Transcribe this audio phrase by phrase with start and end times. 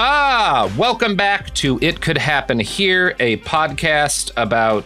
[0.00, 4.84] Ah, welcome back to It Could Happen Here, a podcast about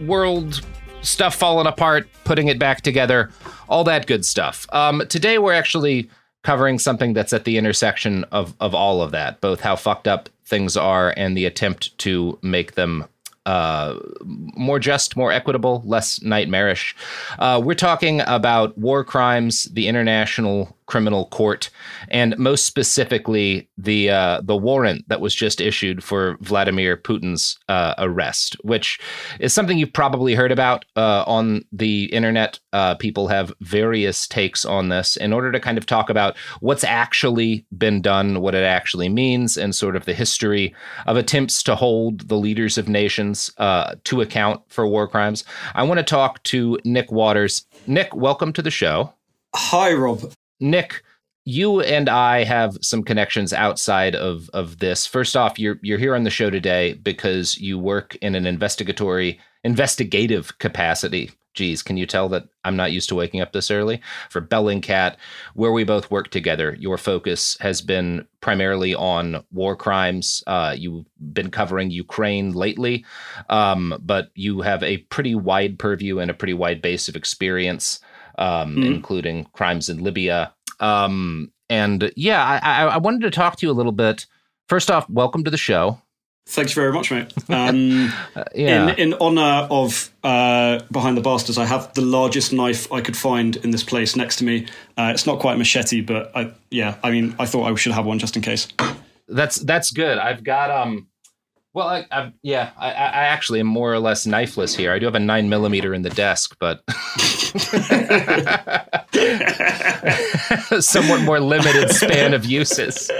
[0.00, 0.64] world
[1.00, 3.32] stuff falling apart, putting it back together,
[3.68, 4.68] all that good stuff.
[4.72, 6.08] Um, today we're actually
[6.44, 10.28] covering something that's at the intersection of of all of that, both how fucked up
[10.44, 13.08] things are and the attempt to make them
[13.46, 16.94] uh, more just, more equitable, less nightmarish.
[17.40, 21.70] Uh, we're talking about war crimes, the International Criminal Court,
[22.08, 27.94] and most specifically the uh, the warrant that was just issued for Vladimir Putin's uh,
[27.98, 28.98] arrest, which
[29.40, 32.58] is something you've probably heard about uh, on the internet.
[32.72, 35.16] Uh, people have various takes on this.
[35.16, 39.56] In order to kind of talk about what's actually been done, what it actually means,
[39.56, 40.74] and sort of the history
[41.06, 45.44] of attempts to hold the leaders of nations uh, to account for war crimes,
[45.74, 47.66] I want to talk to Nick Waters.
[47.86, 49.14] Nick, welcome to the show.
[49.54, 50.32] Hi, Rob.
[50.62, 51.02] Nick,
[51.44, 55.06] you and I have some connections outside of of this.
[55.06, 59.40] First off, you're you're here on the show today because you work in an investigatory
[59.64, 61.32] investigative capacity.
[61.54, 64.00] Geez, can you tell that I'm not used to waking up this early?
[64.30, 65.16] For Bellingcat,
[65.52, 70.42] where we both work together, your focus has been primarily on war crimes.
[70.46, 73.04] Uh, you've been covering Ukraine lately,
[73.50, 78.00] um, but you have a pretty wide purview and a pretty wide base of experience
[78.38, 78.86] um, Mhm.
[78.86, 80.52] including crimes in Libya.
[80.80, 84.26] Um, and yeah, I, I, I wanted to talk to you a little bit.
[84.68, 86.00] First off, welcome to the show.
[86.48, 87.32] Thanks very much, mate.
[87.48, 92.52] Um, Uh, yeah, In in honor of uh, Behind the Bastards, I have the largest
[92.52, 94.66] knife I could find in this place next to me.
[94.98, 97.92] Uh, it's not quite a machete, but I, yeah, I mean, I thought I should
[97.92, 98.66] have one just in case.
[99.28, 100.18] that's that's good.
[100.18, 101.06] I've got um,
[101.74, 104.92] well, I, I've yeah, I, I I actually am more or less knifeless here.
[104.92, 106.82] I do have a nine millimeter in the desk, but
[110.82, 113.10] somewhat more limited span of uses.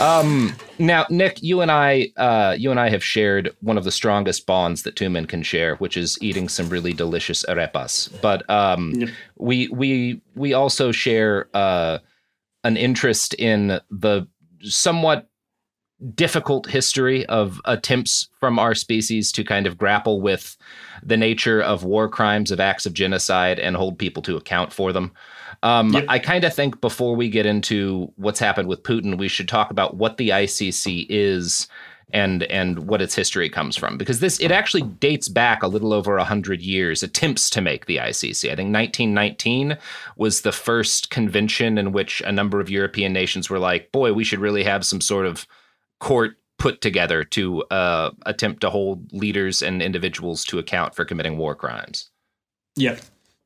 [0.00, 3.90] Um, now, Nick, you and I, uh, you and I have shared one of the
[3.90, 8.20] strongest bonds that two men can share, which is eating some really delicious arepas.
[8.20, 8.94] But um,
[9.36, 11.98] we we we also share uh,
[12.62, 14.28] an interest in the
[14.62, 15.27] somewhat
[16.14, 20.56] difficult history of attempts from our species to kind of grapple with
[21.02, 24.92] the nature of war crimes, of acts of genocide, and hold people to account for
[24.92, 25.12] them.
[25.62, 26.04] Um, Yep.
[26.08, 29.70] I kind of think before we get into what's happened with Putin, we should talk
[29.70, 31.66] about what the ICC is
[32.10, 35.92] and and what its history comes from because this it actually dates back a little
[35.92, 39.76] over 100 years attempts to make the ICC i think 1919
[40.16, 44.24] was the first convention in which a number of european nations were like boy we
[44.24, 45.46] should really have some sort of
[45.98, 51.38] court put together to uh, attempt to hold leaders and individuals to account for committing
[51.38, 52.10] war crimes
[52.76, 52.98] yeah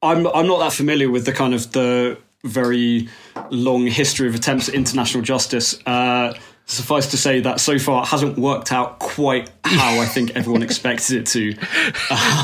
[0.02, 3.08] i'm i'm not that familiar with the kind of the very
[3.50, 6.34] long history of attempts at international justice uh,
[6.66, 10.62] suffice to say that so far it hasn't worked out quite how I think everyone
[10.62, 11.54] expected it to.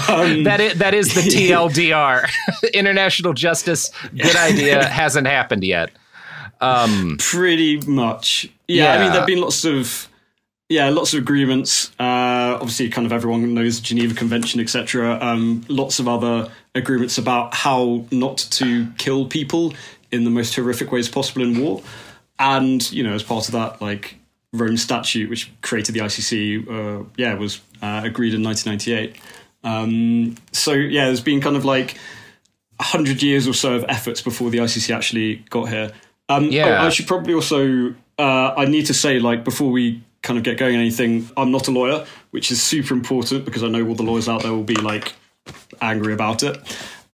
[0.08, 2.28] Um, that is that is the TLDR.
[2.74, 5.90] International justice, good idea, hasn't happened yet.
[6.60, 8.50] Um, Pretty much.
[8.66, 10.08] Yeah, yeah, I mean, there've been lots of
[10.68, 11.90] yeah, lots of agreements.
[11.98, 15.18] Uh, obviously, kind of everyone knows the Geneva Convention, etc.
[15.20, 19.72] Um, lots of other agreements about how not to kill people
[20.12, 21.82] in the most horrific ways possible in war.
[22.38, 24.16] And you know, as part of that, like
[24.52, 29.16] Rome Statute, which created the ICC, uh, yeah, was uh, agreed in 1998.
[29.64, 31.96] Um, so yeah, there's been kind of like
[32.80, 35.92] hundred years or so of efforts before the ICC actually got here.
[36.28, 40.02] Um, yeah, oh, I should probably also uh, I need to say like before we
[40.22, 43.68] kind of get going anything, I'm not a lawyer, which is super important because I
[43.68, 45.14] know all the lawyers out there will be like
[45.80, 46.58] angry about it.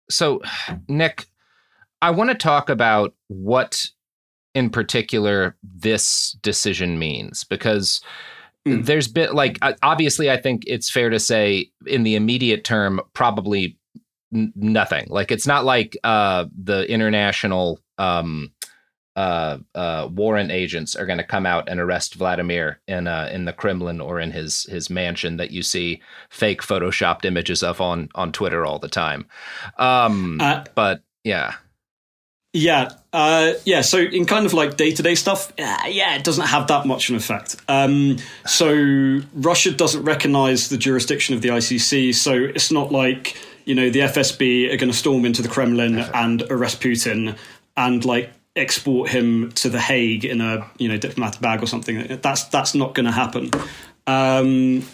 [0.09, 0.41] So,
[0.87, 1.25] Nick,
[2.01, 3.87] I want to talk about what
[4.53, 8.01] in particular this decision means because
[8.67, 8.85] mm.
[8.85, 13.77] there's been like obviously I think it's fair to say in the immediate term probably
[14.33, 15.07] n- nothing.
[15.09, 18.51] Like it's not like uh, the international um,
[19.15, 23.45] uh, uh, warrant agents are going to come out and arrest Vladimir in uh, in
[23.45, 28.09] the Kremlin or in his his mansion that you see fake photoshopped images of on
[28.15, 29.27] on Twitter all the time.
[29.77, 31.53] Um, uh, but yeah.
[32.55, 33.81] Yeah, uh, yeah.
[33.81, 36.85] So in kind of like day to day stuff, uh, yeah, it doesn't have that
[36.85, 37.55] much of an effect.
[37.67, 43.35] Um, so Russia doesn't recognize the jurisdiction of the ICC, so it's not like
[43.65, 47.35] you know the FSB are going to storm into the Kremlin and arrest Putin
[47.75, 52.19] and like export him to the Hague in a you know diplomatic bag or something.
[52.21, 53.51] That's that's not going to happen.
[54.07, 54.85] Um,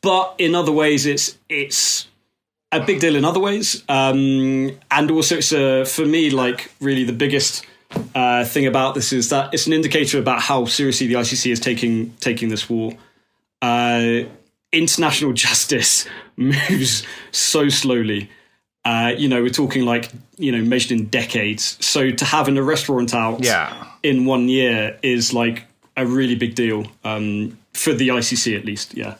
[0.00, 2.08] but in other ways, it's it's
[2.72, 7.04] a big deal in other ways, um, and also it's a, for me like really
[7.04, 7.64] the biggest
[8.14, 11.60] uh, thing about this is that it's an indicator about how seriously the ICC is
[11.60, 12.92] taking taking this war.
[13.62, 14.22] Uh,
[14.72, 16.06] international justice
[16.36, 18.30] moves so slowly.
[18.86, 21.76] Uh, you know, we're talking like you know measured in decades.
[21.84, 23.84] So to have an arrest warrant out yeah.
[24.04, 25.64] in one year is like
[25.96, 28.94] a really big deal um, for the ICC at least.
[28.94, 29.16] Yeah.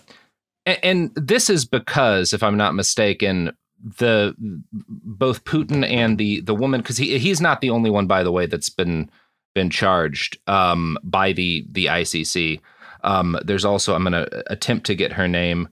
[0.67, 6.55] And, and this is because, if I'm not mistaken, the both Putin and the the
[6.55, 9.11] woman because he he's not the only one by the way that's been
[9.53, 12.61] been charged um, by the the ICC.
[13.03, 15.69] Um, there's also I'm going to attempt to get her name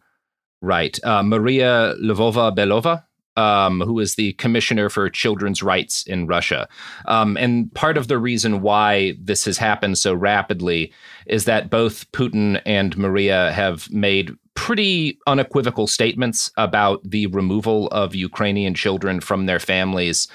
[0.61, 3.05] right, uh, Maria Lvova Belova.
[3.36, 6.69] Um, who is the commissioner for children's rights in Russia.
[7.06, 10.92] Um, and part of the reason why this has happened so rapidly
[11.26, 18.14] is that both Putin and Maria have made pretty unequivocal statements about the removal of
[18.14, 20.28] Ukrainian children from their families,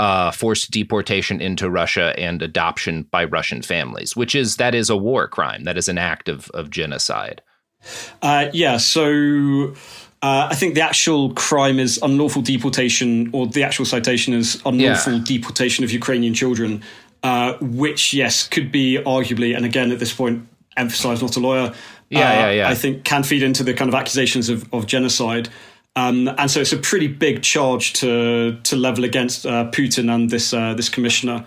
[0.00, 4.96] uh, forced deportation into Russia, and adoption by Russian families, which is that is a
[4.96, 5.64] war crime.
[5.64, 7.42] That is an act of, of genocide.
[8.22, 8.78] Uh, yeah.
[8.78, 9.74] So.
[10.22, 15.14] Uh, I think the actual crime is unlawful deportation, or the actual citation is unlawful
[15.14, 15.24] yeah.
[15.24, 16.82] deportation of Ukrainian children,
[17.22, 21.74] uh, which, yes, could be arguably, and again at this point, emphasize not a lawyer,
[22.08, 22.68] yeah, uh, yeah, yeah.
[22.68, 25.48] I think can feed into the kind of accusations of, of genocide.
[25.96, 30.30] Um, and so it's a pretty big charge to to level against uh, Putin and
[30.30, 31.44] this uh, this commissioner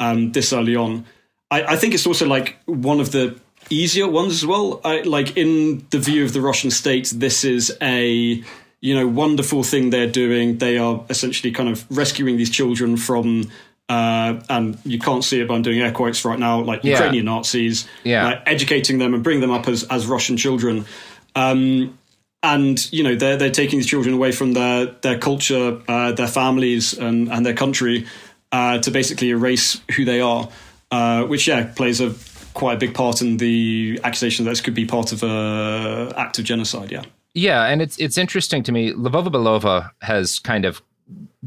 [0.00, 1.06] um, this early on.
[1.50, 3.38] I, I, think it's also like one of the
[3.70, 4.80] easier ones as well.
[4.84, 8.42] I, like in the view of the Russian state, this is a
[8.80, 10.58] you know wonderful thing they're doing.
[10.58, 13.50] They are essentially kind of rescuing these children from
[13.88, 16.92] uh, and you can't see it, but I'm doing air quotes right now, like yeah.
[16.92, 18.24] Ukrainian Nazis, yeah.
[18.24, 20.86] like educating them and bring them up as, as Russian children.
[21.34, 21.98] Um,
[22.42, 26.26] and you know they're they're taking these children away from their their culture, uh, their
[26.26, 28.06] families, and and their country
[28.50, 30.48] uh, to basically erase who they are,
[30.90, 32.10] uh, which yeah plays a
[32.54, 36.38] quite a big part in the accusation that this could be part of a act
[36.38, 36.90] of genocide.
[36.90, 37.04] Yeah.
[37.34, 38.92] Yeah, and it's it's interesting to me.
[38.92, 40.82] Lvova Belova has kind of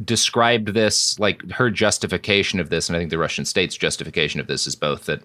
[0.03, 4.47] described this like her justification of this and i think the russian state's justification of
[4.47, 5.21] this is both that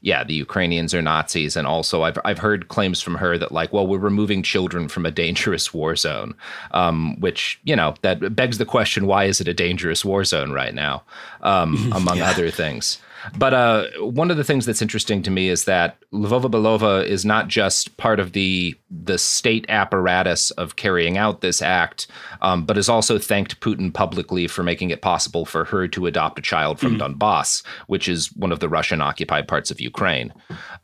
[0.00, 3.72] yeah the ukrainians are nazis and also i've, I've heard claims from her that like
[3.72, 6.36] well we're removing children from a dangerous war zone
[6.70, 10.52] um, which you know that begs the question why is it a dangerous war zone
[10.52, 11.02] right now
[11.42, 12.30] um, among yeah.
[12.30, 12.98] other things
[13.36, 17.24] But uh, one of the things that's interesting to me is that Lvova Belova is
[17.24, 22.06] not just part of the the state apparatus of carrying out this act,
[22.42, 26.38] um, but has also thanked Putin publicly for making it possible for her to adopt
[26.38, 27.00] a child from mm.
[27.00, 30.32] Donbass, which is one of the Russian occupied parts of Ukraine.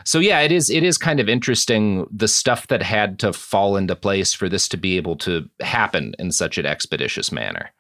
[0.04, 3.76] So yeah, it is it is kind of interesting the stuff that had to fall
[3.76, 7.70] into place for this to be able to happen in such an expeditious manner.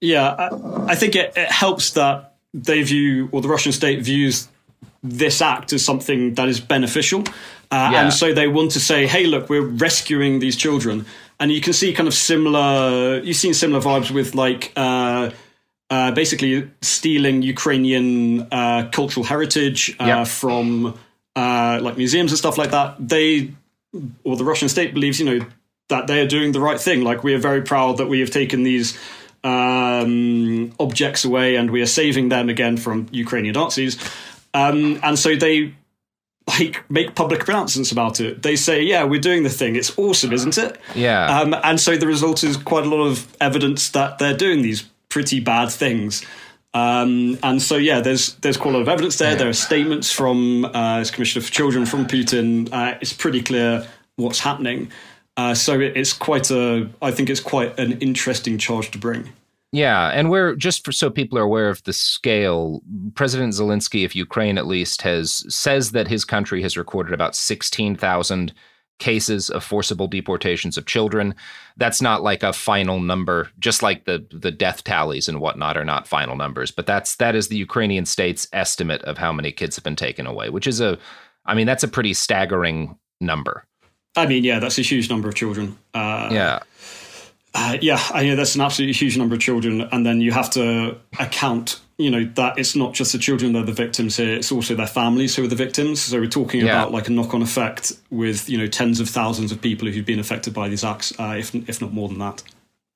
[0.00, 4.48] Yeah, I, I think it, it helps that they view, or the Russian state views
[5.02, 7.20] this act as something that is beneficial.
[7.70, 8.02] Uh, yeah.
[8.02, 11.06] And so they want to say, hey, look, we're rescuing these children.
[11.38, 15.30] And you can see kind of similar, you've seen similar vibes with like, uh,
[15.90, 20.26] uh, basically stealing Ukrainian uh, cultural heritage uh, yep.
[20.26, 20.98] from
[21.36, 22.96] uh, like museums and stuff like that.
[22.98, 23.52] They,
[24.24, 25.46] or the Russian state believes, you know,
[25.88, 27.02] that they are doing the right thing.
[27.02, 28.98] Like we are very proud that we have taken these
[29.44, 33.98] um, objects away and we are saving them again from Ukrainian Nazis.
[34.54, 35.74] Um, and so they
[36.48, 38.42] like make public pronouncements about it.
[38.42, 39.76] They say, "Yeah, we're doing the thing.
[39.76, 41.40] It's awesome, isn't it?" Yeah.
[41.40, 44.82] Um, and so the result is quite a lot of evidence that they're doing these
[45.08, 46.24] pretty bad things.
[46.74, 49.34] Um, and so, yeah, there's there's quite a lot of evidence there.
[49.36, 52.68] There are statements from uh, as Commissioner for Children from Putin.
[52.72, 54.90] Uh, it's pretty clear what's happening.
[55.38, 59.32] Uh, so it, it's quite a, I think it's quite an interesting charge to bring.
[59.70, 62.82] Yeah, and we're just for, so people are aware of the scale.
[63.14, 67.94] President Zelensky of Ukraine, at least, has says that his country has recorded about sixteen
[67.94, 68.52] thousand
[68.98, 71.32] cases of forcible deportations of children.
[71.76, 75.84] That's not like a final number, just like the the death tallies and whatnot are
[75.84, 76.72] not final numbers.
[76.72, 80.26] But that's that is the Ukrainian state's estimate of how many kids have been taken
[80.26, 80.98] away, which is a,
[81.44, 83.67] I mean, that's a pretty staggering number.
[84.18, 85.78] I mean, yeah, that's a huge number of children.
[85.94, 86.58] Uh, yeah.
[87.54, 90.50] Uh, yeah, I know that's an absolutely huge number of children, and then you have
[90.50, 94.34] to account, you know, that it's not just the children that are the victims here;
[94.34, 96.02] it's also their families who are the victims.
[96.02, 96.72] So we're talking yeah.
[96.72, 100.20] about like a knock-on effect with you know tens of thousands of people who've been
[100.20, 102.42] affected by these acts, uh, if if not more than that.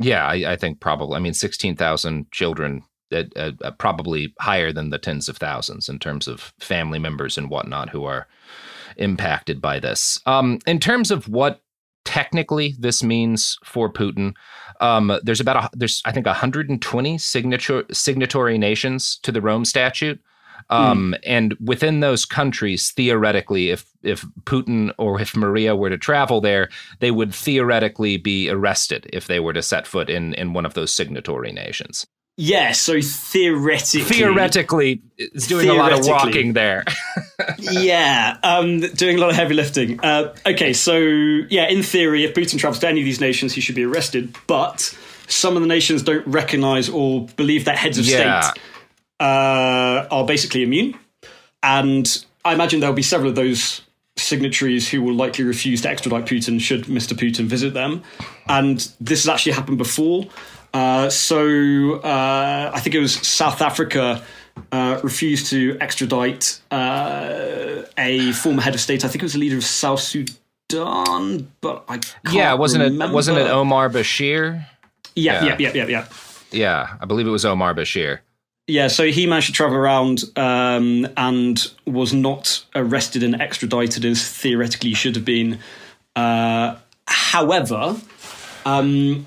[0.01, 1.17] Yeah, I, I think probably.
[1.17, 5.99] I mean, sixteen thousand children, uh, uh, probably higher than the tens of thousands in
[5.99, 8.29] terms of family members and whatnot who are
[8.97, 10.21] impacted by this.
[10.27, 11.61] Um, in terms of what
[12.05, 14.35] technically this means for Putin,
[14.81, 20.21] um, there's about a, there's I think 120 signature signatory nations to the Rome Statute.
[20.71, 21.21] Um, mm.
[21.27, 26.69] And within those countries, theoretically, if if Putin or if Maria were to travel there,
[27.01, 30.75] they would theoretically be arrested if they were to set foot in in one of
[30.75, 32.07] those signatory nations.
[32.39, 36.83] Yeah, so theoretically, theoretically, it's doing a lot of walking there.
[37.59, 40.01] yeah, um, doing a lot of heavy lifting.
[40.03, 43.61] Uh, okay, so yeah, in theory, if Putin travels to any of these nations, he
[43.61, 44.35] should be arrested.
[44.47, 44.97] But
[45.29, 48.41] some of the nations don't recognise or believe that heads of yeah.
[48.41, 48.63] state
[49.21, 50.99] uh, are basically immune,
[51.63, 53.83] and I imagine there'll be several of those
[54.17, 57.15] signatories who will likely refuse to extradite Putin should Mr.
[57.15, 58.03] Putin visit them.
[58.47, 60.27] And this has actually happened before.
[60.73, 64.23] Uh, so uh, I think it was South Africa
[64.71, 69.05] uh, refused to extradite uh, a former head of state.
[69.05, 72.01] I think it was the leader of South Sudan, but I
[72.31, 73.13] yeah, wasn't remember.
[73.13, 74.67] it wasn't it Omar Bashir?
[75.15, 76.07] Yeah, yeah, yeah, yeah, yeah.
[76.51, 78.21] Yeah, I believe it was Omar Bashir.
[78.69, 84.27] Yeah, so he managed to travel around um, and was not arrested and extradited as
[84.27, 85.59] theoretically should have been.
[86.15, 86.77] Uh,
[87.07, 87.97] however,
[88.65, 89.27] um,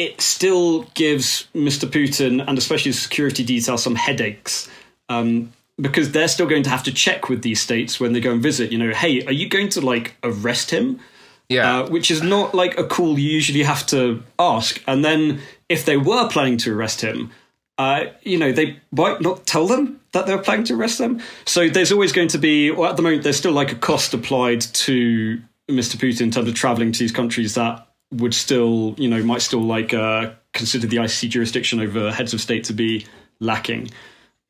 [0.00, 1.86] it still gives Mr.
[1.86, 4.66] Putin and especially the security detail some headaches.
[5.10, 8.32] Um, because they're still going to have to check with these states when they go
[8.32, 8.72] and visit.
[8.72, 11.00] You know, hey, are you going to like arrest him?
[11.48, 14.82] Yeah, uh, which is not like a call you usually have to ask.
[14.86, 17.30] And then if they were planning to arrest him,
[17.76, 21.20] uh, you know, they might not tell them that they're planning to arrest them.
[21.46, 24.14] So there's always going to be, or at the moment, there's still like a cost
[24.14, 25.96] applied to Mr.
[25.96, 29.62] Putin in terms of traveling to these countries that would still, you know, might still
[29.62, 33.06] like uh, consider the ICC jurisdiction over heads of state to be
[33.40, 33.90] lacking.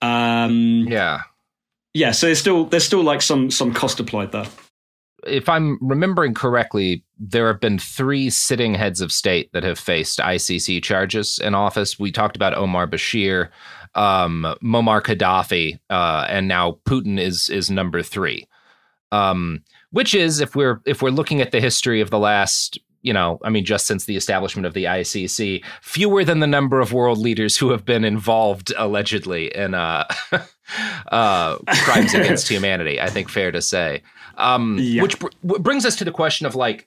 [0.02, 1.20] Um, yeah,
[1.94, 2.12] yeah.
[2.12, 4.46] So there's still there's still like some some cost applied there.
[5.26, 10.18] If I'm remembering correctly, there have been three sitting heads of state that have faced
[10.18, 11.98] ICC charges in office.
[11.98, 13.50] We talked about Omar Bashir,
[13.94, 18.46] um, Muammar Gaddafi, uh, and now Putin is is number three.
[19.12, 23.12] Um, which is, if we're if we're looking at the history of the last you
[23.12, 26.92] know, I mean, just since the establishment of the ICC, fewer than the number of
[26.92, 30.04] world leaders who have been involved allegedly in uh,
[31.10, 33.00] uh, crimes against humanity.
[33.00, 34.02] I think fair to say.
[34.36, 35.02] Um, yeah.
[35.02, 36.86] Which br- brings us to the question of like,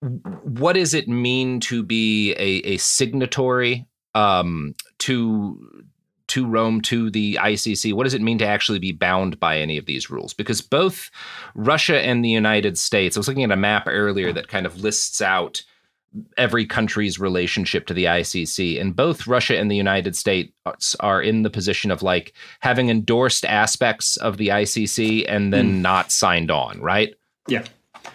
[0.00, 5.75] what does it mean to be a, a signatory um, to
[6.28, 7.92] to Rome to the ICC?
[7.92, 10.34] What does it mean to actually be bound by any of these rules?
[10.34, 11.10] Because both
[11.54, 14.80] Russia and the United States, I was looking at a map earlier that kind of
[14.80, 15.62] lists out
[16.36, 18.80] every country's relationship to the ICC.
[18.80, 23.44] And both Russia and the United States are in the position of like having endorsed
[23.44, 25.80] aspects of the ICC and then mm.
[25.80, 27.14] not signed on, right?
[27.48, 27.64] Yeah.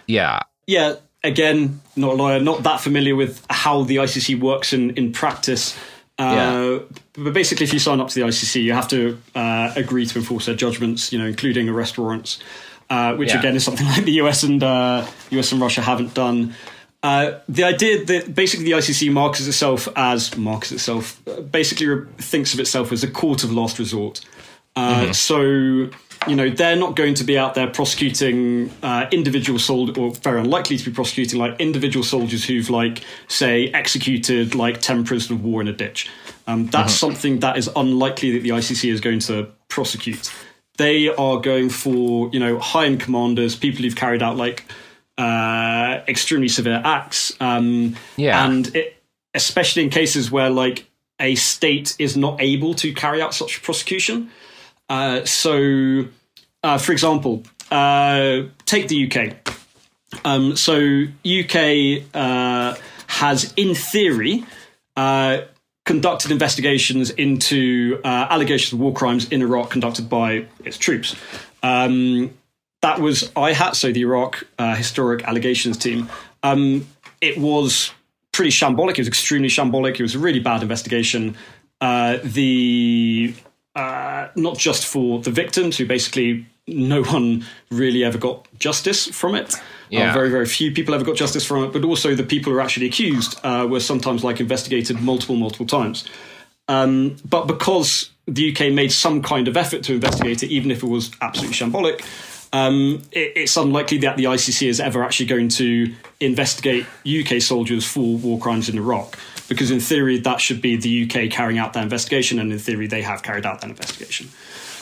[0.06, 0.40] Yeah.
[0.66, 0.96] Yeah.
[1.24, 5.78] Again, not a lawyer, not that familiar with how the ICC works in, in practice.
[6.22, 6.78] Uh, yeah.
[7.14, 10.18] But basically, if you sign up to the ICC, you have to uh, agree to
[10.18, 12.38] enforce their judgments, you know, including arrest warrants,
[12.90, 13.40] uh, which yeah.
[13.40, 16.54] again is something like the US and US uh, and Russia haven't done.
[17.02, 22.06] Uh, the idea that basically the ICC marks itself as marks itself uh, basically re-
[22.18, 24.20] thinks of itself as a court of last resort.
[24.76, 25.12] Uh, mm-hmm.
[25.12, 25.90] So
[26.28, 30.40] you know they're not going to be out there prosecuting uh, individual soldiers, or very
[30.40, 35.44] unlikely to be prosecuting like individual soldiers who've like say executed like ten prisoners of
[35.44, 36.10] war in a ditch.
[36.46, 37.06] Um, that's mm-hmm.
[37.06, 40.32] something that is unlikely that the ICC is going to prosecute.
[40.76, 44.64] They are going for you know high end commanders, people who've carried out like
[45.18, 47.32] uh, extremely severe acts.
[47.40, 49.02] Um, yeah, and it,
[49.34, 50.86] especially in cases where like
[51.20, 54.30] a state is not able to carry out such prosecution.
[54.92, 56.04] Uh, so,
[56.62, 59.34] uh, for example, uh, take the UK.
[60.22, 62.74] Um, so, UK uh,
[63.06, 64.44] has, in theory,
[64.94, 65.38] uh,
[65.86, 71.16] conducted investigations into allegations of war crimes in Iraq conducted by its troops.
[71.62, 72.34] Um,
[72.82, 76.10] that was IHAT, so the Iraq Historic Allegations Team.
[76.42, 76.86] Um,
[77.22, 77.92] it was
[78.30, 78.90] pretty shambolic.
[78.90, 79.98] It was extremely shambolic.
[79.98, 81.34] It was a really bad investigation.
[81.80, 83.34] The
[83.74, 89.34] uh, not just for the victims, who basically no one really ever got justice from
[89.34, 89.54] it.
[90.10, 92.58] Uh, very, very few people ever got justice from it, but also the people who
[92.58, 96.08] are actually accused uh, were sometimes like investigated multiple, multiple times.
[96.68, 100.82] Um, but because the UK made some kind of effort to investigate it, even if
[100.82, 102.02] it was absolutely shambolic,
[102.52, 107.84] um, it, it's unlikely that the ICC is ever actually going to investigate UK soldiers
[107.84, 109.18] for war crimes in Iraq,
[109.52, 112.86] because in theory that should be the UK carrying out that investigation, and in theory
[112.86, 114.28] they have carried out that investigation.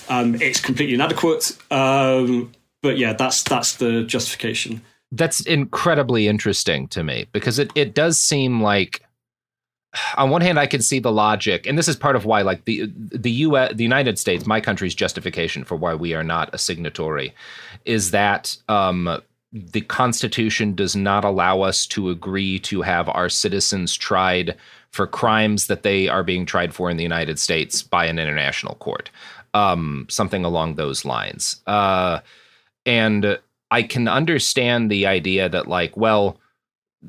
[0.09, 2.53] Um, it's completely inadequate, um,
[2.83, 4.83] but yeah, that's that's the justification.
[5.13, 9.03] That's incredibly interesting to me because it, it does seem like
[10.17, 12.65] on one hand, I can see the logic, and this is part of why, like
[12.65, 16.59] the the U.S., the United States, my country's justification for why we are not a
[16.59, 17.35] signatory,
[17.85, 19.21] is that um,
[19.53, 24.57] the Constitution does not allow us to agree to have our citizens tried
[24.91, 28.77] for crimes that they are being tried for in the United States by an international
[28.77, 29.11] court,
[29.55, 31.61] um, something along those lines.
[31.67, 32.21] Uh,
[32.87, 33.39] and
[33.71, 36.39] I can understand the idea that, like, well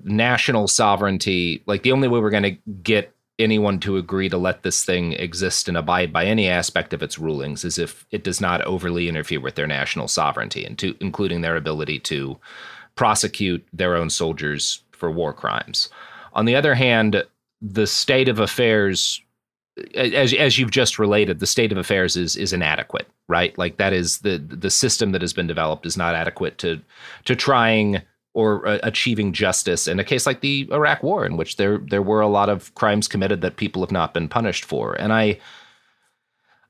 [0.03, 4.63] national sovereignty, like the only way we're going to get anyone to agree to let
[4.63, 8.41] this thing exist and abide by any aspect of its rulings is if it does
[8.41, 12.37] not overly interfere with their national sovereignty and to including their ability to
[12.95, 15.89] prosecute their own soldiers for war crimes.
[16.33, 17.23] On the other hand,
[17.61, 19.21] the state of affairs
[19.95, 23.57] as as you've just related, the state of affairs is is inadequate, right?
[23.57, 26.81] Like that is the the system that has been developed is not adequate to
[27.25, 28.01] to trying
[28.33, 32.01] or uh, achieving justice in a case like the Iraq War, in which there there
[32.01, 34.93] were a lot of crimes committed that people have not been punished for.
[34.93, 35.39] And I,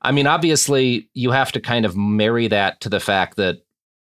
[0.02, 3.64] I mean, obviously, you have to kind of marry that to the fact that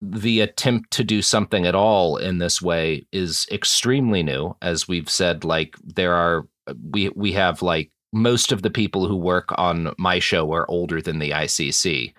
[0.00, 4.54] the attempt to do something at all in this way is extremely new.
[4.62, 6.46] As we've said, like there are
[6.90, 11.00] we we have like most of the people who work on my show are older
[11.00, 12.14] than the ICC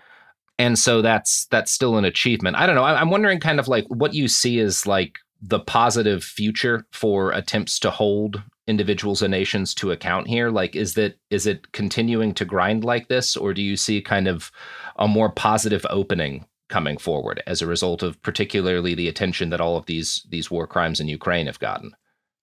[0.59, 2.57] and so that's that's still an achievement.
[2.57, 2.83] I don't know.
[2.83, 7.79] I'm wondering kind of like what you see as like the positive future for attempts
[7.79, 10.49] to hold individuals and nations to account here.
[10.49, 14.27] Like, is that is it continuing to grind like this, or do you see kind
[14.27, 14.51] of
[14.97, 19.77] a more positive opening coming forward as a result of particularly the attention that all
[19.77, 21.93] of these these war crimes in Ukraine have gotten?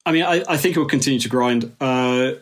[0.06, 1.76] I mean, I, I think it will continue to grind.
[1.80, 2.32] Uh,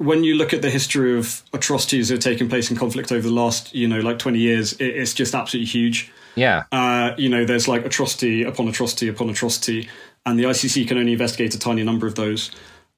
[0.00, 3.28] when you look at the history of atrocities that have taken place in conflict over
[3.28, 6.10] the last, you know, like 20 years, it, it's just absolutely huge.
[6.36, 6.64] Yeah.
[6.72, 9.90] Uh, you know, there's like atrocity upon atrocity upon atrocity,
[10.24, 12.50] and the ICC can only investigate a tiny number of those.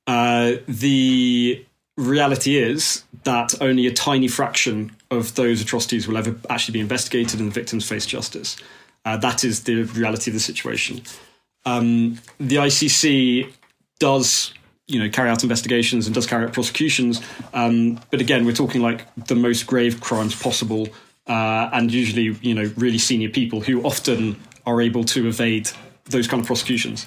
[0.06, 1.64] Uh, the
[1.96, 7.40] reality is that only a tiny fraction of those atrocities will ever actually be investigated
[7.40, 8.56] and the victims face justice.
[9.04, 11.02] Uh, that is the reality of the situation.
[11.66, 13.52] Um, the ICC
[13.98, 14.54] does
[14.86, 17.20] you know carry out investigations and does carry out prosecutions.
[17.52, 20.88] Um, but again, we're talking like the most grave crimes possible,
[21.26, 25.70] uh, and usually you know really senior people who often are able to evade
[26.06, 27.06] those kind of prosecutions.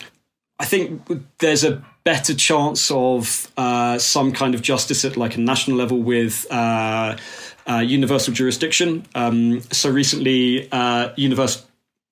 [0.58, 1.02] I think
[1.40, 5.98] there's a better chance of uh, some kind of justice at like a national level
[5.98, 7.18] with uh,
[7.68, 9.06] uh, universal jurisdiction.
[9.16, 11.10] Um, so recently, uh,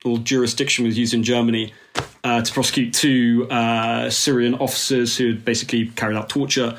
[0.03, 1.73] universal jurisdiction was used in Germany
[2.23, 6.77] uh, to prosecute two uh, Syrian officers who had basically carried out torture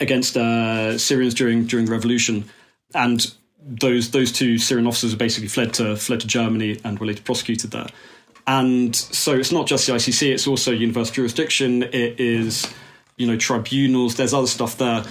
[0.00, 2.44] against uh, Syrians during during the revolution,
[2.94, 3.32] and
[3.62, 7.70] those those two Syrian officers basically fled to fled to Germany and were later prosecuted
[7.70, 7.86] there.
[8.46, 11.82] And so it's not just the ICC; it's also universal jurisdiction.
[11.82, 12.66] It is
[13.16, 14.16] you know tribunals.
[14.16, 15.04] There's other stuff there,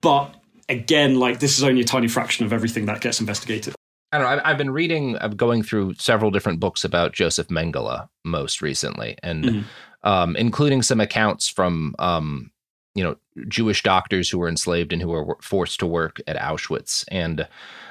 [0.00, 0.34] but
[0.68, 3.74] again, like this is only a tiny fraction of everything that gets investigated.
[4.12, 4.42] I don't know.
[4.44, 9.44] I've been reading, I'm going through several different books about Joseph Mengele most recently, and
[9.44, 10.08] mm-hmm.
[10.08, 12.50] um, including some accounts from, um,
[12.94, 13.16] you know,
[13.48, 17.04] Jewish doctors who were enslaved and who were forced to work at Auschwitz.
[17.08, 17.46] And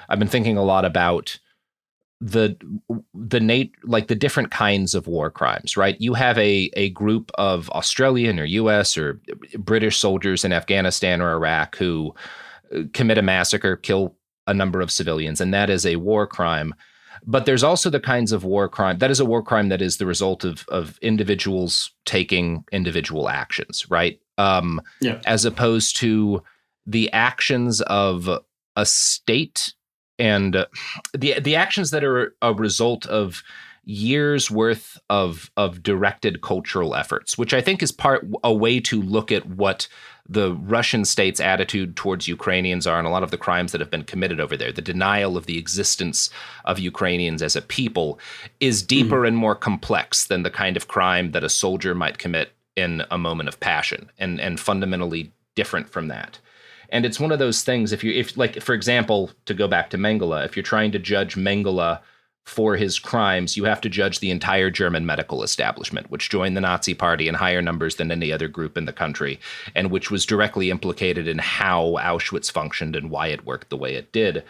[0.09, 1.37] I've been thinking a lot about
[2.19, 2.57] the
[3.13, 7.31] the nat- like the different kinds of war crimes right you have a a group
[7.35, 9.21] of australian or us or
[9.59, 12.15] british soldiers in afghanistan or iraq who
[12.75, 14.15] uh, commit a massacre kill
[14.47, 16.73] a number of civilians, and that is a war crime.
[17.25, 19.97] But there's also the kinds of war crime that is a war crime that is
[19.97, 24.19] the result of of individuals taking individual actions, right?
[24.37, 25.21] Um, yeah.
[25.25, 26.43] As opposed to
[26.85, 28.29] the actions of
[28.75, 29.73] a state
[30.19, 30.65] and uh,
[31.13, 33.43] the the actions that are a result of
[33.83, 39.01] years worth of of directed cultural efforts, which I think is part a way to
[39.01, 39.87] look at what
[40.29, 43.89] the Russian state's attitude towards Ukrainians are and a lot of the crimes that have
[43.89, 44.71] been committed over there.
[44.71, 46.29] The denial of the existence
[46.65, 48.19] of Ukrainians as a people
[48.59, 49.29] is deeper mm.
[49.29, 53.17] and more complex than the kind of crime that a soldier might commit in a
[53.17, 56.39] moment of passion and and fundamentally different from that.
[56.89, 59.89] And it's one of those things if you if like for example to go back
[59.89, 61.99] to Mengele, if you're trying to judge Mengele
[62.47, 66.61] for his crimes, you have to judge the entire German medical establishment, which joined the
[66.61, 69.37] Nazi Party in higher numbers than any other group in the country,
[69.75, 73.95] and which was directly implicated in how Auschwitz functioned and why it worked the way
[73.95, 74.45] it did.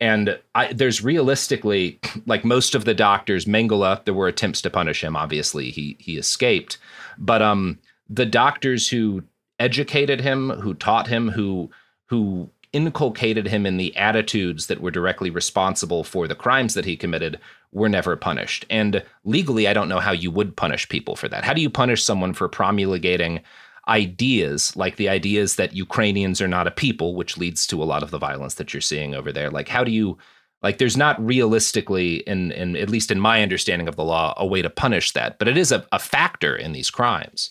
[0.00, 5.02] And I, there's realistically, like most of the doctors, Mengele, there were attempts to punish
[5.02, 5.16] him.
[5.16, 6.78] Obviously, he he escaped,
[7.18, 9.24] but um, the doctors who
[9.58, 11.70] educated him, who taught him, who
[12.06, 16.96] who inculcated him in the attitudes that were directly responsible for the crimes that he
[16.96, 17.38] committed
[17.72, 18.64] were never punished.
[18.70, 21.44] And legally, I don't know how you would punish people for that.
[21.44, 23.40] How do you punish someone for promulgating
[23.88, 28.02] ideas like the ideas that Ukrainians are not a people, which leads to a lot
[28.02, 29.50] of the violence that you're seeing over there?
[29.50, 30.18] Like, how do you
[30.62, 34.46] like there's not realistically in in at least in my understanding of the law a
[34.46, 37.50] way to punish that but it is a, a factor in these crimes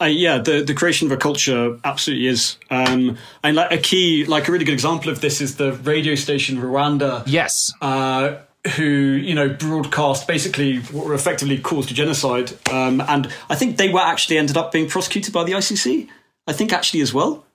[0.00, 2.56] uh, yeah, the, the creation of a culture absolutely is.
[2.70, 6.14] Um, and like a key, like a really good example of this is the radio
[6.14, 7.22] station Rwanda.
[7.26, 7.72] Yes.
[7.80, 8.36] Uh,
[8.76, 13.78] who you know broadcast basically what were effectively calls to genocide, um, and I think
[13.78, 16.08] they were actually ended up being prosecuted by the ICC.
[16.46, 17.46] I think actually as well.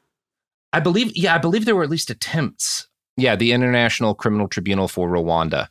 [0.74, 2.88] I believe, yeah, I believe there were at least attempts.
[3.18, 5.68] Yeah, the International Criminal Tribunal for Rwanda.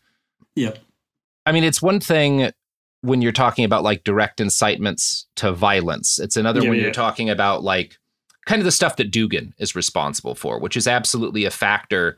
[0.54, 0.74] Yeah.
[1.44, 2.52] I mean, it's one thing
[3.04, 6.18] when you're talking about like direct incitements to violence.
[6.18, 6.84] It's another yeah, when yeah.
[6.84, 7.98] you're talking about like
[8.46, 12.16] kind of the stuff that Dugin is responsible for, which is absolutely a factor.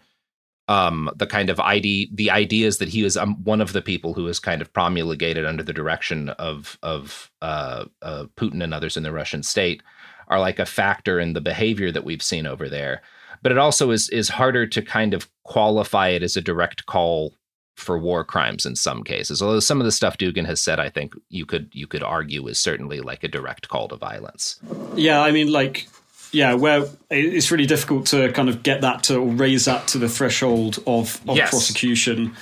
[0.69, 4.15] Um, the kind of ID, the ideas that he was um, one of the people
[4.15, 8.97] who was kind of promulgated under the direction of of uh, uh, Putin and others
[8.97, 9.83] in the Russian state
[10.29, 13.03] are like a factor in the behavior that we've seen over there.
[13.43, 17.35] But it also is is harder to kind of qualify it as a direct call
[17.77, 19.41] for war crimes in some cases.
[19.41, 22.47] Although some of the stuff Dugin has said, I think you could you could argue
[22.49, 24.59] is certainly like a direct call to violence.
[24.95, 25.87] Yeah, I mean, like,
[26.33, 30.09] yeah, where it's really difficult to kind of get that to raise that to the
[30.09, 31.51] threshold of, of yes.
[31.51, 32.35] prosecution.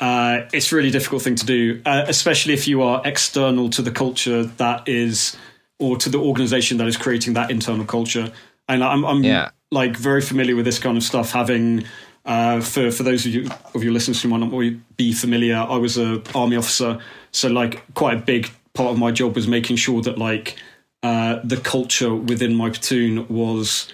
[0.00, 3.82] Uh, it's a really difficult thing to do, uh, especially if you are external to
[3.82, 5.36] the culture that is,
[5.78, 8.32] or to the organization that is creating that internal culture.
[8.68, 9.50] And I'm, I'm yeah.
[9.70, 11.84] like very familiar with this kind of stuff, having
[12.28, 15.76] uh, for for those of you of your listeners who might not be familiar, I
[15.78, 16.98] was a army officer,
[17.32, 20.56] so like quite a big part of my job was making sure that like
[21.02, 23.90] uh, the culture within my platoon was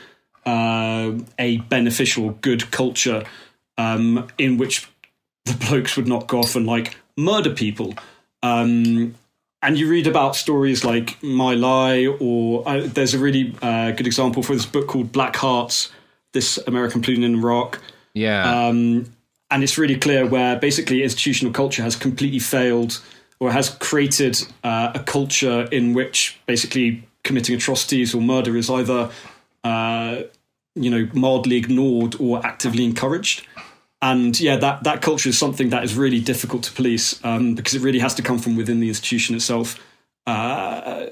[0.46, 3.24] uh, a beneficial, good culture
[3.78, 4.88] um, in which
[5.44, 7.94] the blokes would not go off and like murder people.
[8.42, 9.14] Um,
[9.62, 14.06] and you read about stories like My Lai, or uh, there's a really uh, good
[14.06, 15.90] example for this book called Black Hearts,
[16.32, 17.80] this American platoon in Iraq,
[18.14, 18.66] yeah.
[18.66, 19.12] Um,
[19.50, 23.00] and it's really clear where basically institutional culture has completely failed
[23.40, 29.10] or has created uh, a culture in which basically committing atrocities or murder is either
[29.64, 30.22] uh,
[30.74, 33.46] you know mildly ignored or actively encouraged
[34.02, 37.74] and yeah that that culture is something that is really difficult to police um, because
[37.74, 39.78] it really has to come from within the institution itself
[40.26, 41.06] uh,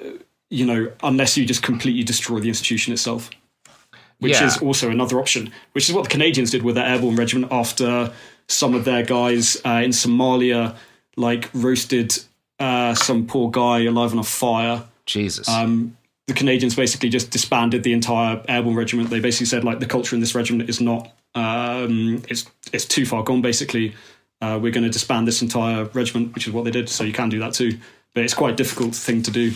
[0.50, 3.30] you know unless you just completely destroy the institution itself
[4.22, 4.46] which Yeah.
[4.46, 8.12] is also another option, which is what the Canadians did with their airborne regiment after
[8.48, 10.74] some of their guys uh, in Somalia
[11.16, 12.18] like roasted
[12.58, 14.84] uh, some poor guy alive on a fire.
[15.06, 15.48] Jesus.
[15.48, 15.96] Um,
[16.28, 19.10] the Canadians basically just disbanded the entire airborne regiment.
[19.10, 23.04] They basically said like the culture in this regiment is not um, it's it's too
[23.06, 23.42] far gone.
[23.42, 23.94] Basically,
[24.40, 26.88] uh, we're going to disband this entire regiment, which is what they did.
[26.88, 27.78] So you can do that too,
[28.14, 29.52] but it's quite a difficult thing to do.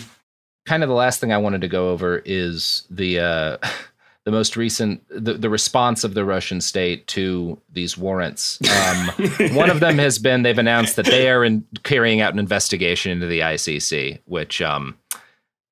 [0.65, 3.57] kind of the last thing I wanted to go over is the uh,
[4.27, 8.59] the most recent the, the response of the Russian state to these warrants.
[8.69, 9.07] Um,
[9.55, 13.13] one of them has been they've announced that they are in, carrying out an investigation
[13.13, 14.97] into the ICC, which um,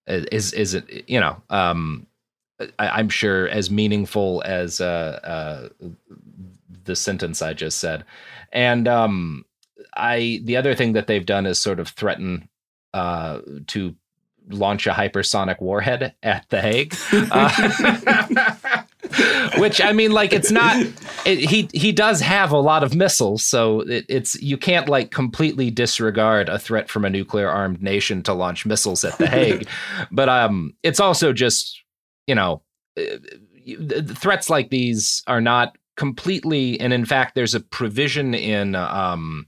[0.07, 2.07] is is you know um,
[2.79, 5.19] I, I'm sure as meaningful as uh,
[5.81, 5.89] uh,
[6.85, 8.05] the sentence I just said,
[8.53, 9.43] and um,
[9.97, 12.47] I the other thing that they've done is sort of threaten
[12.93, 13.95] uh, to
[14.49, 16.95] launch a hypersonic warhead at the Hague.
[17.31, 18.83] Uh,
[19.57, 20.75] which I mean, like, it's not.
[21.25, 25.11] It, he he does have a lot of missiles, so it, it's you can't like
[25.11, 29.67] completely disregard a threat from a nuclear armed nation to launch missiles at the Hague.
[30.11, 31.81] but um, it's also just
[32.27, 32.61] you know,
[32.97, 33.01] uh,
[33.53, 36.79] you- the- the threats like these are not completely.
[36.79, 39.47] And in fact, there's a provision in um,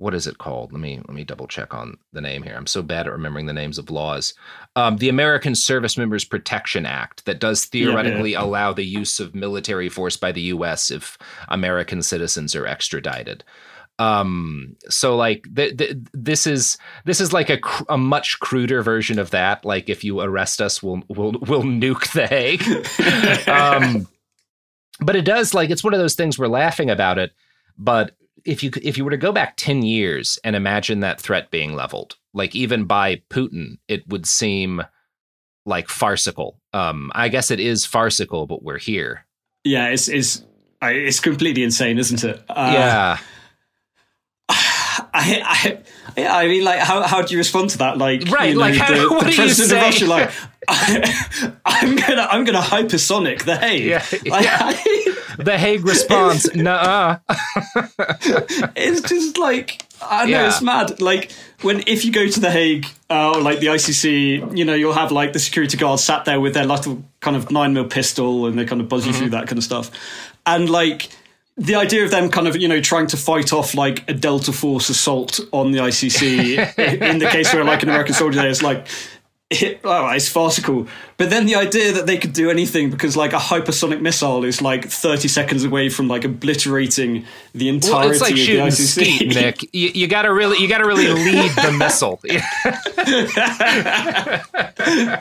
[0.00, 0.72] what is it called?
[0.72, 2.54] Let me let me double check on the name here.
[2.56, 4.32] I'm so bad at remembering the names of laws.
[4.74, 9.90] Um, the American Service Members Protection Act that does theoretically allow the use of military
[9.90, 10.90] force by the U.S.
[10.90, 13.44] if American citizens are extradited.
[13.98, 18.82] Um, so like th- th- this is this is like a, cr- a much cruder
[18.82, 19.66] version of that.
[19.66, 22.62] Like if you arrest us, we'll we'll we'll nuke the Hague.
[23.48, 24.08] um,
[24.98, 27.32] but it does like it's one of those things we're laughing about it,
[27.76, 28.12] but
[28.44, 31.74] if you if you were to go back 10 years and imagine that threat being
[31.74, 34.82] leveled like even by putin it would seem
[35.66, 39.26] like farcical um i guess it is farcical but we're here
[39.64, 40.44] Yeah, it's it's
[40.82, 42.42] I- it's completely insane, isn't it?
[42.48, 43.18] Uh, yeah
[45.12, 45.78] I,
[46.16, 47.98] I, I mean, like, how, how do you respond to that?
[47.98, 50.30] Like, Right, you know, like, how- the, what the do you president of Russia, like,
[51.64, 53.84] I, am gonna, I'm gonna hypersonic the Hague.
[53.84, 54.72] Yeah, Like, yeah.
[55.44, 57.18] The hague response nah
[58.76, 60.46] it's just like I know Yeah.
[60.48, 61.00] it's mad.
[61.00, 64.72] Like when if you go to the Hague uh, or like the ICC, you know,
[64.72, 67.84] you'll have like the security guards sat there with their little kind of nine mil
[67.84, 69.20] pistol and they kind of buzz you Mm-hmm.
[69.20, 69.90] through that kind of stuff,
[70.46, 71.08] and like.
[71.56, 74.50] The idea of them kind of, you know, trying to fight off like a Delta
[74.50, 78.62] Force assault on the ICC in the case where like an American soldier there is
[78.62, 78.86] like,
[79.52, 80.86] it, it's farcical.
[81.16, 84.62] But then the idea that they could do anything because like a hypersonic missile is
[84.62, 88.66] like 30 seconds away from like obliterating the entirety well, it's like of the shooting
[88.66, 89.16] ICC.
[89.18, 92.20] skeet nick you, you gotta really you gotta really lead the missile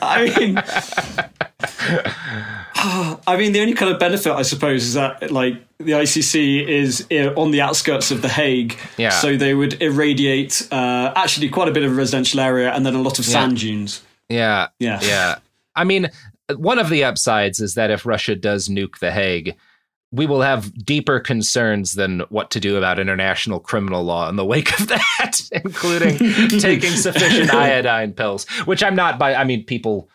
[0.02, 0.58] I mean,
[3.28, 7.06] I mean, the only kind of benefit, I suppose, is that like the ICC is
[7.12, 9.10] uh, on the outskirts of the Hague, Yeah.
[9.10, 13.02] so they would irradiate uh, actually quite a bit of residential area and then a
[13.02, 13.72] lot of sand Yeah.
[13.72, 14.02] dunes.
[14.30, 14.68] Yeah.
[14.80, 15.00] Yeah.
[15.02, 15.40] Yeah.
[15.76, 16.10] I mean,
[16.56, 19.56] one of the upsides is that if Russia does nuke The Hague,
[20.12, 24.46] we will have deeper concerns than what to do about international criminal law in the
[24.46, 26.18] wake of that, including
[26.60, 30.10] taking sufficient iodine pills, which I'm not by, I mean, people,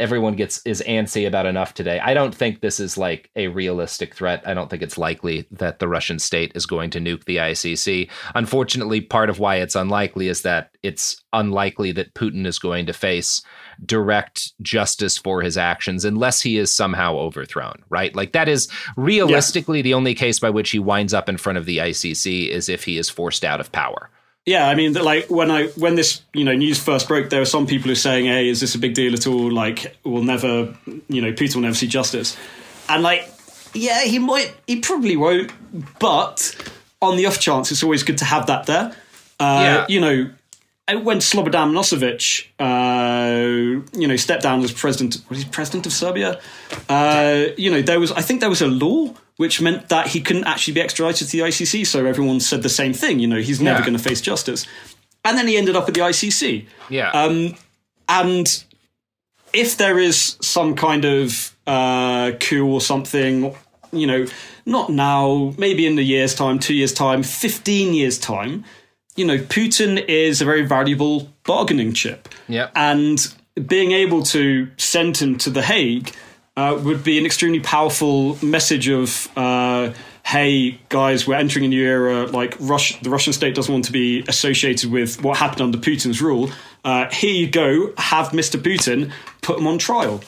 [0.00, 2.00] everyone gets, is antsy about enough today.
[2.00, 4.42] I don't think this is like a realistic threat.
[4.46, 8.10] I don't think it's likely that the Russian state is going to nuke the ICC.
[8.34, 12.92] Unfortunately, part of why it's unlikely is that it's unlikely that Putin is going to
[12.92, 13.42] face
[13.84, 18.14] direct justice for his actions unless he is somehow overthrown, right?
[18.14, 21.66] Like that is realistically the only case by which he winds up in front of
[21.66, 24.10] the ICC is if he is forced out of power.
[24.46, 27.46] Yeah, I mean, like when I when this you know news first broke, there were
[27.46, 29.50] some people who were saying, "Hey, is this a big deal at all?
[29.52, 30.74] Like, we'll never,
[31.08, 32.36] you know, Putin will never see justice."
[32.88, 33.28] And like,
[33.74, 35.52] yeah, he might, he probably won't,
[35.98, 36.56] but
[37.00, 38.92] on the off chance, it's always good to have that there.
[39.38, 39.86] Uh, Yeah.
[39.88, 40.30] You know,
[41.02, 46.40] when Slobodan Milosevic, uh, you know, stepped down as president, was he president of Serbia?
[46.88, 50.20] Uh, you know, there was, I think there was a law which meant that he
[50.20, 51.86] couldn't actually be extradited to the ICC.
[51.86, 53.18] So everyone said the same thing.
[53.20, 53.86] You know, he's never Yeah.
[53.86, 54.66] going to face justice.
[55.24, 56.66] And then he ended up at the ICC.
[56.90, 57.10] Yeah.
[57.12, 57.54] Um,
[58.06, 58.46] and
[59.54, 63.54] if there is some kind of uh, coup or something,
[63.92, 64.26] you know,
[64.66, 68.62] not now, maybe in a year's time, two years' time, 15 years' time,
[69.16, 72.28] you know, Putin is a very valuable bargaining chip.
[72.48, 72.72] Yep.
[72.74, 73.34] And
[73.66, 76.12] being able to send him to The Hague
[76.60, 79.92] uh, would be an extremely powerful message of, uh,
[80.26, 82.26] hey, guys, we're entering a new era.
[82.26, 86.20] Like, Rush, the Russian state doesn't want to be associated with what happened under Putin's
[86.20, 86.50] rule.
[86.84, 88.60] Uh, here you go, have Mr.
[88.60, 90.22] Putin, put him on trial.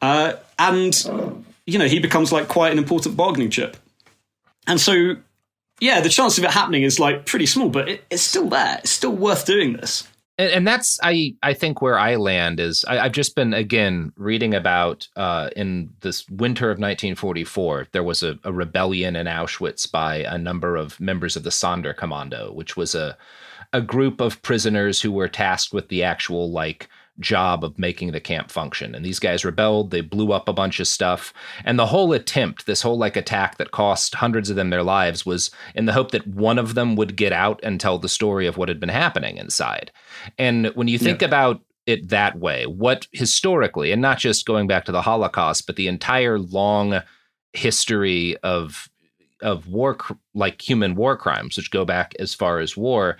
[0.00, 0.94] Uh, and
[1.66, 3.76] you know, he becomes like quite an important bargaining chip.
[4.68, 5.16] And so,
[5.80, 8.78] yeah, the chance of it happening is like pretty small, but it, it's still there.
[8.78, 10.06] It's still worth doing this.
[10.36, 14.12] And, and that's I I think where I land is I, have just been again
[14.16, 19.90] reading about uh, in this winter of 1944 there was a, a rebellion in Auschwitz
[19.90, 23.16] by a number of members of the Sonderkommando, which was a
[23.72, 26.88] a group of prisoners who were tasked with the actual like
[27.20, 28.94] job of making the camp function.
[28.94, 31.32] And these guys rebelled, they blew up a bunch of stuff.
[31.64, 35.24] And the whole attempt, this whole like attack that cost hundreds of them their lives,
[35.24, 38.46] was in the hope that one of them would get out and tell the story
[38.46, 39.92] of what had been happening inside.
[40.38, 41.28] And when you think yeah.
[41.28, 45.76] about it that way, what historically, and not just going back to the Holocaust, but
[45.76, 47.00] the entire long
[47.52, 48.88] history of
[49.40, 49.96] of war
[50.34, 53.16] like human war crimes which go back as far as war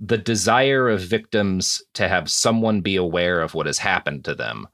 [0.00, 4.68] the desire of victims to have someone be aware of what has happened to them,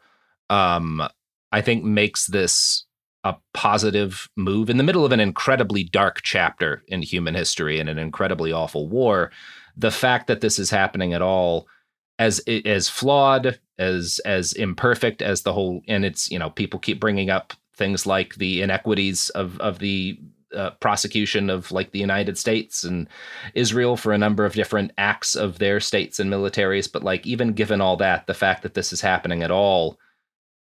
[0.51, 1.07] um,
[1.53, 2.85] I think makes this
[3.25, 7.89] a positive move in the middle of an incredibly dark chapter in human history and
[7.89, 9.33] an incredibly awful war.
[9.77, 11.67] The fact that this is happening at all,
[12.19, 17.01] as as flawed, as as imperfect as the whole, and it's you know people keep
[17.01, 20.19] bringing up things like the inequities of of the
[20.55, 23.09] uh, prosecution of like the United States and
[23.55, 26.91] Israel for a number of different acts of their states and militaries.
[26.91, 29.99] But like even given all that, the fact that this is happening at all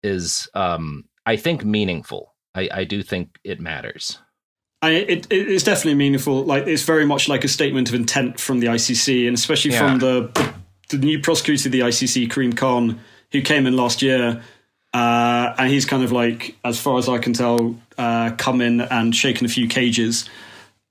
[0.04, 2.34] is, um, I think, meaningful.
[2.56, 4.20] I, I do think it matters.
[4.82, 6.46] I, it, it is definitely meaningful.
[6.46, 9.80] Like it's very much like a statement of intent from the ICC, and especially yeah.
[9.80, 10.54] from the,
[10.90, 13.00] the, new prosecutor of the ICC, Karim Khan,
[13.32, 14.42] who came in last year
[14.94, 18.82] uh, and he's kind of like, as far as I can tell, uh, come in
[18.82, 20.28] and shaken a few cages.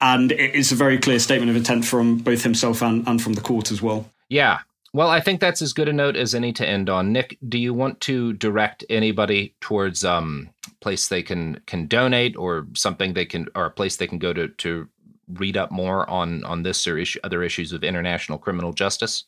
[0.00, 3.40] And it's a very clear statement of intent from both himself and, and from the
[3.40, 4.08] court as well.
[4.28, 4.60] Yeah.
[4.92, 7.12] Well, I think that's as good a note as any to end on.
[7.12, 12.66] Nick, do you want to direct anybody towards um place they can can donate or
[12.74, 14.88] something they can or a place they can go to to
[15.34, 19.24] read up more on on this or issue, other issues of international criminal justice?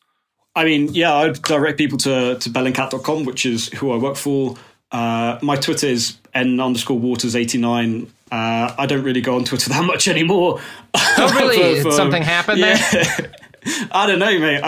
[0.55, 4.55] I mean, yeah, I'd direct people to, to bellingcat.com, which is who I work for.
[4.91, 8.11] Uh, my Twitter is n underscore waters 89.
[8.31, 10.59] Uh, I don't really go on Twitter that much anymore.
[10.93, 11.77] Oh, really?
[11.81, 12.91] for, for, something happened yeah.
[12.91, 13.33] there?
[13.91, 14.61] I don't know, mate.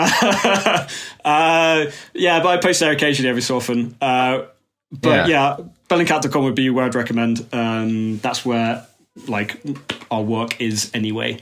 [1.24, 3.96] uh, yeah, but I post there occasionally every so often.
[4.00, 4.44] Uh,
[4.92, 7.46] but yeah, yeah bellingcat.com would be where I'd recommend.
[7.52, 8.86] Um, that's where
[9.28, 9.60] like
[10.10, 11.40] our work is anyway.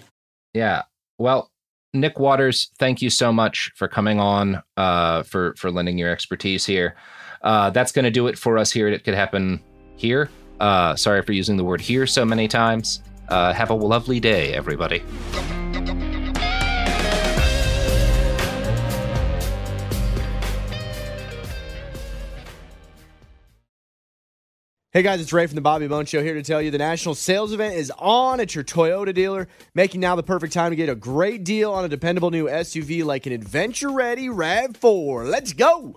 [0.55, 0.83] Yeah.
[1.19, 1.51] Well,
[1.95, 6.65] Nick Waters, thank you so much for coming on, uh, for for lending your expertise
[6.65, 6.97] here.
[7.43, 8.89] Uh, that's going to do it for us here.
[8.89, 9.61] It could happen
[9.97, 10.31] here.
[10.61, 13.03] Uh, sorry for using the word here so many times.
[13.29, 15.03] Uh, have a lovely day, everybody.
[24.95, 27.15] Hey guys, it's Ray from the Bobby Bones Show here to tell you the national
[27.15, 30.91] sales event is on at your Toyota dealer, making now the perfect time to get
[30.91, 35.31] a great deal on a dependable new SUV like an adventure ready RAV4.
[35.31, 35.97] Let's go!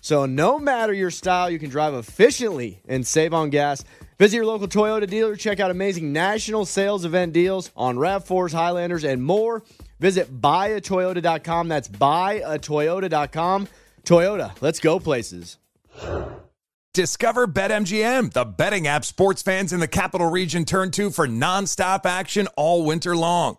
[0.00, 3.84] So, no matter your style, you can drive efficiently and save on gas.
[4.18, 9.04] Visit your local Toyota dealer, check out amazing national sales event deals on RAV4s, Highlanders,
[9.04, 9.62] and more.
[9.98, 11.68] Visit buyatoyota.com.
[11.68, 13.68] That's buyatoyota.com.
[14.04, 15.58] Toyota, let's go places.
[16.92, 22.04] Discover BetMGM, the betting app sports fans in the capital region turn to for nonstop
[22.04, 23.58] action all winter long.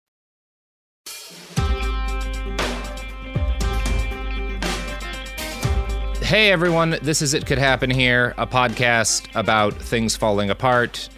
[6.31, 11.09] Hey everyone, this is It Could Happen Here, a podcast about things falling apart,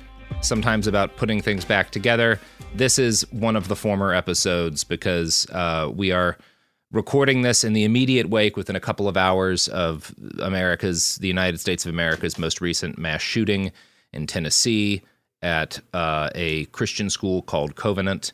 [0.41, 2.39] sometimes about putting things back together.
[2.73, 6.35] This is one of the former episodes because uh, we are
[6.91, 11.59] recording this in the immediate wake within a couple of hours of America's, the United
[11.59, 13.71] States of America's most recent mass shooting
[14.13, 15.03] in Tennessee
[15.43, 18.33] at uh, a Christian school called Covenant.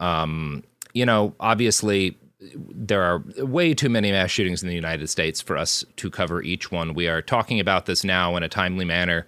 [0.00, 2.18] Um, you know, obviously,
[2.54, 6.42] there are way too many mass shootings in the United States for us to cover
[6.42, 6.94] each one.
[6.94, 9.26] We are talking about this now in a timely manner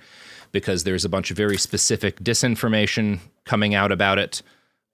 [0.53, 4.43] because there's a bunch of very specific disinformation coming out about it,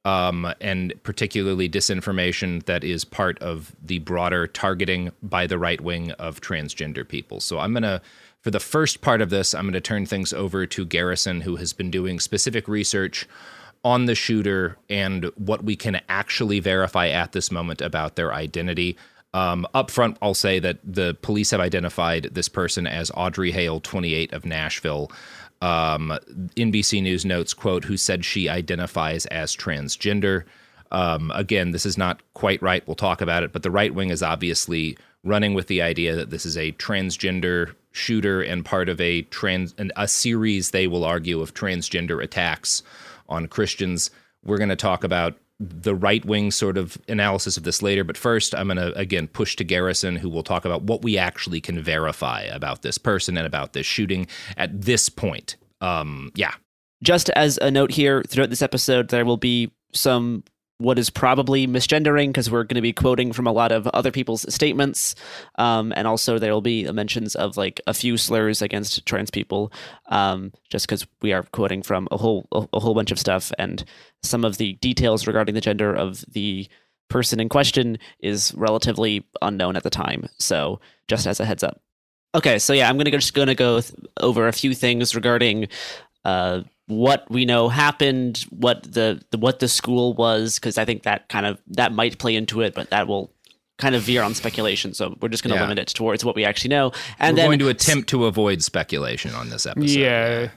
[0.05, 6.11] um, and particularly disinformation that is part of the broader targeting by the right wing
[6.12, 7.41] of transgender people.
[7.41, 8.01] So I'm going to.
[8.41, 11.57] For the first part of this, I'm going to turn things over to Garrison, who
[11.57, 13.27] has been doing specific research
[13.85, 18.97] on the shooter and what we can actually verify at this moment about their identity.
[19.35, 23.80] Um, up front, I'll say that the police have identified this person as Audrey Hale,
[23.80, 25.11] 28 of Nashville.
[25.61, 26.18] Um,
[26.57, 30.45] NBC News notes, quote, who said she identifies as transgender.
[30.93, 32.87] Um, again, this is not quite right.
[32.87, 36.30] We'll talk about it, but the right wing is obviously running with the idea that
[36.30, 41.41] this is a transgender shooter and part of a trans a series they will argue
[41.41, 42.82] of transgender attacks
[43.29, 44.11] on Christians.
[44.45, 48.05] We're going to talk about the right wing sort of analysis of this later.
[48.05, 51.16] But first, I'm going to again push to Garrison, who will talk about what we
[51.16, 55.57] actually can verify about this person and about this shooting at this point.
[55.81, 56.55] Um, yeah.
[57.03, 60.43] Just as a note here, throughout this episode, there will be some
[60.79, 64.11] what is probably misgendering because we're going to be quoting from a lot of other
[64.11, 65.14] people's statements.
[65.57, 69.72] Um, and also there will be mentions of like a few slurs against trans people
[70.09, 73.53] um, just because we are quoting from a whole a, whole bunch of stuff.
[73.59, 73.85] And
[74.22, 76.68] some of the details regarding the gender of the
[77.09, 80.29] person in question is relatively unknown at the time.
[80.39, 81.81] So just as a heads up.
[82.35, 85.68] Okay so yeah i'm gonna go, just gonna go th- over a few things regarding
[86.25, 91.05] uh, what we know happened, what the, the what the school was, because I think
[91.05, 93.32] that kind of that might play into it, but that will
[93.78, 94.95] kind of veer on speculation.
[94.95, 95.62] So we're just going to yeah.
[95.62, 96.93] limit it towards what we actually know.
[97.18, 99.89] And we're then, going to attempt to avoid speculation on this episode.
[99.89, 100.51] Yeah.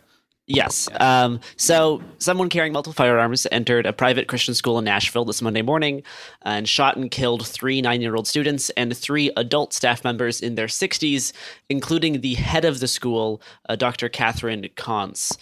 [0.50, 0.88] Yes.
[1.02, 5.62] Um, so, someone carrying multiple firearms entered a private Christian school in Nashville this Monday
[5.62, 6.04] morning
[6.44, 10.56] and shot and killed three nine year old students and three adult staff members in
[10.56, 11.34] their 60s,
[11.70, 14.08] including the head of the school, uh, Dr.
[14.08, 15.38] Katherine Koonce.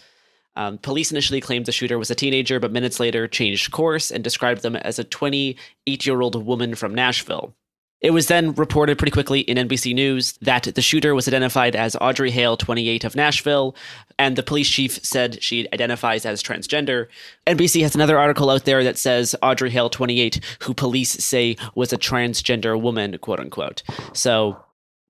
[0.56, 4.24] Um, police initially claimed the shooter was a teenager, but minutes later changed course and
[4.24, 7.54] described them as a 28 year old woman from Nashville.
[8.02, 11.96] It was then reported pretty quickly in NBC News that the shooter was identified as
[12.00, 13.76] Audrey Hale, 28 of Nashville,
[14.20, 17.08] and the police chief said she identifies as transgender.
[17.48, 21.94] NBC has another article out there that says Audrey Hale, 28, who police say was
[21.94, 23.82] a transgender woman, quote unquote.
[24.14, 24.58] So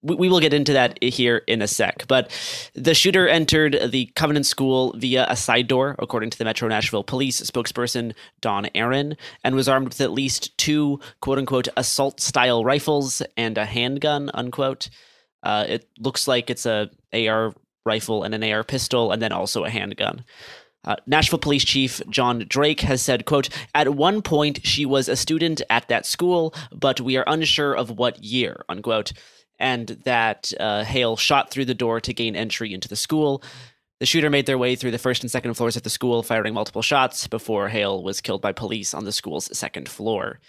[0.05, 2.05] we will get into that here in a sec.
[2.07, 2.31] But
[2.75, 7.03] the shooter entered the Covenant School via a side door, according to the Metro Nashville
[7.03, 12.63] police spokesperson, Don Aaron, and was armed with at least two quote unquote assault style
[12.63, 14.89] rifles and a handgun, unquote.
[15.41, 17.53] Uh, it looks like it's a AR
[17.85, 20.23] rifle and an AR pistol, and then also a handgun.
[20.83, 25.15] Uh, Nashville Police Chief John Drake has said, quote, at one point she was a
[25.15, 29.11] student at that school, but we are unsure of what year, unquote
[29.59, 33.43] and that uh, Hale shot through the door to gain entry into the school.
[33.99, 36.53] The shooter made their way through the first and second floors of the school, firing
[36.53, 40.39] multiple shots before Hale was killed by police on the school's second floor.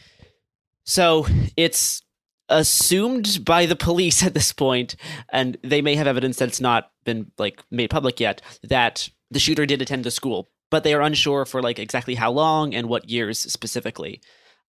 [0.84, 1.26] So
[1.56, 2.02] it's
[2.48, 4.96] assumed by the police at this point,
[5.30, 9.66] and they may have evidence that's not been like made public yet, that the shooter
[9.66, 13.08] did attend the school, but they are unsure for like exactly how long and what
[13.08, 14.20] years specifically.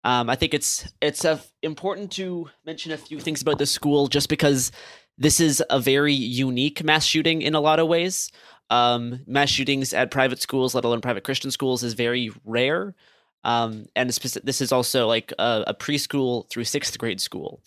[0.08, 1.26] Um, I think it's it's
[1.62, 4.72] important to mention a few things about the school, just because
[5.18, 8.32] this is a very unique mass shooting in a lot of ways.
[8.70, 12.96] Um, mass shootings at private schools, let alone private Christian schools, is very rare.
[13.44, 17.62] Um, and this is also like a, a, preschool through sixth grade school.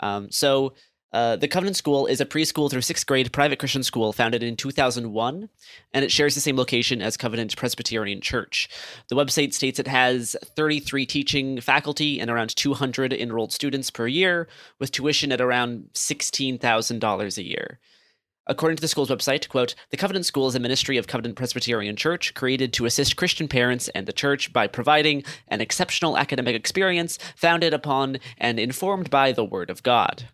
[0.00, 0.74] Um, so
[1.10, 4.56] Uh, the Covenant School is a preschool through sixth grade private Christian school founded in
[4.56, 5.48] 2001,
[5.94, 8.68] and it shares the same location as Covenant Presbyterian Church.
[9.08, 14.48] The website states it has 33 teaching faculty and around 200 enrolled students per year,
[14.78, 17.78] with tuition at around $16,000 a year.
[18.46, 21.96] According to the school's website, quote, the Covenant School is a ministry of Covenant Presbyterian
[21.96, 27.18] Church created to assist Christian parents and the church by providing an exceptional academic experience
[27.36, 30.28] founded upon and informed by the Word of God.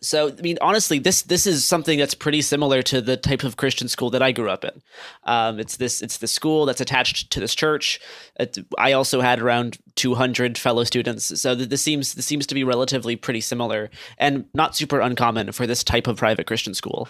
[0.00, 3.56] So, I mean, honestly, this this is something that's pretty similar to the type of
[3.56, 4.82] Christian school that I grew up in.
[5.24, 8.00] Um, it's this it's the school that's attached to this church.
[8.38, 12.64] It, I also had around 200 fellow students, so this seems this seems to be
[12.64, 17.08] relatively pretty similar and not super uncommon for this type of private Christian school.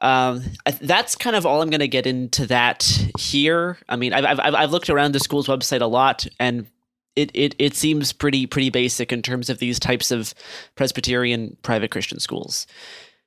[0.00, 0.42] Um,
[0.80, 2.82] that's kind of all I'm going to get into that
[3.18, 3.76] here.
[3.88, 6.66] I mean, I've, I've I've looked around the school's website a lot, and
[7.20, 10.34] it, it it seems pretty pretty basic in terms of these types of
[10.74, 12.66] Presbyterian private Christian schools.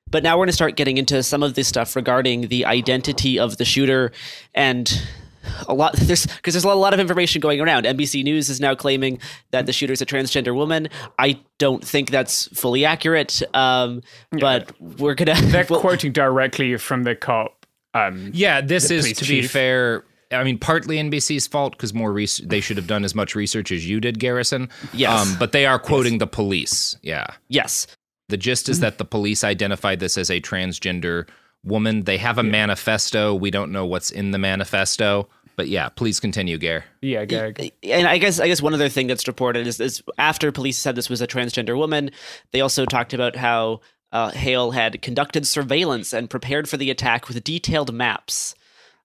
[0.10, 3.40] But now we're going to start getting into some of this stuff regarding the identity
[3.40, 4.12] of the shooter
[4.54, 5.02] and
[5.68, 7.86] a lot there's because there's a lot of information going around.
[7.86, 9.20] NBC News is now claiming
[9.52, 10.90] that the shooter is a transgender woman.
[11.20, 15.36] I don't think that's fully accurate, um, but we're gonna.
[15.36, 17.66] They're quoting directly from the cop.
[17.94, 19.44] Um, yeah, this is to chief.
[19.44, 20.04] be fair.
[20.34, 23.72] I mean, partly NBC's fault because more res- they should have done as much research
[23.72, 24.70] as you did, Garrison.
[24.94, 25.28] Yes.
[25.28, 26.20] Um, but they are quoting yes.
[26.20, 26.98] the police.
[27.02, 27.28] Yeah.
[27.48, 27.88] Yes.
[28.30, 31.28] The gist is that the police identified this as a transgender
[31.64, 32.04] woman.
[32.04, 32.52] They have a yeah.
[32.52, 33.36] manifesto.
[33.36, 35.28] We don't know what's in the manifesto.
[35.56, 36.86] But yeah, please continue, Gare.
[37.02, 37.54] Yeah, Gare.
[37.84, 40.96] And I guess I guess one other thing that's reported is, is after police said
[40.96, 42.10] this was a transgender woman,
[42.52, 43.82] they also talked about how
[44.12, 48.56] uh, Hale had conducted surveillance and prepared for the attack with detailed maps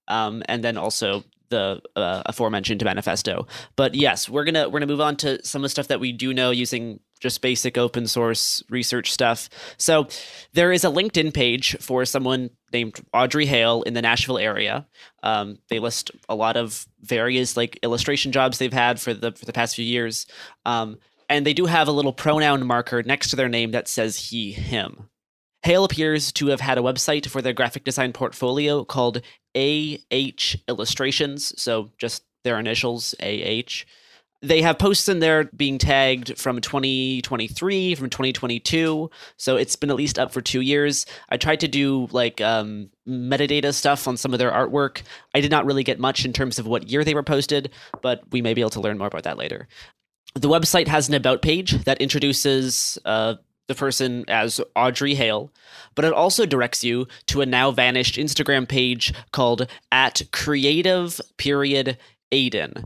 [0.09, 3.46] um, and then also the uh, aforementioned manifesto.
[3.76, 6.12] But yes, we're gonna we're gonna move on to some of the stuff that we
[6.12, 9.48] do know using just basic open source research stuff.
[9.76, 10.06] So
[10.52, 14.86] there is a LinkedIn page for someone named Audrey Hale in the Nashville area.
[15.22, 19.44] Um, they list a lot of various like illustration jobs they've had for the for
[19.44, 20.26] the past few years.
[20.64, 20.98] Um,
[21.28, 24.52] and they do have a little pronoun marker next to their name that says he
[24.52, 25.09] him.
[25.62, 29.22] Hale appears to have had a website for their graphic design portfolio called
[29.56, 33.84] AH Illustrations, so just their initials, AH.
[34.40, 39.96] They have posts in there being tagged from 2023, from 2022, so it's been at
[39.96, 41.06] least up for two years.
[41.28, 45.02] I tried to do like um, metadata stuff on some of their artwork.
[45.34, 48.22] I did not really get much in terms of what year they were posted, but
[48.30, 49.66] we may be able to learn more about that later.
[50.34, 53.34] The website has an about page that introduces uh,
[53.68, 55.52] the person as Audrey Hale,
[55.94, 61.96] but it also directs you to a now vanished Instagram page called at creative period
[62.32, 62.84] Aiden.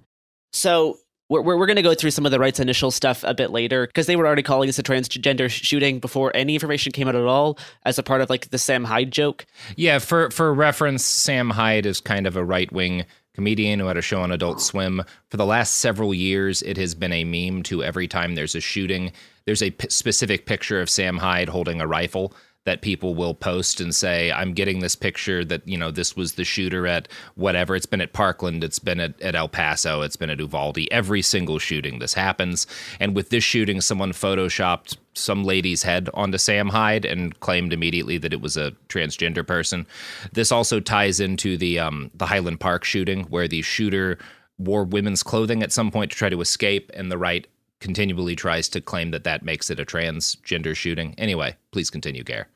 [0.52, 3.50] So we're, we're going to go through some of the rights initial stuff a bit
[3.50, 7.14] later because they were already calling this a transgender shooting before any information came out
[7.14, 9.46] at all as a part of like the Sam Hyde joke.
[9.76, 13.96] Yeah, for for reference, Sam Hyde is kind of a right wing comedian who had
[13.96, 15.02] a show on Adult Swim.
[15.30, 18.60] For the last several years, it has been a meme to every time there's a
[18.60, 19.12] shooting
[19.44, 22.34] there's a p- specific picture of Sam Hyde holding a rifle
[22.64, 26.34] that people will post and say, I'm getting this picture that, you know, this was
[26.34, 27.74] the shooter at whatever.
[27.74, 30.78] It's been at Parkland, it's been at, at El Paso, it's been at Uvalde.
[30.92, 32.66] Every single shooting this happens.
[33.00, 38.16] And with this shooting, someone photoshopped some lady's head onto Sam Hyde and claimed immediately
[38.18, 39.84] that it was a transgender person.
[40.32, 44.18] This also ties into the um, the Highland Park shooting where the shooter
[44.56, 47.46] wore women's clothing at some point to try to escape, and the right
[47.82, 51.14] continually tries to claim that that makes it a transgender shooting.
[51.18, 52.48] Anyway, please continue, Gare.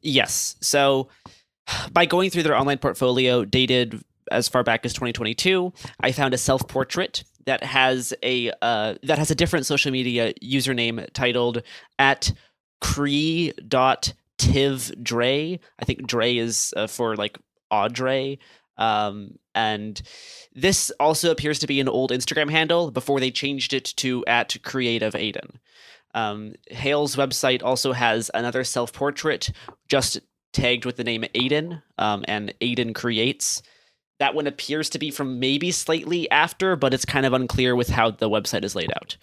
[0.00, 0.56] Yes.
[0.60, 1.08] So
[1.92, 6.38] by going through their online portfolio dated as far back as 2022, I found a
[6.38, 11.62] self-portrait that has a uh, that has a different social media username titled
[11.98, 12.32] at
[12.80, 14.14] cree.tivdre.
[15.78, 17.38] I think Dre is uh, for like
[17.70, 18.38] Audrey.
[18.78, 20.00] Um, and
[20.54, 24.56] this also appears to be an old Instagram handle before they changed it to at
[24.62, 25.56] Creative Aiden.
[26.14, 29.50] Um, Hale's website also has another self portrait
[29.88, 30.20] just
[30.52, 33.62] tagged with the name Aiden um, and Aiden Creates.
[34.18, 37.88] That one appears to be from maybe slightly after, but it's kind of unclear with
[37.88, 39.16] how the website is laid out.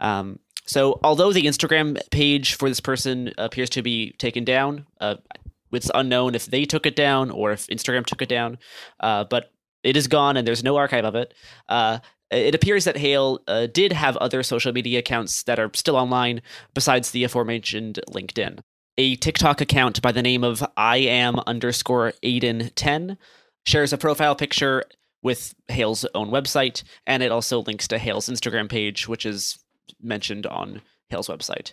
[0.00, 5.16] Um, so, although the Instagram page for this person appears to be taken down, uh,
[5.72, 8.58] it's unknown if they took it down or if Instagram took it down.
[8.98, 9.52] Uh, but
[9.82, 11.34] it is gone and there's no archive of it.
[11.68, 11.98] Uh,
[12.30, 16.42] it appears that Hale uh, did have other social media accounts that are still online
[16.74, 18.60] besides the aforementioned LinkedIn.
[18.98, 23.16] A TikTok account by the name of I am underscore Aiden 10
[23.66, 24.84] shares a profile picture
[25.22, 29.58] with Hale's own website, and it also links to Hale's Instagram page, which is
[30.00, 31.72] mentioned on Hale's website.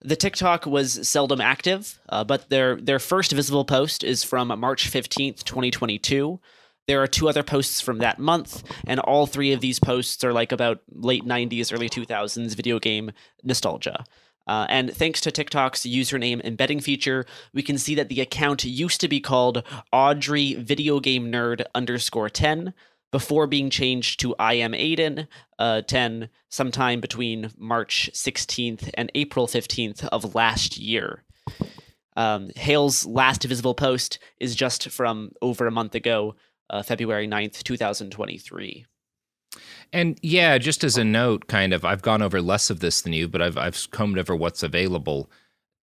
[0.00, 4.90] The TikTok was seldom active, uh, but their their first visible post is from March
[4.90, 6.38] 15th, 2022.
[6.86, 10.32] There are two other posts from that month, and all three of these posts are
[10.32, 13.10] like about late 90s, early 2000s video game
[13.42, 14.04] nostalgia.
[14.46, 19.00] Uh, and thanks to TikTok's username embedding feature, we can see that the account used
[19.02, 22.72] to be called Audrey Video Game Nerd underscore 10
[23.10, 25.26] before being changed to I am Aiden
[25.58, 31.24] uh, 10 sometime between March 16th and April 15th of last year.
[32.16, 36.34] Um, Hale's last visible post is just from over a month ago,
[36.68, 38.86] uh, February 9th, 2023.
[39.92, 43.12] And yeah, just as a note, kind of, I've gone over less of this than
[43.12, 45.30] you, but I've I've combed over what's available.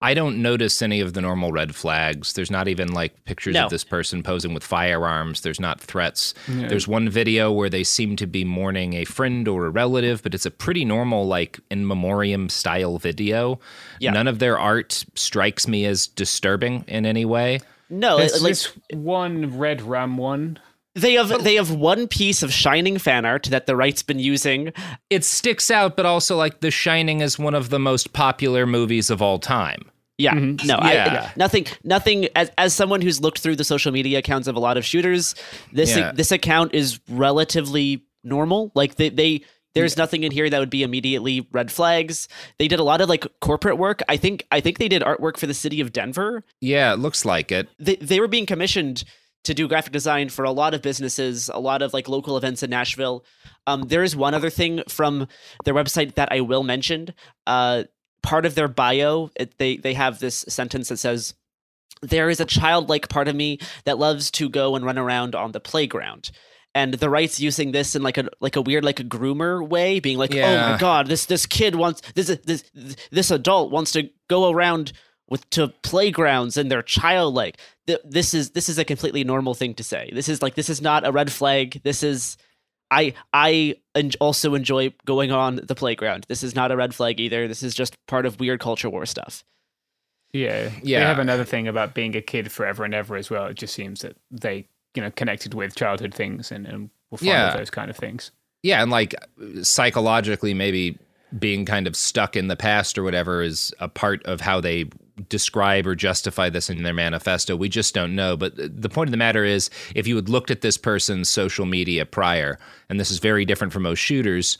[0.04, 2.34] I don't notice any of the normal red flags.
[2.34, 3.64] There's not even like pictures No.
[3.66, 5.42] of this person posing with firearms.
[5.42, 6.34] There's not threats.
[6.48, 6.68] Yeah.
[6.68, 10.36] There's one video where they seem to be mourning a friend or a relative, but
[10.36, 13.60] it's a pretty normal, like in memoriam style video.
[14.00, 14.12] Yeah.
[14.12, 17.62] None of their art strikes me as disturbing in any way.
[17.90, 20.60] No, There's like this one red ram one.
[20.96, 24.74] they have they have one piece of shining fan art that the right's been using.
[25.10, 29.10] It sticks out, but also like The Shining is one of the most popular movies
[29.10, 29.90] of all time.
[30.18, 30.68] Yeah, Mm-hmm.
[30.68, 31.30] no, Yeah.
[31.30, 32.28] I, nothing, nothing.
[32.36, 35.34] As as someone who's looked through the social media accounts of a lot of shooters,
[35.72, 36.12] this Yeah.
[36.12, 38.72] this account is relatively normal.
[38.76, 39.42] Like they they.
[39.76, 42.28] There's nothing in here that would be immediately red flags.
[42.60, 44.04] They did a lot of like corporate work.
[44.08, 46.44] I think I think they did artwork for the city of Denver.
[46.62, 47.68] Yeah, it looks like it.
[47.80, 49.04] They they were being commissioned
[49.46, 52.62] to do graphic design for a lot of businesses, a lot of like local events
[52.62, 53.26] in Nashville.
[53.66, 55.28] Um, there is one other thing from
[55.66, 57.08] their website that I will mention.
[57.48, 57.86] Uh,
[58.24, 61.36] part of their bio, it, they they have this sentence that says,
[62.02, 65.52] "There is a childlike part of me that loves to go and run around on
[65.52, 66.32] the playground."
[66.76, 70.00] And the right's using this in like a like a weird like a groomer way,
[70.00, 72.64] being like, "Oh my god, this this kid wants this this
[73.12, 74.92] this adult wants to go around
[75.30, 79.76] with to playgrounds and they're childlike." Th- This is this is a completely normal thing
[79.76, 80.10] to say.
[80.14, 81.80] This is like this is not a red flag.
[81.84, 82.38] This is
[82.92, 86.26] I I en- also enjoy going on the playground.
[86.30, 87.48] This is not a red flag either.
[87.48, 89.44] This is just part of weird culture war stuff.
[90.32, 90.70] Yeah.
[90.82, 91.00] Yeah.
[91.00, 93.46] They have another thing about being a kid forever and ever as well.
[93.46, 97.32] It just seems that they, you know, connected with childhood things and, and will follow
[97.32, 97.56] Yeah.
[97.56, 98.32] those kind of things.
[98.64, 99.14] Yeah, and like
[99.62, 100.98] psychologically, maybe
[101.38, 104.86] being kind of stuck in the past or whatever is a part of how they
[105.30, 107.56] describe or justify this in their manifesto.
[107.56, 108.36] We just don't know.
[108.36, 111.66] But the point of the matter is, if you had looked at this person's social
[111.66, 112.60] media prior,
[112.90, 114.58] and this is very different from most shooters,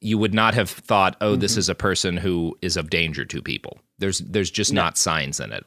[0.00, 3.40] you would not have thought, "Oh, this is a person who is of danger to
[3.40, 5.64] people." There's there's just not signs in it.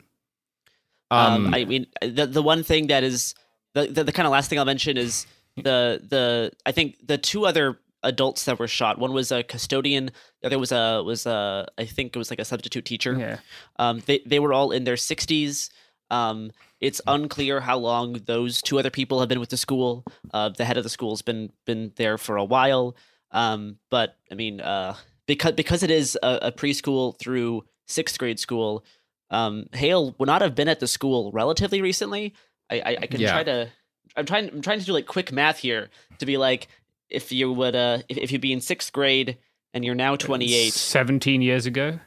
[1.12, 3.36] Um, I mean, the the one thing that is
[3.74, 5.26] the, the the kind of last thing I'll mention is
[5.56, 8.98] the the I think the two other adults that were shot.
[9.00, 10.12] One was a custodian.
[10.42, 13.14] The other was a was a I think it was like a substitute teacher.
[13.18, 13.38] Yeah.
[13.78, 15.70] Um, they they were all in their sixties.
[16.12, 20.06] Um, it's unclear how long those two other people have been with the school.
[20.34, 22.96] Uh, the head of the school's been been there for a while.
[23.32, 24.96] Um, but I mean, uh,
[25.28, 28.86] because because it is a, a preschool through sixth grade school,
[29.32, 32.34] um, Hale would not have been at the school relatively recently.
[32.70, 33.32] I I, I can Yeah.
[33.32, 33.70] try to.
[34.16, 34.50] I'm trying.
[34.50, 35.90] I'm trying to do like quick math here
[36.20, 36.68] to be like,
[37.10, 39.38] if you would, uh, if, if you'd be in sixth grade
[39.74, 42.00] and you're now 28, 17 years ago.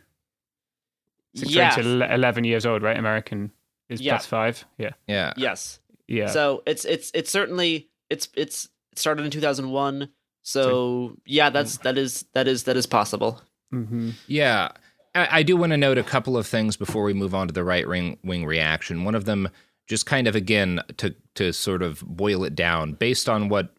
[1.35, 2.97] Six yeah, grade to 11 years old, right?
[2.99, 3.53] American
[3.89, 4.15] is Yeah.
[4.15, 4.65] plus five.
[4.79, 4.91] Yeah.
[5.07, 5.33] Yeah.
[5.37, 5.79] yes.
[6.07, 6.27] Yeah.
[6.29, 10.09] So it's it's it's certainly it's it's it started in 2001.
[10.43, 13.43] So yeah, that's that is that is that is possible.
[13.73, 14.11] mm-hmm.
[14.27, 14.71] Yeah.
[15.15, 17.53] I, I do want to note a couple of things before we move on to
[17.53, 19.05] the right wing, wing reaction.
[19.05, 19.49] One of them,
[19.87, 23.75] just kind of again, to, to sort of boil it down, based on what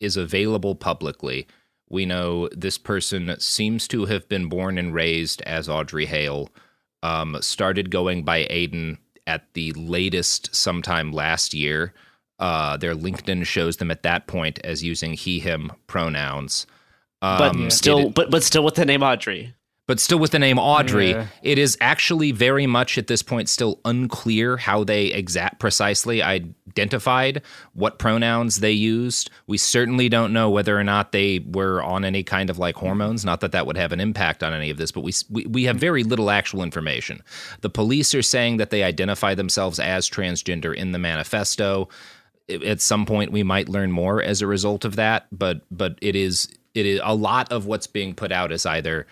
[0.00, 1.46] is available publicly,
[1.88, 6.48] we know this person seems to have been born and raised as Audrey Hale,
[7.02, 11.92] um, started going by Aiden at the latest sometime last year.
[12.38, 16.66] Uh, their LinkedIn shows them at that point as using he, him pronouns.
[17.20, 19.54] But Um, still it- but but still with the name Audrey.
[19.90, 21.26] But still with the name Audrey, Yeah.
[21.42, 27.42] it is actually very much at this point still unclear how they exact precisely identified
[27.72, 29.30] what pronouns they used.
[29.48, 33.24] We certainly don't know whether or not they were on any kind of like hormones.
[33.24, 35.64] Not that that would have an impact on any of this, but we we, we
[35.64, 37.20] have very little actual information.
[37.60, 41.88] The police are saying that they identify themselves as transgender in the manifesto.
[42.48, 46.14] At some point, we might learn more as a result of that, but but it
[46.14, 49.08] is it is a lot of what's being put out is either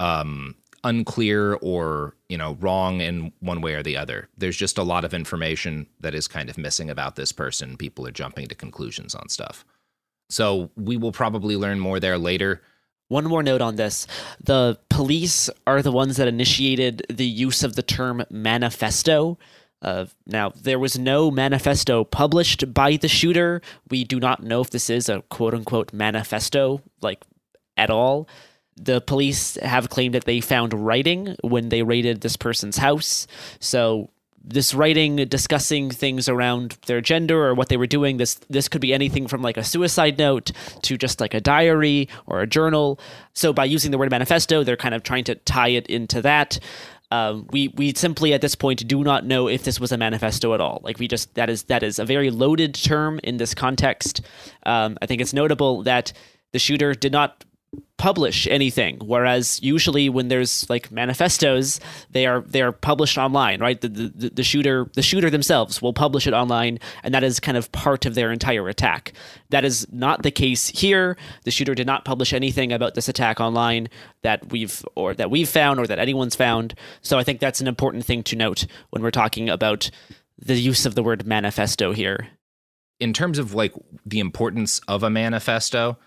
[0.00, 4.28] um, unclear or you know wrong in one way or the other.
[4.36, 7.76] There's just a lot of information that is kind of missing about this person.
[7.76, 9.64] People are jumping to conclusions on stuff.
[10.30, 12.62] So we will probably learn more there later.
[13.08, 14.06] One more note on this.
[14.44, 19.38] The police are the ones that initiated the use of the term manifesto.
[19.80, 23.62] Uh, now, there was no manifesto published by the shooter.
[23.90, 27.24] We do not know if this is a quote unquote manifesto, like
[27.78, 28.28] at all.
[28.80, 33.26] The police have claimed that they found writing when they raided this person's house.
[33.60, 34.10] So
[34.42, 38.80] this writing discussing things around their gender or what they were doing this this could
[38.80, 40.52] be anything from like a suicide note
[40.82, 42.98] to just like a diary or a journal
[43.34, 46.58] so by using the word manifesto they're kind of trying to tie it into that
[47.10, 50.52] um, we we simply at this point do not know if this was a manifesto
[50.52, 50.80] at all.
[50.82, 54.20] Like we just that is that is a very loaded term in this context.
[54.66, 56.12] Um, I think it's notable that
[56.52, 57.44] the shooter did not
[57.98, 61.80] publish anything whereas usually when there's like manifestos
[62.12, 63.80] they are they are published online right?
[63.80, 67.56] The, the the shooter the shooter themselves will publish it online and that is kind
[67.56, 69.12] of part of their entire attack.
[69.50, 71.16] That is not the case here.
[71.44, 73.88] The shooter did not publish anything about this attack online
[74.22, 76.74] that we've or that we've found or that anyone's found.
[77.02, 79.90] So i think that's an important thing to note when we're talking about
[80.38, 82.28] the use of the word manifesto here.
[83.00, 83.74] In terms of like
[84.06, 85.98] the importance of a manifesto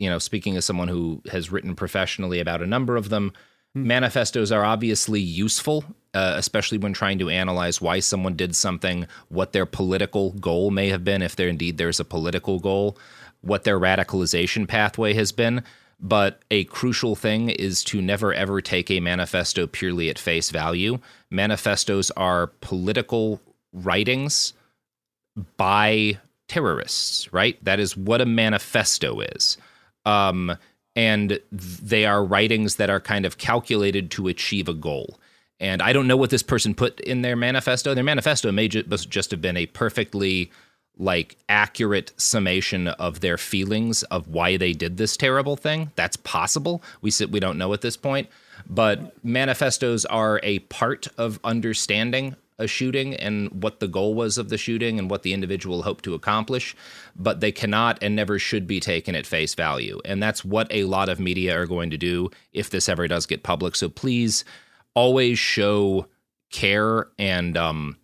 [0.00, 3.32] you know, speaking as someone who has written professionally about a number of them,
[3.76, 3.84] mm.
[3.84, 5.84] manifestos are obviously useful,
[6.14, 10.88] uh, especially when trying to analyze why someone did something, what their political goal may
[10.88, 12.96] have been, if there indeed there's a political goal,
[13.42, 15.62] what their radicalization pathway has been.
[16.02, 20.98] But a crucial thing is to never ever take a manifesto purely at face value.
[21.30, 23.38] Manifestos are political
[23.74, 24.54] writings
[25.58, 27.62] by terrorists, right?
[27.62, 29.58] That is what a manifesto is.
[30.04, 30.56] Um,
[30.96, 35.18] and they are writings that are kind of calculated to achieve a goal.
[35.60, 37.94] And I don't know what this person put in their manifesto.
[37.94, 40.50] Their manifesto may ju- just have been a perfectly
[40.98, 45.90] like accurate summation of their feelings of why they did this terrible thing.
[45.96, 46.82] That's possible.
[47.00, 48.28] We sit, we don't know at this point,
[48.68, 54.48] but manifestos are a part of understanding a shooting and what the goal was of
[54.48, 56.76] the shooting and what the individual hoped to accomplish,
[57.16, 60.00] but they cannot and never should be taken at face value.
[60.04, 63.26] And that's what a lot of media are going to do if this ever does
[63.26, 63.74] get public.
[63.74, 64.44] So please
[64.94, 66.06] always show
[66.50, 67.96] care and um,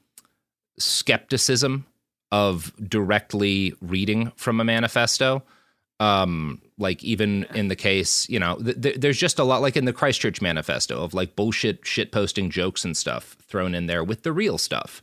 [0.78, 1.86] skepticism
[2.32, 5.42] of directly reading from a manifesto
[5.98, 9.76] um like even in the case you know th- th- there's just a lot like
[9.76, 14.04] in the christchurch manifesto of like bullshit shit posting jokes and stuff thrown in there
[14.04, 15.00] with the real stuff.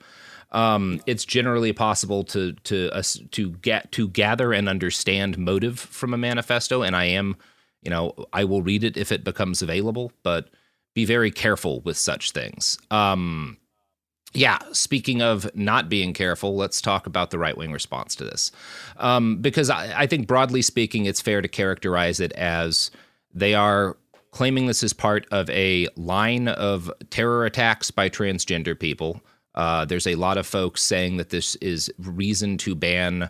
[0.51, 6.13] Um it's generally possible to to uh, to get to gather and understand motive from
[6.13, 7.37] a manifesto and i am
[7.81, 10.49] you know i will read it if it becomes available but
[10.93, 12.77] be very careful with such things.
[12.91, 13.57] Um
[14.33, 18.51] yeah, speaking of not being careful, let's talk about the right wing response to this.
[18.97, 22.89] Um, because I, I think, broadly speaking, it's fair to characterize it as
[23.33, 23.97] they are
[24.31, 29.21] claiming this is part of a line of terror attacks by transgender people.
[29.55, 33.29] Uh, there's a lot of folks saying that this is reason to ban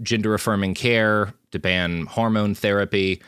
[0.00, 3.20] gender affirming care, to ban hormone therapy,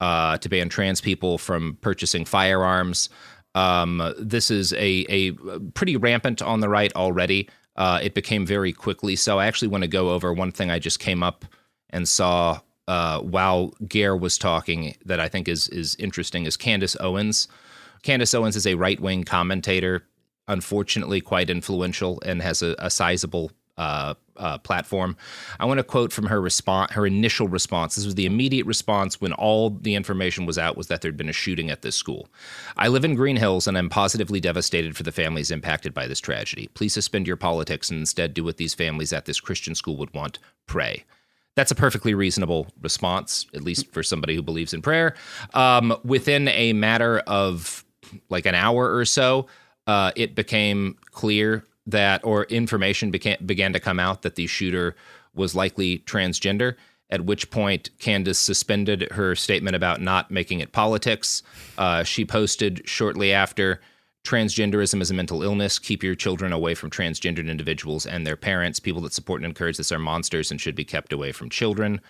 [0.00, 3.08] uh, to ban trans people from purchasing firearms.
[3.54, 5.32] Um, this is a, a
[5.74, 7.48] pretty rampant on the right already.
[7.76, 9.38] Uh, it became very quickly so.
[9.38, 11.44] I actually want to go over one thing I just came up
[11.90, 16.96] and saw uh, while Gare was talking that I think is is interesting is Candace
[17.00, 17.48] Owens.
[18.02, 20.04] Candace Owens is a right wing commentator,
[20.48, 25.16] unfortunately quite influential and has a, a sizable uh, uh, platform.
[25.60, 27.94] I want to quote from her response, her initial response.
[27.94, 31.28] This was the immediate response when all the information was out was that there'd been
[31.28, 32.28] a shooting at this school.
[32.76, 36.20] I live in Green Hills and I'm positively devastated for the families impacted by this
[36.20, 36.68] tragedy.
[36.74, 40.12] Please suspend your politics and instead do what these families at this Christian school would
[40.14, 41.04] want: pray.
[41.54, 45.14] That's a perfectly reasonable response, at least for somebody who believes in prayer.
[45.52, 47.84] Um, within a matter of
[48.30, 49.46] like an hour or so,
[49.86, 54.94] uh, it became clear that or information began, began to come out that the shooter
[55.34, 56.76] was likely transgender
[57.12, 61.42] at which point Candace suspended her statement about not making it politics.
[61.76, 63.82] Uh, she posted shortly after
[64.24, 65.78] transgenderism is a mental illness.
[65.78, 68.80] Keep your children away from transgendered individuals and their parents.
[68.80, 72.00] People that support and encourage this are monsters and should be kept away from children.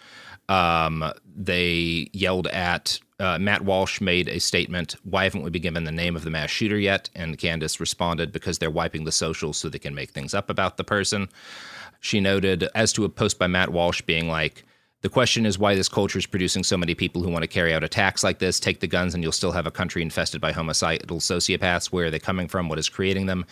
[0.49, 4.97] Um, they yelled at uh, Matt Walsh made a statement.
[5.05, 7.09] Why haven't we been given the name of the mass shooter yet?
[7.15, 10.77] And Candace responded because they're wiping the socials so they can make things up about
[10.77, 11.29] the person.
[12.01, 14.65] She noted, as to a post by Matt Walsh being like,
[15.03, 17.73] The question is why this culture is producing so many people who want to carry
[17.73, 18.59] out attacks like this.
[18.59, 21.93] Take the guns, and you'll still have a country infested by homicidal sociopaths.
[21.93, 22.69] Where are they coming from?
[22.69, 23.45] What is creating them?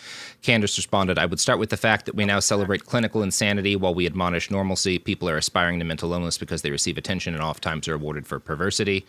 [0.43, 3.95] Candace responded, I would start with the fact that we now celebrate clinical insanity while
[3.95, 4.99] we admonish normalcy.
[4.99, 8.41] People are aspiring to mental illness because they receive attention and oftentimes are awarded for
[8.41, 9.07] perversity.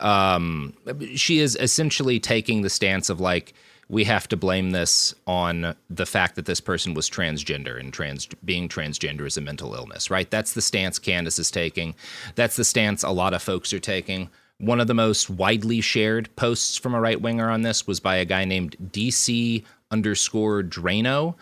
[0.00, 0.74] Um,
[1.14, 3.54] she is essentially taking the stance of like,
[3.88, 8.26] we have to blame this on the fact that this person was transgender and trans
[8.44, 10.30] being transgender is a mental illness, right?
[10.30, 11.94] That's the stance Candace is taking.
[12.34, 14.30] That's the stance a lot of folks are taking.
[14.58, 18.16] One of the most widely shared posts from a right winger on this was by
[18.16, 21.34] a guy named DC underscore Draino.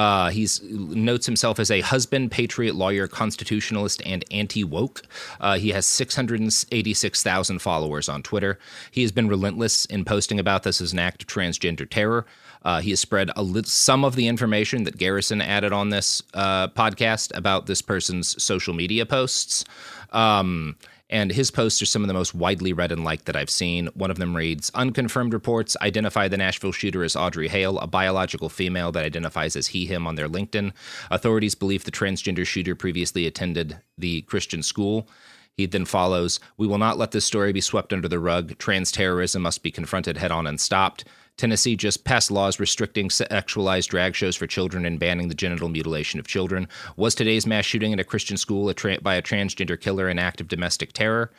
[0.00, 5.02] Uh, he notes himself as a husband, patriot, lawyer, constitutionalist, and anti woke.
[5.42, 8.58] Uh, he has 686,000 followers on Twitter.
[8.90, 12.24] He has been relentless in posting about this as an act of transgender terror.
[12.62, 16.68] Uh, he has spread li- some of the information that Garrison added on this uh,
[16.68, 19.66] podcast about this person's social media posts.
[20.12, 20.76] Um,
[21.10, 23.88] and his posts are some of the most widely read and liked that I've seen.
[23.94, 28.48] One of them reads Unconfirmed reports identify the Nashville shooter as Audrey Hale, a biological
[28.48, 30.72] female that identifies as he, him on their LinkedIn.
[31.10, 35.08] Authorities believe the transgender shooter previously attended the Christian school.
[35.56, 38.56] He then follows We will not let this story be swept under the rug.
[38.58, 41.04] Trans terrorism must be confronted head on and stopped.
[41.36, 46.20] Tennessee just passed laws restricting sexualized drag shows for children and banning the genital mutilation
[46.20, 46.68] of children.
[46.96, 50.18] Was today's mass shooting at a Christian school a tra- by a transgender killer an
[50.18, 51.30] act of domestic terror?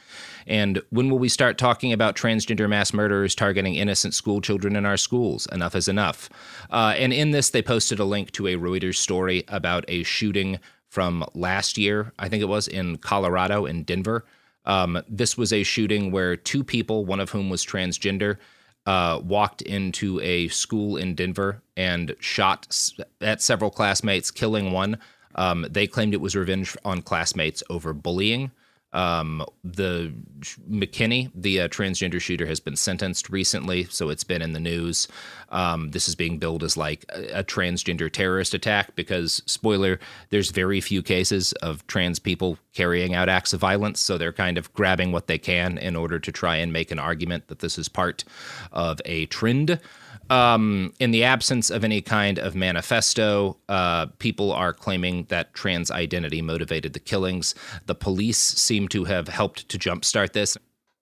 [0.47, 4.85] And when will we start talking about transgender mass murderers targeting innocent school children in
[4.85, 5.47] our schools?
[5.51, 6.29] Enough is enough.
[6.71, 10.59] Uh, and in this, they posted a link to a Reuters story about a shooting
[10.91, 14.25] from last year, I think it was in Colorado, in Denver.
[14.65, 18.37] Um, this was a shooting where two people, one of whom was transgender,
[18.85, 24.97] uh, walked into a school in Denver and shot at several classmates, killing one.
[25.35, 28.51] Um, they claimed it was revenge on classmates over bullying.
[28.93, 30.13] Um, the
[30.69, 35.07] McKinney, the uh, transgender shooter, has been sentenced recently, so it's been in the news.
[35.49, 40.51] Um, this is being billed as like a, a, transgender terrorist attack because, spoiler, there's
[40.51, 44.73] very few cases of trans people carrying out acts of violence, so they're kind of
[44.73, 47.87] grabbing what they can in order to try and make an argument that this is
[47.87, 48.23] part
[48.71, 49.79] of a trend.
[50.31, 55.91] Um, in the absence of any kind of manifesto, uh, people are claiming that trans
[55.91, 57.53] identity motivated the killings.
[57.87, 60.57] The police seem to have helped to jumpstart this.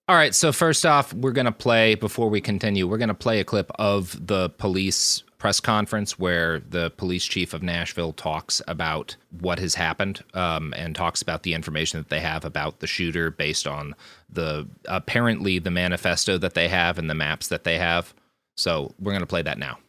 [0.08, 3.14] All right, so first off, we're going to play, before we continue, we're going to
[3.14, 8.64] play a clip of the police press conference where the police chief of Nashville talks
[8.68, 12.88] about what has happened um, and talks about the information that they have about the
[12.88, 13.94] shooter based on
[14.28, 18.16] the apparently the manifesto that they have and the maps that they have.
[18.60, 19.80] So we're going to play that now.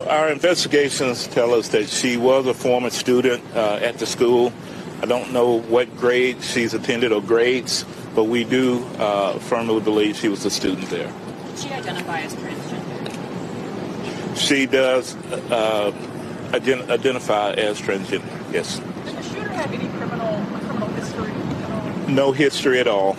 [0.00, 4.52] Our investigations tell us that she was a former student uh, at the school.
[5.02, 7.84] I don't know what grade she's attended or grades,
[8.14, 11.12] but we do uh, firmly believe she was a student there.
[11.48, 13.16] Did she identify as transgender?
[14.36, 15.16] She does
[15.50, 15.90] uh,
[16.52, 18.78] ident- identify as transgender, yes.
[18.78, 21.32] Did the shooter have any criminal, criminal history?
[22.12, 23.16] No history at all.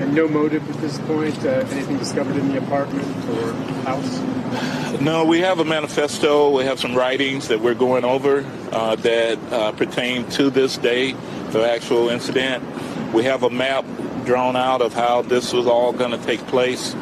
[0.00, 1.38] And no motive at this point?
[1.44, 3.52] Uh, anything discovered in the apartment or
[3.84, 5.00] house?
[5.00, 6.50] No, we have a manifesto.
[6.50, 11.16] We have some writings that we're going over uh, that uh, pertain to this date,
[11.50, 12.64] the actual incident.
[13.12, 13.84] We have a map
[14.24, 16.94] drawn out of how this was all going to take place.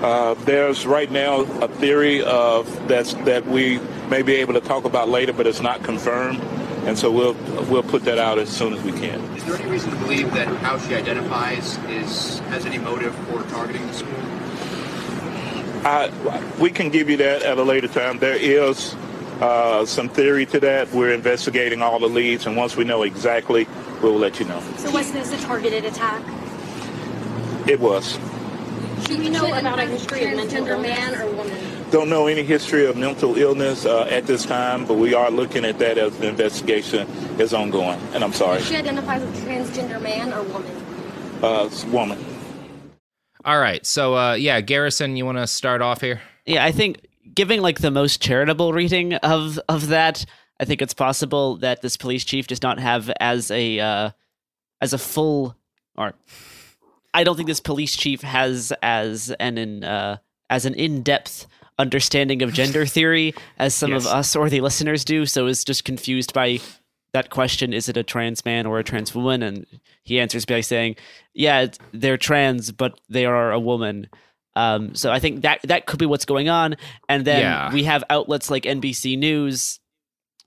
[0.00, 3.78] Uh, there's right now a theory of that's that we
[4.08, 6.40] may be able to talk about later, but it's not confirmed
[6.88, 7.34] and so we'll
[7.68, 9.20] we'll put that out as soon as we can.
[9.36, 13.42] Is there any reason to believe that how she identifies is has any motive for
[13.50, 14.14] targeting the school?
[15.84, 16.10] I,
[16.58, 18.18] we can give you that at a later time.
[18.18, 18.94] There is
[19.40, 20.90] uh, some theory to that.
[20.90, 23.68] We're investigating all the leads, and once we know exactly,
[24.02, 24.60] we'll let you know.
[24.78, 26.22] So was this a targeted attack?
[27.68, 28.18] It was.
[29.04, 31.77] Do we know about a history of mental man or woman?
[31.90, 35.64] Don't know any history of mental illness uh, at this time, but we are looking
[35.64, 37.08] at that as the investigation
[37.40, 37.98] is ongoing.
[38.12, 38.60] And I'm sorry.
[38.60, 40.70] She identifies as a transgender man or woman?
[41.42, 42.24] Uh, woman.
[43.44, 43.86] All right.
[43.86, 46.20] So, uh, yeah, Garrison, you want to start off here?
[46.44, 50.26] Yeah, I think giving like the most charitable reading of of that,
[50.60, 54.10] I think it's possible that this police chief does not have as a uh,
[54.80, 55.56] as a full
[55.96, 56.14] or
[57.14, 60.18] I don't think this police chief has as an uh,
[60.50, 61.46] as an in depth
[61.78, 64.04] understanding of gender theory as some yes.
[64.04, 65.26] of us or the listeners do.
[65.26, 66.60] So is just confused by
[67.12, 69.42] that question: Is it a trans man or a trans woman?
[69.42, 69.66] And
[70.02, 70.96] he answers by saying,
[71.34, 74.08] "Yeah, they're trans, but they are a woman."
[74.56, 76.76] Um, so I think that that could be what's going on.
[77.08, 77.72] And then yeah.
[77.72, 79.78] we have outlets like NBC News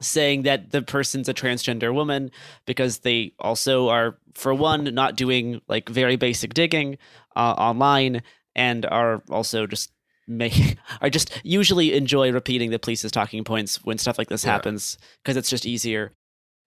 [0.01, 2.31] saying that the person's a transgender woman
[2.65, 6.97] because they also are, for one, not doing like very basic digging
[7.35, 8.23] uh, online
[8.55, 9.91] and are also just
[10.37, 14.51] make are just usually enjoy repeating the police's talking points when stuff like this Yeah.
[14.53, 16.11] happens because it's just easier.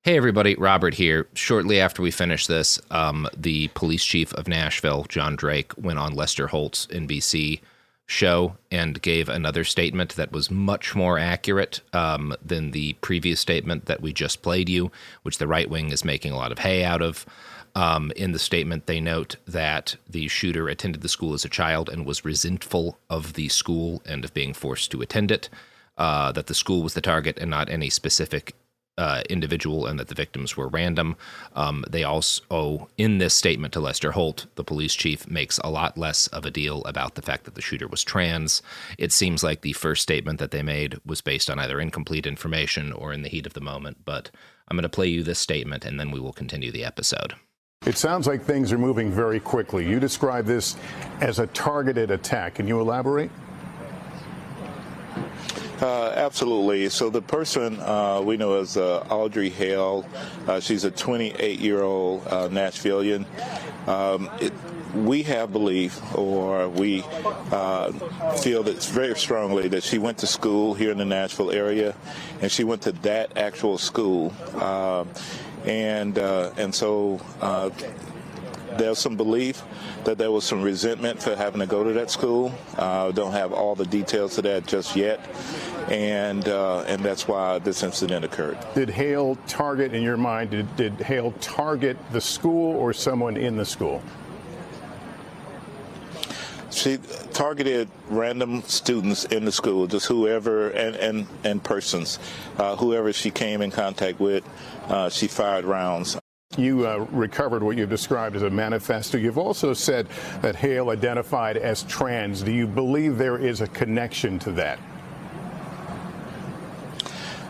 [0.02, 1.28] Hey, everybody, Robert here.
[1.32, 6.12] Shortly after we finish this, um, the police chief of Nashville, John Drake, went on
[6.12, 7.60] Lester Holt's NBC
[8.06, 13.86] show and gave another statement that was much more accurate um, than the previous statement
[13.86, 14.92] that we just played you,
[15.22, 17.24] which the right wing is making a lot of hay out of.
[17.74, 21.88] Um, in the statement, they note that the shooter attended the school as a child
[21.88, 25.48] and was resentful of the school and of being forced to attend it.
[25.96, 28.54] Uh, that the school was the target and not any specific
[28.96, 31.16] uh, individual, and that the victims were random.
[31.54, 35.98] Um, they also, in this statement to Lester Holt, the police chief makes a lot
[35.98, 38.62] less of a deal about the fact that the shooter was trans.
[38.98, 42.92] It seems like the first statement that they made was based on either incomplete information
[42.92, 43.98] or in the heat of the moment.
[44.04, 44.30] But
[44.68, 47.34] I'm going to play you this statement, and then we will continue the episode.
[47.86, 49.86] It sounds like things are moving very quickly.
[49.86, 50.76] You describe this
[51.20, 52.54] as a targeted attack.
[52.54, 53.30] Can you elaborate?
[55.82, 56.88] Uh, absolutely.
[56.88, 60.06] So the person uh, we know as uh, Audrey Hale,
[60.46, 63.26] uh, she's a 28-year-old uh, Nashvilleian.
[63.86, 64.52] Um, it,
[64.94, 67.02] we have belief, or we
[67.50, 67.92] uh,
[68.38, 71.94] feel that very strongly that she went to school here in the Nashville area,
[72.40, 74.30] and she went to that actual school,
[75.64, 77.70] and uh, and so uh,
[78.76, 79.62] there's some belief
[80.04, 82.52] that there was some resentment for having to go to that school.
[82.76, 85.20] Uh, don't have all the details of that just yet,
[85.88, 88.58] and uh, and that's why this incident occurred.
[88.74, 93.56] Did Hale target, in your mind, did, did Hale target the school or someone in
[93.56, 94.02] the school?
[96.70, 96.98] She
[97.32, 102.18] targeted random students in the school, just whoever and and, and persons,
[102.58, 104.44] uh, whoever she came in contact with.
[104.88, 106.18] Uh, she fired rounds.
[106.56, 109.18] You uh, recovered what you've described as a manifesto.
[109.18, 110.06] You've also said
[110.40, 112.42] that Hale identified as trans.
[112.42, 114.78] Do you believe there is a connection to that?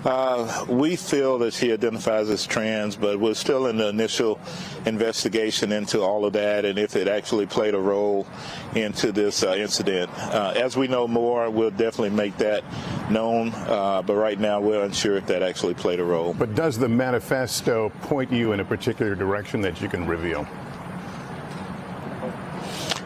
[0.04, 4.38] Uh, we feel that she identifies as trans, but we're still in the initial
[4.84, 8.26] investigation into all of that and if it actually played a role
[8.74, 10.10] into this uh, incident.
[10.18, 12.62] Uh, as we know more, we'll definitely make that
[13.10, 16.34] known, uh, but right now we're unsure if that actually played a role.
[16.34, 20.46] But does the manifesto point you in a particular direction that you can reveal?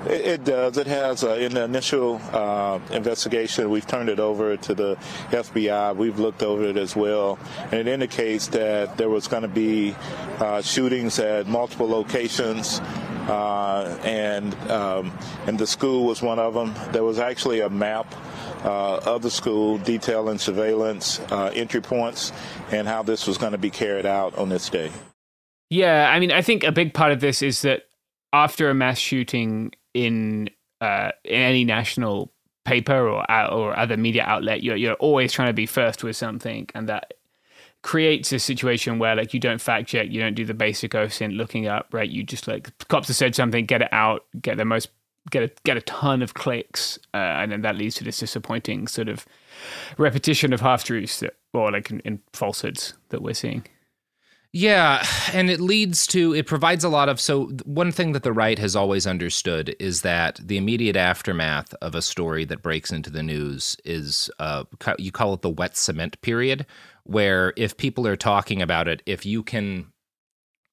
[0.07, 0.77] It, it does.
[0.77, 1.25] It has.
[1.25, 4.97] Uh, in the initial uh, investigation, we've turned it over to the
[5.31, 5.97] FBI.
[5.97, 9.95] We've looked over it as well, and it indicates that there was going to be
[10.39, 12.81] uh, shootings at multiple locations.
[13.29, 15.13] Uh, and um,
[15.47, 16.75] and the school was one of them.
[16.93, 18.15] There was actually a map
[18.65, 22.33] uh, of the school detailing surveillance, uh, entry points,
[22.71, 24.91] and how this was going to be carried out on this day.
[25.71, 27.83] Yeah, I mean, I think a big part of this is that
[28.33, 29.73] after a mass shooting
[30.07, 32.33] in uh, in any national
[32.65, 36.69] paper or or other media outlet, you're you're always trying to be first with something,
[36.75, 37.15] and that
[37.83, 41.37] creates a situation where like you don't fact check, you don't do the basic OSINT
[41.37, 42.09] looking up, right?
[42.09, 44.89] You just like cops have said something, get it out, get the most
[45.31, 48.87] get a get a ton of clicks, uh, and then that leads to this disappointing
[48.87, 49.27] sort of
[49.97, 51.23] repetition of half truths
[51.53, 53.65] or like in, in falsehoods that we're seeing.
[54.53, 58.33] Yeah, and it leads to it provides a lot of so one thing that the
[58.33, 63.11] right has always understood is that the immediate aftermath of a story that breaks into
[63.11, 64.65] the news is uh
[64.99, 66.67] you call it the wet cement period
[67.05, 69.87] where if people are talking about it if you can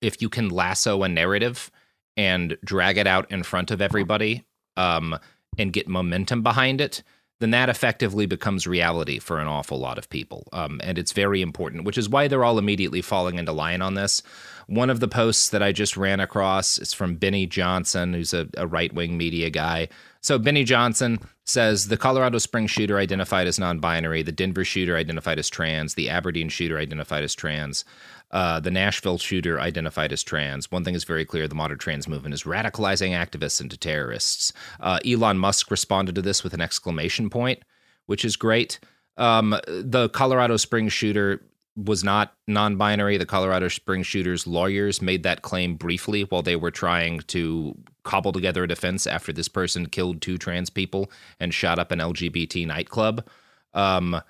[0.01, 1.71] if you can lasso a narrative
[2.17, 4.43] and drag it out in front of everybody
[4.77, 5.17] um
[5.57, 7.03] and get momentum behind it
[7.39, 10.47] then that effectively becomes reality for an awful lot of people.
[10.53, 13.95] Um, and it's very important, which is why they're all immediately falling into line on
[13.95, 14.21] this.
[14.67, 18.47] One of the posts that I just ran across is from Benny Johnson, who's a,
[18.57, 19.89] a right wing media guy.
[20.21, 24.97] So Benny Johnson says the Colorado Springs shooter identified as non binary, the Denver shooter
[24.97, 27.85] identified as trans, the Aberdeen shooter identified as trans.
[28.31, 30.71] Uh, the Nashville shooter identified as trans.
[30.71, 34.51] One thing is very clear the modern trans movement is radicalizing activists into terrorists.
[34.79, 37.61] Uh, Elon Musk responded to this with an exclamation point,
[38.07, 38.79] which is great.
[39.17, 41.41] Um, the Colorado Springs shooter
[41.75, 43.17] was not non binary.
[43.17, 48.31] The Colorado Springs shooter's lawyers made that claim briefly while they were trying to cobble
[48.31, 52.65] together a defense after this person killed two trans people and shot up an LGBT
[52.67, 53.27] nightclub.
[53.73, 54.21] Um,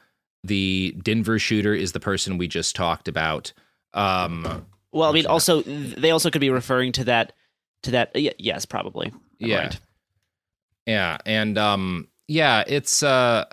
[0.43, 3.53] the Denver shooter is the person we just talked about.
[3.93, 7.33] Um, Well, I mean, also they also could be referring to that
[7.83, 8.11] to that.
[8.15, 9.11] y- Yes, probably.
[9.39, 9.71] Never yeah
[10.87, 13.45] yeah and um yeah it's uh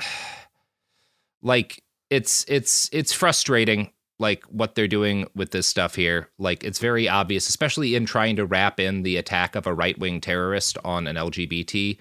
[1.42, 1.82] like
[2.12, 6.28] it's it's it's frustrating like what they're doing with this stuff here.
[6.38, 9.98] Like it's very obvious, especially in trying to wrap in the attack of a right
[9.98, 11.98] wing terrorist on an LGBT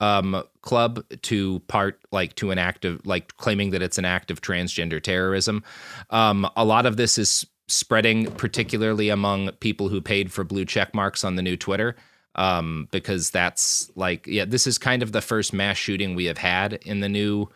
[0.00, 4.32] um, club to part like to an act of like claiming that it's an act
[4.32, 5.62] of transgender terrorism.
[6.10, 10.92] Um, a lot of this is spreading, particularly among people who paid for blue check
[10.94, 11.94] marks on the new Twitter.
[12.34, 16.38] Um, because that's like, yeah, this is kind of the first mass shooting we have
[16.38, 17.48] had in the new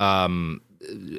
[0.00, 0.60] um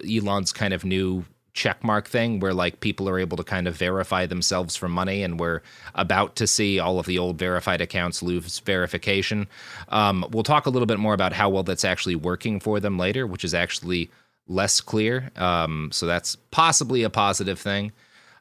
[0.08, 4.28] Elon's kind of new checkmark thing where like people are able to kind of verify
[4.28, 5.62] themselves for money and we're
[5.96, 9.48] about to see all of the old verified accounts lose verification
[9.90, 13.00] um, we'll talk a little bit more about how well that's actually working for them
[13.00, 14.08] later which is actually
[14.48, 17.92] less clear um, so that's possibly a positive thing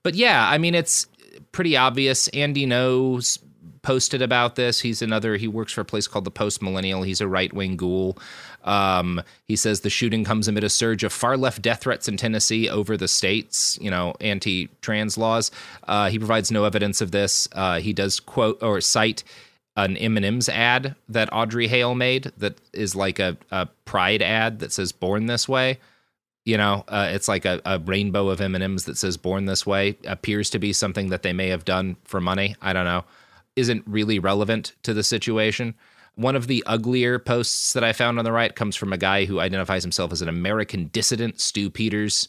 [0.03, 1.07] but yeah i mean it's
[1.53, 3.39] pretty obvious Andy Ngo
[3.83, 4.81] posted about this.
[4.81, 5.37] He's another.
[5.37, 7.03] He works for a place called the Post Millennial.
[7.03, 8.19] He's a right wing ghoul.
[8.67, 12.17] Um, he says the shooting comes amid a surge of far left death threats in
[12.17, 15.51] Tennessee over the state's, you know, anti trans laws.
[15.87, 17.49] Uh, he provides no evidence of this.
[17.53, 19.25] Uh, he does quote or cite
[19.77, 24.73] an M&M's ad that Audrey Hale made that is like a, a pride ad that
[24.73, 25.79] says "Born This Way."
[26.45, 29.97] You know, uh, it's like a, a rainbow of M&M's that says "Born This Way."
[30.07, 32.57] Appears to be something that they may have done for money.
[32.61, 33.05] I don't know
[33.57, 35.75] isn't really relevant to the situation.
[36.17, 39.27] One of the uglier posts that I found on the right comes from a guy
[39.27, 42.27] who identifies himself as an American dissident, Stu Peters.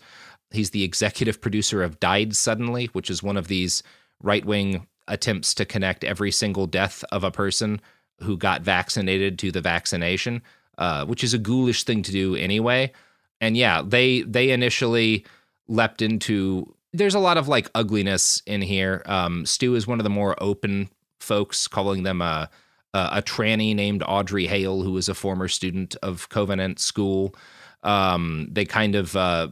[0.51, 3.83] He's the executive producer of Died Suddenly, which is one of these
[4.21, 7.79] right wing attempts to connect every single death of a person
[8.19, 10.41] who got vaccinated to the vaccination,
[10.77, 12.91] uh, which is a ghoulish thing to do anyway.
[13.39, 15.25] And yeah, they they initially
[15.67, 16.73] leapt into.
[16.91, 19.03] There's a lot of like ugliness in here.
[19.05, 22.49] Um, Stu is one of the more open folks, calling them a,
[22.97, 27.35] a, a tranny named Audrey Hale, who was a former student of Covenant School.
[27.83, 29.47] Um, they kind of uh,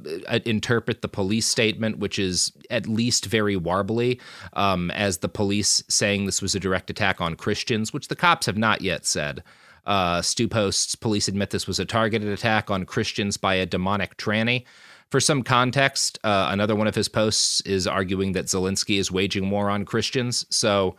[0.46, 4.20] interpret the police statement, which is at least very warbly,
[4.54, 8.48] um, as the police saying this was a direct attack on Christians, which the cops
[8.48, 9.44] have not yet said.
[9.86, 14.18] Uh, Stu posts police admit this was a targeted attack on Christians by a demonic
[14.18, 14.66] tranny.
[15.12, 19.52] For some context, uh, another one of his posts is arguing that Zelensky is waging
[19.52, 20.46] war on Christians.
[20.50, 20.96] So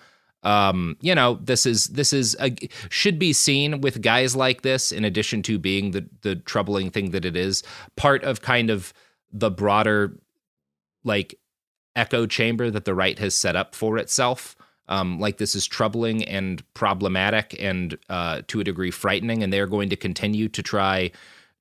[0.47, 2.55] um, you know, this is this is a,
[2.89, 7.11] should be seen with guys like this, in addition to being the the troubling thing
[7.11, 7.65] that it is,
[7.97, 8.95] part of kind of
[9.33, 10.17] the broader
[11.03, 11.35] like
[11.97, 14.55] echo chamber that the right has set up for itself.
[14.89, 19.67] Um, like this is troubling and problematic and uh, to a degree frightening, and they're
[19.67, 21.11] going to continue to try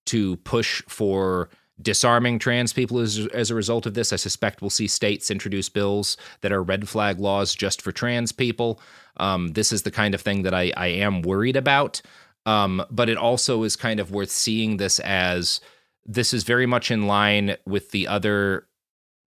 [0.06, 1.50] to push for
[1.82, 4.14] disarming trans people as, as a result of this.
[4.14, 8.32] I suspect we'll see states introduce bills that are red flag laws just for trans
[8.32, 8.80] people.
[9.18, 12.02] Um, this is the kind of thing that I, I am worried about.
[12.46, 15.60] Um, but it also is kind of worth seeing this as
[16.06, 18.68] this is very much in line with the other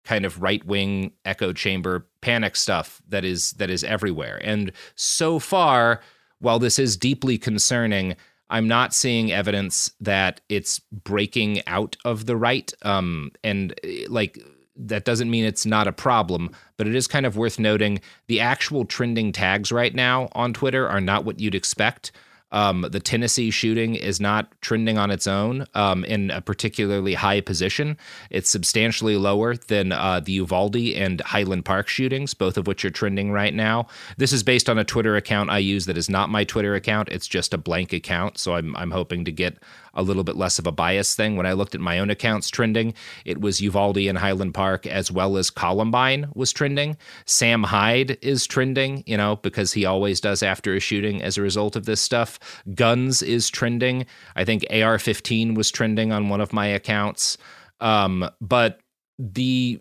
[0.04, 4.40] kind of right wing echo chamber panic stuff that is that is everywhere.
[4.42, 6.00] And so far,
[6.38, 8.16] while this is deeply concerning,
[8.50, 12.72] I'm not seeing evidence that it's breaking out of the right.
[12.82, 14.38] Um, and eh, like,
[14.80, 18.40] that doesn't mean it's not a problem, but it is kind of worth noting the
[18.40, 22.12] actual trending tags right now on Twitter are not what you'd expect.
[22.50, 27.40] Um, the Tennessee shooting is not trending on its own um, in a particularly high
[27.40, 27.96] position.
[28.30, 32.90] It's substantially lower than uh, the Uvalde and Highland Park shootings, both of which are
[32.90, 33.88] trending right now.
[34.16, 37.08] This is based on a Twitter account I use that is not my Twitter account.
[37.10, 39.58] It's just a blank account, so I'm I'm hoping to get
[39.98, 41.36] a little bit less of a bias thing.
[41.36, 42.94] When I looked at my own accounts trending,
[43.24, 46.96] it was Uvalde and Highland Park as well as Columbine was trending.
[47.26, 51.42] Sam Hyde is trending, you know, because he always does after a shooting as a
[51.42, 52.38] result of this stuff.
[52.74, 54.06] Guns is trending.
[54.36, 57.36] I think AR 15 was trending on one of my accounts.
[57.80, 58.80] Um, but
[59.18, 59.80] the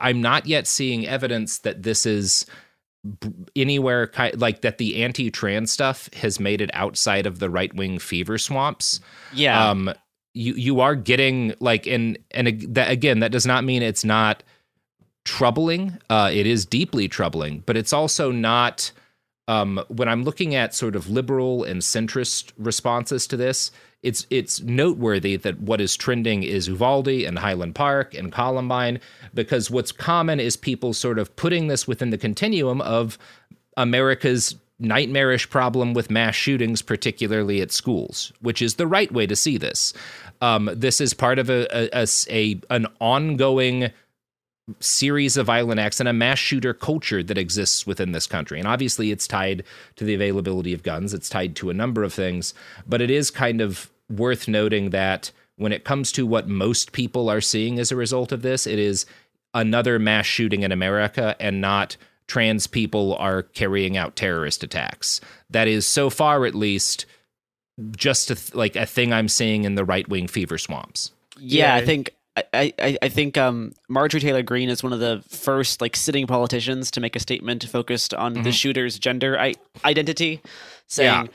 [0.00, 2.44] I'm not yet seeing evidence that this is
[3.56, 9.00] anywhere like that the anti-trans stuff has made it outside of the right-wing fever swamps.
[9.32, 9.70] Yeah.
[9.70, 9.92] Um
[10.34, 14.42] you you are getting like and and that again that does not mean it's not
[15.24, 15.98] troubling.
[16.08, 18.92] Uh it is deeply troubling but it's also not
[19.48, 23.70] um when i'm looking at sort of liberal and centrist responses to this
[24.02, 29.00] it's it's noteworthy that what is trending is Uvalde and Highland Park and Columbine
[29.34, 33.18] because what's common is people sort of putting this within the continuum of
[33.76, 39.36] America's nightmarish problem with mass shootings, particularly at schools, which is the right way to
[39.36, 39.92] see this.
[40.40, 43.90] Um, this is part of a, a, a, a an ongoing
[44.78, 48.58] series of violent acts and a mass shooter culture that exists within this country.
[48.58, 49.64] And obviously, it's tied
[49.96, 52.54] to the availability of guns, it's tied to a number of things,
[52.86, 57.28] but it is kind of worth noting that when it comes to what most people
[57.28, 59.06] are seeing as a result of this, it is
[59.52, 61.96] another mass shooting in America and not
[62.26, 65.20] trans people are carrying out terrorist attacks.
[65.50, 67.06] That is so far at least
[67.96, 71.12] just a th- like a thing I'm seeing in the right wing fever swamps.
[71.38, 72.10] Yeah, I think
[72.52, 76.26] I, I, I think um, Marjorie Taylor Greene is one of the first like sitting
[76.26, 78.52] politicians to make a statement focused on the Mhm.
[78.52, 79.54] shooter's gender I-
[79.84, 80.40] identity,
[80.86, 81.28] saying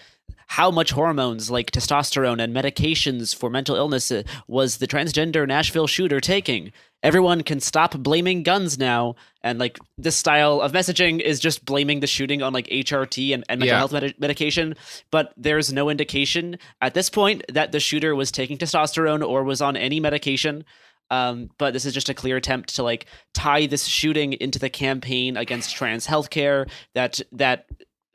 [0.48, 5.88] how much hormones like testosterone and medications for mental illness uh, was the transgender Nashville
[5.88, 6.72] shooter taking.
[7.02, 12.00] Everyone can stop blaming guns now, and like this style of messaging is just blaming
[12.00, 13.78] the shooting on like HRT and, and mental Yeah.
[13.80, 14.76] health medi- medication.
[15.12, 19.62] But there's no indication at this point that the shooter was taking testosterone or was
[19.62, 20.64] on any medication.
[21.12, 24.70] Um, but this is just a clear attempt to like tie this shooting into the
[24.70, 27.68] campaign against trans healthcare that that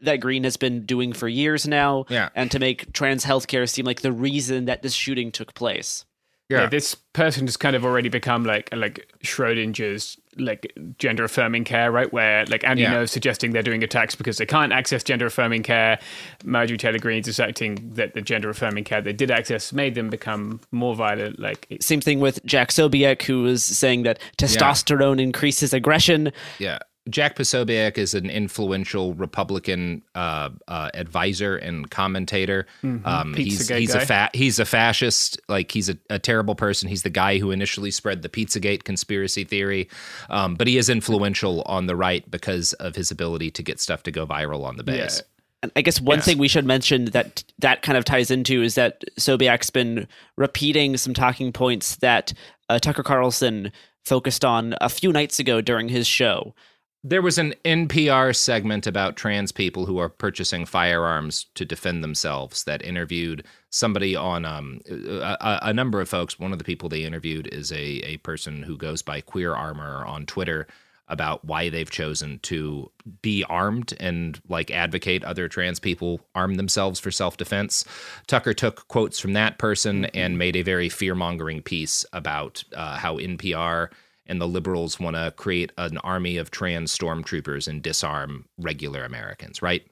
[0.03, 2.31] that Greene has been doing for years now, Yeah.
[2.35, 6.07] and to make trans healthcare seem like the reason that this shooting took place.
[6.51, 6.67] Yeah.
[6.69, 12.13] this person has kind of already become like like Schrodinger's like gender affirming care, right?
[12.13, 12.93] Where like Andy Yeah.
[12.93, 15.99] Ngo's suggesting they're doing attacks because they can't access gender affirming care.
[16.45, 20.61] Marjorie Taylor Greene's asserting that the gender affirming care they did access made them become
[20.71, 21.39] more violent.
[21.39, 26.33] Like Same thing with Jack Sobiek, who was saying that testosterone increases aggression.
[26.59, 26.79] Yeah.
[27.11, 32.67] Jack Posobiec is an influential Republican uh, uh, advisor and commentator.
[32.83, 33.05] Mhm.
[33.07, 34.03] Um, he's Pizzagate he's guy.
[34.03, 35.41] a fa- he's a fascist.
[35.49, 36.89] Like he's a, a terrible person.
[36.89, 39.89] He's the guy who initially spread the Pizzagate conspiracy theory.
[40.29, 44.03] Um, but he is influential on the right because of his ability to get stuff
[44.05, 45.23] to go viral on the base.
[45.63, 46.25] And I guess one Yes.
[46.25, 50.97] thing we should mention that that kind of ties into is that Sobiak's been repeating
[50.97, 52.33] some talking points that
[52.71, 53.71] uh, Tucker Carlson
[54.05, 56.55] focused on a few nights ago during his show.
[57.03, 62.65] There was an NPR segment about trans people who are purchasing firearms to defend themselves
[62.65, 66.39] that interviewed somebody on um, a, a- number of folks.
[66.39, 70.05] One of the people they interviewed is a, a person who goes by Queer Armor
[70.05, 70.67] on Twitter
[71.09, 72.91] about why they've chosen to
[73.23, 77.85] be armed and like advocate other trans people arm themselves for self-defense.
[78.27, 83.17] Tucker took quotes from that person and made a very fear-mongering piece about uh, how
[83.17, 83.89] NPR
[84.31, 89.61] and the liberals want to create an army of trans stormtroopers and disarm regular Americans,
[89.61, 89.83] right?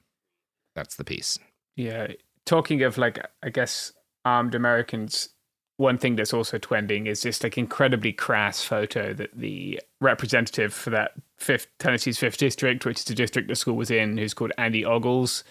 [0.77, 1.41] That's the piece.
[1.75, 2.13] Yeah.
[2.47, 3.93] Talking of like, I guess,
[4.25, 5.31] armed Americans,
[5.77, 10.91] one thing that's also trending is this like incredibly crass photo that the representative for
[10.91, 14.53] that fifth Tennessee's fifth district, which is the district the school was in, who's called
[14.57, 15.43] Andy Ogles.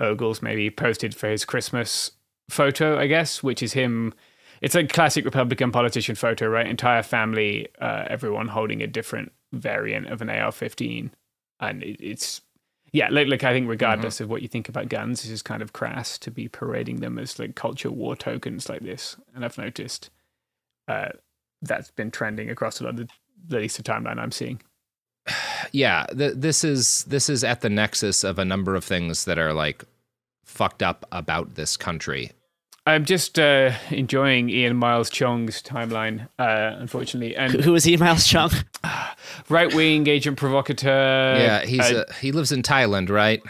[0.00, 2.12] Ogles maybe posted for his Christmas
[2.48, 4.14] photo, I guess, which is him.
[4.62, 6.66] It's a classic Republican politician photo, right?
[6.66, 11.10] Entire family, uh, everyone holding a different variant of an AR-15,
[11.60, 12.40] and it, it's
[12.92, 15.62] yeah, like, like I think regardless of what you think about guns, this is kind
[15.62, 19.16] of crass to be parading them as like culture war tokens like this.
[19.34, 20.10] And I've noticed
[20.86, 21.08] uh,
[21.62, 24.62] that's been trending across a lot of the, at least the timeline I'm seeing.
[25.70, 29.38] Yeah, th- this is this is at the nexus of a number of things that
[29.38, 29.84] are like
[30.44, 32.32] fucked up about this country.
[32.84, 37.36] I'm just uh, enjoying Ian Miles Cheong's timeline, uh, unfortunately.
[37.36, 38.50] And Who is Ian Miles Chong?
[39.48, 41.36] right wing agent provocateur.
[41.38, 43.40] yeah, he's uh, uh, he lives in Thailand, right?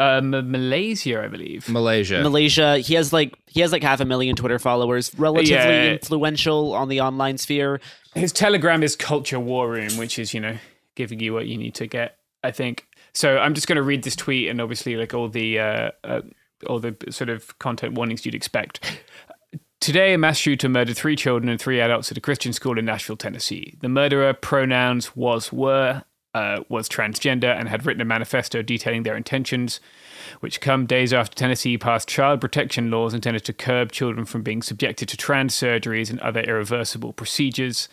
[0.00, 1.68] um, Malaysia, I believe.
[1.68, 2.20] Malaysia.
[2.22, 2.78] Malaysia.
[2.78, 5.92] He has like he has like half a million Twitter followers, relatively Yeah.
[5.92, 7.80] influential on the online sphere.
[8.14, 10.58] His Telegram is Culture War Room, which is, you know,
[10.94, 12.86] giving you what you need to get, I think.
[13.14, 15.58] So I'm just going to read this tweet and obviously, like, all the,
[16.66, 19.00] uh, the sort of content warnings you'd expect.
[19.80, 22.86] Today, a mass shooter murdered three children and three adults at a Christian school in
[22.86, 23.76] Nashville, Tennessee.
[23.82, 29.16] The murderer pronouns was, were, uh, was transgender and had written a manifesto detailing their
[29.16, 29.80] intentions,
[30.40, 34.62] which come days after Tennessee passed child protection laws intended to curb children from being
[34.62, 37.88] subjected to trans surgeries and other irreversible procedures.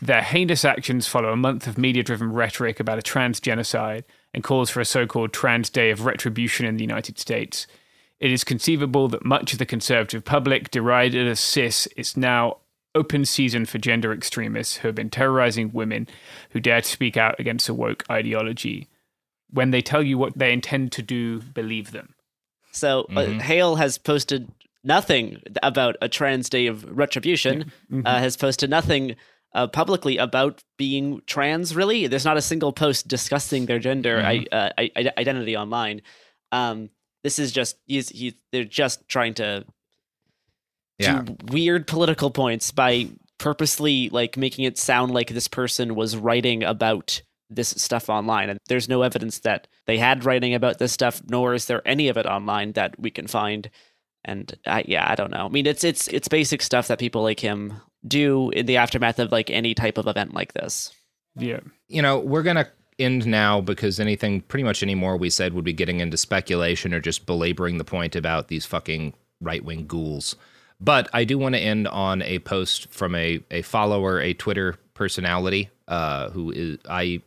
[0.00, 4.44] Their heinous actions follow a month of media driven rhetoric about a trans genocide and
[4.44, 7.66] calls for a so called Trans Day of Retribution in the United States.
[8.20, 12.58] It is conceivable that much of the conservative public, derided as cis, is now
[12.94, 16.08] open season for gender extremists who have been terrorizing women
[16.50, 18.88] who dare to speak out against a woke ideology.
[19.50, 22.14] When they tell you what they intend to do, believe them.
[22.72, 24.50] So uh, Hale has posted
[24.82, 27.70] nothing about a trans day of retribution.
[27.92, 28.06] Mhm.
[28.06, 29.16] Uh, has posted nothing
[29.54, 31.74] uh, publicly about being trans.
[31.76, 34.24] Really, there's not a single post discussing their gender Mhm.
[34.52, 36.00] I, uh, I, I- identity online.
[36.52, 36.90] Um,
[37.26, 39.64] this is just he's, he, they're just trying to
[41.00, 41.22] Yeah.
[41.22, 43.08] do weird political points by
[43.38, 47.20] purposely like making it sound like this person was writing about
[47.50, 51.52] this stuff online and there's no evidence that they had writing about this stuff nor
[51.54, 53.68] is there any of it online that we can find
[54.24, 57.22] and I, yeah i don't know i mean it's it's it's basic stuff that people
[57.22, 57.74] like him
[58.06, 60.92] do in the aftermath of like any type of event like this
[61.36, 61.60] Yeah.
[61.88, 62.66] You know, we're going to
[62.98, 66.94] end now because anything, pretty much any more we said would be getting into speculation
[66.94, 70.36] or just belaboring the point about these fucking right wing ghouls.
[70.80, 74.76] But I do want to end on a post from a, a follower, a Twitter
[74.94, 77.22] personality, uh, who is I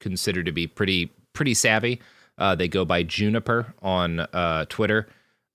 [0.00, 2.00] consider to be pretty pretty savvy.
[2.36, 5.06] Uh, they go by Juniper on uh, Twitter.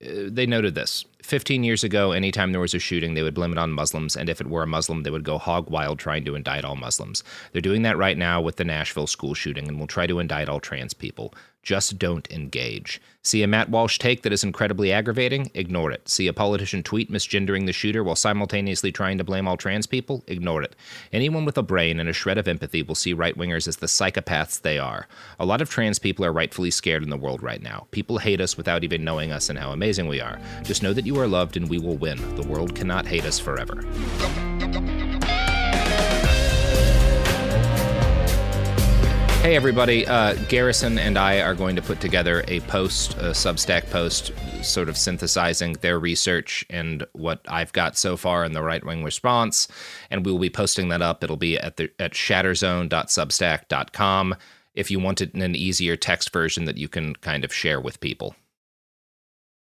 [0.04, 3.52] Uh, they noted this 15 years ago, anytime there was a shooting, they would blame
[3.52, 4.16] it on Muslims.
[4.16, 6.76] And if it were a Muslim, they would go hog wild trying to indict all
[6.76, 7.24] Muslims.
[7.52, 10.48] They're doing that right now with the Nashville school shooting and will try to indict
[10.48, 11.34] all trans people.
[11.66, 13.00] Just don't engage.
[13.22, 15.50] See a Matt Walsh take that is incredibly aggravating?
[15.52, 16.08] Ignore it.
[16.08, 20.22] See a politician tweet misgendering the shooter while simultaneously trying to blame all trans people?
[20.28, 20.76] Ignore it.
[21.12, 23.88] Anyone with a brain and a shred of empathy will see right wingers as the
[23.88, 25.08] psychopaths they are.
[25.40, 27.88] A lot of trans people are rightfully scared in the world right now.
[27.90, 30.38] People hate us without even knowing us and how amazing we are.
[30.62, 32.36] Just know that you are loved and we will win.
[32.36, 33.82] The world cannot hate us forever.
[39.46, 40.04] Hey, everybody.
[40.04, 44.32] Uh, Garrison and I are going to put together a post, a Substack post,
[44.64, 49.04] sort of synthesizing their research and what I've got so far in the right wing
[49.04, 49.68] response.
[50.10, 51.22] And we will be posting that up.
[51.22, 54.34] It'll be at, the, at shatterzone.substack.com
[54.74, 57.80] if you want it in an easier text version that you can kind of share
[57.80, 58.34] with people.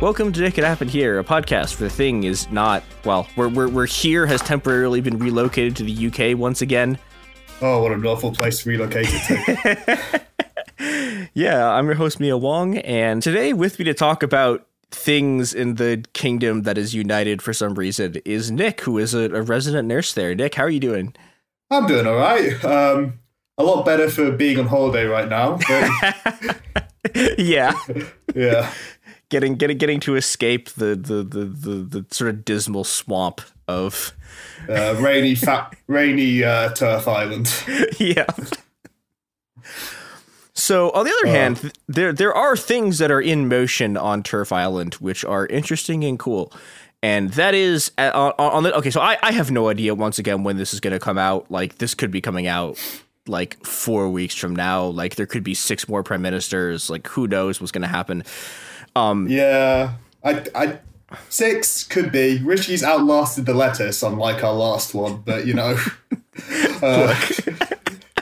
[0.00, 3.28] Welcome to Nick It Could Happen Here, a podcast where the thing is not, well,
[3.36, 6.98] we're, we're, we're here has temporarily been relocated to the UK once again.
[7.60, 10.22] Oh, what an awful place to relocate it
[10.78, 11.28] to.
[11.34, 15.74] yeah, I'm your host, Mia Wong, and today with me to talk about things in
[15.74, 19.86] the kingdom that is united for some reason is Nick, who is a, a resident
[19.86, 20.34] nurse there.
[20.34, 21.14] Nick, how are you doing?
[21.70, 22.64] I'm doing all right.
[22.64, 23.18] Um,
[23.58, 25.58] a lot better for being on holiday right now.
[27.38, 27.72] Yeah.
[28.34, 28.72] yeah
[29.30, 34.12] getting getting getting to escape the the the the, the sort of dismal swamp of
[34.68, 37.52] uh, rainy fat rainy uh, turf island.
[37.98, 38.26] yeah.
[40.52, 44.22] So on the other uh, hand, there there are things that are in motion on
[44.22, 46.52] Turf Island which are interesting and cool.
[47.02, 48.90] And that is uh, on, on the okay.
[48.90, 51.50] So I, I have no idea once again when this is going to come out.
[51.50, 52.78] Like this could be coming out
[53.26, 54.84] like four weeks from now.
[54.84, 56.90] Like there could be six more prime ministers.
[56.90, 58.22] Like who knows what's going to happen.
[59.00, 59.94] Um, yeah,
[60.24, 60.78] I, I
[61.28, 62.38] six could be.
[62.38, 65.76] Rishi's outlasted the lettuce, unlike our last one, but you know.
[66.82, 67.14] Uh,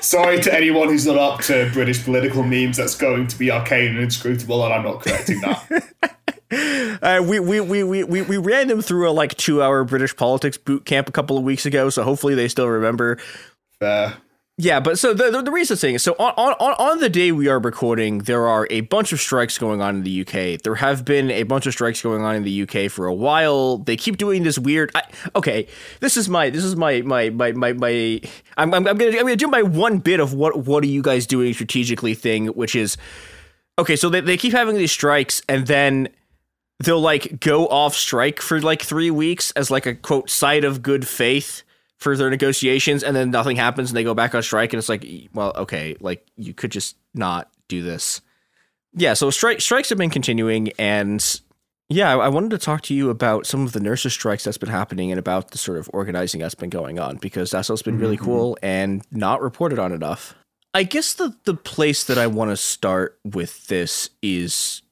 [0.00, 2.76] sorry to anyone who's not up to British political memes.
[2.76, 5.94] That's going to be arcane and inscrutable, and I'm not correcting that.
[6.50, 10.16] Uh, we, we, we, we, we we ran them through a like two hour British
[10.16, 13.18] politics boot camp a couple of weeks ago, so hopefully they still remember.
[13.78, 14.16] Fair.
[14.60, 17.30] Yeah, but so the, the, the reason thing is so on, on on the day
[17.30, 20.60] we are recording, there are a bunch of strikes going on in the UK.
[20.60, 23.78] There have been a bunch of strikes going on in the UK for a while.
[23.78, 24.90] They keep doing this weird.
[24.96, 25.02] I,
[25.36, 25.68] okay,
[26.00, 28.20] this is my this is my my my my, my
[28.56, 31.02] I'm, I'm I'm gonna I'm gonna do my one bit of what what are you
[31.02, 32.96] guys doing strategically thing, which is
[33.78, 33.94] okay.
[33.94, 36.08] So they they keep having these strikes, and then
[36.80, 40.82] they'll like go off strike for like three weeks as like a quote side of
[40.82, 41.62] good faith
[41.98, 44.88] for their negotiations and then nothing happens and they go back on strike and it's
[44.88, 45.04] like
[45.34, 48.20] well okay like you could just not do this
[48.94, 51.40] yeah so strike strikes have been continuing and
[51.88, 54.58] yeah I, I wanted to talk to you about some of the nurses strikes that's
[54.58, 57.82] been happening and about the sort of organizing that's been going on because that's what's
[57.82, 58.24] been really Mhm.
[58.24, 60.34] cool and not reported on enough
[60.74, 64.82] i guess the the place that i want to start with this is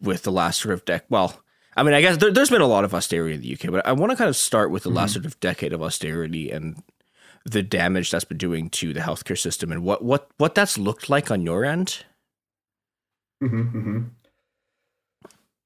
[0.00, 1.04] with the last sort of deck.
[1.08, 1.40] Well,
[1.76, 3.86] I mean, I guess there, there's been a lot of austerity in the UK, but
[3.86, 5.14] I want to kind of start with the last Mhm.
[5.14, 6.82] sort of decade of austerity and
[7.44, 11.08] the damage that's been doing to the healthcare system and what what what that's looked
[11.10, 12.04] like on your end.
[13.40, 14.00] hmm hmm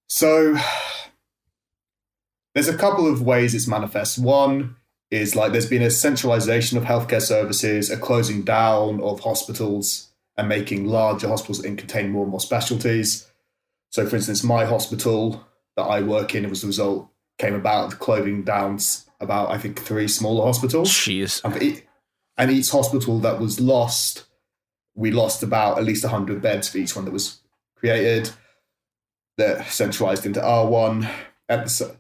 [0.08, 0.56] So
[2.54, 4.18] there's a couple of ways it's manifest.
[4.18, 4.76] One
[5.10, 10.48] is like there's been a centralization of healthcare services, a closing down of hospitals, and
[10.48, 13.26] making larger hospitals and contain more and more specialties.
[13.90, 15.44] So, for instance, my hospital
[15.76, 18.78] that I work in was the result came about of closing down
[19.20, 20.90] about I think three smaller hospitals.
[20.90, 21.44] Jeez.
[21.44, 21.82] And,
[22.38, 24.24] and each hospital that was lost,
[24.94, 27.40] we lost about at least hundred beds for each one that was
[27.76, 28.30] created.
[29.38, 31.08] That centralized into R one.
[31.48, 31.96] At the, s-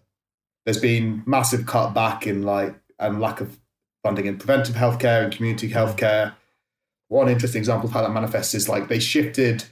[0.64, 3.58] there's been massive cutback in like and lack of
[4.02, 6.32] funding in preventive healthcare and community healthcare.
[7.08, 9.64] One interesting example of how that manifests is like they shifted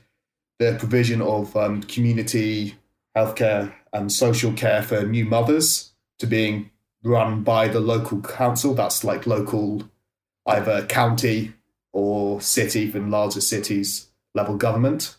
[0.59, 2.74] the provision of um, community
[3.16, 6.71] healthcare and social care for new mothers to being
[7.05, 8.75] run by the local council.
[8.75, 9.89] That's like local,
[10.47, 11.55] either county
[11.93, 15.16] or city even larger cities level government.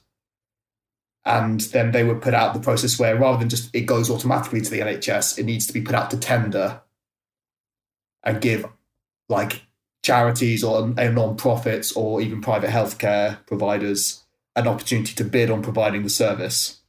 [1.23, 4.61] And then they would put out the process where rather than just it goes automatically
[4.61, 6.81] to the NHS, it needs to be put out to tender
[8.23, 8.65] and give
[9.29, 9.63] like
[10.03, 14.23] charities or non profits or even private healthcare providers
[14.55, 16.81] an opportunity to bid on providing the service.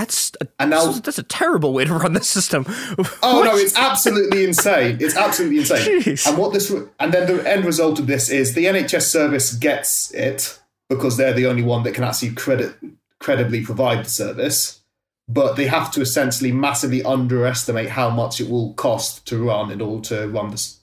[0.00, 2.64] That's a, and now that's a terrible way to run the system.
[3.22, 4.96] Oh no, it's absolutely insane.
[4.98, 6.00] It's absolutely insane.
[6.00, 6.26] Jeez.
[6.26, 10.10] And what this and then the end result of this is the NHS service gets
[10.12, 10.58] it
[10.88, 12.76] because they're the only one that can actually credit
[13.18, 14.80] credibly provide the service,
[15.28, 19.82] but they have to essentially massively underestimate how much it will cost to run in
[19.82, 20.80] order to run this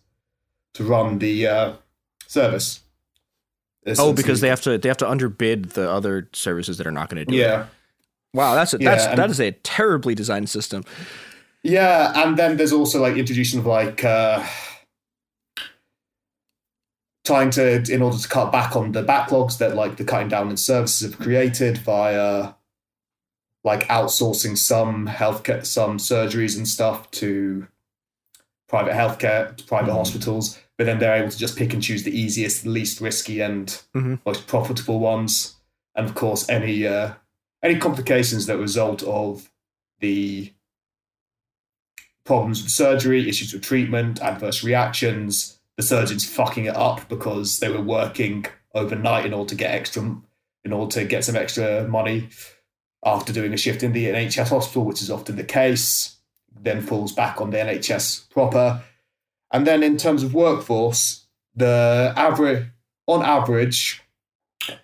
[0.75, 1.73] to run the uh,
[2.27, 2.81] service.
[3.97, 7.09] Oh, because they have to they have to underbid the other services that are not
[7.09, 7.39] going to do it.
[7.39, 7.65] Yeah.
[8.33, 10.83] Wow, that's a, Yeah, that's and- that is a terribly designed system.
[11.63, 14.45] Yeah, and then there's also like introduction of like uh
[17.25, 20.49] trying to in order to cut back on the backlogs that like the cutting down
[20.49, 22.53] in services have created via
[23.65, 27.67] like outsourcing some healthcare some surgeries and stuff to
[28.69, 32.17] private healthcare to private hospitals but then they're able to just pick and choose the
[32.17, 34.19] easiest least risky and Mhm.
[34.25, 35.55] most profitable ones
[35.95, 37.13] and of course any uh
[37.67, 39.51] any complications that result of
[39.99, 40.53] the
[42.23, 47.69] problems with surgery, issues with treatment, adverse reactions, the surgeons fucking it up because they
[47.69, 50.15] were working overnight in order to get extra,
[50.63, 52.29] in order to get some extra money
[53.05, 56.17] after doing a shift in the NHS hospital, which is often the case,
[56.59, 58.81] then falls back on the NHS proper.
[59.51, 61.25] And then in terms of workforce,
[61.55, 62.67] the average,
[63.07, 64.01] on average,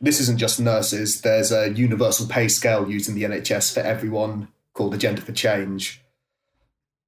[0.01, 1.21] this isn't just nurses.
[1.21, 6.01] There's a universal pay scale used in the NHS for everyone called Agenda for Change.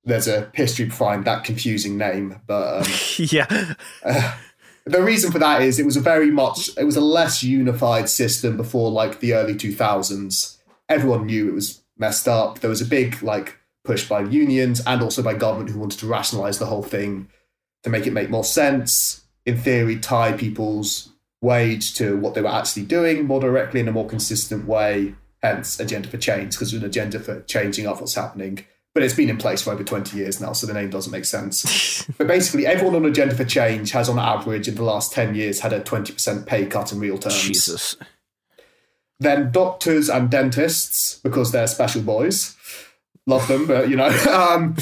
[0.04, 3.74] There's a history behind that confusing name, but um, yeah.
[4.04, 4.38] uh,
[4.86, 8.08] the reason for that is it was a very much it was a less unified
[8.08, 10.58] system before like the early 2000s.
[10.88, 12.60] Everyone knew it was messed up.
[12.60, 16.08] There was a big like push by unions and also by government who wanted to
[16.08, 17.30] rationalize the whole thing
[17.84, 19.24] to make it make more sense.
[19.46, 21.10] In theory, tie people's
[21.46, 25.16] wage to what they were actually doing more directly in a more consistent way.
[25.42, 28.66] Hence, agenda for change, because there's an agenda for changing up what's happening.
[28.96, 31.26] But it's been in place for over 20 years now, so the name doesn't make
[31.26, 32.06] sense.
[32.18, 35.60] but basically, everyone on Agenda for Change has, on average, in the last 10 years,
[35.60, 37.42] had a 20% pay cut in real terms.
[37.42, 37.98] Jesus.
[39.20, 42.56] Then doctors and dentists, because they're special boys.
[43.28, 44.10] Love them, but you know.
[44.28, 44.76] Um,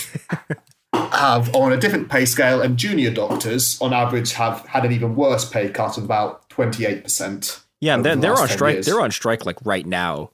[0.94, 5.15] have on a different pay scale, and junior doctors, on average, have had an even
[5.15, 7.62] worse pay cut of about twenty eight percent.
[7.82, 8.74] Yeah, and over they're, the they're on strike.
[8.76, 8.86] years.
[8.86, 10.30] They're on strike like right now.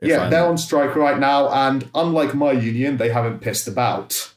[0.00, 4.32] Yeah, I'm- they're on strike right now, and unlike my union, they haven't pissed about.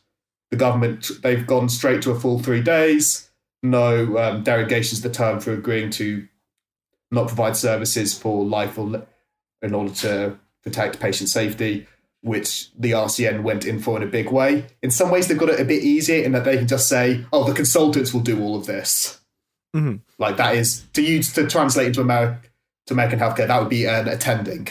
[0.51, 3.29] The government, they've gone straight to a full three days.
[3.63, 6.27] No um, derogations the term for agreeing to
[7.11, 9.01] not provide services for life or li-
[9.61, 11.85] in order to protect patient safety,
[12.21, 14.67] which the RCN went in for in a big way.
[14.81, 17.25] In some ways, they've got it a bit easier in that they can just say,
[17.33, 19.19] "Oh, the consultants will do all of this."
[19.75, 20.01] Mhm.
[20.17, 22.41] Like that is to use to translate into America
[22.87, 23.47] to American healthcare.
[23.47, 24.67] That would be an attending.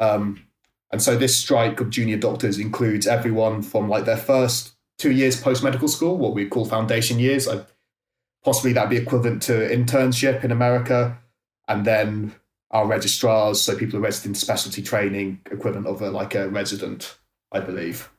[0.00, 0.44] Um,
[0.90, 5.40] and so this strike of junior doctors includes everyone from like their first two years
[5.40, 7.46] post medical school, what we call foundation years.
[7.48, 7.64] I,
[8.44, 11.18] possibly that'd be equivalent to internship in America,
[11.66, 12.34] and then
[12.70, 16.48] our registrars, so people who are registered in specialty training, equivalent of a, like a
[16.48, 17.18] resident,
[17.52, 18.10] I believe.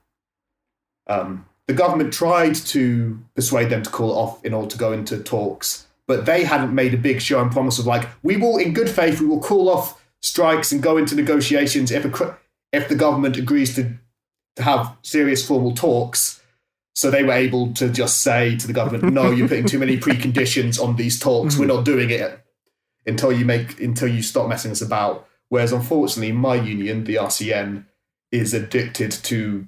[1.07, 4.91] Um, the government tried to persuade them to call it off in order to go
[4.91, 8.57] into talks, but they hadn't made a big show and promise of like, we will,
[8.57, 12.37] in good faith, we will call off strikes and go into negotiations if a,
[12.73, 13.93] if the government agrees to
[14.55, 16.41] to have serious formal talks.
[16.95, 19.97] So they were able to just say to the government, "No, you're putting too many
[20.05, 21.55] preconditions on these talks.
[21.55, 21.93] We're not hmm.
[21.93, 22.43] doing it
[23.05, 27.85] until you make until you stop messing us about." Whereas, unfortunately, my union, the RCN,
[28.31, 29.67] is addicted to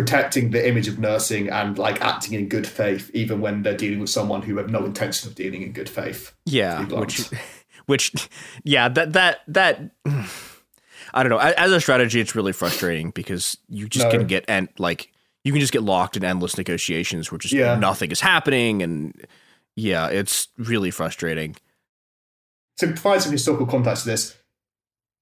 [0.00, 4.00] protecting the image of nursing and like acting in good faith, even when they're dealing
[4.00, 6.32] with someone who have no intention of dealing in good faith.
[6.46, 7.06] Yeah, to be blunt.
[7.30, 7.40] which,
[8.14, 8.28] which,
[8.64, 9.90] yeah, that that that.
[11.12, 11.38] I don't know.
[11.38, 14.10] As a strategy, it's really frustrating because you just No.
[14.12, 15.10] can get and like
[15.42, 17.74] you can just get locked in endless negotiations where just Yeah.
[17.76, 19.26] nothing is happening, and
[19.76, 21.56] yeah, it's really frustrating.
[22.78, 24.36] to provide some historical context to this,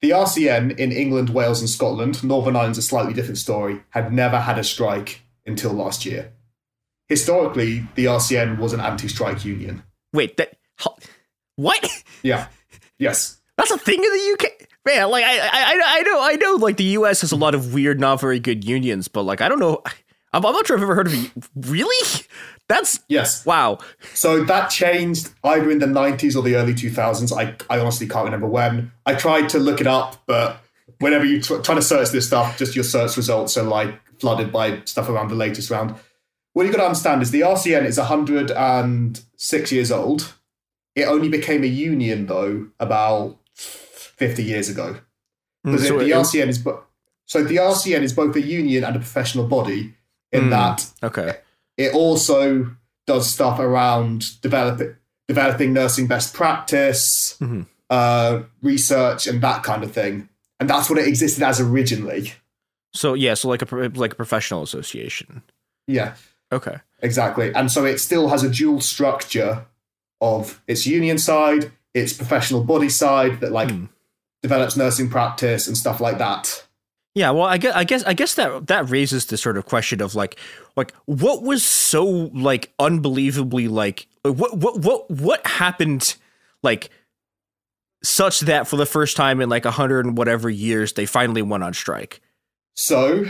[0.00, 4.38] the RCN in England, Wales, and Scotland, Northern Ireland's a slightly different story, had never
[4.38, 6.32] had a strike until last year.
[7.08, 9.82] Historically, the RCN was an anti strike union.
[10.12, 10.54] Wait, that
[11.56, 11.88] what?
[12.22, 12.48] Yeah.
[12.98, 13.38] Yes.
[13.56, 14.68] That's a thing in the UK.
[14.84, 17.54] Man, like I, I, I- I know, I know, like the US has a lot
[17.54, 19.82] of weird, not very good unions, but like I don't know,
[20.32, 21.30] I'm, I'm not sure I've ever heard of it.
[21.56, 22.06] Really?
[22.68, 23.46] That's yes.
[23.46, 23.78] Wow.
[24.14, 27.32] So that changed either in the 90s or the early 2000s.
[27.36, 28.92] I, I honestly can't remember when.
[29.06, 30.60] I tried to look it up, but
[30.98, 34.52] whenever you tr- try to search this stuff, just your search results are like flooded
[34.52, 35.94] by stuff around the latest round.
[36.52, 40.34] What you got to understand is the RCN is 106 years old.
[40.94, 44.96] It only became a union though about 50 years ago.
[45.64, 46.82] Because Mm, so the RCN is bo-
[47.24, 49.94] so the RCN is both a union and a professional body
[50.32, 51.36] in Mm, that okay.
[51.78, 52.70] It also
[53.06, 54.94] does stuff around developing
[55.28, 57.62] developing nursing best practice, Mm-hmm.
[57.90, 60.28] uh, research, and that kind of thing.
[60.60, 62.32] And that's what it existed as originally.
[62.92, 65.42] So yeah, so like a like a professional association.
[65.86, 66.14] Yeah,
[66.52, 66.76] Okay.
[67.00, 67.54] exactly.
[67.54, 69.64] And so it still has a dual structure
[70.20, 73.70] of its union side, its professional body side that like
[74.42, 76.64] develops nursing practice and stuff like that.
[77.18, 80.00] Yeah, well, I guess, I guess, I guess that that raises the sort of question
[80.00, 80.38] of like,
[80.76, 86.14] like what was so like unbelievably like what what what what happened
[86.62, 86.90] like
[88.04, 91.42] such that for the first time in like a hundred and whatever years they finally
[91.42, 92.20] went on strike.
[92.76, 93.24] So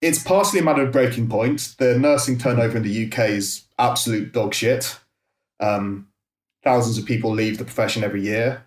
[0.00, 1.74] it's partially a matter of breaking point.
[1.78, 4.98] The nursing turnover in the UK is absolute dog shit.
[5.60, 6.08] Um,
[6.64, 8.66] thousands of people leave the profession every year.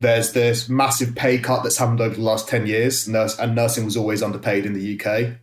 [0.00, 3.84] There's this massive pay cut that's happened over the last 10 years, nurse, and nursing
[3.84, 5.38] was always underpaid in the UK,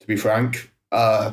[0.00, 0.72] to be frank.
[0.90, 1.32] Uh,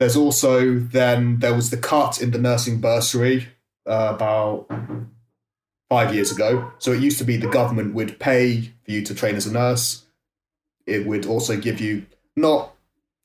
[0.00, 3.48] there's also then there was the cut in the nursing bursary
[3.86, 4.66] uh, about
[5.88, 6.72] five years ago.
[6.78, 9.52] So it used to be the government would pay for you to train as a
[9.52, 10.04] nurse.
[10.86, 12.74] It would also give you not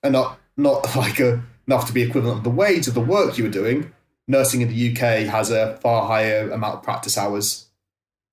[0.03, 3.45] enough, not like a, enough to be equivalent of the wage of the work you
[3.45, 3.91] were doing.
[4.27, 7.66] Nursing in the UK has a far higher amount of practice hours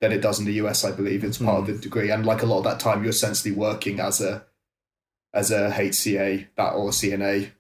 [0.05, 1.25] than it does in the US, I believe.
[1.25, 4.01] It's part of the degree, and like a lot of that time, you're essentially working
[4.01, 4.45] as a
[5.33, 7.51] as a HCA that or CNA,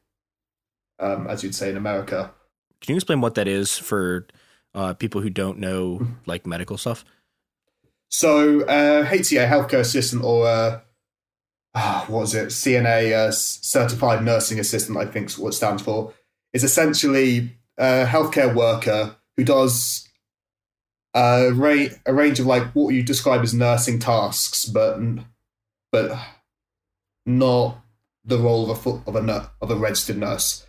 [1.01, 2.33] um, as you'd say in America.
[2.81, 4.27] Can you explain what that is for
[4.75, 7.05] uh, people who don't know like medical stuff?
[8.11, 10.81] So, uh, HCA, healthcare assistant, or uh,
[11.75, 12.49] ah, what was it?
[12.49, 16.13] CNA, uh, certified nursing assistant, I think is what it stands for,
[16.53, 20.09] is essentially a healthcare worker who does
[21.15, 24.99] a, ra- a range of like what you describe as nursing tasks, but
[25.93, 26.19] but
[27.25, 27.79] not
[28.25, 30.67] the role of a of a of a registered nurse.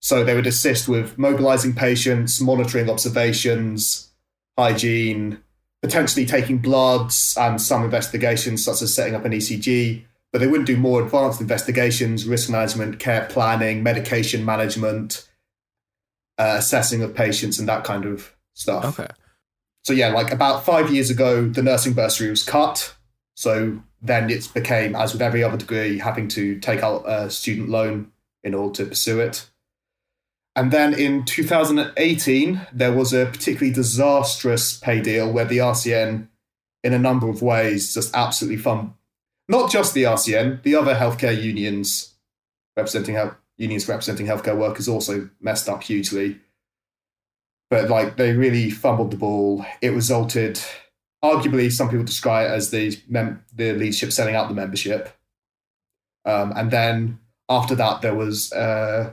[0.00, 4.10] So they would assist with mobilizing patients, monitoring observations,
[4.56, 5.40] hygiene,
[5.82, 10.66] potentially taking bloods and some investigations, such as setting up an ECG, but they wouldn't
[10.66, 15.28] do more advanced investigations, risk management, care planning, medication management,
[16.38, 18.98] uh, assessing of patients, and that kind of stuff.
[18.98, 19.08] Okay.
[19.84, 22.94] So yeah, like about five years ago, the nursing bursary was cut.
[23.34, 27.68] So then it became, as with every other degree, having to take out a student
[27.68, 28.12] loan
[28.42, 29.48] in order to pursue it.
[30.56, 36.28] And then in 2018, there was a particularly disastrous pay deal where the RCN,
[36.82, 38.94] in a number of ways, just absolutely fun.
[39.48, 42.14] Not just the RCN, the other healthcare unions
[42.76, 46.38] representing health, unions representing healthcare workers also messed up hugely.
[47.70, 49.64] But like they really fumbled the ball.
[49.80, 50.60] It resulted,
[51.24, 55.16] arguably, some people describe it as the mem- the leadership selling out the membership.
[56.24, 59.12] Um, and then after that, there was uh,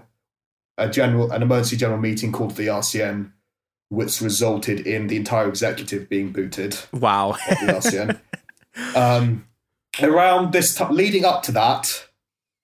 [0.77, 3.31] a general an emergency general meeting called the RCN,
[3.89, 6.77] which resulted in the entire executive being booted.
[6.91, 7.37] Wow.
[7.47, 8.95] the RCN.
[8.95, 9.47] um,
[10.01, 12.07] around this time, leading up to that,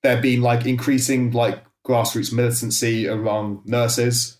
[0.01, 4.37] there had been like increasing like grassroots militancy around nurses,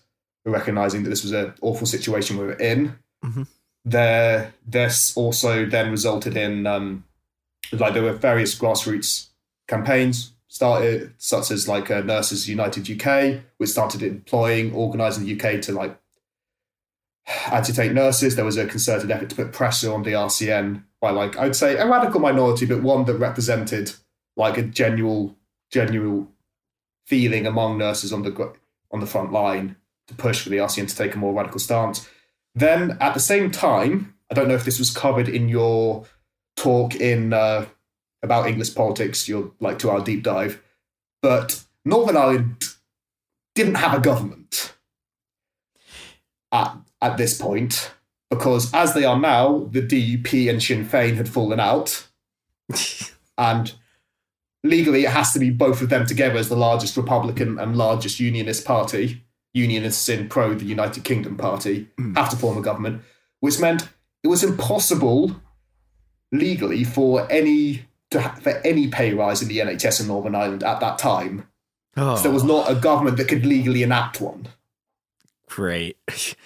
[0.52, 2.98] recognizing that this was an awful situation we were in.
[3.24, 3.46] Mhm.
[3.84, 7.04] There, this also then resulted in um,
[7.72, 9.28] like there were various grassroots
[9.66, 15.60] campaigns started, such as like uh, Nurses United UK, which started employing, organising the UK
[15.62, 15.98] to like
[17.46, 18.36] agitate nurses.
[18.36, 21.76] There was a concerted effort to put pressure on the RCN by like I'd say
[21.76, 23.92] a radical minority, but one that represented
[24.36, 25.36] like a genuine,
[25.70, 26.28] genuine
[27.06, 28.52] feeling among nurses on the
[28.90, 29.76] on the front line
[30.08, 32.08] to push for the RCN to take a more radical stance.
[32.54, 36.04] Then at the same time, I don't know if this was covered in your
[36.56, 37.66] talk in uh,
[38.22, 40.62] about English politics, your like two hour deep dive,
[41.22, 42.64] but Northern Ireland
[43.54, 44.74] didn't have a government
[46.52, 47.92] at at this point
[48.30, 52.08] because as they are now, the DUP and Sinn Féin had fallen out,
[53.38, 53.72] and
[54.62, 58.18] legally it has to be both of them together as the largest Republican and largest
[58.18, 59.23] Unionist party.
[59.54, 62.14] Unionists in pro the United Kingdom party hmm.
[62.14, 63.02] have to form a government,
[63.40, 63.88] which meant
[64.22, 65.40] it was impossible
[66.32, 70.64] legally for any to ha- for any pay rise in the NHS in Northern Ireland
[70.64, 71.48] at that time.
[71.96, 72.46] Oh, So there was oh.
[72.46, 74.48] not a government that could legally enact one.
[75.46, 75.96] great.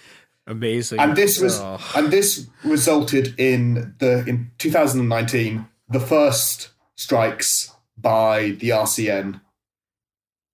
[0.47, 0.99] Amazing.
[0.99, 1.79] and this was Oh.
[1.95, 9.43] and this resulted in the in 2019 the first strikes by the RCN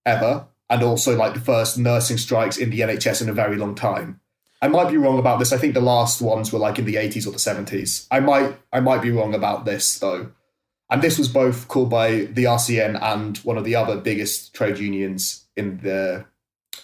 [0.05, 3.75] ever and also like the first nursing strikes in the NHS in a very long
[3.75, 4.21] time.
[4.63, 5.53] I might be wrong about this.
[5.53, 8.07] I think the last ones were like in the 80s or the 70s.
[8.11, 10.33] I might I might be wrong about this though.
[10.91, 14.79] And this was both called by the RCN and one of the other biggest trade
[14.79, 16.25] unions in the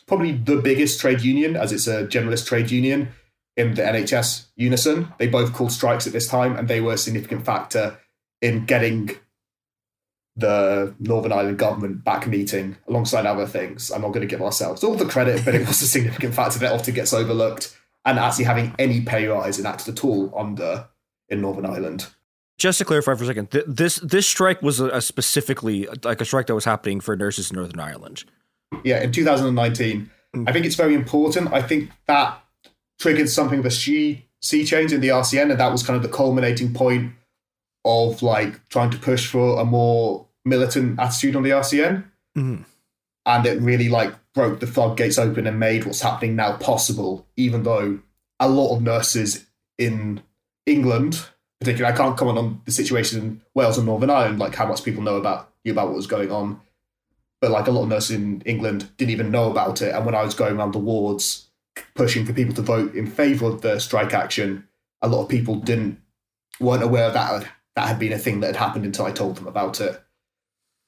[0.07, 3.09] probably the biggest trade union, as it's a generalist trade union
[3.57, 5.13] in the NHS Unison.
[5.19, 7.99] They both called strikes at this time, and they were a significant factor
[8.43, 9.11] in getting
[10.41, 13.91] the Northern Ireland government back meeting alongside other things.
[13.91, 16.59] I'm not going to give ourselves all the credit, but it was a significant factor
[16.61, 17.77] that often gets overlooked.
[18.05, 20.89] And actually having any pay rise enacted at all under
[21.29, 22.07] in Northern Ireland.
[22.59, 26.21] Just to clarify for a second, th- this this strike was a, a specifically like
[26.21, 28.25] a strike that was happening for nurses in Northern Ireland.
[28.85, 30.11] yeah, in 2019.
[30.35, 30.49] Mm.
[30.49, 31.53] I think it's very important.
[31.53, 32.43] I think that
[32.99, 36.03] triggered something of a she sea change in the RCN, and that was kind of
[36.03, 37.13] the culminating point
[37.85, 42.05] of like trying to push for a more militant attitude on the RCN.
[42.37, 42.65] Mhm.
[43.27, 47.63] And it really like broke the floodgates open and made what's happening now possible, even
[47.63, 48.01] though
[48.39, 49.47] a lot of nurses
[49.79, 50.23] in
[50.67, 51.27] England,
[51.61, 54.85] particularly, I can't comment on the situation in Wales and Northern Ireland, like how much
[54.85, 56.61] people know about you about what was going on
[57.41, 59.95] but like a lot of nurses in England didn't even know about it.
[59.95, 61.49] And when I was going around the wards
[61.95, 64.69] pushing for people to vote in favour of the strike action,
[65.01, 66.01] a lot of people didn't
[66.61, 69.47] weren't aware that that had been a thing that had happened until I told them
[69.47, 70.03] about it.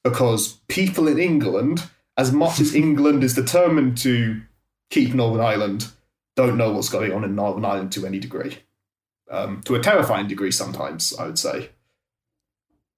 [0.03, 1.83] Because people in England,
[2.17, 4.41] as much as England is determined to
[4.89, 5.87] keep Northern Ireland,
[6.35, 8.57] don't know what's going on in Northern Ireland to any degree.
[9.31, 11.69] Um, to a terrifying degree, sometimes I would say.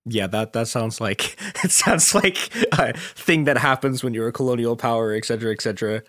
[0.05, 4.31] Yeah, that that sounds like it sounds like a thing that happens when you're a
[4.33, 6.03] colonial power, etc., cetera, et cetera.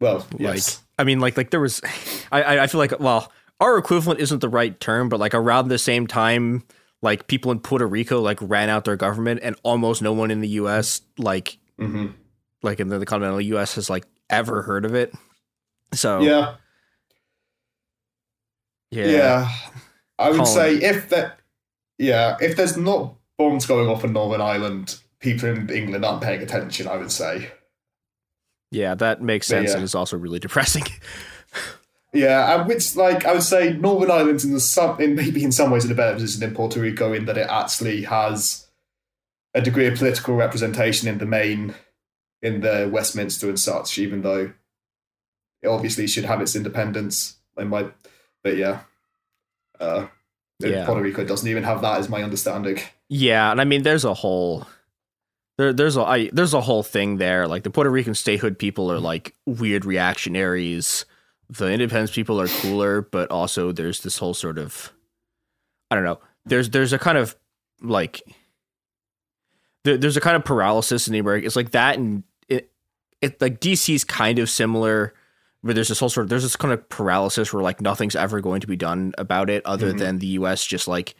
[0.00, 0.82] Well, like yes.
[0.98, 1.80] I mean, like like there was,
[2.32, 5.68] I I- I feel like well, our equivalent isn't the right term, but like around
[5.68, 6.64] the same time,
[7.02, 10.40] like people in Puerto Rico like ran out their government, and almost no one in
[10.40, 11.00] the U.S.
[11.18, 12.14] like Mhm.
[12.62, 13.76] like in the, continental U.S.
[13.76, 15.14] has like ever heard of it.
[15.94, 16.56] So Yeah.
[18.90, 19.48] yeah, Yeah.
[20.18, 20.52] I would Colin.
[20.52, 21.38] say if that,
[21.98, 26.42] yeah, if there's not bombs going off in Northern Ireland, people in England aren't paying
[26.42, 26.88] attention.
[26.88, 27.52] I would say.
[28.70, 29.76] yeah, that makes sense, yeah.
[29.76, 30.84] and is also really depressing.
[32.12, 35.52] Yeah, and which like I would say Northern Ireland's in the some in maybe in
[35.52, 38.66] some ways in a better position than Puerto Rico in that it actually has
[39.54, 41.74] a degree of political representation in the main
[42.40, 44.52] in the Westminster and such, even though
[45.62, 47.36] it obviously should have its independence.
[47.56, 47.92] They might,
[48.42, 48.80] but yeah,
[49.80, 50.06] uh,
[50.60, 50.86] Yeah.
[50.86, 52.78] Puerto Rico doesn't even have that, is my understanding.
[53.08, 54.66] Yeah, and I mean, there's a whole
[55.58, 57.46] there, there's a I, there's a whole thing there.
[57.48, 61.04] Like the Puerto Rican statehood people are like weird reactionaries.
[61.50, 64.92] The independence people are cooler, but also there's this whole sort of
[65.90, 66.20] I don't know.
[66.44, 67.34] There's there's a kind of
[67.80, 68.22] like
[69.84, 71.46] there, there's a kind of paralysis in the American.
[71.46, 72.70] It's like that, and it
[73.22, 75.14] it like DC's kind of similar.
[75.62, 78.40] But there's this whole sort of there's this kind of paralysis where like nothing's ever
[78.40, 79.98] going to be done about it other Mhm.
[79.98, 80.64] than the U.S.
[80.64, 81.14] just like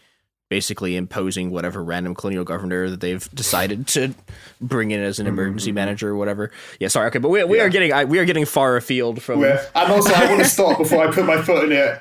[0.49, 4.15] basically imposing whatever random colonial governor that they've decided to
[4.61, 5.75] bring in as an emergency mm-hmm.
[5.75, 6.51] manager or whatever.
[6.81, 7.09] Yeah, sorry.
[7.09, 9.41] Okay, but we, we are getting I, we are getting far afield from.
[9.41, 12.01] Where- and also, I want to stop before I put my foot in it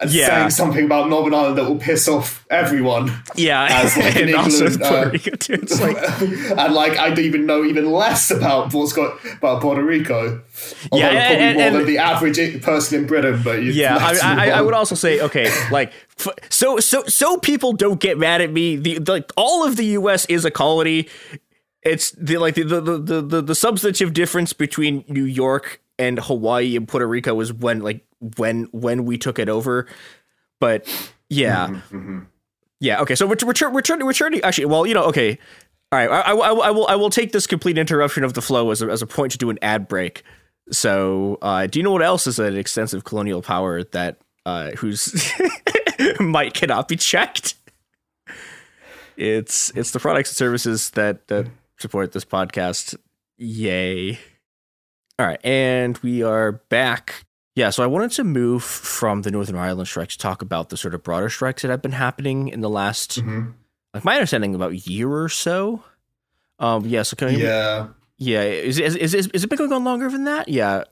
[0.00, 0.26] and Yeah.
[0.26, 3.12] saying something about Northern Ireland that will piss off everyone.
[3.34, 5.54] Yeah, As like in England, uh, Rico too.
[5.54, 5.96] It's like
[6.58, 10.42] and like I don't even know even less about what's got about Puerto Rico.
[10.90, 13.40] Although Yeah, probably and- more and- than the average person in Britain.
[13.42, 15.92] But you, yeah, I, I, I, would also say okay, like
[16.50, 18.76] so so so people don't get mad at me.
[18.76, 20.26] The, the like all of the U.S.
[20.26, 21.08] is a colony.
[21.82, 26.76] It's the like the the, the the the substantive difference between New York and Hawaii
[26.76, 28.04] and Puerto Rico is when like
[28.36, 29.86] when when we took it over.
[30.60, 30.86] But
[31.28, 32.20] yeah, Mm-hmm,
[32.80, 33.00] yeah.
[33.00, 34.42] Okay, so return return returning returning.
[34.42, 35.38] Actually, well, you know, okay.
[35.90, 38.70] All right, I, I, I will I will take this complete interruption of the flow
[38.70, 40.22] as a, as a point to do an ad break.
[40.70, 45.30] So, uh, do you know what else is an extensive colonial power that uh, whose
[46.20, 47.56] might cannot be checked?
[49.16, 52.96] It's it's the products and services that that support this podcast.
[53.36, 54.18] Yay!
[55.18, 57.24] All right, and we are back.
[57.54, 60.76] Yeah, so I wanted to move from the Northern Ireland strike to talk about the
[60.76, 63.18] sort of broader strikes that have been happening in the last,
[63.92, 65.84] like my understanding, about year or so.
[66.58, 67.88] Um, yeah, so can I, Yeah.
[68.16, 70.48] yeah, is, is is is is it been going on longer than that?
[70.48, 70.84] Yeah,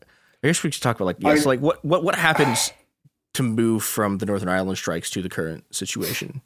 [0.43, 2.73] I guess we should talk about like yeah, I- so like what what what happens
[3.35, 6.43] to move from the Northern Ireland strikes to the current situation?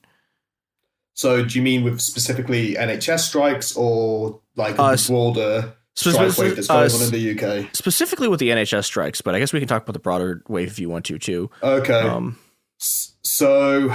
[1.15, 6.71] So, do you mean with specifically NHS strikes or like Uh, broader strike wave that's
[6.71, 7.75] uh, going s- on in the UK?
[7.75, 10.69] Specifically with the NHS strikes, but I guess we can talk about the broader wave
[10.69, 11.51] if you want to too.
[11.63, 12.01] Okay.
[12.01, 12.39] Um,
[12.79, 13.95] so,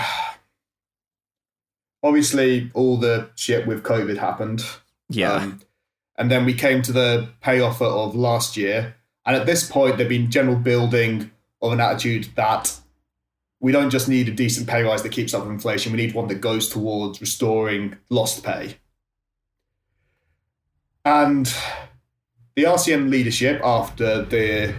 [2.03, 4.63] obviously, all the shit with COVID happened.
[5.09, 5.34] Yeah.
[5.34, 5.61] Um,
[6.17, 8.95] and then we came to the payoff of last year.
[9.26, 11.31] And at this point, there'd been general building
[11.61, 12.76] of an attitude that
[13.59, 16.13] we don't just need a decent pay rise that keeps up with inflation, we need
[16.13, 18.77] one that goes towards restoring lost pay.
[21.03, 21.53] And
[22.55, 24.76] the RCN leadership, after the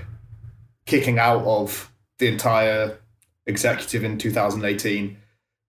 [0.86, 2.98] kicking out of the entire
[3.46, 5.16] executive in 2018,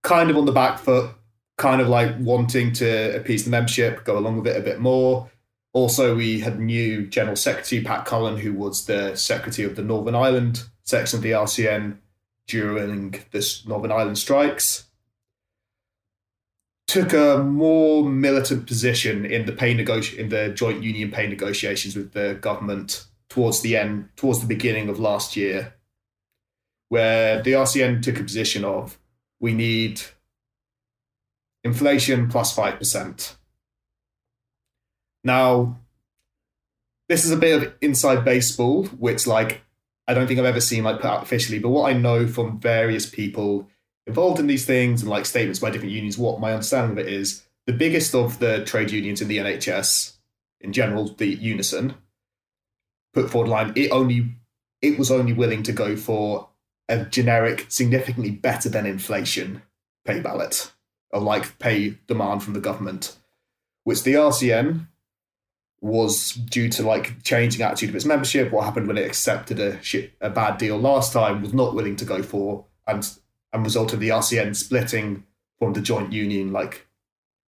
[0.03, 1.11] kind of on the back foot,
[1.57, 5.29] kind of like wanting to appease the membership, go along with it a bit more.
[5.73, 10.15] Also, we had new General Secretary Pat Cullen, who was the Secretary of the Northern
[10.15, 11.97] Ireland section of the RCN
[12.47, 14.85] during this Northern Ireland strikes.
[16.87, 21.95] Took a more militant position in the pay negoti- in the joint union pay negotiations
[21.95, 25.75] with the government towards the end, towards the beginning of last year,
[26.89, 28.99] where the RCN took a position of
[29.39, 30.01] we need
[31.63, 33.37] inflation plus plus five percent.
[35.23, 35.79] Now,
[37.07, 39.61] this is a bit of inside baseball, which like
[40.07, 42.59] I don't think I've ever seen like put out officially, but what I know from
[42.59, 43.69] various people
[44.07, 47.11] involved in these things and like statements by different unions, what my understanding of it
[47.11, 50.17] is, the biggest of the trade unions in the NHS,
[50.59, 51.95] in general, the Unison,
[53.13, 53.73] put forward line.
[53.75, 54.35] It only
[54.81, 56.49] it was only willing to go for
[56.89, 59.61] a generic, significantly better than inflation
[60.05, 60.71] pay ballot,
[61.11, 63.15] or like pay demand from the government,
[63.83, 64.87] which the RCN
[65.79, 68.51] was due to like changing attitude of its membership.
[68.51, 71.95] What happened when it accepted a shit, a bad deal last time was not willing
[71.97, 73.07] to go for, and
[73.53, 75.25] and result of the RCN splitting
[75.59, 76.87] from the joint union like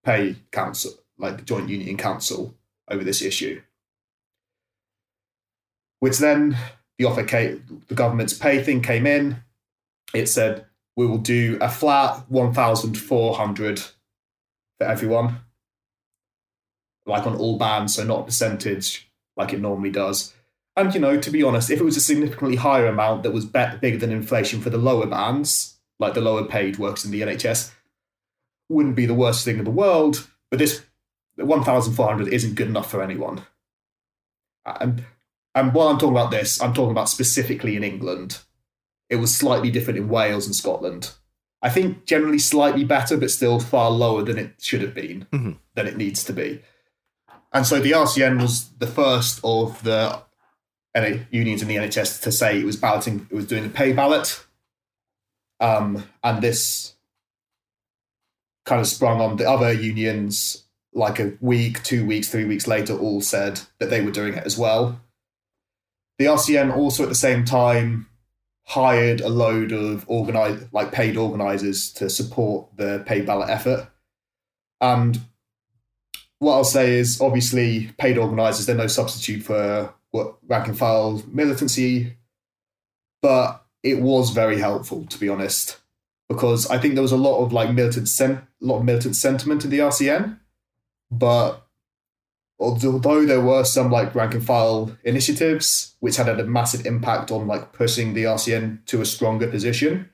[0.03, 2.53] pay council, like the joint union council
[2.89, 3.61] over this issue.
[5.99, 6.57] Which then
[6.97, 9.37] the offer came, the government's pay thing came in.
[10.13, 10.65] It said
[10.95, 13.79] we will do a flat one thousand four hundred
[14.77, 15.37] for everyone
[17.05, 20.33] like on all bands, so not a percentage like it normally does.
[20.75, 23.45] And you know, to be honest, if it was a significantly higher amount that was
[23.45, 27.21] bet bigger than inflation for the lower bands, like the lower paid works in the
[27.21, 27.71] NHS,
[28.69, 30.27] wouldn't be the worst thing in the world.
[30.49, 30.83] But this
[31.35, 33.41] 1,400 isn't good enough for anyone.
[34.65, 35.05] And
[35.55, 38.39] and while I'm talking about this, I'm talking about specifically in England.
[39.09, 41.11] It was slightly different in Wales and Scotland.
[41.61, 45.57] I think generally slightly better, but still far lower than it should have been, Mhm.
[45.75, 46.61] than it needs to be.
[47.51, 50.21] And so the RCN was the first of the
[51.29, 54.43] unions in the NHS to say it was balloting, it was doing a pay ballot.
[55.63, 56.93] Um, and this
[58.65, 62.97] kind of sprung on the other unions like a week, two weeks, three weeks later,
[62.97, 64.99] all said that they were doing it as well.
[66.19, 68.07] The RCN also at the same time
[68.65, 70.05] hired a load of
[70.73, 73.87] like paid organizers to support the pay ballot effort.
[74.81, 75.21] And
[76.39, 81.23] what I'll say is obviously paid organizers, they're no substitute for what rank and file
[81.27, 82.17] militancy,
[83.21, 85.77] but it was very helpful to be honest.
[86.29, 89.15] Because I think there was a lot of like militant sen- a lot of militant
[89.15, 90.39] sentiment in the RCN,
[91.11, 91.67] but
[92.59, 97.45] although there were some like rank and file initiatives which had a massive impact on
[97.45, 100.09] like pushing the RCN to a stronger position,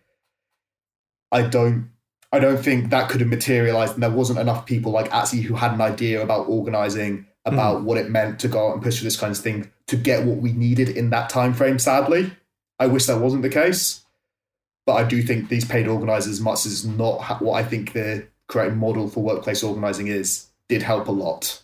[1.31, 1.91] I don't
[2.31, 5.55] I don't think that could have materialized and there wasn't enough people like actually who
[5.55, 7.83] had an idea about organizing about mm.
[7.83, 10.25] what it meant to go out and push for this kind of thing to get
[10.25, 12.31] what we needed in that time frame sadly
[12.79, 14.05] i wish that wasn't the case
[14.85, 18.75] but i do think these paid organizers much as not what i think the correct
[18.75, 21.63] model for workplace organizing is did help a lot.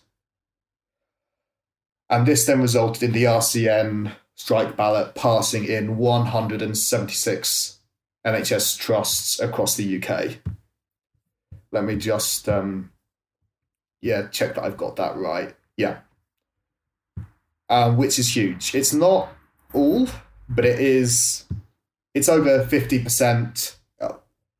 [2.09, 7.79] And this then resulted in the rcn strike ballot passing in 176
[8.25, 10.37] nhs trusts across the uk
[11.71, 12.91] let me just um
[14.01, 15.55] yeah check that i've got that right.
[15.77, 15.99] Yeah.
[17.67, 18.75] Um, which is huge.
[18.75, 19.29] It's not
[19.73, 20.07] all
[20.49, 21.45] but it is
[22.13, 24.13] it's over 50% Uh,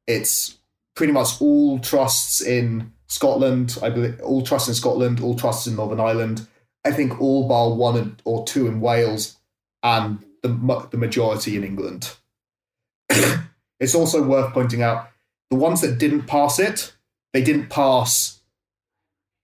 [0.07, 0.57] it's
[0.95, 5.75] pretty much all trusts in scotland i believe all trusts in scotland all trusts in
[5.75, 6.47] northern ireland
[6.83, 9.37] i think all bar one or two in wales
[9.83, 12.15] and the, the majority in england
[13.79, 15.09] it's also worth pointing out
[15.51, 16.93] the ones that didn't pass it
[17.33, 18.35] they didn't pass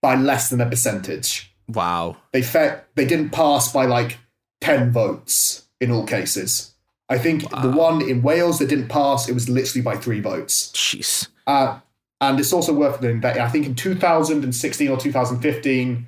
[0.02, 1.54] by less than a percentage.
[1.68, 2.16] Wow.
[2.32, 4.18] They fe- they didn't pass by like
[4.60, 6.72] 10 votes in all cases.
[7.08, 10.70] I think the one in Wales that didn't pass, it was literally by three votes.
[10.72, 11.28] Jeez.
[11.46, 11.80] Uh,
[12.20, 16.06] and it's also worth noting that I think in 2016 or 2015,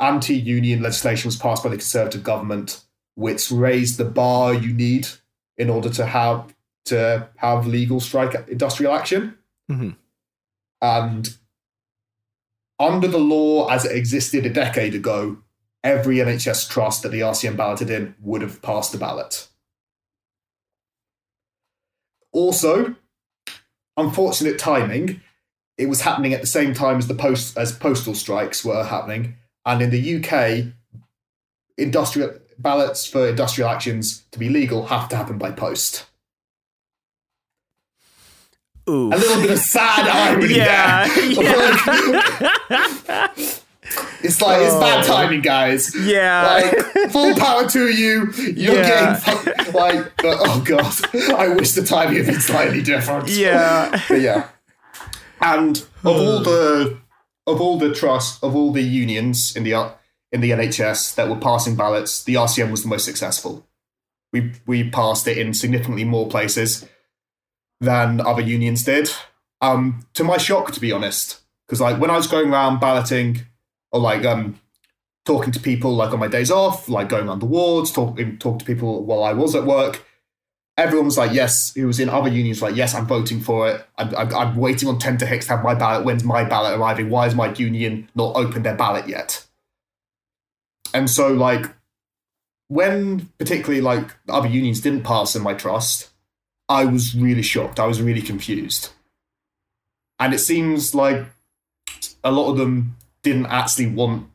[0.00, 2.82] anti union legislation was passed by the Conservative government,
[3.14, 5.06] which raised the bar you need
[5.58, 6.54] in order to have
[6.86, 9.36] to have legal strike industrial action.
[9.68, 9.90] hmm
[10.80, 11.36] And
[12.78, 15.38] under the law as it existed a decade ago,
[15.82, 19.48] every NHS trust that the RCN balloted in would have passed the ballot.
[22.32, 22.96] Also,
[23.96, 25.20] unfortunate timing,
[25.78, 29.36] it was happening at the same time as the post as postal strikes were happening,
[29.64, 30.72] and in the UK,
[31.78, 36.06] industrial ballots for industrial actions to be legal have to happen by post.
[38.88, 39.08] Ooh.
[39.12, 41.08] A little bit of sad irony Yeah,
[43.08, 43.30] there.
[44.22, 45.06] it's like it's bad Oh.
[45.06, 45.94] timing, guys.
[45.94, 46.46] Yeah.
[46.46, 48.32] like full power to you.
[48.56, 49.20] You're Yeah.
[49.20, 50.94] getting like, but, oh god,
[51.38, 53.28] I wish the timing had been slightly different.
[53.28, 54.00] Yeah.
[54.08, 54.48] but yeah.
[55.40, 56.98] And of all the
[57.46, 59.92] of all the trust of all the unions in the
[60.32, 63.66] in the NHS that were passing ballots, the RCN was the most successful.
[64.32, 66.86] We we passed it in significantly more places
[67.80, 69.10] than other unions did.
[69.60, 73.42] Um, to my shock, to be honest, because like when I was going around balloting
[73.96, 74.60] or like um
[75.24, 78.60] talking to people like on my days off, like going on the wards, talking talking
[78.60, 80.04] to people while I was at work,
[80.76, 83.86] everyone was like, yes, who was in other unions, like, yes, I'm voting for it.
[83.96, 86.04] I'm, I'm, I'm waiting on 10 to Hicks to have my ballot.
[86.04, 87.10] When's my ballot arriving?
[87.10, 89.44] Why has my union not opened their ballot yet?
[90.94, 91.74] And so, like,
[92.68, 96.10] when particularly like other unions didn't pass in my trust,
[96.68, 97.78] I was really shocked.
[97.78, 98.90] I was really confused.
[100.18, 101.26] And it seems like
[102.24, 102.95] a lot of them
[103.26, 104.28] didn't actually want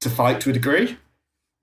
[0.00, 0.96] to fight to a degree,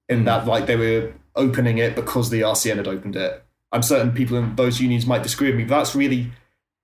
[0.07, 3.43] in that like they were opening it because the RCN had opened it.
[3.71, 6.31] I'm certain people in those unions might disagree with me, but that's really,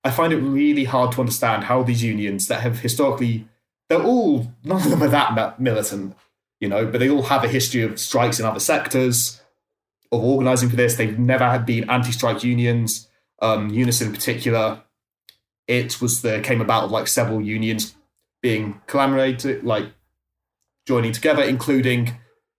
[0.02, 3.48] I find it really hard to understand how these unions that have historically,
[3.88, 6.16] they're all, none of them are that militant,
[6.60, 9.40] you know, but they all have a history of strikes in other sectors,
[10.10, 10.96] of organizing for this.
[10.96, 13.08] They've never had been anti-strike unions,
[13.40, 14.82] um, Unison in particular.
[15.68, 17.94] It was the came about of like several unions
[18.44, 19.86] being collaborated, like
[20.86, 22.12] joining together, including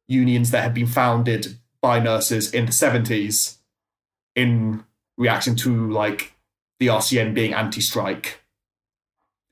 [0.08, 3.58] unions that had been founded by nurses in the 70s
[4.36, 4.84] in
[5.16, 6.34] reaction to like
[6.80, 8.42] the RCN being anti-strike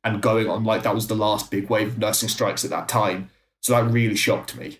[0.03, 2.89] and going on like that was the last big wave of nursing strikes at that
[2.89, 3.29] time.
[3.61, 4.79] So that really shocked me.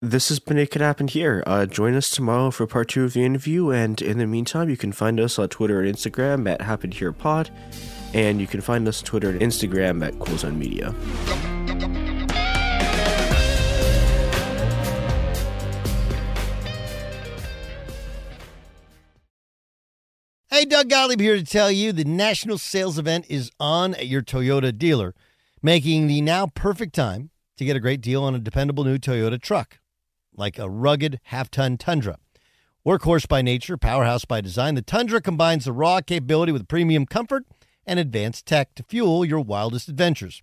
[0.00, 1.42] this has been It Could Happen Here.
[1.44, 3.70] Uh, join us tomorrow for part two of the interview.
[3.70, 7.12] And in the meantime, you can find us on Twitter and Instagram at Happened Here
[7.12, 7.50] Pod.
[8.14, 10.94] And you can find us on Twitter and Instagram at Cool Zone Media.
[20.50, 24.22] Hey, Doug Gottlieb here to tell you the national sales event is on at your
[24.22, 25.14] Toyota dealer,
[25.62, 29.40] making the now perfect time to get a great deal on a dependable new Toyota
[29.40, 29.78] truck,
[30.34, 32.18] like a rugged half ton Tundra.
[32.84, 37.44] Workhorse by nature, powerhouse by design, the Tundra combines the raw capability with premium comfort
[37.88, 40.42] and advanced tech to fuel your wildest adventures.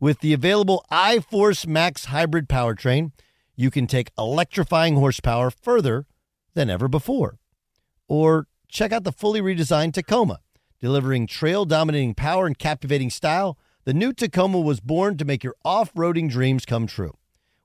[0.00, 3.12] With the available iForce Max hybrid powertrain,
[3.54, 6.06] you can take electrifying horsepower further
[6.54, 7.38] than ever before.
[8.08, 10.40] Or check out the fully redesigned Tacoma,
[10.80, 13.58] delivering trail dominating power and captivating style.
[13.84, 17.14] The new Tacoma was born to make your off roading dreams come true.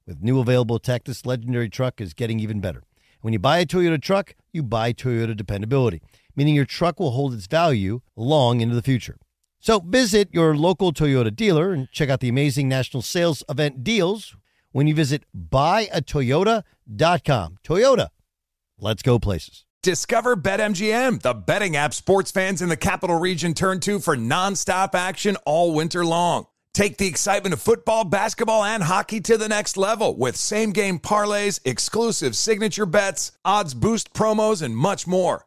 [0.06, 2.84] With new available tech, this legendary truck is getting even better.
[3.22, 6.02] When you buy a Toyota truck, you buy Toyota dependability,
[6.38, 9.18] meaning your truck will hold its value long into the future.
[9.60, 14.38] So visit your local Toyota dealer and check out the amazing national sales event deals
[14.72, 17.58] when you visit buyatoyota.com.
[17.66, 18.08] Toyota,
[18.80, 19.66] let's go places.
[19.84, 24.96] Discover BetMGM, the betting app sports fans in the capital region turn to for nonstop
[24.96, 26.48] action all winter long.
[26.74, 31.00] Take the excitement of football, basketball, and hockey to the next level with same game
[31.00, 35.47] parlays, exclusive signature bets, odds boost promos, and much more.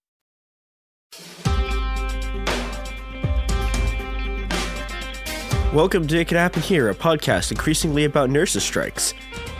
[5.73, 9.13] Welcome to It Could Happen Here, a podcast increasingly about nurses' strikes.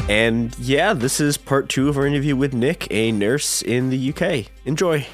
[0.10, 4.14] And yeah, this is part two of our interview with Nick, a nurse in the
[4.14, 4.52] UK.
[4.66, 5.08] Enjoy.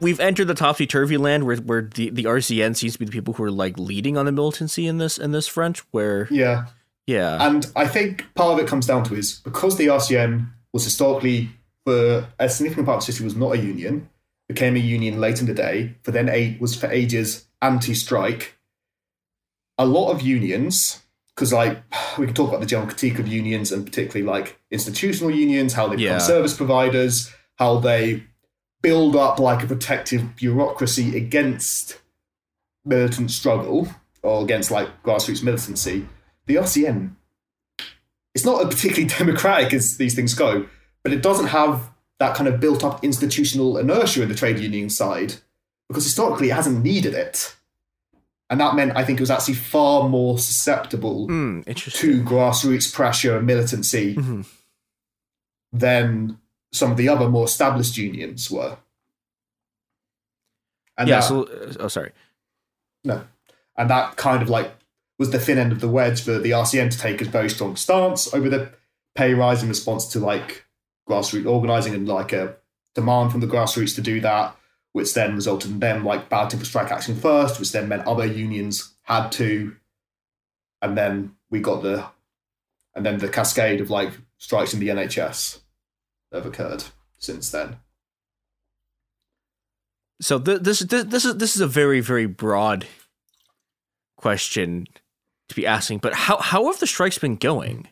[0.00, 3.12] We've entered the topsy turvy land where, where the, the RCN seems to be the
[3.12, 5.82] people who are like leading on the militancy in this in this front.
[5.90, 6.68] Where Yeah.
[7.06, 10.84] yeah, And I think part of it comes down to is because the RCN was
[10.84, 11.50] historically,
[11.84, 14.08] for a significant part of history, was not a union,
[14.48, 18.54] became a union late in the day, for then eight was for ages anti-strike.
[19.78, 21.02] A lot of unions,
[21.34, 21.78] because like
[22.18, 25.86] we can talk about the general critique of unions and particularly like institutional unions, how
[25.86, 26.18] they become Yeah.
[26.18, 28.24] service providers, how they
[28.82, 31.98] build up like a protective bureaucracy against
[32.84, 33.88] militant struggle
[34.22, 36.06] or against like grassroots militancy.
[36.46, 37.14] The RCN,
[38.34, 40.66] it's not as particularly democratic as these things go,
[41.02, 44.90] but it doesn't have that kind of built up institutional inertia in the trade union
[44.90, 45.34] side
[45.88, 47.54] because historically it hasn't needed it.
[48.50, 53.36] And that meant I think it was actually far more susceptible Hmm, to grassroots pressure
[53.36, 54.42] and militancy Mm-hmm.
[55.72, 56.38] than
[56.72, 58.76] some of the other more established unions were.
[60.96, 61.20] And yeah.
[61.20, 62.12] that- So, uh, oh, sorry.
[63.04, 63.24] no.
[63.76, 64.72] And that kind of like
[65.18, 67.76] was the thin end of the wedge for the RCN to take a very strong
[67.76, 68.70] stance over the
[69.14, 70.64] pay rise in response to like
[71.08, 72.56] grassroots organizing and like a
[72.94, 74.56] demand from the grassroots to do that,
[74.92, 78.26] which then resulted in them like balloting for strike action first, which then meant other
[78.26, 79.76] unions had to.
[80.80, 82.06] And then we got the
[82.94, 85.60] and then the cascade of like strikes in the NHS
[86.30, 86.84] that have occurred
[87.18, 87.76] since then.
[90.20, 92.86] So th- this this this is this is a very very broad
[94.16, 94.86] question
[95.48, 97.88] to be asking, but how how have the strikes been going?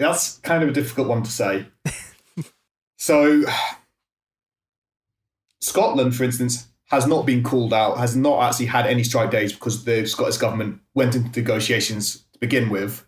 [0.00, 1.66] That's kind of a difficult one to say.
[2.96, 3.44] so,
[5.60, 9.52] Scotland, for instance, has not been called out, has not actually had any strike days
[9.52, 13.06] because the Scottish government went into negotiations to begin with,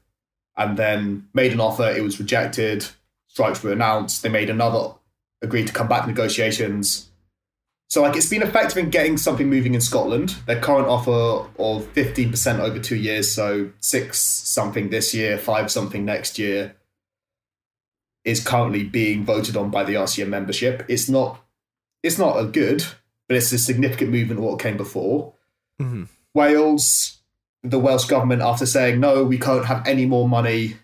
[0.59, 1.89] and then made an offer.
[1.89, 2.85] It was rejected.
[3.27, 4.23] Strikes were announced.
[4.23, 4.93] They made another,
[5.41, 7.11] agreed to come back to negotiations.
[7.89, 10.37] So like it's been effective in getting something moving in Scotland.
[10.45, 15.71] Their current offer of fifteen percent over two years, so six something this year, five
[15.71, 16.77] something next year,
[18.25, 20.85] is currently being voted on by the RCN membership.
[20.89, 21.41] It's not
[22.03, 22.85] it's not a good,
[23.29, 25.35] but it's a significant movement of what came before.
[25.81, 26.05] Mm-hmm.
[26.35, 27.19] Wales,
[27.63, 30.77] the Welsh government, after saying no, we can't have any more money,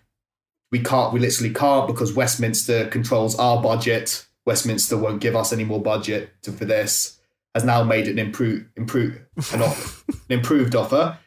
[0.71, 4.27] we can't, we literally can't because Westminster controls our budget.
[4.47, 7.19] Westminster won't give us any more budget to, for this.
[7.55, 9.21] Has now made an improve, improve,
[9.53, 11.19] an, offer, an improved offer.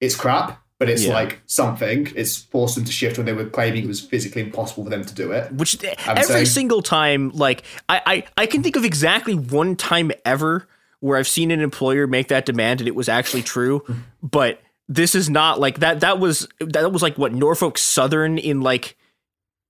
[0.00, 1.14] It's crap, but it's Yeah.
[1.14, 2.12] like something.
[2.16, 5.04] It's forced them to shift when they were claiming it was physically impossible for them
[5.04, 5.52] to do it.
[5.52, 9.34] Which eh, I'm every saying- single time, like I, I, I can think of exactly
[9.34, 10.66] one time ever
[11.00, 13.84] where I've seen an employer make that demand and it was actually true,
[14.22, 16.00] but this is not like that.
[16.00, 18.96] That was that was like what Norfolk Southern in like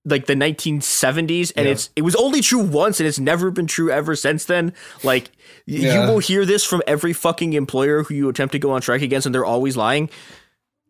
[0.07, 1.71] like the 1970s, and Yeah.
[1.73, 4.73] it's it was only true once, and it's never been true ever since then.
[5.03, 5.31] Like
[5.65, 6.05] Yeah.
[6.05, 9.01] you will hear this from every fucking employer who you attempt to go on strike
[9.01, 10.09] against, and they're always lying,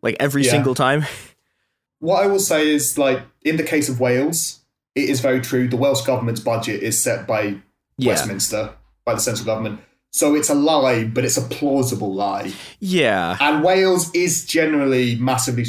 [0.06, 0.52] like every Yeah.
[0.52, 1.04] single time.
[1.98, 4.60] What I will say is, like, in the case of Wales,
[4.94, 5.66] it is very true.
[5.66, 7.42] The Welsh government's budget is set by
[7.96, 8.10] Yeah.
[8.12, 8.62] Westminster,
[9.06, 9.80] by the central government.
[10.12, 12.52] So it's a lie, but it's a plausible lie.
[12.80, 13.36] Yeah.
[13.40, 15.64] And Wales is generally massively.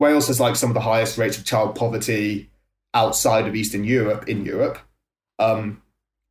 [0.00, 2.48] Wales has like some of the highest rates of child poverty
[2.94, 4.78] outside of Eastern Europe in Europe.
[5.38, 5.82] Um,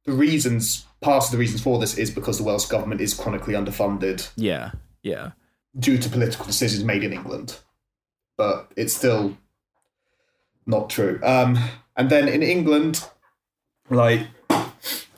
[0.06, 3.54] the reasons, part of the reasons for this is because the Welsh government is chronically
[3.54, 4.72] underfunded Yeah.
[5.04, 5.32] Yeah.
[5.78, 7.60] Due to political decisions made in England.
[8.38, 9.38] But it's still
[10.66, 11.20] not true.
[11.24, 11.58] Um,
[11.96, 13.06] and then in England,
[13.90, 14.28] like,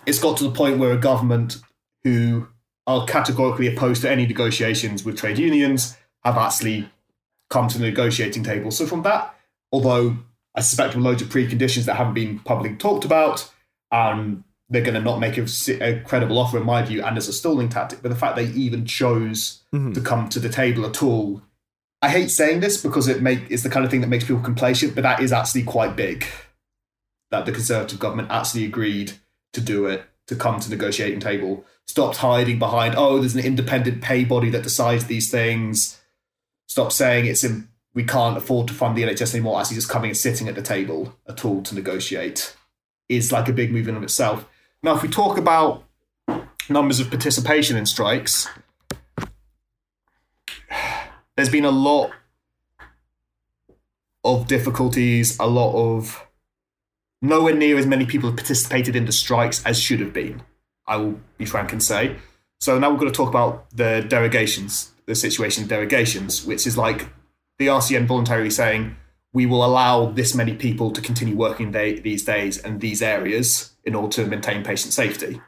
[0.06, 1.58] it's got to the point where a government
[2.04, 2.48] who
[2.88, 6.90] are categorically opposed to any negotiations with trade unions have actually
[7.50, 8.72] come to the negotiating table.
[8.72, 9.36] So from that,
[9.72, 10.18] although
[10.54, 13.52] I suspect with loads of preconditions that haven't been publicly talked about,
[13.92, 15.46] and they're going to not make a,
[15.82, 18.02] a credible offer in my view, and as a stalling tactic.
[18.02, 19.94] But the fact they even chose Mhm.
[19.94, 21.42] to come to the table at all,
[22.02, 24.42] I hate saying this because it make it's the kind of thing that makes people
[24.42, 26.26] complacent, but that is actually quite big.
[27.32, 29.14] That the Conservative government actually agreed
[29.54, 33.44] to do it, to come to the negotiating table, stopped hiding behind, oh, there's an
[33.46, 36.00] independent pay body that decides these things.
[36.68, 39.60] Stop saying it's in, we can't afford to fund the NHS anymore.
[39.60, 42.56] Actually, just coming and sitting at the table at all to negotiate
[43.10, 44.46] is like a big move in of itself.
[44.86, 45.84] Now, if we talk about
[46.70, 48.48] numbers of participation in strikes,
[51.36, 52.12] there's been a lot
[54.24, 56.28] of difficulties, a lot of
[57.20, 60.44] nowhere near as many people have participated in the strikes as should have been.
[60.86, 62.18] I will be frank and say.
[62.60, 66.78] So now we're going to talk about the derogations, the situation of derogations, which is
[66.78, 67.08] like
[67.58, 68.98] the RCN voluntarily saying
[69.36, 73.76] we will allow this many people to continue working day, these days and these areas
[73.84, 75.42] in order to maintain patient safety.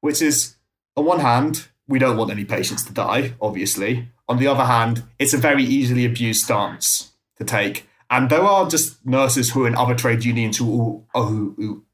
[0.00, 0.56] Which is,
[0.96, 4.08] on one hand, we don't want any patients to die, obviously.
[4.28, 7.88] On the other hand, it's a very easily abused stance to take.
[8.10, 11.84] And there are just nurses who are in other trade unions who, who, who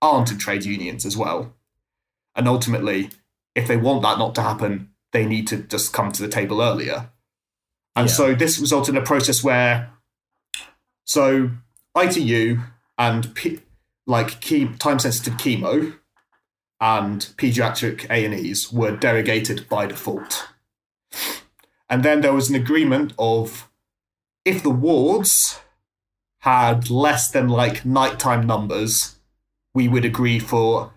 [0.00, 1.54] aren't in trade unions as well.
[2.36, 3.10] And ultimately,
[3.56, 6.62] if they want that not to happen, they need to just come to the table
[6.62, 7.10] earlier.
[7.96, 8.14] And Yeah.
[8.14, 9.90] so this resulted in a process where,
[11.04, 11.50] so
[11.96, 12.60] ITU
[12.98, 13.60] and P,
[14.06, 15.96] like key, time sensitive chemo
[16.80, 20.48] and pediatric A and E's were derogated by default.
[21.88, 23.70] And then there was an agreement of
[24.44, 25.60] if the wards
[26.40, 29.16] had less than like nighttime numbers,
[29.72, 30.92] we would agree for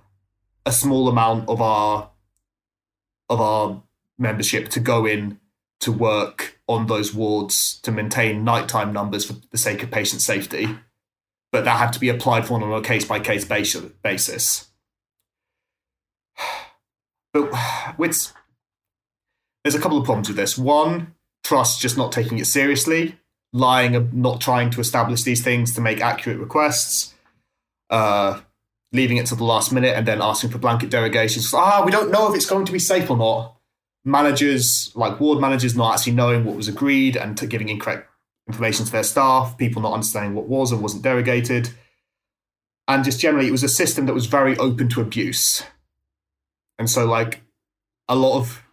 [0.66, 2.12] a small amount of our
[3.30, 3.82] of our
[4.18, 5.40] membership to go in
[5.80, 10.68] to work on those wards to maintain nighttime numbers for the sake of patient safety.
[11.52, 14.68] But that had to be applied for on a case by case basis.
[17.34, 17.52] But
[17.98, 18.34] with
[19.64, 20.58] there's a couple of problems with this.
[20.58, 21.14] One,
[21.44, 23.18] trust just not taking it seriously,
[23.52, 27.14] lying, not trying to establish these things to make accurate requests,
[27.90, 28.40] uh,
[28.94, 31.54] leaving it to the last minute and then asking for blanket derogations.
[31.54, 33.57] Ah, we don't know if it's going to be safe or not.
[34.08, 38.10] Managers, like ward managers, not actually knowing what was agreed and to giving incorrect
[38.48, 41.70] information to their staff, people not understanding what was and wasn't derogated.
[42.88, 45.62] And just generally, it was a system that was very open to abuse.
[46.80, 47.42] And so, like,
[48.08, 48.64] a lot of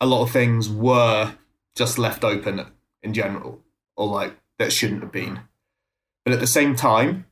[0.00, 1.34] a lot of things were
[1.76, 2.66] just left open
[3.02, 3.62] in general,
[3.96, 5.40] or like that shouldn't have been.
[6.24, 7.26] But at the same time,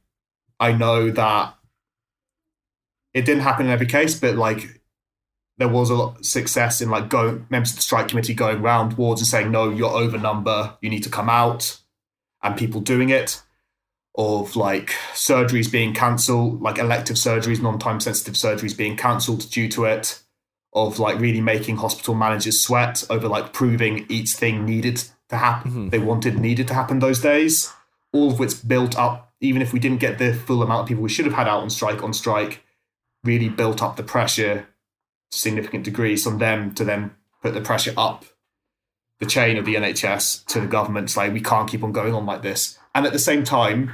[0.61, 1.57] I know that
[3.13, 4.81] it didn't happen in every case, but like
[5.59, 8.61] there was a lot of success in like going members of the strike committee going
[8.61, 11.79] round wards and saying, no, you're over number, you need to come out,
[12.43, 13.41] and people doing it.
[14.17, 19.69] Of like surgeries being cancelled, like elective surgeries, non time sensitive surgeries being cancelled due
[19.71, 20.23] to it.
[20.73, 25.71] Of like really making hospital managers sweat over like proving each thing needed to happen,
[25.71, 25.89] mm-hmm.
[25.89, 27.73] they wanted needed to happen those days.
[28.13, 31.03] All of which built up, even if we didn't get the full amount of people
[31.03, 32.63] we should have had out on strike on strike,
[33.25, 34.69] really built up the pressure
[35.35, 37.13] significant degrees on them to then
[37.43, 38.25] put the pressure up
[39.21, 41.05] the chain of the NHS to the government.
[41.05, 42.79] It's like we can't keep on going on like this.
[42.95, 43.93] And at the same time,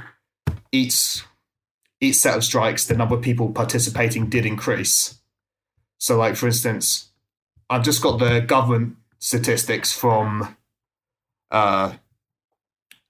[0.71, 1.23] each
[1.99, 5.19] each set of strikes, the number of people participating did increase.
[5.99, 7.11] So, like for instance,
[7.69, 10.57] I've just got the government statistics from
[11.51, 11.93] uh,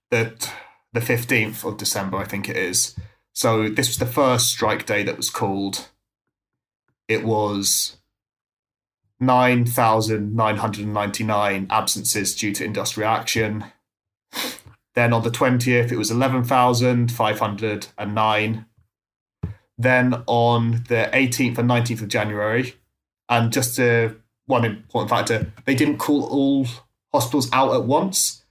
[0.09, 0.33] the
[0.93, 2.95] the fifteenth of December, I think it is.
[3.33, 5.87] So this was the first strike day that was called.
[7.07, 7.97] It was
[9.21, 13.63] 9,999 absences due to industrial action.
[14.95, 18.65] Then on the 20th, it was 11,509.
[19.77, 22.75] Then on the 18th and 19th of January,
[23.29, 24.09] and just uh,
[24.45, 26.67] one important factor, they didn't call all
[27.13, 28.43] hospitals out at once.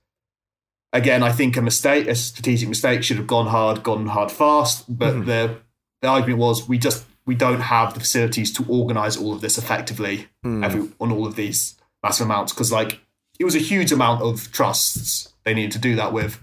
[0.92, 4.84] Again, I think a mistake, a strategic mistake, should have gone hard, gone hard fast.
[4.88, 5.58] But the
[6.02, 9.56] the argument was we just we don't have the facilities to organize all of this
[9.56, 10.64] effectively Hmm.
[10.64, 12.98] every, on all of these massive amounts because like
[13.38, 16.40] it was a huge amount of trusts they needed to do that with.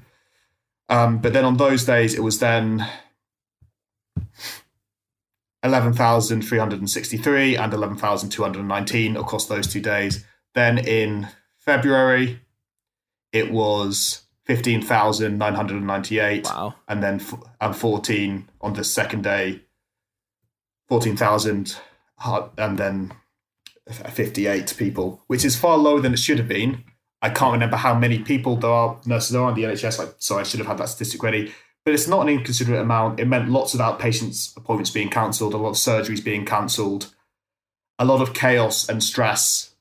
[0.89, 2.87] Um, but then on those days, it was then
[5.63, 10.23] 11,363 and 11,219 across those two days.
[10.55, 11.27] Then in
[11.57, 12.39] February,
[13.31, 16.45] it was 15,998.
[16.45, 16.75] Wow.
[16.87, 19.61] And then f- and 14 on the second day,
[20.89, 21.77] 14,000.
[22.23, 23.13] uh, And then
[23.91, 26.83] 58 people, which is far lower than it should have been.
[27.21, 30.15] I can't remember how many people there are nurses are on the NHS.
[30.21, 31.53] Sorry, I should have had that statistic ready.
[31.83, 33.19] But it's not an inconsiderate amount.
[33.19, 37.13] It meant lots of outpatients appointments being cancelled, a lot of surgeries being cancelled,
[37.97, 39.73] a lot of chaos and stress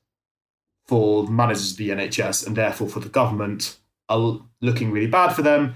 [0.86, 3.76] for managers of the NHS and therefore for the government
[4.08, 5.74] are looking really bad for them.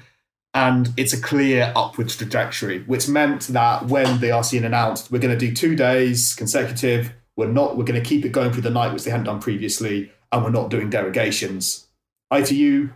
[0.52, 5.36] And it's a clear upwards trajectory, which meant that when the RCN announced we're going
[5.38, 8.70] to do two days consecutive, we're not we're going to keep it going through the
[8.70, 11.86] night, which they hadn't done previously, and we're not doing derogations.
[12.32, 12.90] ITU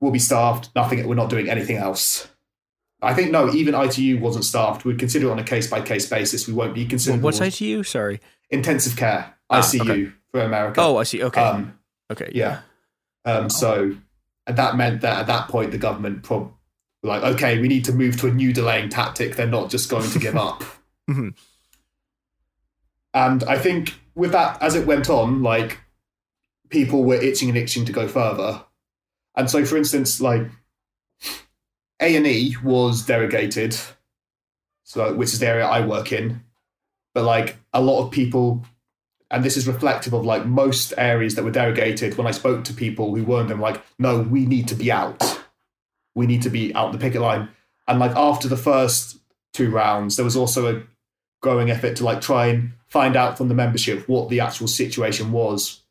[0.00, 0.70] will be staffed.
[0.74, 1.06] Nothing.
[1.06, 2.28] We're not doing anything else.
[3.02, 4.84] I think no, even ITU wasn't staffed.
[4.84, 6.48] We'd consider it on a case by case basis.
[6.48, 7.82] We won't be considering What's ITU?
[7.84, 8.20] Sorry.
[8.50, 10.12] intensive care Ah, ICU okay.
[10.32, 10.80] for America.
[10.80, 11.22] Oh, I see.
[11.22, 11.40] Okay.
[11.40, 11.78] Um,
[12.10, 12.32] okay.
[12.34, 12.60] yeah.
[13.24, 13.94] Um, so
[14.46, 16.55] and that meant that at that point the government prob were
[17.06, 19.36] like, okay, we need to move to a new delaying tactic.
[19.36, 20.64] They're not just going to give up.
[21.08, 21.34] Mhm.
[23.14, 25.78] And I think with that, as it went on, like
[26.68, 28.64] people were itching and itching to go further.
[29.36, 30.42] And so, for instance, like
[32.00, 33.80] A and E was derogated,
[34.82, 36.42] so which is the area I work in.
[37.14, 38.64] But like a lot of people,
[39.30, 42.18] and this is reflective of like most areas that were derogated.
[42.18, 45.22] When I spoke to people who weren't, them like, no, we need to be out.
[46.16, 47.48] We need to be out the picket line.
[47.86, 49.18] And like after the first
[49.52, 50.82] two rounds, there was also a
[51.42, 55.30] growing effort to like try and find out from the membership what the actual situation
[55.30, 55.82] was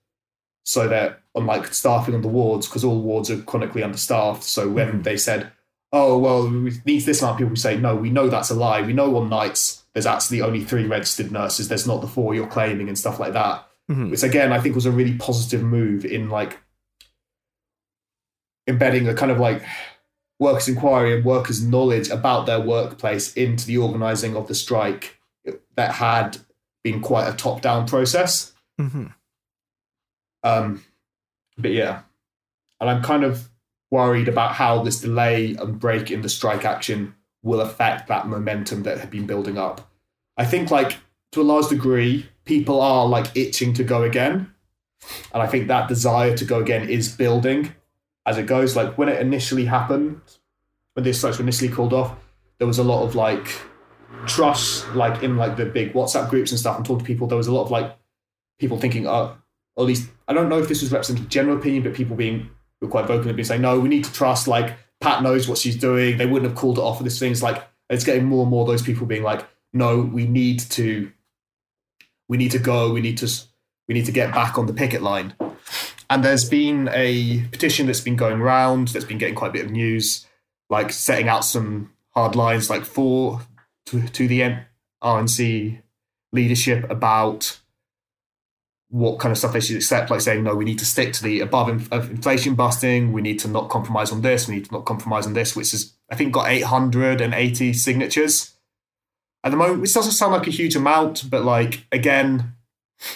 [0.65, 4.67] so that on like staffing on the wards because all wards are chronically understaffed so
[4.67, 5.51] when they said
[5.93, 8.55] oh well we need this amount of people we say no we know that's a
[8.55, 12.33] lie we know on nights there's actually only three registered nurses there's not the four
[12.33, 14.09] you're claiming and stuff like that Mhm.
[14.09, 16.57] which again i think was a really positive move in like
[18.67, 19.61] embedding a kind of like
[20.39, 25.19] workers inquiry and workers knowledge about their workplace into the organizing of the strike
[25.75, 26.37] that had
[26.83, 29.05] been quite a top down process Mm-hmm.
[30.43, 30.83] um,
[31.57, 32.01] but yeah,
[32.81, 33.49] and I'm kind of
[33.89, 38.83] worried about how this delay and break in the strike action will affect that momentum
[38.83, 39.89] that had been building up.
[40.35, 40.97] I think, like
[41.31, 44.51] to a large degree, people are like itching to go again,
[45.33, 47.73] and I think that desire to go again is building
[48.25, 48.75] as it goes.
[48.75, 50.21] Like when it initially happened,
[50.93, 52.15] when this strikes were initially called off,
[52.57, 53.47] there was a lot of like
[54.25, 57.27] trust, like in like the big WhatsApp groups and stuff, and talking to people.
[57.27, 57.95] There was a lot of like
[58.59, 59.35] people thinking, oh,
[59.77, 62.49] at least I don't know if this was representing general opinion, but people being
[62.81, 64.47] were quite vocal and being saying, no, we need to trust.
[64.47, 66.17] Like Pat knows what she's doing.
[66.17, 67.31] They wouldn't have called it off for this thing.
[67.31, 71.11] It's like it's getting more and more those people being like, no, we need to,
[72.27, 72.91] we need to go.
[72.91, 73.29] We need to,
[73.87, 75.35] we need to get back on the picket line.
[76.09, 78.89] And there's been a petition that's been going around.
[78.89, 80.25] That's been getting quite a bit of news,
[80.69, 83.41] like setting out some hard lines, like for
[83.87, 84.57] to, to the
[85.03, 85.81] RNC
[86.31, 87.59] leadership about
[88.89, 91.23] what kind of stuff they should accept, like saying, no, we need to stick to
[91.23, 93.11] the above in, inflation busting.
[93.11, 94.47] We need to not compromise on this.
[94.47, 98.55] We need to not compromise on this, which is, I think, got 880 signatures
[99.43, 102.55] at the moment, which doesn't sound like a huge amount, but like, again,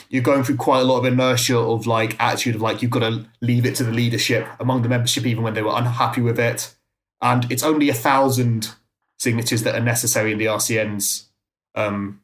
[0.09, 2.99] you're going through quite a lot of inertia of like attitude of like, you've got
[2.99, 6.39] to leave it to the leadership among the membership, even when they were unhappy with
[6.39, 6.75] it.
[7.21, 8.75] And it's only a thousand
[9.17, 11.29] signatures that are necessary in the RCN's
[11.75, 12.21] um,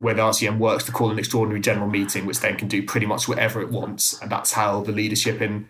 [0.00, 3.06] where the RCN works to call an extraordinary general meeting, which then can do pretty
[3.06, 4.20] much whatever it wants.
[4.20, 5.68] And that's how the leadership in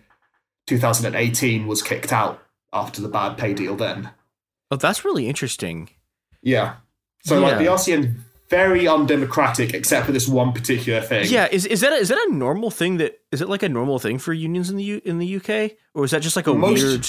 [0.67, 4.11] 2018 was kicked out after the bad pay deal then.
[4.69, 5.89] Oh, that's really interesting.
[6.43, 6.75] Yeah.
[7.23, 7.71] So like the Yeah.
[7.71, 8.15] RCN
[8.49, 11.25] very undemocratic except for this one particular thing.
[11.29, 13.69] Yeah, is is that a, is that a normal thing that is it like a
[13.69, 16.47] normal thing for unions in the U, in the UK or is that just like
[16.47, 17.07] a Most- weird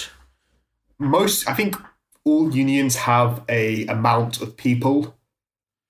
[0.98, 1.76] most I think
[2.24, 5.16] all unions have a amount of people,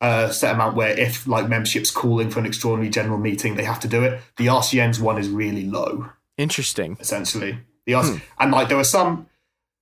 [0.00, 3.80] a set amount where if like membership's calling for an extraordinary general meeting, they have
[3.80, 4.20] to do it.
[4.36, 6.08] The RCN's one is really low.
[6.38, 6.96] Interesting.
[7.00, 7.58] Essentially.
[7.86, 8.18] The RC- Hmm.
[8.38, 9.26] and like there were some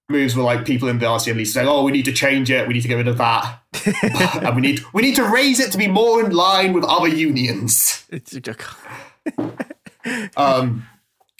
[0.09, 2.75] moves where like people in the least saying, Oh, we need to change it, we
[2.75, 3.61] need to get rid of that.
[4.43, 7.09] and we need we need to raise it to be more in line with other
[7.09, 8.07] unions.
[10.37, 10.87] um,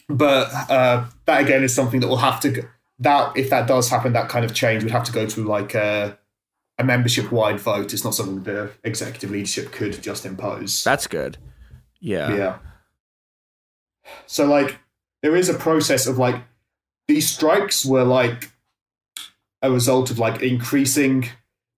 [0.07, 2.67] but uh, that again is something that will have to
[2.99, 5.73] that if that does happen, that kind of change would have to go to like
[5.73, 6.17] a,
[6.77, 7.93] a membership wide vote.
[7.93, 10.83] It's not something the executive leadership could just impose.
[10.83, 11.37] That's good.
[11.99, 12.35] Yeah.
[12.35, 12.57] Yeah.
[14.27, 14.77] So like
[15.21, 16.35] there is a process of like
[17.07, 18.51] these strikes were like
[19.61, 21.27] a result of like increasing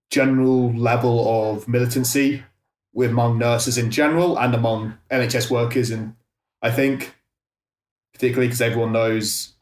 [0.10, 2.44] general level of militancy
[2.94, 6.16] with among nurses in general and among NHS workers and
[6.62, 7.16] I think
[8.14, 9.54] particularly because everyone knows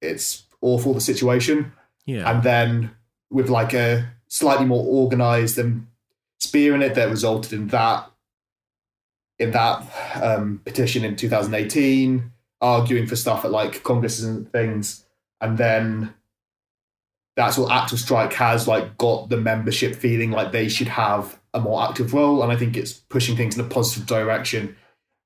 [0.00, 1.72] it's awful the situation.
[2.04, 2.30] Yeah.
[2.30, 2.90] And then
[3.30, 5.86] with like a slightly more organized and
[6.40, 8.10] spearing it that resulted in that
[9.38, 9.84] in that
[10.22, 12.30] um, petition in 2018,
[12.60, 15.04] arguing for stuff at like congresses and things,
[15.40, 16.14] and then
[17.36, 21.60] the what active strike has like got the membership feeling like they should have a
[21.60, 24.76] more active role, and I think it's pushing things in a positive direction.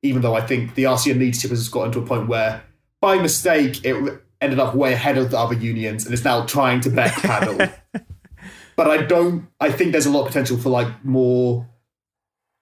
[0.03, 2.63] Even though I think the RCN leadership has gotten to a point where,
[3.01, 6.81] by mistake, it ended up way ahead of the other unions, and is now trying
[6.83, 7.73] to backpedal.
[8.77, 9.49] but I don't.
[9.61, 11.69] I think there's a lot of potential for like more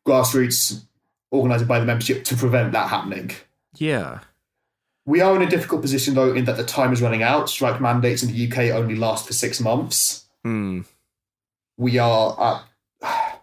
[0.06, 0.84] grassroots
[1.32, 3.32] organised by the membership to prevent that happening.
[3.76, 4.20] Yeah.
[5.06, 7.50] We are in a difficult position though, in that the time is running out.
[7.50, 10.24] Strike mandates in the UK only last for six months.
[10.42, 10.82] Hmm.
[11.76, 12.62] We are
[13.02, 13.40] at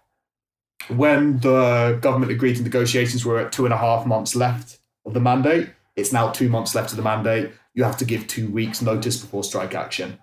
[0.88, 5.14] when the government agreed to negotiations, we're at two and a half months left of
[5.14, 5.70] the mandate.
[5.96, 7.52] It's now two months left of the mandate.
[7.74, 10.20] You have to give two weeks notice before strike action.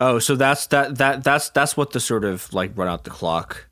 [0.00, 3.10] Oh, so that's that that that's that's what the sort of like run out the
[3.10, 3.68] clock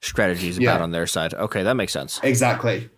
[0.00, 0.82] strategy is about Yeah.
[0.82, 1.34] on their side.
[1.34, 2.20] Okay, that makes sense.
[2.22, 2.90] Exactly.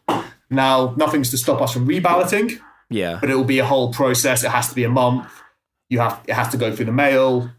[0.50, 2.58] Now, nothing's to stop us from reballoting,
[2.90, 3.18] Yeah.
[3.20, 4.44] but it will be a whole process.
[4.44, 5.30] It has to be a month.
[5.90, 7.50] You have it has to go through the mail.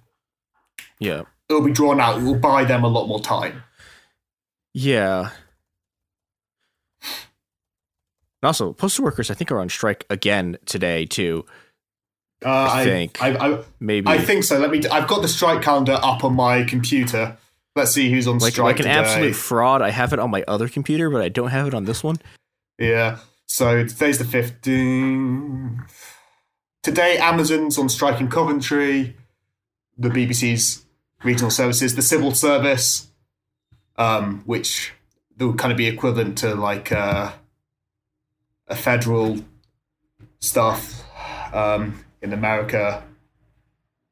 [0.99, 1.23] Yeah.
[1.47, 2.19] It'll be drawn out.
[2.19, 3.63] It will buy them a lot more time.
[4.73, 5.31] Yeah.
[8.41, 11.45] And also, postal workers, I think, are on strike again today too.
[12.45, 13.21] Uh, I I think.
[13.21, 14.07] I, I, Maybe.
[14.07, 14.57] I think so.
[14.59, 14.81] Let me.
[14.87, 17.37] I've got the strike calendar up on my computer.
[17.75, 18.99] Let's see who's on like strike like an today.
[18.99, 19.81] absolute fraud.
[19.81, 22.17] I have it on my other computer, but I don't have it on this one.
[22.77, 23.17] Yeah.
[23.51, 25.89] So today's the 15th.
[26.83, 29.17] Today, Amazon's on strike in Coventry,
[29.97, 30.85] the BBC's
[31.23, 33.07] regional services, the civil service,
[33.97, 34.93] um, which
[35.39, 37.31] would kind of be equivalent to like uh,
[38.67, 39.39] a federal
[40.39, 41.03] stuff
[41.51, 43.03] um, in America.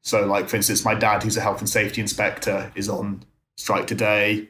[0.02, 3.24] So, like for instance, my dad, who's a health and safety inspector, is on
[3.56, 4.48] strike today.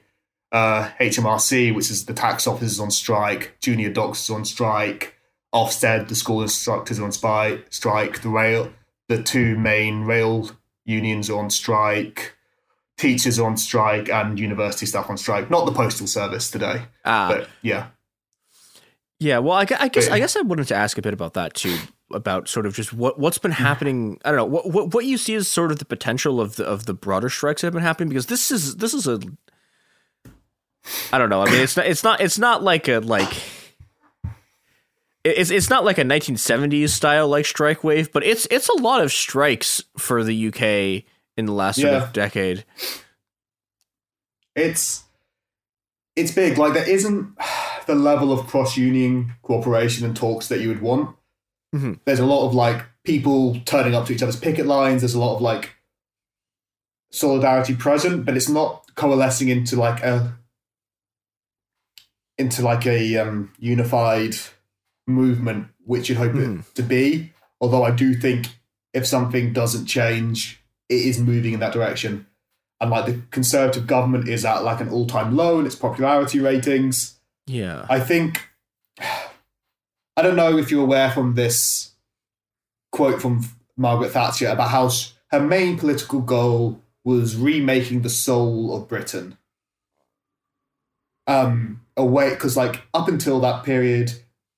[0.51, 3.57] Uh, HMRC, which is the tax office, is on strike.
[3.61, 5.15] Junior doctors on strike.
[5.55, 8.23] Ofsted, the school instructors, on spy, strike.
[8.23, 8.71] The rail,
[9.09, 10.51] the two main rail
[10.85, 12.35] unions on strike.
[12.97, 15.51] Teachers on strike, and university staff on strike.
[15.51, 17.29] Not the postal service today, Ah.
[17.31, 17.89] but yeah.
[19.21, 21.35] Yeah, well, I, I guess But- I guess I wanted to ask a bit about
[21.35, 21.77] that too,
[22.13, 24.19] about sort of just what what's been happening.
[24.25, 26.65] I don't know what what, what you see as sort of the potential of the
[26.65, 29.21] of the broader strikes that have been happening because this is this is a
[31.13, 31.43] I don't know.
[31.43, 33.33] I mean, it's not it's not it's not like a like
[35.25, 39.01] it's it's not like a 1970s style like strike wave, but it's it's a lot
[39.03, 41.05] of strikes for the UK
[41.37, 42.65] in the last sort of decade.
[44.57, 45.05] it's
[46.17, 46.59] it's big.
[46.59, 47.37] Like there isn't
[47.87, 51.15] the level of cross union cooperation and talks that you would want.
[51.75, 52.01] Mhm.
[52.05, 55.03] There's a lot of like people turning up to each other's picket lines.
[55.03, 55.75] There's a lot of like
[57.11, 60.37] solidarity present, but it's not coalescing into like a
[62.39, 64.37] into like a um, unified
[65.07, 66.59] movement which you'd hope Hmm.
[66.61, 67.33] it to be.
[67.61, 68.47] Although I do think
[68.93, 72.27] if something doesn't change, it is moving in that direction.
[72.81, 76.39] And like the conservative government is at like an all time low in its popularity
[76.41, 77.19] ratings.
[77.47, 77.87] Yeah.
[77.89, 78.47] I think
[79.01, 81.93] I don't know if you're aware from this
[82.93, 83.45] quote from
[83.77, 84.91] Margaret Thatcher about how
[85.31, 89.37] her main political goal was remaking the soul of Britain.
[91.27, 94.13] Um, away because like up until that period,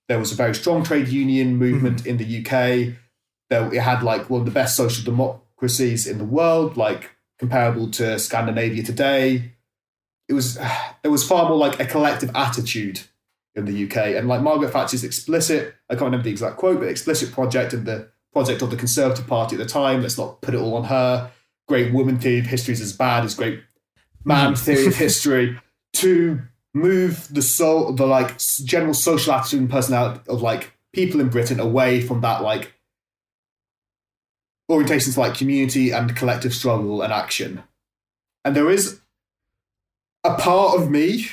[0.09, 2.09] there was a very strong trade union movement mm-hmm.
[2.11, 2.95] in the UK.
[3.49, 7.91] There, it had like one of the best social democracies in the world, like comparable
[7.93, 9.53] to Scandinavia today.
[10.29, 10.55] It was
[11.03, 13.01] there was far more like a collective attitude
[13.55, 14.17] in the UK.
[14.17, 17.87] And like Margaret Thatcher's explicit, I can't remember the exact quote, but explicit project and
[17.87, 20.85] the project of the Conservative Party at the time, let's not put it all on
[20.85, 21.31] her.
[21.67, 23.61] Great woman theory of history is as bad as great
[24.25, 24.59] man mm.
[24.59, 25.59] theory of history
[25.95, 26.41] to
[26.75, 31.61] move the soul, the like general social attitude and personality of like people in Britain
[31.61, 32.75] away from that like
[34.71, 37.63] orientation to like community and collective struggle and action.
[38.45, 39.01] And there is
[40.25, 41.29] a part of me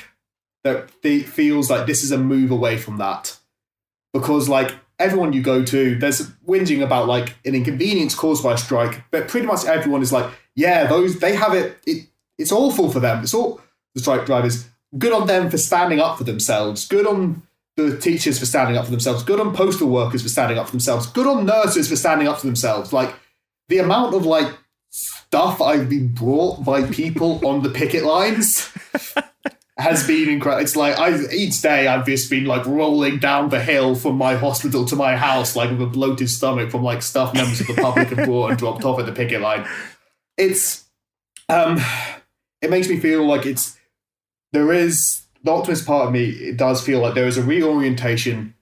[0.64, 3.38] that fe- feels like this is a move away from that
[4.12, 8.58] because like everyone you go to there's whinging about like an inconvenience caused by a
[8.58, 12.90] strike but pretty much everyone is like yeah those they have it, it it's awful
[12.90, 13.60] for them it's all
[13.94, 14.66] the strike drivers
[14.96, 17.42] good on them for standing up for themselves good on
[17.76, 20.72] the teachers for standing up for themselves good on postal workers for standing up for
[20.72, 23.14] themselves good on nurses for standing up for themselves like
[23.68, 24.56] the amount of like
[24.90, 28.72] stuff i've been brought by people on the picket lines
[29.78, 30.62] has been incredible.
[30.62, 34.34] It's like I each day I've just been like rolling down the hill from my
[34.34, 37.74] hospital to my house, like with a bloated stomach from like stuff members of the
[37.74, 39.66] public have brought and dropped off at the picket line.
[40.36, 40.84] It's
[41.48, 41.80] um
[42.60, 43.77] it makes me feel like it's
[44.52, 48.54] there is the optimist part of me, it does feel like there is a reorientation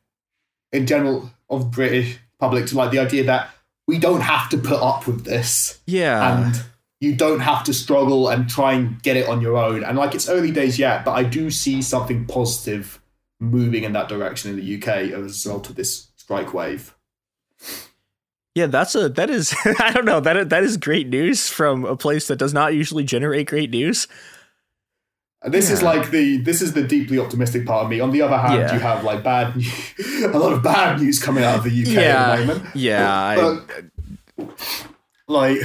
[0.73, 3.51] in general of British public to like the idea that
[3.87, 5.81] we don't have to put up with this.
[5.87, 6.45] Yeah.
[6.45, 6.63] And
[7.01, 9.85] you don't have to struggle and try and get it on your own.
[9.85, 13.01] And like it's early days yet, but I do see something positive
[13.39, 16.95] moving in that direction in the UK as a result of this strike wave.
[18.55, 21.97] Yeah, that's a that is I don't know that that is great news from a
[21.97, 24.09] place that does not usually generate great news.
[25.45, 28.01] This is like the this is the deeply optimistic part of me.
[28.01, 28.75] On the other hand, Yeah.
[28.75, 29.55] you have like bad
[30.25, 32.33] a lot of bad news coming out of the UK Yeah.
[32.33, 32.67] at the moment.
[32.75, 34.47] Yeah, I- But,
[35.29, 35.59] like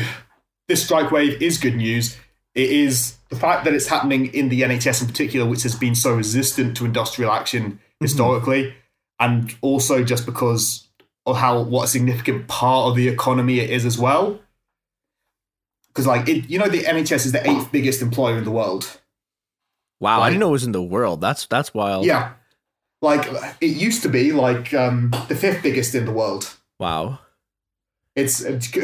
[0.67, 2.17] this strike wave is good news.
[2.53, 5.95] It is the fact that it's happening in the NHS in particular, which has been
[5.95, 7.77] so resistant to industrial action mm-hmm.
[8.05, 8.75] historically,
[9.19, 10.87] and also just because
[11.25, 14.39] of how what a significant part of the economy it is as well.
[15.87, 18.99] Because like it, you know, the NHS is the eighth biggest employer in the world.
[20.01, 21.21] Wow, I didn't know it was in the world.
[21.21, 22.05] That's that's wild.
[22.05, 22.33] Yeah.
[23.03, 23.27] Like
[23.61, 26.51] it used to be like um, the fifth biggest in the world.
[26.79, 27.19] Wow.
[28.15, 28.75] It's, it's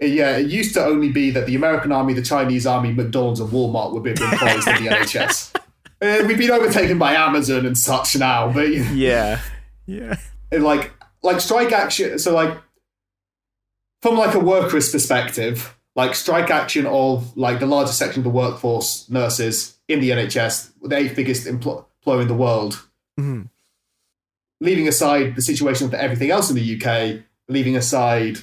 [0.00, 3.50] yeah, it used to only be that the American army, the Chinese army, McDonald's, and
[3.50, 5.54] Walmart were big employers in the NHS.
[6.00, 9.40] Uh, we've been overtaken by Amazon and such now, but Yeah.
[9.86, 10.16] Yeah.
[10.50, 10.92] and like
[11.22, 12.18] like strike action.
[12.18, 12.56] So like
[14.00, 18.30] from like a workers' perspective, like strike action of like the largest section of the
[18.30, 22.86] workforce, nurses in the NHS, the eighth biggest empl- employer in the world,
[23.18, 23.48] Mhm.
[24.60, 28.38] leaving aside the situation of everything else in the UK, leaving aside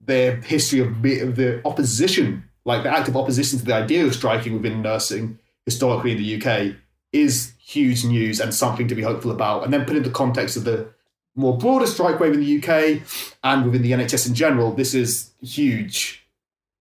[0.00, 4.14] their history of, the- of the opposition, like the active opposition to the idea of
[4.14, 6.76] striking within nursing historically in the UK,
[7.12, 9.64] is huge news and something to be hopeful about.
[9.64, 10.88] And then put in the context of the
[11.36, 13.02] more broader strike wave in the UK
[13.42, 16.22] and within the NHS in general, this is huge.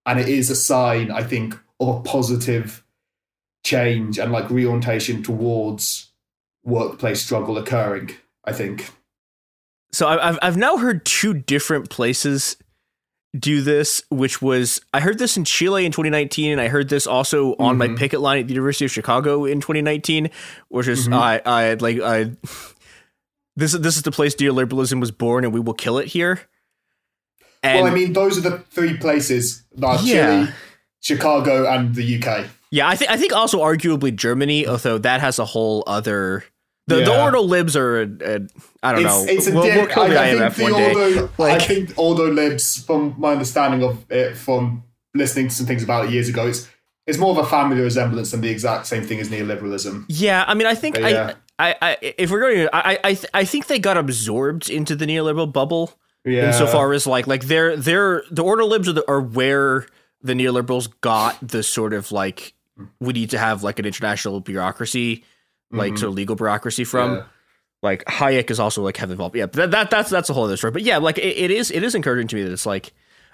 [0.06, 2.82] And it is a sign, I think, of a positive
[3.64, 6.11] change and like reorientation towards
[6.64, 8.11] workplace struggle occurring,
[8.44, 8.90] I think.
[9.91, 12.57] So I've I've now heard two different places
[13.38, 17.07] do this, which was I heard this in Chile in 2019, and I heard this
[17.07, 17.98] also on my Mhm.
[17.98, 20.30] picket line at the University of Chicago in 2019,
[20.69, 21.14] which is Mhm.
[21.15, 22.31] I I like I
[23.56, 26.41] this is this is the place neoliberalism was born, and we will kill it here.
[27.61, 30.45] And well, I mean, those are the three places that are Yeah.
[30.45, 30.53] Chile,
[31.03, 32.47] Chicago, and the UK.
[32.71, 36.43] yeah, I think I think also arguably Germany, although that has a whole other.
[36.88, 38.39] The, the Ordo libs are, a, a,
[38.84, 39.25] I don't it's, know.
[39.25, 40.93] It's a we'll, diff- we'll I, I think the day.
[40.93, 45.65] Ordo, Like- I think Ordo libs, from my understanding of it, from listening to some
[45.65, 46.69] things about it years ago, it's
[47.07, 50.05] it's more of a family resemblance than the exact same thing as neoliberalism.
[50.09, 51.34] Yeah, I mean, I think But yeah.
[51.57, 54.69] I, I, I, if we're going, to, I, I, th- I think they got absorbed
[54.69, 55.93] into the neoliberal bubble.
[56.25, 56.47] Yeah.
[56.47, 59.85] Insofar as like, like they're they're the Ordo libs are, the, are where
[60.23, 62.53] the neoliberals got the sort of like
[62.99, 65.23] we need to have like an international bureaucracy,
[65.71, 65.99] like Mhm.
[65.99, 67.15] sort of legal bureaucracy from.
[67.15, 67.23] Yeah.
[67.83, 69.35] like Hayek is also like heavily involved.
[69.35, 70.71] Yeah, that, that that's that's a whole other story.
[70.71, 72.93] But yeah, like it, it is it is encouraging to me that it's like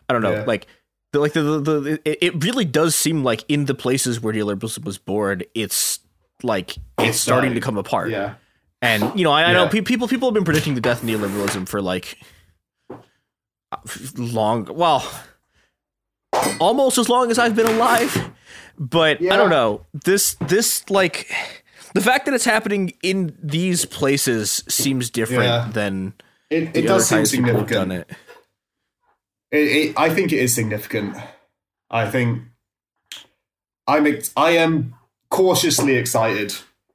[0.09, 0.43] I don't know, Yeah.
[0.45, 0.65] like
[1.13, 4.33] the, like the, the, the it, it really does seem like in the places where
[4.33, 5.99] neoliberalism was born, it's
[6.41, 8.09] like it's, It's starting to come apart.
[8.09, 8.35] Yeah.
[8.81, 11.07] And you know, I, I know pe- people people have been predicting the death of
[11.09, 12.17] neoliberalism for like
[12.89, 13.77] uh,
[14.17, 15.07] long, well,
[16.59, 18.31] almost as long as I've been alive.
[18.77, 21.29] But I don't know this this like
[21.93, 25.69] the fact that it's happening in these places seems different Yeah.
[25.73, 26.13] than
[26.49, 27.89] It, the it other does seem times people have significant.
[27.89, 28.09] done it.
[29.51, 29.57] It,
[29.89, 31.17] it, I think it is significant.
[31.89, 32.43] I think
[33.87, 34.93] I'm ex- I am
[35.29, 36.53] cautiously excited.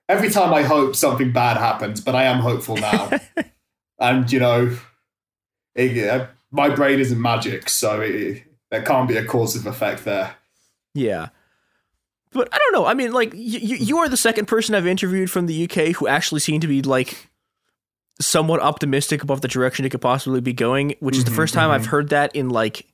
[0.08, 3.10] Every time I hope something bad happens, but I am hopeful now.
[3.98, 4.76] and you know,
[5.74, 8.44] it, uh, my brain isn't magic, so it,
[8.74, 10.34] there can't be a causative effect there.
[10.94, 11.28] Yeah.
[12.32, 12.86] But I don't know.
[12.86, 16.08] I mean, like you, you are the second person I've interviewed from the UK who
[16.08, 17.30] actually seemed to be like
[18.20, 21.54] somewhat optimistic about the direction it could possibly be going, which is the Mhm, first
[21.54, 21.86] time I've mhm.
[21.86, 22.86] heard that in like.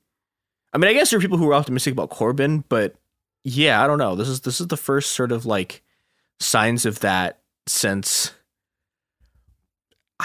[0.72, 2.94] I mean, I guess there are people who are optimistic about Corbyn, but
[3.42, 4.14] yeah, I don't know.
[4.14, 5.82] This is this is the first sort of like
[6.38, 8.32] signs of that since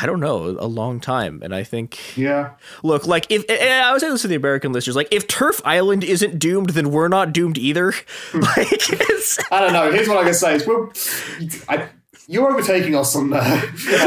[0.01, 2.51] I don't know a long time, and I think Yeah.
[2.83, 6.03] Look, like if I was saying this to the American listeners, like if TERF Island
[6.03, 7.93] isn't doomed, then we're not doomed either.
[8.33, 9.91] like it's, I don't know.
[9.91, 10.89] Here's what I can say: is we're,
[11.69, 11.87] I,
[12.27, 13.31] you're overtaking us on.
[13.33, 13.61] Uh,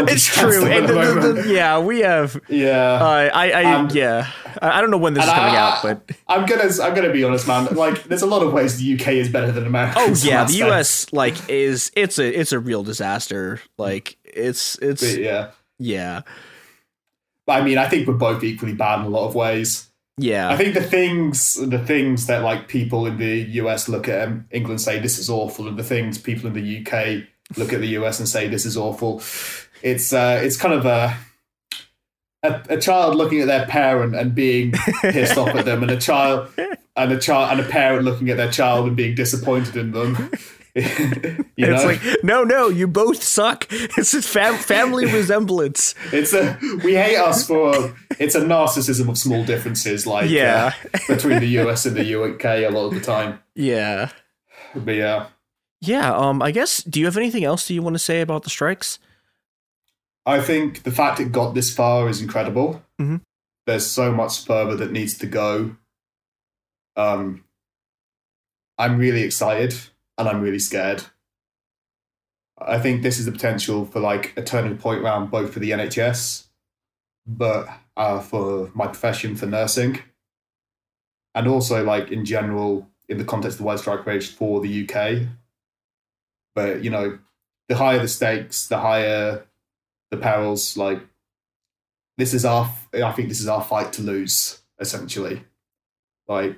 [0.08, 2.40] it's true, and the- the- the- yeah, we have.
[2.48, 5.56] Yeah, uh, I, I, Um, yeah, I I don't know when this is coming I-
[5.56, 7.66] out, but I'm gonna, I'm gonna be honest, man.
[7.74, 9.94] Like, there's a lot of ways the UK is better than America.
[9.98, 10.54] oh yeah, the.
[10.54, 11.12] U.S.
[11.12, 13.60] like is it's a it's a real disaster.
[13.76, 15.50] Like it's it's But yeah.
[15.78, 16.22] Yeah
[17.48, 19.88] I mean, I think we're both equally bad in a lot of ways.
[20.18, 20.50] yeah.
[20.50, 24.46] I think the things, the things that like people in the US look at um,
[24.50, 27.24] England say this is awful, and the things people in the UK
[27.56, 29.22] look at the US and say this is awful.
[29.82, 31.16] It's uh, it's kind of a,
[32.42, 34.72] a a child looking at their parent and being
[35.02, 36.50] pissed off at them, and a child
[36.96, 40.30] and a child and a parent looking at their child and being disappointed in them.
[41.56, 41.84] it's know?
[41.86, 43.66] like no, no, you both suck.
[43.70, 45.94] It's a fam- family resemblance.
[46.12, 50.72] It's a we hate us for it's a narcissism of small differences, like Yeah.
[50.94, 53.40] uh, between the US and the UK a lot of the time.
[53.54, 54.10] Yeah.
[54.74, 55.26] But yeah,
[55.80, 56.82] Yeah, um, I guess.
[56.82, 58.98] Do you have anything else that you want to say about the strikes?
[60.26, 62.82] I think the fact it got this far is incredible.
[63.00, 63.22] Mhm.
[63.66, 65.76] There's so much further that needs to go.
[66.96, 67.44] Um,
[68.76, 69.74] I'm really excited
[70.18, 71.04] and I'm really scared.
[72.60, 75.70] I think this is the potential for like a turning point round both for the
[75.70, 76.46] NHS,
[77.26, 80.00] but uh, for my profession for nursing,
[81.34, 84.88] and also like in general in the context of the white strike rage for the
[84.88, 85.28] UK.
[86.54, 87.18] But you know,
[87.68, 89.46] the higher the stakes, the higher
[90.10, 90.76] the perils.
[90.76, 91.00] Like
[92.16, 95.44] this is our, I think this is our fight to lose essentially.
[96.26, 96.56] Like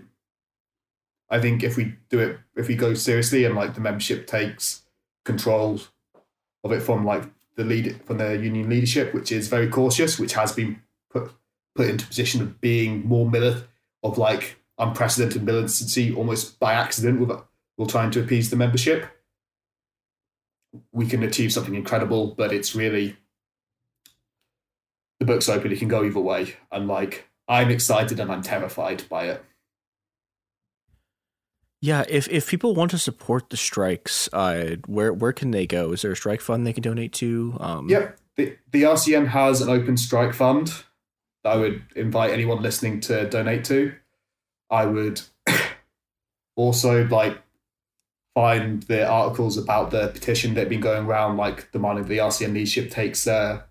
[1.31, 4.83] I think if we do it, if we go seriously and like the membership takes
[5.25, 5.81] control
[6.65, 7.25] of it from like
[7.57, 11.33] the lead from the union leadership, which is very cautious, which has been put
[11.75, 13.65] put into position of being more milit
[14.03, 17.31] of like unprecedented militancy almost by accident with
[17.77, 19.07] while trying to appease the membership.
[20.93, 23.17] We can achieve something incredible, but it's really
[25.19, 26.57] the book's open, it can go either way.
[26.73, 29.45] And like I'm excited and I'm terrified by it.
[31.83, 35.93] Yeah, if if people want to support the strikes, uh, where where can they go?
[35.93, 37.57] Is there a strike fund they can donate to?
[37.59, 38.19] Um, Yep.
[38.37, 40.73] The, the RCN has an open strike fund
[41.43, 43.95] that I would invite anyone listening to donate to.
[44.71, 45.23] I would
[46.57, 47.39] also like
[48.35, 52.53] find the articles about the petition that have been going around, like demanding the RCN
[52.55, 53.65] leadership takes a,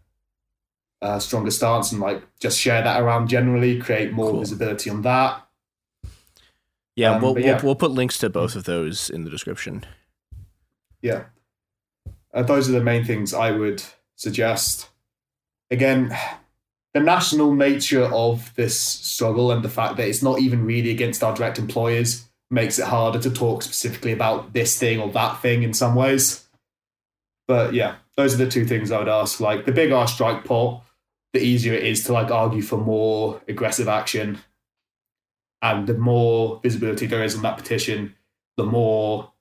[1.01, 5.47] a stronger stance and like just share that around generally, create more visibility on that.
[6.99, 9.85] Yeah, Um, we'll, but we'll we'll put links to both of those in the description.
[11.01, 11.25] Yeah.
[12.33, 13.81] Uh, those are the main things I would
[14.15, 14.89] suggest.
[15.71, 16.15] Again,
[16.93, 21.23] the national nature of this struggle and the fact that it's not even really against
[21.23, 25.63] our direct employers makes it harder to talk specifically about this thing or that thing
[25.63, 26.47] in some ways.
[27.47, 29.39] But yeah, those are the two things I would ask.
[29.39, 30.83] Like the bigger our strike pot,
[31.31, 34.39] the easier it is to like argue for more aggressive action.
[35.61, 38.15] And the more visibility there is on that petition,
[38.57, 39.31] the more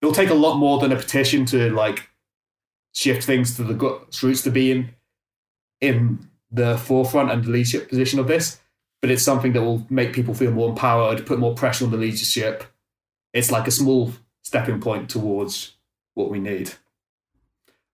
[0.00, 2.08] it'll take a lot more than a petition to like
[2.94, 4.90] shift things to the grassroots to be in
[5.80, 8.60] in the forefront and the leadership position of this.
[9.00, 11.96] But it's something that will make people feel more empowered, put more pressure on the
[11.96, 12.64] leadership.
[13.32, 14.12] It's like a small
[14.42, 15.74] stepping point towards
[16.14, 16.72] what we need.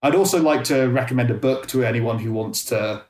[0.03, 3.05] I'd also like to recommend a book to anyone who wants to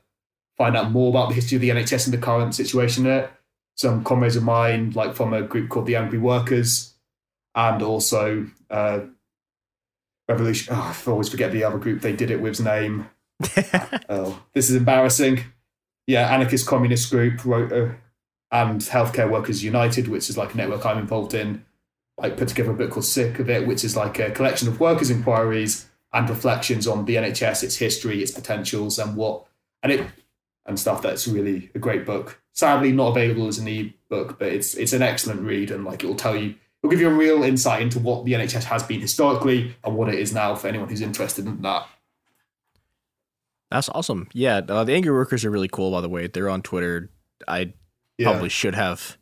[0.57, 3.31] find out more about the history of the NHS and the current situation in it.
[3.79, 6.95] Some comrades of mine, like from a group called the Angry Workers,
[7.55, 8.99] and also uh,
[10.27, 10.75] Revolution.
[10.75, 13.09] Oh, I always forget the other group they did it with's name.
[14.09, 15.45] oh, this is embarrassing.
[16.07, 17.93] Yeah, Anarchist Communist Group wrote, uh,
[18.51, 21.65] and Healthcare Workers United, which is like a network I'm involved in.
[22.17, 24.81] Like put together a book called Sick of It, which is like a collection of
[24.81, 29.45] workers' inquiries and reflections on the NHS, its history, its potentials, and what
[29.81, 30.05] and it
[30.65, 31.01] and stuff.
[31.01, 32.41] That's really a great book.
[32.59, 36.07] Sadly, not available as an e-book, but it's it's an excellent read, and like it
[36.07, 38.99] will tell you, it'll give you a real insight into what the NHS has been
[38.99, 41.87] historically and what it is now for anyone who's interested in that.
[43.71, 44.27] That's awesome.
[44.33, 45.91] Yeah, uh, the angry workers are really cool.
[45.91, 47.09] By the way, they're on Twitter.
[47.47, 47.71] I
[48.17, 48.31] Yeah.
[48.31, 49.17] probably should have.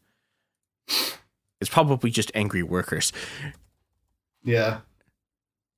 [1.62, 3.14] It's probably just angry workers.
[4.44, 4.80] Yeah.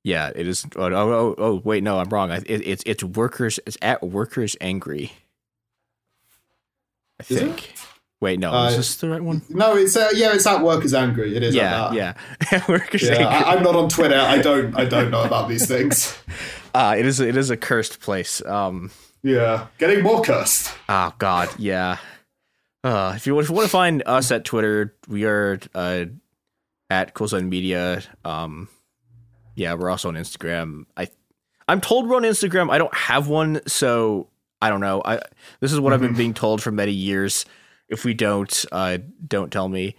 [0.02, 0.64] Yeah, it is.
[0.76, 2.30] Oh, oh, oh, oh wait, no, I'm wrong.
[2.30, 3.60] It, it's it's workers.
[3.66, 5.12] It's at workers angry.
[7.20, 7.44] I Is it?
[7.46, 7.74] think.
[8.20, 9.40] Wait, no, Uh, is this the right one?
[9.48, 11.36] No, it's uh, yeah, it's at Workers Angry.
[11.36, 11.54] It is.
[11.54, 11.94] Yeah, that.
[12.52, 12.64] yeah.
[12.68, 13.24] workers Yeah, angry.
[13.26, 14.18] I, I'm not on Twitter.
[14.18, 14.76] I don't.
[14.76, 16.16] I don't know about these things.
[16.72, 17.18] Uh, it is.
[17.18, 18.40] It is a cursed place.
[18.46, 18.92] Um.
[19.24, 20.72] Yeah, getting more cursed.
[20.88, 21.96] Oh God, yeah.
[22.84, 26.04] Uh, if you, if you want to find us at Twitter, we are uh,
[26.88, 28.02] at Coolzone Media.
[28.24, 28.68] Um,
[29.56, 30.84] yeah, we're also on Instagram.
[30.96, 31.08] I
[31.66, 32.70] I'm told we're on Instagram.
[32.70, 34.28] I don't have one, so
[34.60, 35.02] I don't know.
[35.04, 35.20] I
[35.60, 37.44] this is what I've been being told for many years.
[37.88, 39.96] If we don't, uh, don't tell me.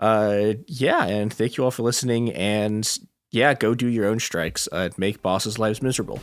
[0.00, 2.32] Uh, yeah, and thank you all for listening.
[2.32, 2.98] And
[3.30, 4.68] yeah, go do your own strikes.
[4.72, 6.20] Uh, make bosses' lives miserable.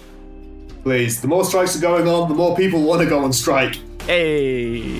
[0.83, 3.79] Please, the more strikes are going on, the more people want to go on strike.
[4.01, 4.99] Hey.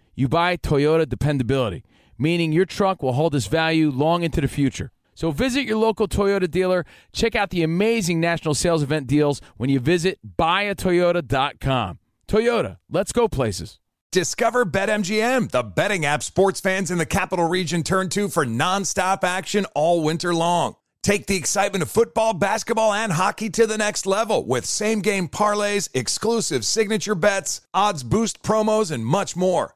[0.15, 1.83] you buy Toyota dependability,
[2.17, 4.91] meaning your truck will hold its value long into the future.
[5.13, 6.85] So visit your local Toyota dealer.
[7.13, 11.99] Check out the amazing national sales event deals when you visit buyatoyota.com.
[12.27, 13.79] Toyota, let's go places.
[14.11, 19.23] Discover BetMGM, the betting app sports fans in the capital region turn to for nonstop
[19.23, 20.75] action all winter long.
[21.03, 25.27] Take the excitement of football, basketball, and hockey to the next level with same game
[25.27, 29.75] parlays, exclusive signature bets, odds boost promos, and much more.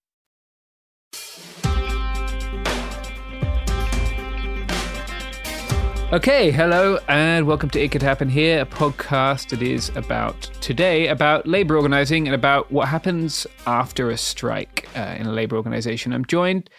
[6.11, 11.07] Okay, hello, and welcome to It Could Happen Here, a podcast that is about today
[11.07, 16.11] about labor organizing and about what happens after a strike uh, in a labor organization.
[16.11, 16.69] I'm joined,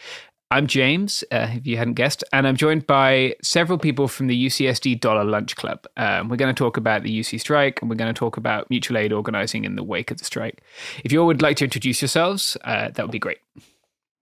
[0.51, 4.47] I'm James, uh, if you hadn't guessed, and I'm joined by several people from the
[4.49, 5.87] UCSD Dollar Lunch Club.
[5.97, 8.69] Um, we're going to talk about the UC strike, and we're going to talk about
[8.69, 10.61] mutual aid organizing in the wake of the strike.
[11.05, 13.39] If you all would like to introduce yourselves, uh, that would be great.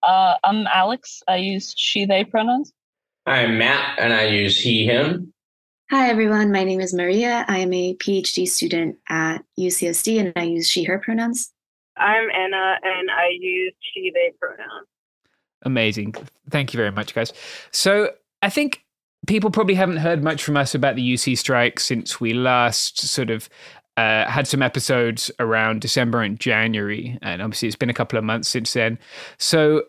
[0.04, 1.20] Uh, I'm Alex.
[1.26, 2.72] I use she, they pronouns.
[3.30, 5.32] I'm Matt, and I use he, him.
[5.88, 6.50] Hi, everyone.
[6.50, 7.44] My name is Maria.
[7.46, 11.52] I am a PhD student at UCSD and I use she, her pronouns.
[11.96, 14.88] I'm Anna and I use she, they pronouns.
[15.62, 16.16] Amazing.
[16.50, 17.32] Thank you very much, guys.
[17.70, 18.10] So
[18.42, 18.84] I think
[19.28, 23.30] people probably haven't heard much from us about the UC strike since we last sort
[23.30, 23.48] of
[23.96, 27.16] uh, had some episodes around December and January.
[27.22, 28.98] And obviously, it's been a couple of months since then.
[29.38, 29.84] So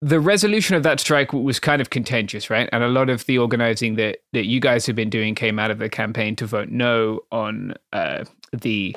[0.00, 2.68] the resolution of that strike was kind of contentious, right?
[2.72, 5.70] And a lot of the organizing that that you guys have been doing came out
[5.70, 8.96] of the campaign to vote no on uh, the,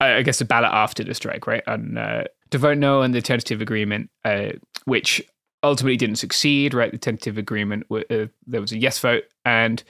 [0.00, 1.62] I guess, the ballot after the strike, right?
[1.66, 4.50] On uh, to vote no on the tentative agreement, uh,
[4.84, 5.22] which
[5.62, 6.90] ultimately didn't succeed, right?
[6.90, 9.82] The tentative agreement, uh, there was a yes vote, and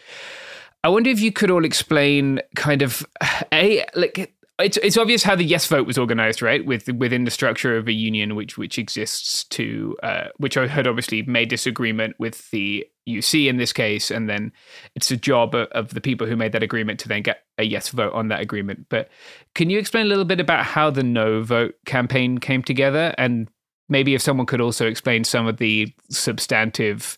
[0.85, 3.07] I wonder if you could all explain kind of
[3.53, 6.65] a like it's it's obvious how the yes vote was organized, right?
[6.65, 10.87] With within the structure of a union which which exists to uh, which I had
[10.87, 14.53] obviously made disagreement with the UC in this case, and then
[14.95, 17.65] it's a job of, of the people who made that agreement to then get a
[17.65, 18.87] yes vote on that agreement.
[18.91, 19.09] But
[19.55, 23.49] can you explain a little bit about how the no vote campaign came together, and
[23.89, 27.17] maybe if someone could also explain some of the substantive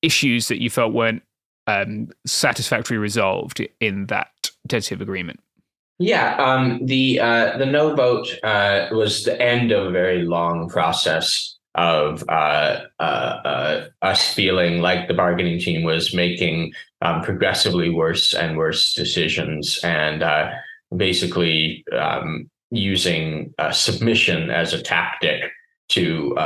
[0.00, 1.22] issues that you felt weren't
[1.66, 4.28] um, satisfactorily resolved in that
[4.68, 5.40] tentative agreement?
[5.98, 10.68] Yeah, um, the uh, the no vote uh, was the end of a very long
[10.68, 17.90] process of uh, uh, uh us feeling like the bargaining team was making um, progressively
[17.90, 20.50] worse and worse decisions, and uh,
[20.96, 25.50] basically um, using submission as a tactic
[25.88, 26.36] to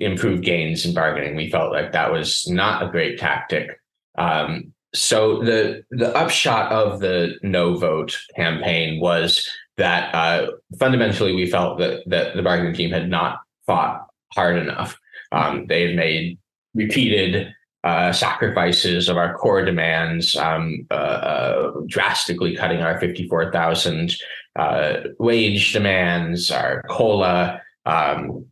[0.00, 1.36] improve gains in bargaining.
[1.36, 3.78] We felt like that was not a great tactic.
[4.16, 11.50] Um, so the the upshot of the no vote campaign was that uh, fundamentally we
[11.50, 14.98] felt that that the bargaining team had not fought hard enough.
[15.32, 16.38] Um, they had made
[16.74, 17.52] repeated
[17.84, 24.14] uh, sacrifices of our core demands, um, uh, uh drastically cutting our fifty four thousand
[24.56, 27.60] uh, wage demands, our cola.
[27.86, 28.46] Um,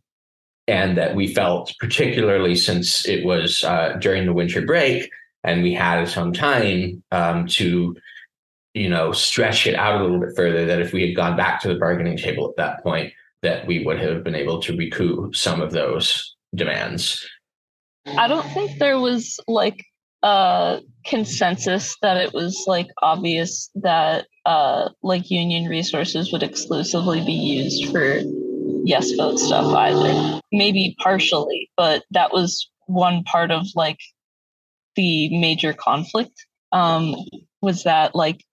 [0.67, 5.09] and that we felt, particularly since it was uh, during the winter break,
[5.43, 7.95] and we had some time um, to
[8.73, 11.61] you know stretch it out a little bit further that if we had gone back
[11.61, 13.11] to the bargaining table at that point
[13.41, 17.25] that we would have been able to recoup some of those demands.
[18.05, 19.85] I don't think there was like
[20.23, 27.31] a consensus that it was like obvious that uh like union resources would exclusively be
[27.31, 28.19] used for
[28.83, 30.41] yes vote stuff either.
[30.51, 33.99] Maybe partially but that was one part of like
[34.99, 37.15] the major conflict um,
[37.61, 38.43] was that like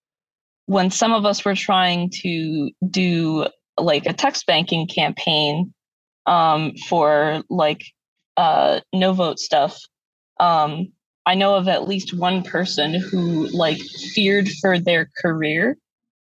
[0.67, 5.75] when some of us were trying to do like a text banking campaign
[6.27, 7.83] um, for like
[8.37, 9.77] uh, no vote stuff,
[10.39, 10.87] um,
[11.27, 13.81] I know of at least one person who like
[14.15, 15.77] feared for their career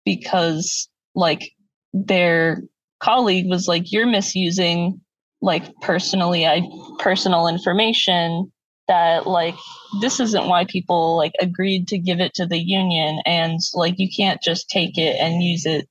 [0.07, 1.53] because like
[1.93, 2.63] their
[3.01, 5.03] colleague was like, "You're misusing
[5.43, 6.63] like personally, I
[6.99, 8.51] personal information
[8.89, 9.55] that like
[10.01, 14.09] this isn't why people like agreed to give it to the union and like you
[14.15, 15.89] can't just take it and use it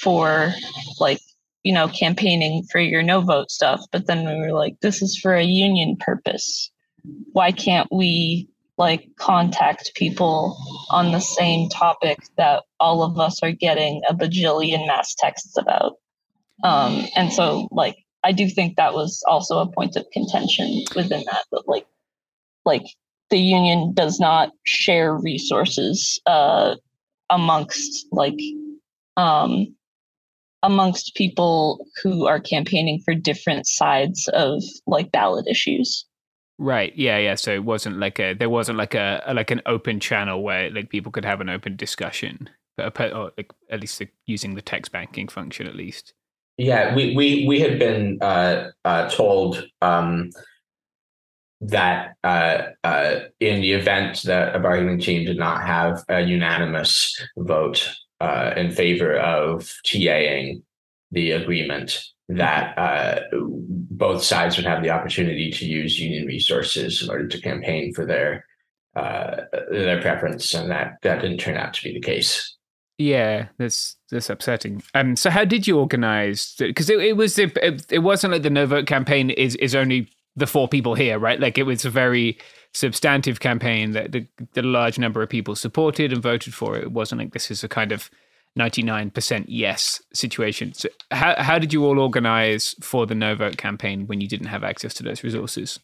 [0.00, 0.52] for
[0.98, 1.20] like
[1.62, 3.84] you know campaigning for your no vote stuff.
[3.92, 6.70] But then we were like this is for a union purpose.
[7.32, 10.56] Why can't we like contact people
[10.90, 15.94] on the same topic that all of us are getting a bajillion mass texts about?
[16.62, 21.22] Um and so like i do think that was also a point of contention within
[21.26, 21.86] that but like
[22.66, 22.84] like
[23.30, 26.74] the union does not share resources uh,
[27.30, 28.38] amongst like
[29.16, 29.74] um,
[30.62, 36.04] amongst people who are campaigning for different sides of like ballot issues.
[36.58, 36.92] Right.
[36.96, 37.18] Yeah.
[37.18, 37.34] Yeah.
[37.34, 40.70] So it wasn't like a there wasn't like a, a like an open channel where
[40.70, 44.92] like people could have an open discussion, but or like at least using the text
[44.92, 46.14] banking function at least.
[46.58, 50.30] Yeah, we we we had been uh, uh, told um,
[51.60, 57.20] that uh, uh, in the event that a bargaining team did not have a unanimous
[57.38, 60.62] vote uh, in favor of TAing
[61.12, 67.10] the agreement, that uh, both sides would have the opportunity to use union resources in
[67.10, 68.44] order to campaign for their
[68.96, 72.56] uh, their preference, and that that didn't turn out to be the case.
[72.98, 74.82] Yeah, that's that's upsetting.
[74.94, 76.54] Um, so how did you organize?
[76.58, 77.56] Because it, it was it,
[77.90, 81.40] it wasn't like the no vote campaign is is only the four people here, right?
[81.40, 82.38] Like it was a very
[82.72, 86.76] substantive campaign that the, the large number of people supported and voted for.
[86.76, 88.10] It wasn't like this is a kind of
[88.58, 90.74] 99% yes situation.
[90.74, 94.48] So how, how did you all organize for the no vote campaign when you didn't
[94.48, 95.78] have access to those resources?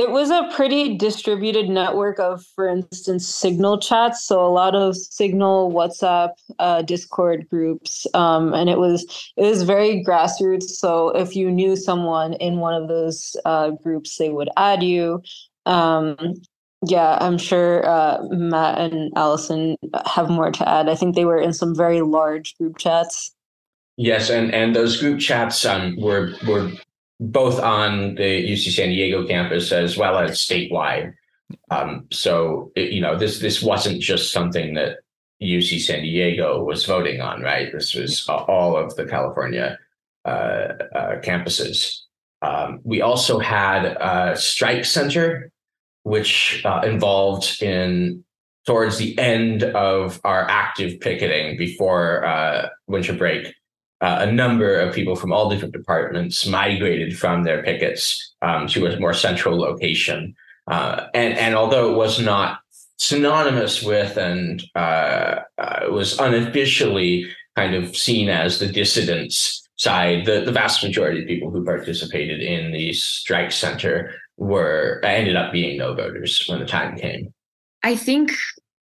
[0.00, 4.24] It was a pretty distributed network of, for instance, Signal chats.
[4.24, 9.04] So a lot of Signal, WhatsApp, uh, Discord groups, um, and it was
[9.36, 10.70] it was very grassroots.
[10.82, 15.22] So if you knew someone in one of those uh, groups, they would add you.
[15.66, 16.16] Um,
[16.86, 20.88] yeah, I'm sure uh, Matt and Allison have more to add.
[20.88, 23.34] I think they were in some very large group chats.
[23.98, 26.72] Yes, and and those group chats um, were were
[27.20, 31.12] both on the UC San Diego campus as well as statewide.
[31.70, 34.98] Um, so it, you know this this wasn't just something that
[35.42, 37.70] UC San Diego was voting on, right?
[37.72, 39.78] This was all of the California
[40.24, 40.28] uh,
[40.94, 42.00] uh, campuses.
[42.42, 45.50] Um, we also had a strike center,
[46.04, 48.24] which uh, involved in
[48.66, 53.52] towards the end of our active picketing before uh, winter break
[54.00, 58.86] uh, a number of people from all different departments migrated from their pickets um, to
[58.86, 60.34] a more central location.
[60.70, 62.60] Uh, and, and although it was not
[62.96, 70.42] synonymous with and uh, uh was unofficially kind of seen as the dissidents side, the,
[70.42, 75.78] the vast majority of people who participated in the strike center were ended up being
[75.78, 77.32] no voters when the time came.
[77.82, 78.32] I think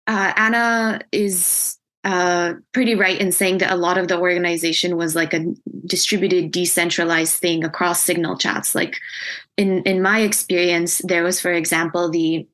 [0.09, 1.78] uh, Anna is
[2.09, 5.45] uh, pretty right in saying that a lot of the organization was like a
[5.85, 8.75] distributed, decentralized thing across signal chats.
[8.75, 8.99] Like
[9.59, 12.49] in in my experience, there was, for example, the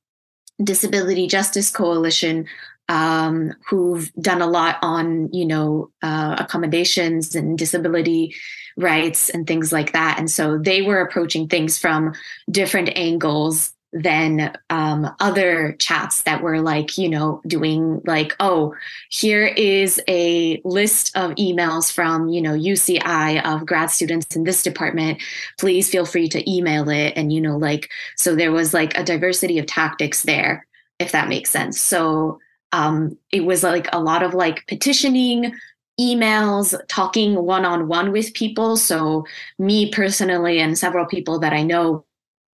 [0.61, 2.47] Disability Justice Coalition,
[2.89, 8.35] um, who've done a lot on you know uh, accommodations and disability
[8.77, 10.19] rights and things like that.
[10.19, 12.13] And so they were approaching things from
[12.51, 18.75] different angles than um, other chats that were like, you know, doing like, oh,
[19.09, 24.65] here is a list of emails from, you know, UCI of grad students in this
[24.65, 25.23] department.
[25.61, 27.13] Please feel free to email it.
[27.15, 30.67] And, you know, like, so there was like a diversity of tactics there,
[30.99, 31.81] if that makes sense.
[31.81, 32.41] So
[32.73, 35.55] um, it was like a lot of like petitioning,
[36.01, 38.77] emails, talking one on one with people.
[38.77, 39.25] So,
[39.61, 42.05] me personally, and several people that I know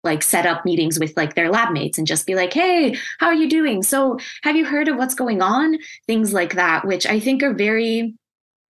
[0.03, 3.27] like set up meetings with like their lab mates and just be like, hey, how
[3.27, 3.83] are you doing?
[3.83, 5.77] So have you heard of what's going on?
[6.05, 8.15] Things like that, which I think are very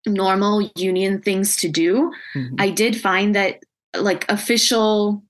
[0.05, 2.11] normal union things to do.
[2.35, 2.55] Mm-hmm.
[2.59, 3.59] I did find that
[3.95, 5.23] like official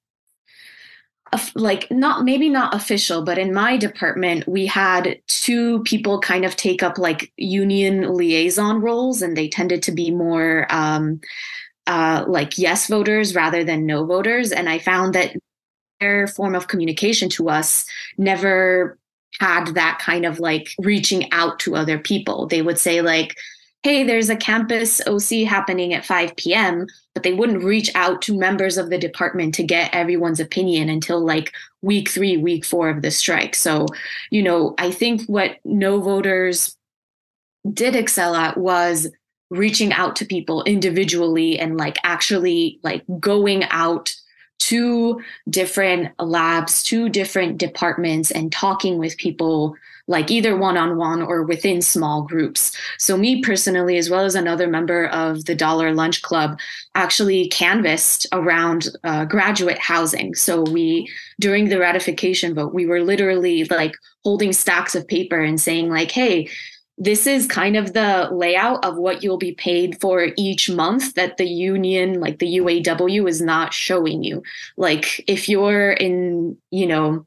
[1.55, 6.55] like not maybe not official but in my department we had two people kind of
[6.55, 11.19] take up like union liaison roles and they tended to be more um
[11.85, 15.35] uh like yes voters rather than no voters and i found that
[15.99, 17.85] their form of communication to us
[18.17, 18.97] never
[19.39, 22.47] had that kind of like reaching out to other people.
[22.47, 23.35] They would say, like,
[23.83, 28.37] hey, there's a campus OC happening at 5 p.m., but they wouldn't reach out to
[28.37, 33.01] members of the department to get everyone's opinion until like week three, week four of
[33.01, 33.55] the strike.
[33.55, 33.87] So,
[34.29, 36.75] you know, I think what no voters
[37.71, 39.07] did excel at was
[39.49, 44.13] reaching out to people individually and like actually like going out
[44.59, 49.75] two different labs, two different departments, and talking with people
[50.07, 52.71] like either one on one or within small groups.
[52.97, 56.57] So, me personally, as well as another member of the Dollar Lunch Club,
[56.95, 60.33] actually canvassed around uh, graduate housing.
[60.33, 65.59] So, we, during the ratification vote, we were literally like holding stacks of paper and
[65.59, 66.49] saying, like, hey,
[66.97, 71.37] this is kind of the layout of what you'll be paid for each month that
[71.37, 74.41] the union like the UAW is not showing you.
[74.77, 77.25] Like if you're in you know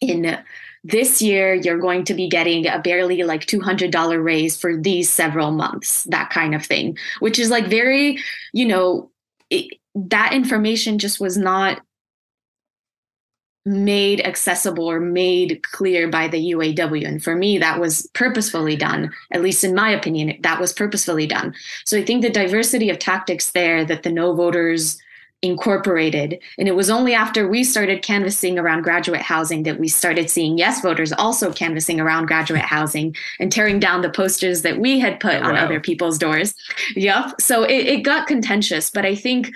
[0.00, 0.38] in
[0.82, 5.50] this year you're going to be getting a barely like $200 raise for these several
[5.50, 8.18] months that kind of thing which is like very
[8.52, 9.10] you know
[9.50, 11.80] it, that information just was not
[13.66, 17.06] made accessible or made clear by the UAW.
[17.06, 21.26] And for me, that was purposefully done, at least in my opinion, that was purposefully
[21.26, 21.52] done.
[21.84, 24.98] So I think the diversity of tactics there that the no voters
[25.42, 26.38] incorporated.
[26.58, 30.56] And it was only after we started canvassing around graduate housing that we started seeing
[30.56, 35.20] yes voters also canvassing around graduate housing and tearing down the posters that we had
[35.20, 35.64] put oh, on wow.
[35.64, 36.54] other people's doors.
[36.94, 37.40] Yep.
[37.40, 39.52] So it, it got contentious, but I think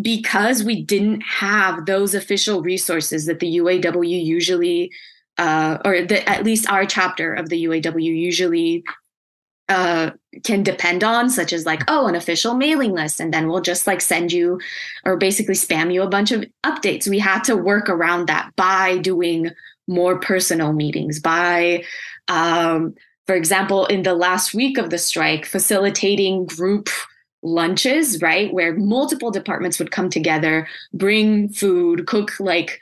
[0.00, 4.90] because we didn't have those official resources that the UAW usually,
[5.38, 8.84] uh, or that at least our chapter of the UAW usually
[9.68, 10.10] uh,
[10.44, 13.86] can depend on, such as like, oh, an official mailing list, and then we'll just
[13.86, 14.60] like send you
[15.04, 17.08] or basically spam you a bunch of updates.
[17.08, 19.50] We had to work around that by doing
[19.88, 21.84] more personal meetings, by,
[22.28, 22.94] um,
[23.26, 26.88] for example, in the last week of the strike, facilitating group
[27.42, 28.52] lunches, right?
[28.52, 32.80] Where multiple departments would come together, bring food, cook like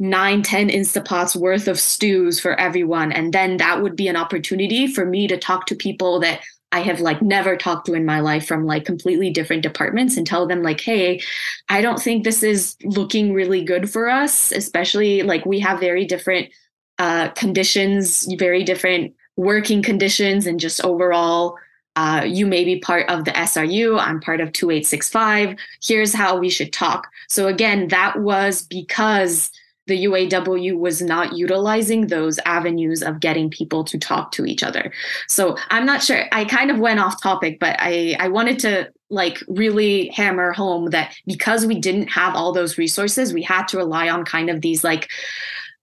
[0.00, 3.12] nine, 10 Instapots worth of stews for everyone.
[3.12, 6.40] And then that would be an opportunity for me to talk to people that
[6.72, 10.26] I have like never talked to in my life from like completely different departments and
[10.26, 11.22] tell them like, hey,
[11.68, 16.04] I don't think this is looking really good for us, especially like we have very
[16.04, 16.50] different
[16.98, 21.56] uh, conditions, very different working conditions, and just overall.
[21.96, 23.98] Uh, you may be part of the SRU.
[24.00, 25.56] I'm part of 2865.
[25.82, 27.08] Here's how we should talk.
[27.28, 29.50] So, again, that was because
[29.86, 34.92] the UAW was not utilizing those avenues of getting people to talk to each other.
[35.28, 36.24] So I'm not sure.
[36.32, 40.90] I kind of went off topic, but I, I wanted to like really hammer home
[40.90, 44.62] that because we didn't have all those resources, we had to rely on kind of
[44.62, 45.10] these like,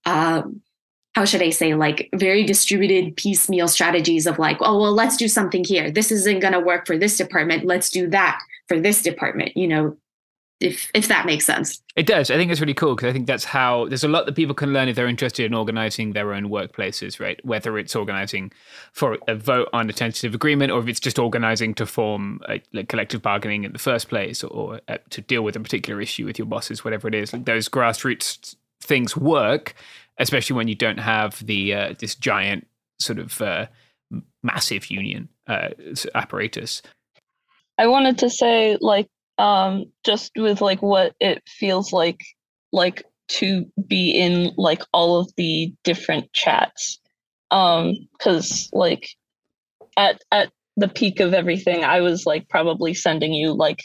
[0.05, 0.41] uh,
[1.13, 5.27] how should I say, like very distributed piecemeal strategies of like, oh, well, let's do
[5.27, 5.91] something here.
[5.91, 7.65] This isn't going to work for this department.
[7.65, 9.57] Let's do that for this department.
[9.57, 9.97] You know,
[10.61, 11.81] if if that makes sense.
[11.97, 12.31] It does.
[12.31, 14.55] I think it's really cool because I think that's how there's a lot that people
[14.55, 17.43] can learn if they're interested in organizing their own workplaces, right?
[17.43, 18.53] Whether it's organizing
[18.93, 22.61] for a vote on a tentative agreement or if it's just organizing to form a,
[22.71, 26.25] like collective bargaining in the first place or uh, to deal with a particular issue
[26.25, 27.33] with your bosses, whatever it is.
[27.33, 29.75] Like those grassroots things work,
[30.21, 32.67] especially when you don't have the uh, this giant
[32.99, 33.65] sort of uh,
[34.43, 35.69] massive union uh,
[36.15, 36.81] apparatus.
[37.77, 39.07] I wanted to say, like,
[39.41, 42.23] um just with like what it feels like
[42.71, 46.99] like to be in like all of the different chats
[47.49, 49.09] um cuz like
[49.97, 53.83] at at the peak of everything i was like probably sending you like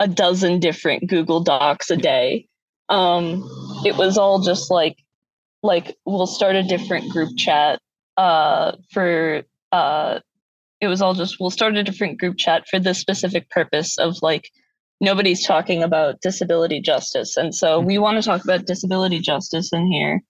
[0.00, 2.46] a dozen different google docs a day
[2.88, 3.42] um
[3.84, 4.96] it was all just like
[5.66, 7.80] like we'll start a different group chat
[8.16, 10.20] uh for uh
[10.80, 14.16] it was all just we'll start a different group chat for the specific purpose of
[14.22, 14.50] like
[15.00, 17.36] nobody's talking about disability justice.
[17.36, 20.22] And so we want to talk about disability justice in here.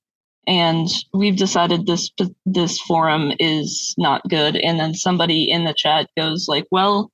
[0.49, 2.11] And we've decided this
[2.45, 4.57] this forum is not good.
[4.57, 7.11] And then somebody in the chat goes like well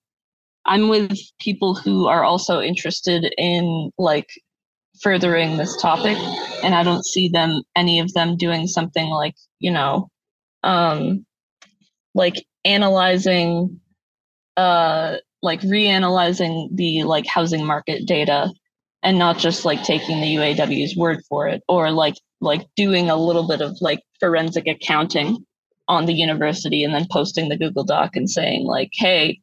[0.65, 4.29] i'm with people who are also interested in like
[5.03, 6.17] furthering this topic
[6.63, 10.09] and i don't see them any of them doing something like you know
[10.63, 11.25] um
[12.15, 13.81] like analyzing
[14.57, 18.51] uh like reanalyzing the like housing market data
[19.03, 23.17] and not just like taking the UAW's word for it or like like doing a
[23.17, 25.45] little bit of like forensic accounting
[25.89, 29.41] on the university and then posting the Google Doc and saying like hey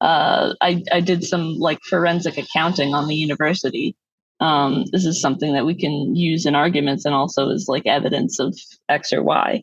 [0.00, 3.96] uh, I, I did some like forensic accounting on the university
[4.40, 8.40] um, this is something that we can use in arguments and also is like evidence
[8.40, 8.56] of
[8.88, 9.62] X or Y.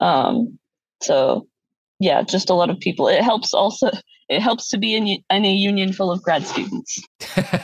[0.00, 0.58] Um,
[1.02, 1.46] so
[1.98, 3.08] yeah, just a lot of people.
[3.08, 3.90] It helps also.
[4.28, 7.00] It helps to be in, in a union full of grad students.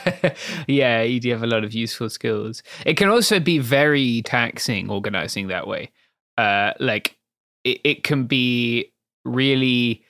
[0.67, 2.63] yeah, you do have a lot of useful skills.
[2.85, 5.91] It can also be very taxing organizing that way.
[6.37, 7.17] Uh, like
[7.63, 8.91] it, it can be
[9.25, 10.03] really.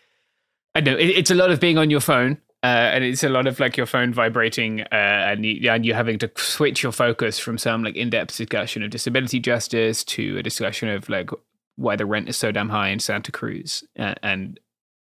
[0.76, 2.38] I know it, it's a lot of being on your phone.
[2.64, 5.94] Uh, and it's a lot of like your phone vibrating, uh, and you, and you
[5.94, 10.44] having to switch your focus from some like in-depth discussion of disability justice to a
[10.44, 11.30] discussion of like
[11.76, 14.60] why the rent is so damn high in Santa Cruz, and,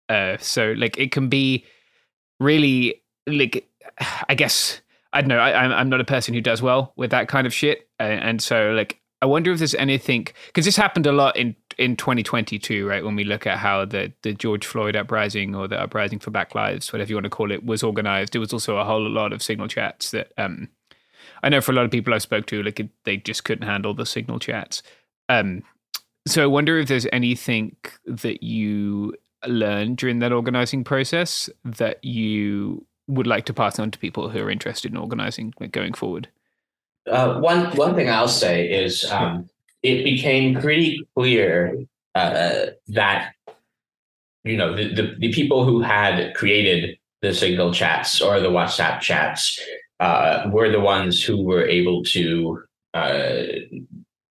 [0.10, 1.64] uh, so like it can be
[2.42, 3.66] really like
[4.28, 4.82] I guess
[5.14, 5.40] I don't know.
[5.40, 8.72] I, I'm not a person who does well with that kind of shit, and so
[8.72, 13.04] like I wonder if there's anything because this happened a lot in in 2022, right?
[13.04, 16.56] When we look at how the the George Floyd uprising or the uprising for Black
[16.56, 18.34] Lives, whatever you want to call it, was organized.
[18.34, 20.70] There was also a whole lot of signal chats that um
[21.44, 23.94] I know for a lot of people I spoke to, like they just couldn't handle
[23.94, 24.82] the signal chats.
[25.30, 25.64] Um,
[26.26, 29.14] so I wonder if there's anything that you
[29.46, 34.40] learned during that organizing process that you would like to pass on to people who
[34.40, 36.30] are interested in organizing like, going forward.
[37.12, 39.50] Uh, one one thing I'll say is um,
[39.84, 41.78] it became pretty clear
[42.16, 43.34] uh, that
[44.44, 49.00] you know the, the, the people who had created the Signal chats or the WhatsApp
[49.00, 49.60] chats
[50.00, 52.62] uh, were the ones who were able to
[52.94, 53.44] uh,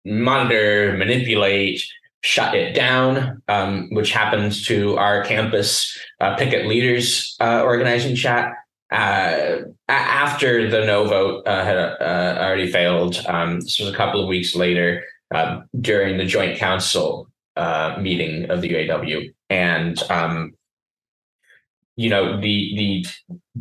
[0.05, 1.83] monitor, manipulate,
[2.23, 8.53] shut it down, um, which happens to our campus uh, picket leaders uh, organizing chat.
[8.91, 14.55] Uh, after the no vote had already failed, um, this was a couple of weeks
[14.55, 15.03] later
[15.35, 20.55] um, during the joint council uh, meeting of the UAW, and um,
[21.97, 23.07] you know the the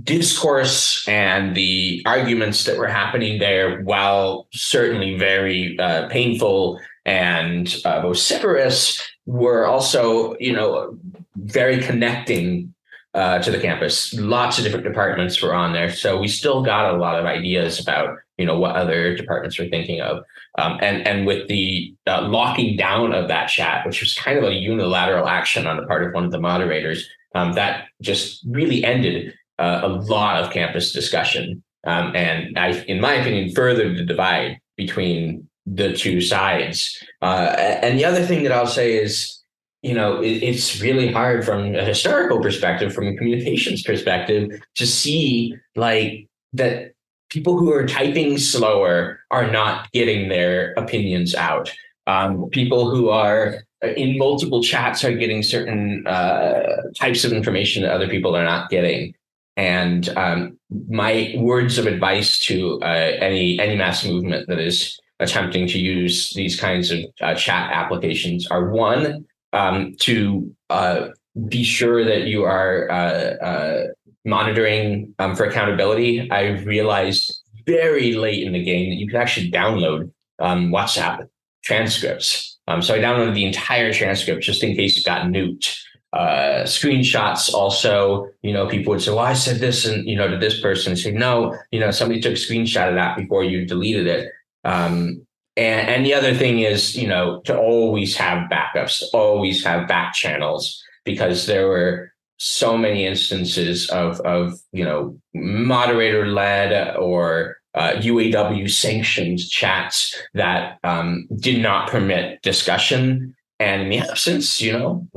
[0.03, 8.01] discourse and the arguments that were happening there, while certainly very uh, painful and uh,
[8.01, 10.97] vociferous, were also you know
[11.35, 12.73] very connecting
[13.13, 14.13] uh, to the campus.
[14.13, 17.79] Lots of different departments were on there, so we still got a lot of ideas
[17.79, 20.23] about you know what other departments were thinking of.
[20.57, 24.43] Um, and and with the uh, locking down of that chat, which was kind of
[24.43, 28.83] a unilateral action on the part of one of the moderators, um, that just really
[28.83, 31.63] ended uh, a lot of campus discussion.
[31.85, 37.01] Um, and I, in my opinion, furthered the divide between the two sides.
[37.21, 39.41] Uh, and the other thing that I'll say is,
[39.81, 44.85] you know, it, it's really hard from a historical perspective, from a communications perspective, to
[44.85, 46.93] see like that
[47.31, 51.71] people who are typing slower are not getting their opinions out.
[52.05, 57.93] Um, people who are in multiple chats are getting certain uh, types of information that
[57.93, 59.15] other people are not getting.
[59.57, 65.67] And um, my words of advice to uh, any any mass movement that is attempting
[65.67, 71.09] to use these kinds of uh, chat applications are one um, to uh,
[71.47, 73.83] be sure that you are uh, uh,
[74.25, 76.29] monitoring um, for accountability.
[76.31, 81.27] I realized very late in the game that you could actually download um, WhatsApp
[81.63, 82.57] transcripts.
[82.67, 85.77] Um, so I downloaded the entire transcript just in case it got nuked.
[86.13, 90.27] Uh, screenshots also, you know, people would say, well, I said this and, you know,
[90.27, 93.65] to this person say, no, you know, somebody took a screenshot of that before you
[93.65, 94.29] deleted it.
[94.65, 95.25] Um,
[95.55, 100.13] and, and the other thing is, you know, to always have backups, always have back
[100.13, 102.10] channels because there were
[102.43, 110.79] so many instances of, of you know, moderator led or uh, UAW sanctioned chats that
[110.83, 113.35] um, did not permit discussion.
[113.59, 115.07] And in the absence, you know,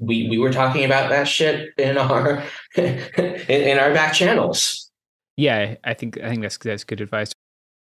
[0.00, 2.42] we, we were talking about that shit in our
[2.74, 4.90] in, our back channels.
[5.36, 7.30] Yeah, I think I think that's that's good advice.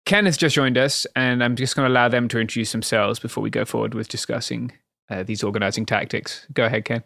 [0.06, 3.20] Ken has just joined us, and I'm just going to allow them to introduce themselves
[3.20, 4.72] before we go forward with discussing
[5.10, 6.48] uh, these organizing tactics.
[6.54, 7.04] Go ahead, Ken.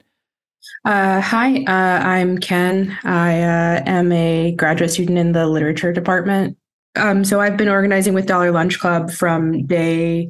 [0.85, 2.98] Uh, hi, uh, I'm Ken.
[3.03, 6.57] I uh, am a graduate student in the literature department.
[6.95, 10.30] Um, so I've been organizing with Dollar Lunch Club from day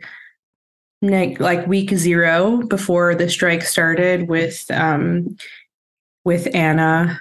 [1.01, 5.37] like week zero before the strike started with um,
[6.25, 7.19] with Anna,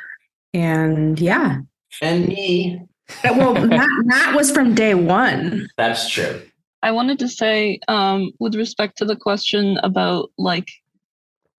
[0.52, 1.58] and yeah,
[2.02, 2.82] and me.
[3.24, 5.68] well, Matt, Matt was from day one.
[5.76, 6.42] That's true.
[6.82, 10.68] I wanted to say, um, with respect to the question about like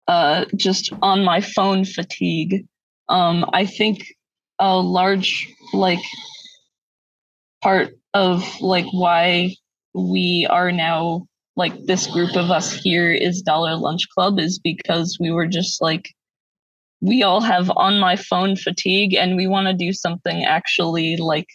[0.10, 2.66] uh, just on my phone fatigue,
[3.10, 4.16] um, I think
[4.58, 6.00] a large like
[7.62, 9.56] part of like why
[9.94, 15.16] we are now like this group of us here is Dollar Lunch Club is because
[15.20, 16.10] we were just like
[17.02, 21.48] we all have on my phone fatigue and we want to do something actually like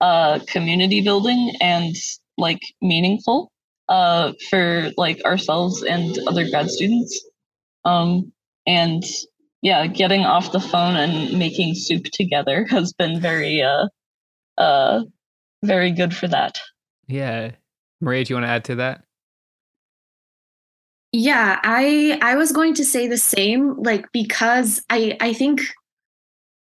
[0.00, 1.94] uh community building and
[2.36, 3.52] like meaningful
[3.88, 7.27] uh for like ourselves and other grad students
[7.88, 8.32] um
[8.66, 9.04] and
[9.62, 13.86] yeah getting off the phone and making soup together has been very uh
[14.58, 15.02] uh
[15.62, 16.58] very good for that.
[17.06, 17.52] Yeah.
[18.00, 19.02] Maria, do you want to add to that?
[21.12, 25.62] Yeah, I I was going to say the same like because I I think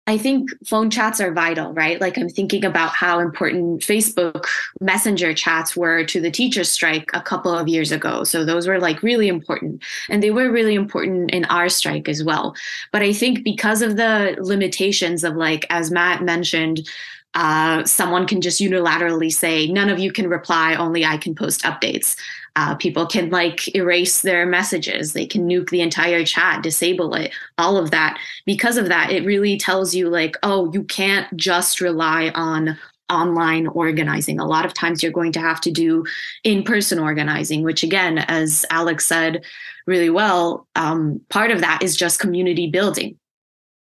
[0.08, 2.00] I think phone chats are vital, right?
[2.00, 4.47] Like I'm thinking about how important Facebook
[4.81, 8.24] Messenger chats were to the teacher strike a couple of years ago.
[8.24, 12.24] So those were like really important and they were really important in our strike as
[12.24, 12.56] well.
[12.90, 16.89] But I think because of the limitations of like as Matt mentioned
[17.34, 21.62] uh, someone can just unilaterally say, none of you can reply, only I can post
[21.62, 22.16] updates.
[22.55, 25.12] Uh, people can like erase their messages.
[25.12, 28.18] They can nuke the entire chat, disable it, all of that.
[28.44, 33.66] Because of that, it really tells you, like, oh, you can't just rely on online
[33.68, 34.39] organizing.
[34.39, 36.05] A lot of times you're going to have to do
[36.44, 39.44] in person organizing, which, again, as Alex said
[39.86, 43.18] really well, um, part of that is just community building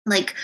[0.09, 0.35] like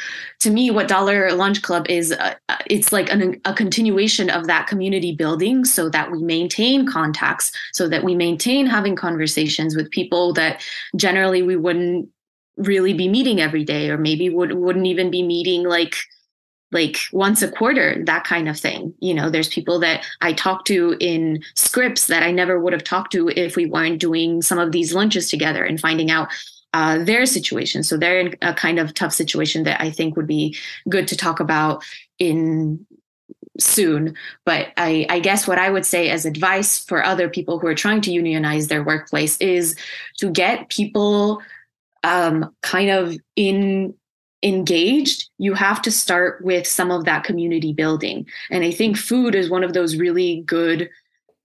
[0.41, 4.47] to me what dollar lunch club is uh, uh, it's like an, a continuation of
[4.47, 9.91] that community building so that we maintain contacts so that we maintain having conversations with
[9.91, 10.62] people that
[10.97, 12.09] generally we wouldn't
[12.57, 15.97] really be meeting every day or maybe would wouldn't even be meeting like
[16.73, 18.93] like once a quarter that kind of thing.
[19.01, 22.84] You know there's people that i talk to in Scripps that i never would have
[22.84, 26.28] talked to if we weren't doing some of these lunches together and finding out
[26.74, 27.84] uh, their situation.
[27.84, 30.56] So they're in a kind of tough situation that I think would be
[30.88, 31.84] good to talk about
[32.18, 32.84] in
[33.60, 34.16] soon.
[34.44, 37.74] But I, I, guess what I would say as advice for other people who are
[37.76, 39.76] trying to unionize their workplace is
[40.16, 41.40] to get people
[42.02, 43.94] um, kind of in
[44.42, 49.34] engaged you have to start with some of that community building and i think food
[49.34, 50.90] is one of those really good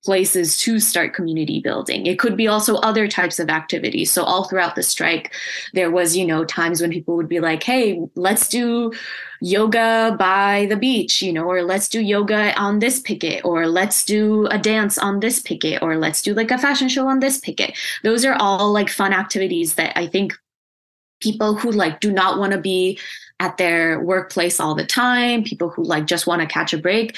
[0.03, 2.05] places to start community building.
[2.05, 4.11] It could be also other types of activities.
[4.11, 5.33] So all throughout the strike,
[5.73, 8.93] there was, you know, times when people would be like, "Hey, let's do
[9.41, 14.05] yoga by the beach, you know, or let's do yoga on this picket, or let's
[14.05, 17.37] do a dance on this picket, or let's do like a fashion show on this
[17.37, 20.33] picket." Those are all like fun activities that I think
[21.21, 22.97] people who like do not want to be
[23.41, 27.17] at their workplace all the time, people who like just want to catch a break,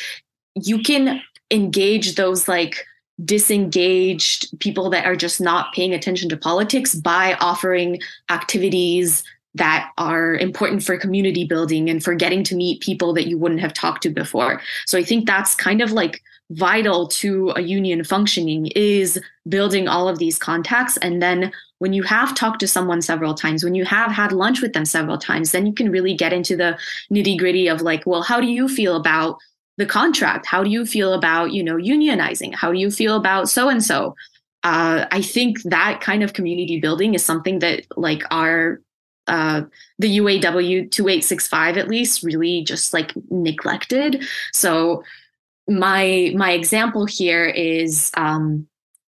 [0.55, 1.21] you can
[1.51, 2.85] engage those like
[3.23, 7.99] disengaged people that are just not paying attention to politics by offering
[8.29, 9.23] activities
[9.53, 13.59] that are important for community building and for getting to meet people that you wouldn't
[13.59, 14.61] have talked to before.
[14.87, 16.21] So I think that's kind of like
[16.51, 22.03] vital to a union functioning is building all of these contacts and then when you
[22.03, 25.53] have talked to someone several times when you have had lunch with them several times
[25.53, 26.77] then you can really get into the
[27.09, 29.37] nitty gritty of like well how do you feel about
[29.77, 30.45] the contract.
[30.45, 32.53] How do you feel about you know unionizing?
[32.53, 34.15] How do you feel about so and so
[34.63, 38.79] i think that kind of community building is something that like our
[39.27, 39.61] uh,
[39.99, 44.25] the UAW 2865 at least really just like neglected.
[44.51, 45.03] So
[45.67, 48.67] my my example here is um,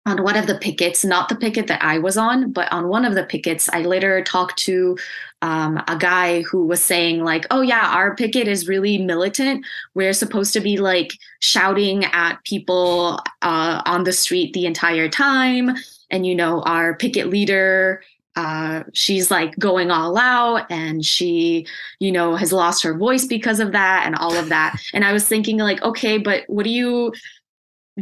[0.09, 3.05] on one of the pickets, not the picket that I was on, but on one
[3.05, 4.97] of the pickets, I later talked to
[5.43, 9.65] um, a guy who was saying like, "Oh yeah, our picket is really militant.
[9.95, 15.77] We're supposed to be like shouting at people uh, on the street the entire time."
[16.11, 18.03] And you know, our picket leader
[18.39, 21.67] uh, she's like going all out and she
[21.99, 25.13] you know has lost her voice because of that and all of that and i
[25.13, 27.13] was thinking like okay but what do you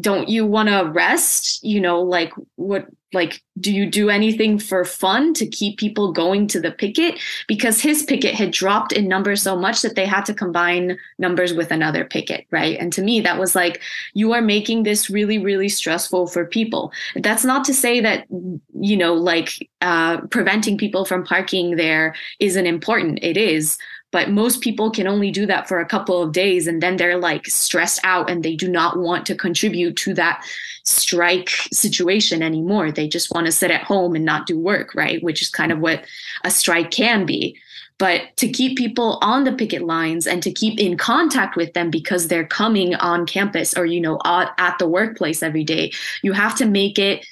[0.00, 1.62] don't you want to rest?
[1.64, 6.46] You know like what like do you do anything for fun to keep people going
[6.48, 7.18] to the picket?
[7.46, 11.54] Because his picket had dropped in numbers so much that they had to combine numbers
[11.54, 12.78] with another picket right?
[12.78, 13.80] And to me that was like
[14.14, 16.92] you are making this really really stressful for people.
[17.16, 18.26] That's not to say that
[18.78, 23.20] you know like uh, preventing people from parking there isn't important.
[23.22, 23.78] It is
[24.16, 27.18] but most people can only do that for a couple of days and then they're
[27.18, 30.42] like stressed out and they do not want to contribute to that
[30.84, 32.90] strike situation anymore.
[32.90, 35.22] They just want to sit at home and not do work right?
[35.22, 36.06] Which is kind of what
[36.44, 37.58] a strike can be.
[37.98, 41.90] But to keep people on the picket lines and to keep in contact with them
[41.90, 46.54] because they're coming on campus or you know at the workplace every day you have
[46.54, 47.26] to make it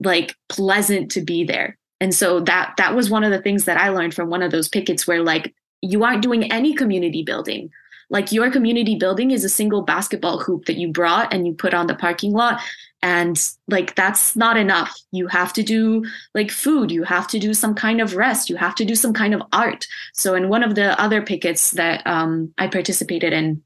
[0.00, 1.78] like pleasant to be there.
[2.02, 4.50] And so that that was one of the things that i learned from one of
[4.50, 7.70] those pickets where like you aren't doing any community building.
[8.08, 11.74] Like your community building is a single basketball hoop that you brought and you put
[11.74, 12.60] on the parking lot.
[13.02, 14.96] And like that's not enough.
[15.12, 18.56] You have to do like food, you have to do some kind of rest, you
[18.56, 19.86] have to do some kind of art.
[20.12, 23.62] So in one of the other pickets that um, I participated in,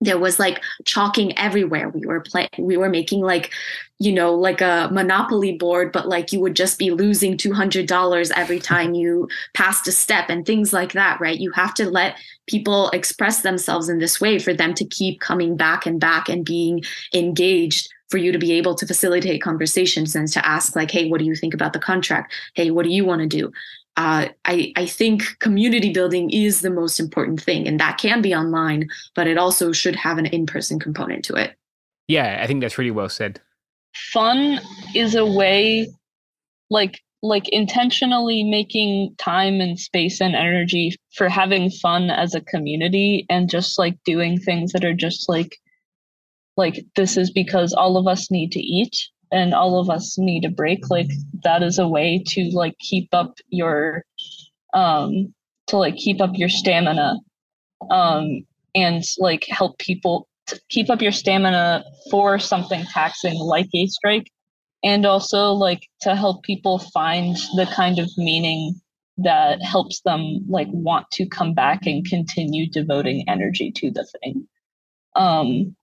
[0.00, 1.88] there was like chalking everywhere.
[1.88, 3.52] We were playing we were making like
[3.98, 8.60] you know like a monopoly board but like you would just be losing $200 every
[8.72, 11.38] time you passed a step and things like that right?
[11.38, 15.56] You have to let people express themselves in this way for them to keep coming
[15.56, 20.28] back and back and being engaged for you to be able to facilitate conversations and
[20.28, 22.32] to ask like hey what do you think about the contract?
[22.54, 23.52] Hey what do you want to do
[23.98, 28.32] uh, I, I think community building is the most important thing, and that can be
[28.32, 31.56] online, but it also should have an in person component to it.
[32.06, 33.40] Yeah, I think that's really well said.
[34.12, 34.60] Fun
[34.94, 35.88] is a way,
[36.70, 43.26] like like intentionally making time and space and energy for having fun as a community
[43.28, 45.58] and just like doing things that are just like
[46.56, 48.96] like this is because all of us need to eat
[49.30, 51.10] and all of us need a break like
[51.42, 54.04] that is a way to like keep up your
[54.74, 55.32] um
[55.66, 57.16] to like keep up your stamina
[57.90, 58.40] um
[58.74, 60.28] and like help people
[60.68, 64.30] keep up your stamina for something taxing like a strike
[64.82, 68.74] and also like to help people find the kind of meaning
[69.18, 74.46] that helps them like want to come back and continue devoting energy to the thing.
[75.16, 75.74] Um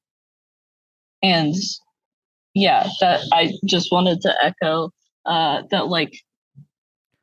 [1.22, 1.54] and
[2.56, 4.90] yeah, that I just wanted to echo
[5.26, 6.14] uh, that like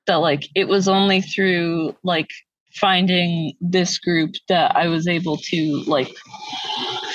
[0.06, 2.28] that like it was only through like
[2.74, 6.14] finding this group that I was able to like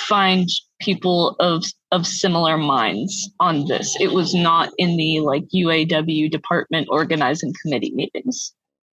[0.08, 0.48] find
[0.82, 3.96] people of of similar minds on this.
[4.00, 8.54] It was not in the like UAW department organizing committee meetings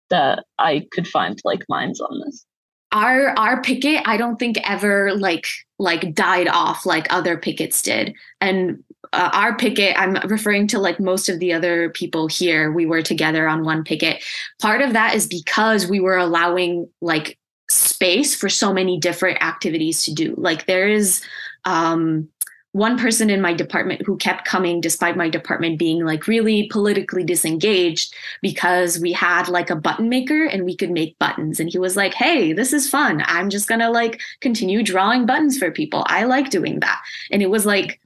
[0.09, 2.47] that I could find like minds on this
[2.93, 5.47] our our picket i don't think ever like
[5.79, 8.83] like died off like other pickets did and
[9.13, 13.03] uh, our picket i'm referring to like most of the other people here we were
[13.03, 14.25] together on one picket.
[14.61, 20.05] Part of that is because we were allowing like space for so many different activities
[20.05, 20.35] to do.
[20.37, 21.23] Like there is
[21.65, 22.29] um
[22.73, 27.25] one person in my department who kept coming despite my department being like really politically
[27.25, 31.59] disengaged because we had like a button maker and we could make buttons.
[31.59, 33.23] And he was like hey this is fun.
[33.27, 36.05] I'm just gonna like continue drawing buttons for people.
[36.07, 37.03] I like doing that.
[37.33, 38.00] And it was like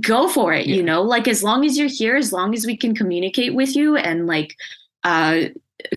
[0.00, 1.02] go for it you know?
[1.02, 4.26] Like as long as you're here as long as we can communicate with you and
[4.26, 4.56] like
[5.04, 5.44] uh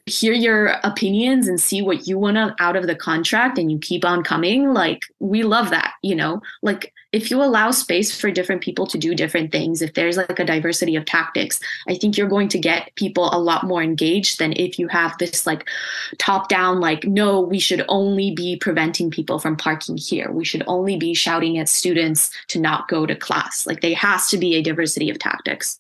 [0.06, 4.04] hear your opinions and see what you want out of the contract and you keep
[4.06, 6.42] on coming like we love that you know?
[6.62, 10.40] Like if you allow space for different people to do different things if there's like
[10.40, 14.40] a diversity of tactics i think you're going to get people a lot more engaged
[14.40, 15.70] than if you have this like
[16.18, 20.32] top down like no we should only be preventing people from parking here.
[20.32, 23.68] We should only be shouting at students to not go to class.
[23.68, 25.80] Like there has to be a diversity of tactics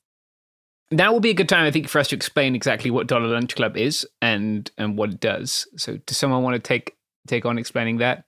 [0.93, 3.27] now will be a good time, I think, for us to explain exactly what Dollar
[3.27, 5.67] Lunch Club is and and what it does.
[5.77, 6.95] So, does someone want to take
[7.27, 8.25] take on explaining that?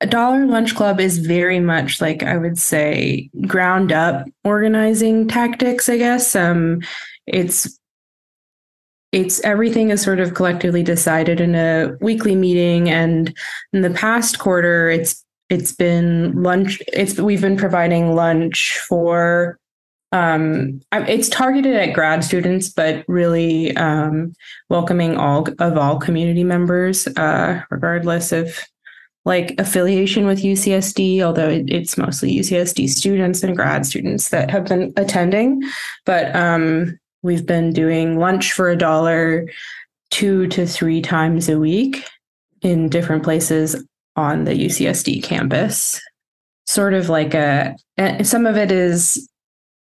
[0.00, 5.88] A Dollar Lunch Club is very much like I would say ground up organizing tactics.
[5.88, 6.80] I guess um,
[7.26, 7.78] it's
[9.12, 13.36] it's everything is sort of collectively decided in a weekly meeting, and
[13.72, 16.80] in the past quarter, it's it's been lunch.
[16.92, 19.59] It's we've been providing lunch for
[20.12, 24.32] um, it's targeted at grad students, but really um,
[24.68, 28.58] welcoming all of all community members, uh, regardless of
[29.24, 31.20] like affiliation with UCSD.
[31.20, 35.62] Although it, it's mostly UCSD students and grad students that have been attending,
[36.04, 39.48] but um, we've been doing lunch for a dollar
[40.10, 42.04] two to three times a week
[42.62, 43.84] in different places
[44.16, 46.00] on the UCSD campus.
[46.66, 47.76] Sort of like a,
[48.22, 49.29] some of it is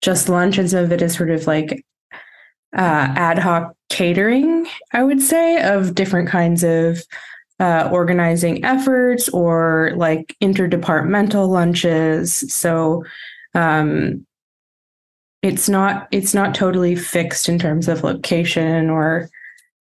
[0.01, 1.85] just lunch and some of it is sort of like
[2.75, 7.01] uh, ad hoc catering, I would say, of different kinds of
[7.59, 12.53] uh, organizing efforts or like interdepartmental lunches.
[12.53, 13.03] So
[13.55, 14.25] um,
[15.41, 19.29] it's not it's not totally fixed in terms of location or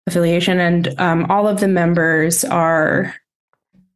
[0.07, 3.13] affiliation, and um, all of the members are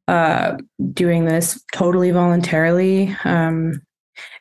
[0.08, 0.56] uh,
[0.94, 3.16] doing this totally voluntarily.
[3.26, 3.82] Um,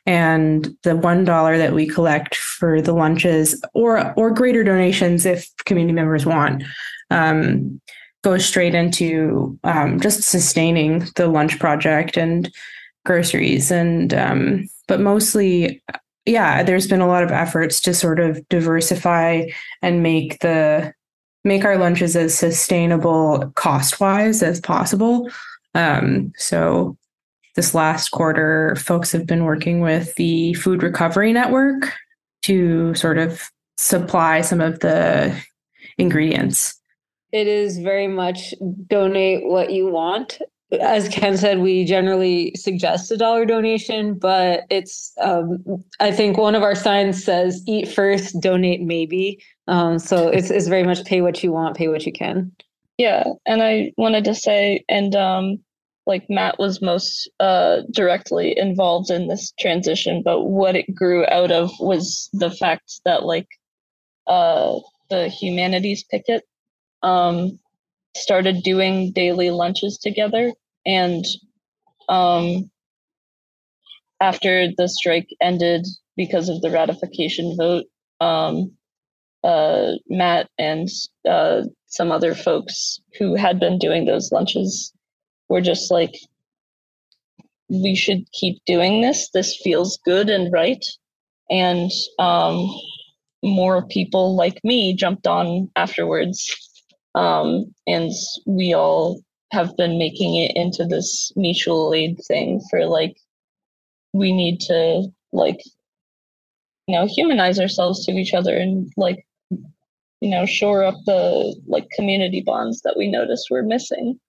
[0.07, 5.53] and the one dollar that we collect for the lunches or or greater donations if
[5.65, 6.63] community members want
[7.11, 7.79] um,
[8.23, 12.51] goes straight into um, just sustaining the lunch project and
[13.05, 15.83] groceries and um, but mostly
[16.25, 19.45] yeah there's been a lot of efforts to sort of diversify
[19.81, 20.91] and make the
[21.43, 25.29] make our lunches as sustainable cost wise as possible.
[25.73, 26.97] Um, so
[27.57, 31.91] this last quarter, folks have been working with the Food Recovery Network
[32.43, 35.35] to sort of supply some of the
[35.97, 36.79] ingredients.
[37.31, 38.53] It is very much
[38.87, 40.37] donate what you want.
[40.79, 45.63] As Ken said, we generally suggest a dollar donation, but it's, um,
[45.99, 49.41] I think one of our signs says eat first, donate maybe.
[49.67, 52.51] Um, so it's, it's very much pay what you want, pay what you can.
[52.99, 53.23] Yeah.
[53.47, 55.59] And I wanted to say, and um,
[56.07, 61.51] like Matt was most uh, directly involved in this transition, but what it grew out
[61.51, 63.47] of was the fact that like
[64.25, 64.79] uh,
[65.09, 66.43] the humanities picket
[67.03, 67.59] um,
[68.15, 70.53] started doing daily lunches together,
[70.85, 71.25] and
[72.07, 72.71] um,
[74.21, 77.85] after the strike ended because of the ratification vote,
[78.21, 78.71] um,
[79.43, 80.87] uh, Matt and
[81.29, 84.93] uh, some other folks who had been doing those lunches
[85.49, 86.13] we're just like
[87.69, 89.29] we should keep doing this.
[89.33, 90.83] This feels good and right.
[91.49, 92.69] And um,
[93.43, 96.49] more people like me jumped on afterwards.
[97.15, 98.11] Um, and
[98.45, 103.17] we all have been making it into this mutual aid thing for like
[104.13, 105.61] we need to like
[106.87, 111.87] you know humanize ourselves to each other and like you know shore up the like
[111.91, 114.19] community bonds that we noticed were missing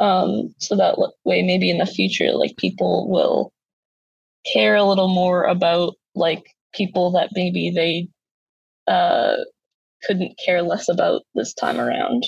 [0.00, 3.52] um, so that way maybe in the future like people will
[4.52, 8.08] care a little more about like people that maybe they
[8.90, 9.36] uh,
[10.02, 12.24] couldn't care less about this time around.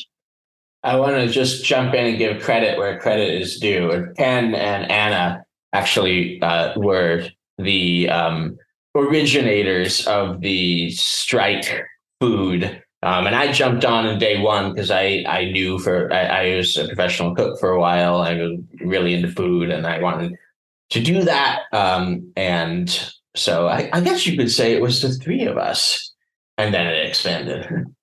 [0.85, 4.09] I want to just jump in and give credit where credit is due.
[4.17, 7.29] Ken and anna actually uh, were
[7.59, 8.57] the um,
[8.95, 11.87] originators of the strike
[12.21, 16.25] food um, and I jumped on in day one because I, I knew for I,
[16.25, 18.17] I, was a professional cook for a while.
[18.17, 20.35] I was really into food and I wanted
[20.91, 21.63] to do that.
[21.73, 26.13] Um, and so I, I, guess you could say it was the three of us,
[26.59, 27.67] and then it expanded.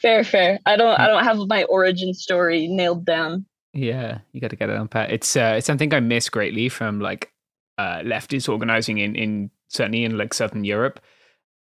[0.00, 0.60] Fair, fair.
[0.66, 3.44] I don't I don't have my origin story nailed down.
[3.72, 5.10] Yeah, you got to get it unpacked.
[5.10, 7.32] It's uh, it's something I miss greatly from like
[7.76, 11.00] uh, leftists organizing in in certainly in like southern Europe,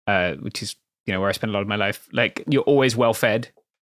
[0.07, 2.07] uh, which is you know where I spend a lot of my life.
[2.11, 3.49] Like you're always well fed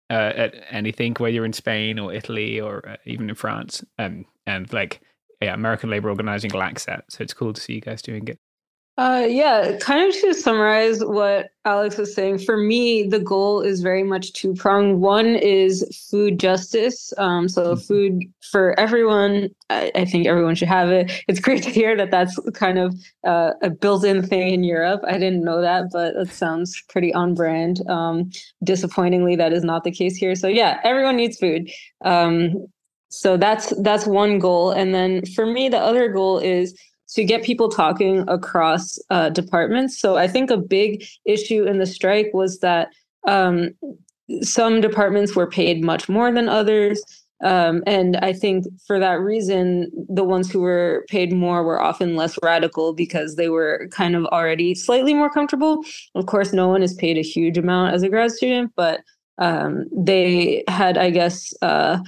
[0.09, 4.25] uh, at anything, whether you're in Spain or Italy or uh, even in France, um,
[4.45, 5.01] and like
[5.41, 7.05] yeah, American labor organizing lacks that.
[7.09, 8.39] So it's cool to see you guys doing it.
[8.99, 13.79] Uh, yeah, kind of to summarize what Alex was saying, for me, the goal is
[13.79, 14.99] very much two pronged.
[14.99, 17.13] One is food justice.
[17.17, 17.79] Um, so, Mm-hmm.
[17.79, 19.51] food for everyone.
[19.69, 21.09] I, I think everyone should have it.
[21.29, 25.01] It's great to hear that that's kind of uh, a built in thing in Europe.
[25.07, 27.79] I didn't know that, but it sounds pretty on brand.
[27.89, 28.29] Um,
[28.65, 30.35] disappointingly, that is not the case here.
[30.35, 31.69] So, yeah, everyone needs food.
[32.03, 32.67] Um,
[33.09, 36.77] so that's that's one goal and then for me the other goal is
[37.13, 39.99] to get people talking across uh, departments.
[39.99, 42.89] So i think a big issue in the strike was that
[43.27, 43.71] um,
[44.41, 47.01] some departments were paid much more than others.
[47.41, 52.17] Um, and i think for that reason the ones who were paid more were often
[52.17, 55.83] less radical because they were kind of already slightly more comfortable.
[56.15, 59.01] Of course no one is paid a huge amount as a grad student but
[59.37, 61.99] um, they had i guess uh,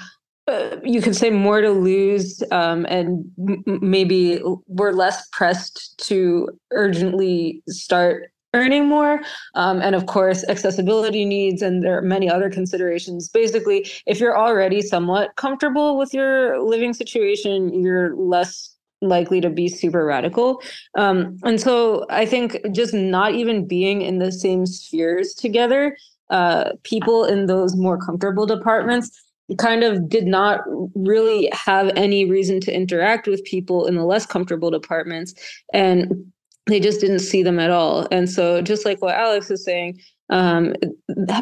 [0.84, 7.62] you could say more to lose um, and m- maybe we're less pressed to urgently
[7.68, 9.22] start earning more
[9.56, 13.30] um, and of course accessibility needs and there are many other considerations.
[13.30, 19.68] Basically if you're already somewhat comfortable with your living situation you're less likely to be
[19.68, 20.62] super radical.
[20.98, 25.96] Um, and so i think just not even being in the same spheres together
[26.30, 29.22] uh, people in those more comfortable departments
[29.58, 30.62] kind of did not
[30.96, 35.34] really have any reason to interact with people in the less comfortable departments
[35.74, 36.32] and
[36.68, 38.08] they just didn't see them at all.
[38.12, 40.00] And so just like what alex is saying
[40.30, 40.74] um,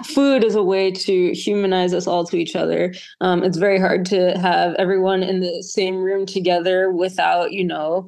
[0.03, 2.91] food is a way to humanize us all to each other.
[3.21, 8.07] Um, it's very hard to have everyone in the same room together without you know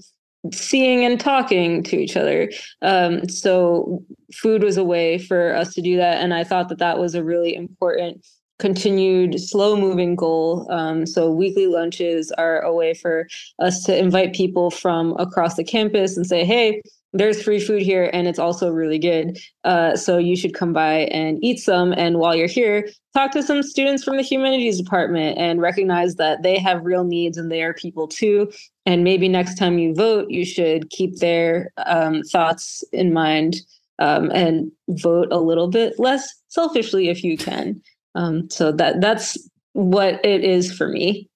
[0.52, 2.50] seeing and talking to each other.
[2.82, 6.78] Um, so food was a way for us to do that and i thought that
[6.78, 8.26] that was a really important
[8.62, 10.68] continued slow moving goal.
[10.70, 13.28] Um, so weekly lunches are a way for
[13.60, 16.80] us to invite people from across the campus and say, hey,
[17.12, 19.38] there's free food here and it's also really good.
[19.64, 21.92] Uh, so you should come by and eat some.
[21.92, 26.44] And while you're here, talk to some students from the humanities department and recognize that
[26.44, 28.50] they have real needs and they are people too.
[28.86, 33.56] And maybe next time you vote, you should keep their um, thoughts in mind
[33.98, 37.82] um, and vote a little bit less selfishly if you can.
[38.16, 39.38] Um, so that that's
[39.74, 41.30] what it is for me.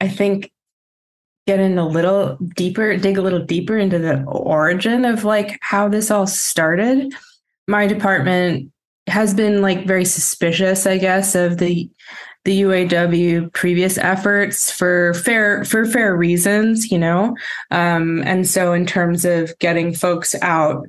[0.00, 0.50] I think
[1.46, 6.10] getting a little deeper, dig a little deeper into the origin of like how this
[6.10, 7.12] all started.
[7.66, 8.72] My department
[9.08, 11.90] has been like very suspicious, I guess, of the
[12.44, 17.36] the UAW previous efforts for fair for fair reasons, you know.
[17.70, 20.88] Um, and so in terms of getting folks out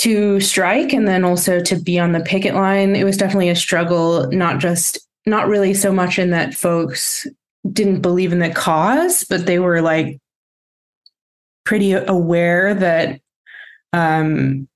[0.00, 3.56] to strike and then also to be on the picket line it was definitely a
[3.56, 7.26] struggle not just not really so much in that folks
[7.70, 10.18] didn't believe in the cause but they were like
[11.64, 13.20] pretty aware that
[13.92, 14.66] um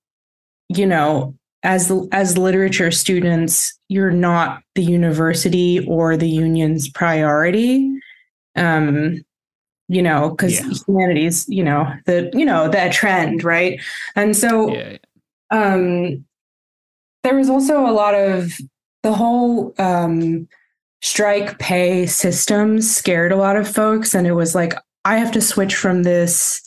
[0.68, 7.90] you know as as literature students you're not the university or the union's priority
[8.56, 9.24] um
[9.88, 10.70] you know because Yeah.
[10.86, 13.80] humanities you know the you know that trend right
[14.14, 14.98] and so Yeah.
[15.54, 16.24] Um
[17.22, 18.52] there was also a lot of
[19.02, 20.48] the whole um
[21.00, 24.74] strike pay system scared a lot of folks and it was like
[25.04, 26.62] i have to switch from this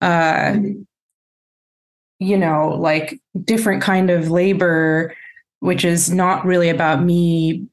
[0.00, 0.56] uh
[2.18, 5.14] you know like different kind of labor
[5.60, 7.66] which is not really about me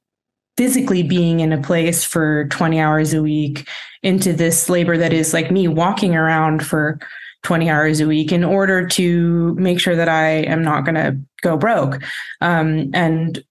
[0.56, 3.67] physically being in a place for 20 hours a week
[4.03, 6.99] into this labor that is like me walking around for
[7.43, 11.17] 20 hours a week in order to make sure that I am not going to
[11.41, 12.01] go broke.
[12.41, 13.43] Um, and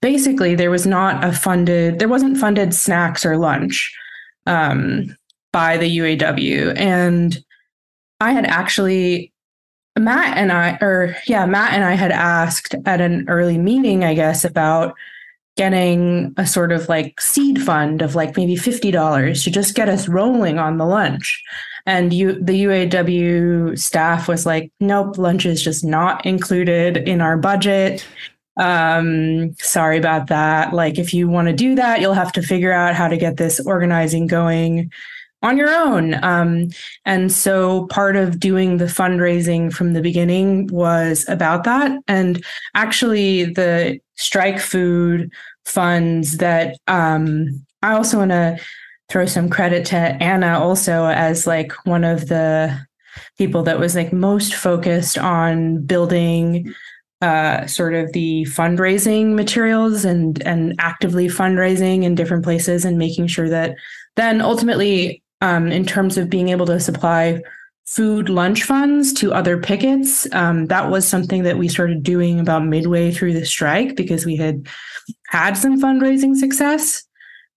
[0.00, 3.92] basically, there was not a funded, there wasn't funded snacks or lunch
[4.46, 5.16] um,
[5.52, 6.74] by the UAW.
[6.76, 7.42] And
[8.20, 9.32] I had actually,
[9.98, 14.14] Matt and I, or yeah, Matt and I had asked at an early meeting, I
[14.14, 14.94] guess, about
[15.56, 20.08] getting a sort of like seed fund of like maybe $50 to just get us
[20.08, 21.42] rolling on the lunch.
[21.90, 27.36] And you, the UAW staff was like, nope, lunch is just not included in our
[27.36, 28.06] budget.
[28.56, 30.72] Um, sorry about that.
[30.72, 33.38] Like, if you want to do that, you'll have to figure out how to get
[33.38, 34.92] this organizing going
[35.42, 36.22] on your own.
[36.22, 36.68] Um,
[37.06, 41.90] and so part of doing the fundraising from the beginning was about that.
[42.06, 42.44] And
[42.76, 45.32] actually, the strike food
[45.64, 48.60] funds that um, I also want to
[49.10, 52.78] throw some credit to Anna also as like one of the
[53.36, 56.72] people that was like most focused on building
[57.20, 63.26] uh, sort of the fundraising materials and and actively fundraising in different places and making
[63.26, 63.74] sure that
[64.16, 67.42] then ultimately um, in terms of being able to supply
[67.84, 72.64] food lunch funds to other pickets um, that was something that we started doing about
[72.64, 74.66] midway through the strike because we had
[75.26, 77.04] had some fundraising success.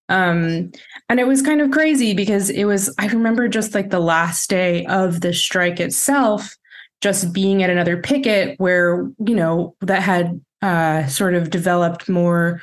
[0.10, 0.72] Um,
[1.14, 4.50] and it was kind of crazy because it was i remember just like the last
[4.50, 6.58] day of the strike itself
[7.02, 12.62] just being at another picket where you know that had uh, sort of developed more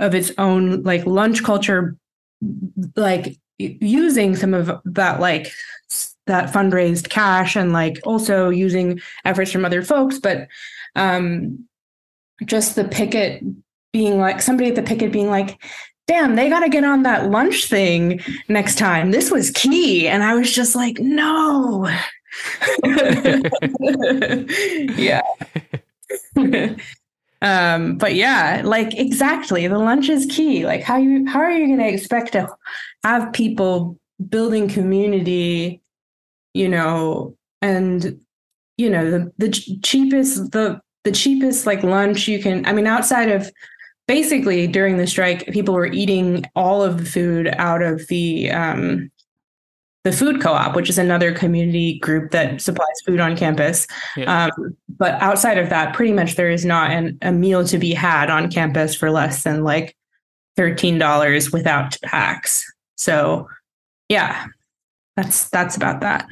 [0.00, 1.96] of its own like lunch culture
[2.96, 5.52] like using some of that like
[6.26, 10.18] that fundraised cash and like also using efforts from other folks.
[10.18, 10.48] But
[10.96, 11.68] um
[12.44, 13.44] just the picket
[13.92, 15.62] being like somebody at the picket being like
[16.06, 20.22] damn they got to get on that lunch thing next time this was key and
[20.22, 21.88] i was just like no
[24.96, 25.22] yeah.
[27.42, 30.64] um, but yeah, like exactly, the lunch is key.
[30.66, 32.48] Like how you how are you going to expect to
[33.02, 35.80] have people building community,
[36.52, 38.20] you know, and
[38.76, 42.64] you know the the cheapest the the cheapest like lunch you can.
[42.66, 43.50] I mean, outside of
[44.06, 49.10] basically during the strike, people were eating all of the food out of the um,
[50.04, 53.86] the food co-op which is another community group that supplies food on campus.
[54.16, 54.44] Yeah.
[54.44, 57.94] um, but outside of that pretty much there is not an, a meal to be
[57.94, 59.96] had on campus for less than like
[60.58, 62.64] $13 without tax.
[62.96, 63.48] So
[64.08, 64.46] yeah
[65.16, 66.26] that's that's about that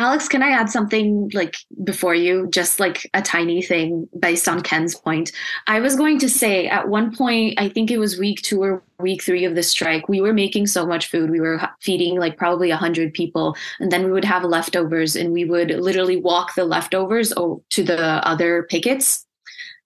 [0.00, 4.62] Alex, can I add something like before you, just like a tiny thing based on
[4.62, 5.30] Ken's point?
[5.66, 8.82] I was going to say at one point, I think it was week two or
[8.98, 11.28] week three of the strike, we were making so much food.
[11.28, 13.54] We were feeding like probably 100 people.
[13.78, 18.26] And then we would have leftovers and we would literally walk the leftovers to the
[18.26, 19.26] other pickets.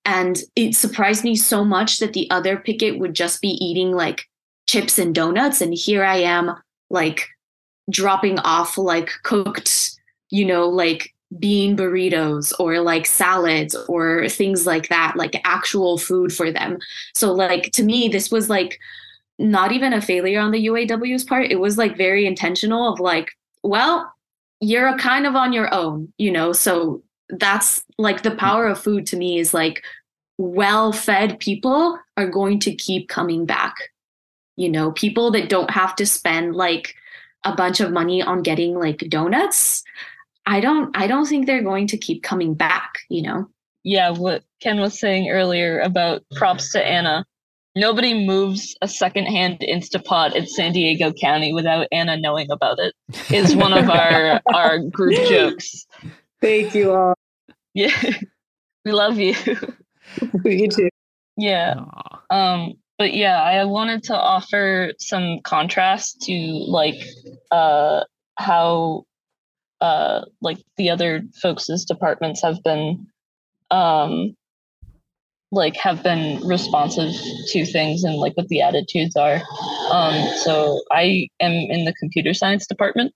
[0.05, 4.28] And it surprised me so much that the other picket would just be eating like
[4.68, 5.60] chips and donuts.
[5.60, 6.55] And here I am,
[6.89, 7.26] like
[7.91, 9.93] dropping off like cooked
[10.34, 16.32] you know, like bean burritos or like salads or things like that, like actual food
[16.32, 16.78] for them.
[17.14, 18.80] So, like, to me, this was like
[19.38, 21.52] not even a failure on the UAW's part.
[21.52, 23.30] It was like very intentional of like,
[23.62, 24.12] well,
[24.58, 26.52] you're a kind of on your own, you know?
[26.52, 28.38] So, that's like the mm.
[28.38, 29.84] power of food to me is like
[30.36, 33.74] well fed people are going to keep coming back.
[34.56, 36.96] You know, people that don't have to spend like
[37.44, 39.84] a bunch of money on getting like donuts
[40.47, 43.47] I don't I don't think they're going to keep coming back, you know.
[43.82, 47.24] Yeah, what Ken was saying earlier about props to Anna.
[47.76, 52.94] Nobody moves a secondhand Instapot in San Diego County without Anna knowing about it.
[53.32, 55.86] Is one of our our group jokes.
[56.40, 57.14] Thank you all.
[57.74, 57.97] Yeah.
[58.84, 59.34] We love you.
[60.44, 60.89] you too.
[61.36, 61.74] Yeah.
[62.31, 67.02] Um but yeah, I wanted to offer some contrast to like
[67.50, 68.05] uh
[68.36, 69.05] how
[69.84, 73.06] uh, like the other folks' departments have been
[73.70, 74.34] um,
[75.52, 77.12] like have been responsive
[77.48, 79.42] to things and like what the attitudes are.
[79.90, 83.12] Um, so I am in the computer science department.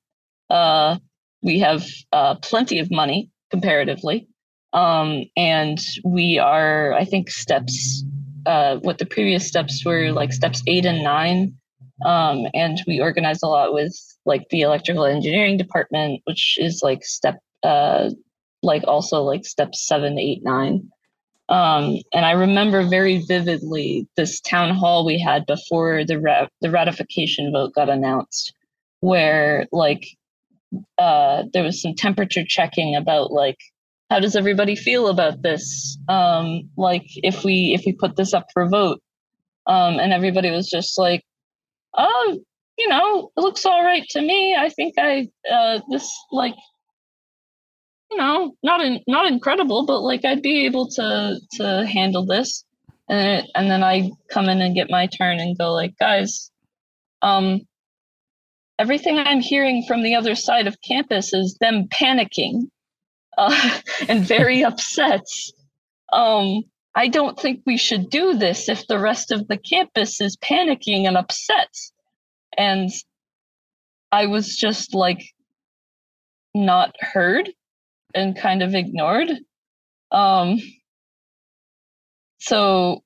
[0.50, 0.98] Uh,
[1.42, 4.28] we have uh, plenty of money comparatively,
[4.74, 8.04] um, and we are I think steps.
[8.44, 11.54] Uh, what the previous steps were like steps eight and nine
[12.04, 13.94] um, and we organize a lot with
[14.28, 18.10] like the electrical engineering department, which is like step, uh,
[18.62, 20.88] like also like step seven, eight, nine.
[21.48, 26.70] Um, and I remember very vividly this town hall we had before the ra- the
[26.70, 28.52] ratification vote got announced,
[29.00, 30.06] where like
[30.98, 33.56] uh, there was some temperature checking about like
[34.10, 35.98] how does everybody feel about this?
[36.08, 39.00] Um, like if we if we put this up for vote,
[39.66, 41.24] um, and everybody was just like,
[41.96, 42.40] oh,
[42.78, 44.56] you know, it looks all right to me.
[44.56, 46.54] I think I uh, this like
[48.10, 52.64] you know not in, not incredible, but like I'd be able to to handle this.
[53.10, 56.50] And it, and then I come in and get my turn and go like, guys,
[57.22, 57.62] um,
[58.78, 62.68] everything I'm hearing from the other side of campus is them panicking
[63.38, 65.24] uh, and very upset.
[66.12, 66.62] Um,
[66.94, 71.06] I don't think we should do this if the rest of the campus is panicking
[71.06, 71.68] and upset.
[72.58, 72.90] And
[74.12, 75.22] I was just like
[76.54, 77.50] not heard
[78.14, 79.30] and kind of ignored.
[80.10, 80.58] Um,
[82.38, 83.02] so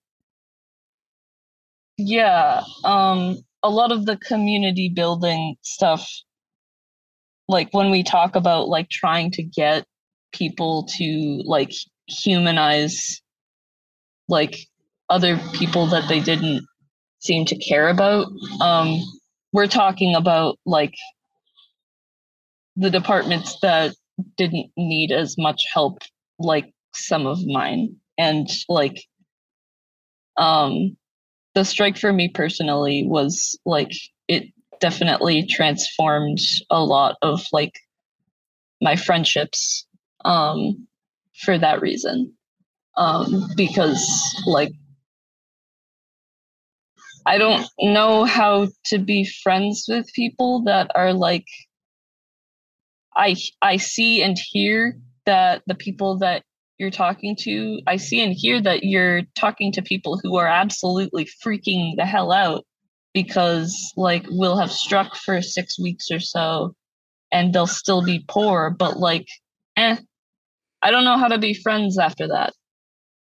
[1.99, 6.09] yeah, um, a lot of the community building stuff
[7.49, 9.85] like when we talk about like trying to get
[10.33, 11.73] people to like
[12.09, 13.21] humanize
[14.29, 14.57] like
[15.11, 16.65] other people that they didn't
[17.19, 18.27] seem to care about
[18.61, 19.01] um
[19.53, 20.95] we're talking about like
[22.77, 23.95] the departments that
[24.37, 25.99] didn't need as much help
[26.39, 27.97] like some of mine.
[28.19, 29.05] And like
[30.37, 30.97] um
[31.55, 33.93] the strike for me personally was like
[34.29, 34.45] it
[34.81, 36.39] definitely transformed
[36.71, 37.73] a lot of like
[38.81, 39.87] my friendships
[40.25, 40.87] um
[41.45, 42.33] for that reason.
[42.97, 44.73] Um because like
[47.25, 51.47] I don't know how to be friends with people that are like
[53.17, 56.43] I I see and hear that the people that
[56.79, 61.29] you're talking to, I see and hear that you're talking to people who are absolutely
[61.45, 62.65] freaking the hell out
[63.15, 66.75] because like we'll have struck for 6 weeks or so
[67.31, 69.27] and they'll still be poor, but like
[69.77, 69.97] eh
[70.83, 72.55] I don't know how to be friends after that.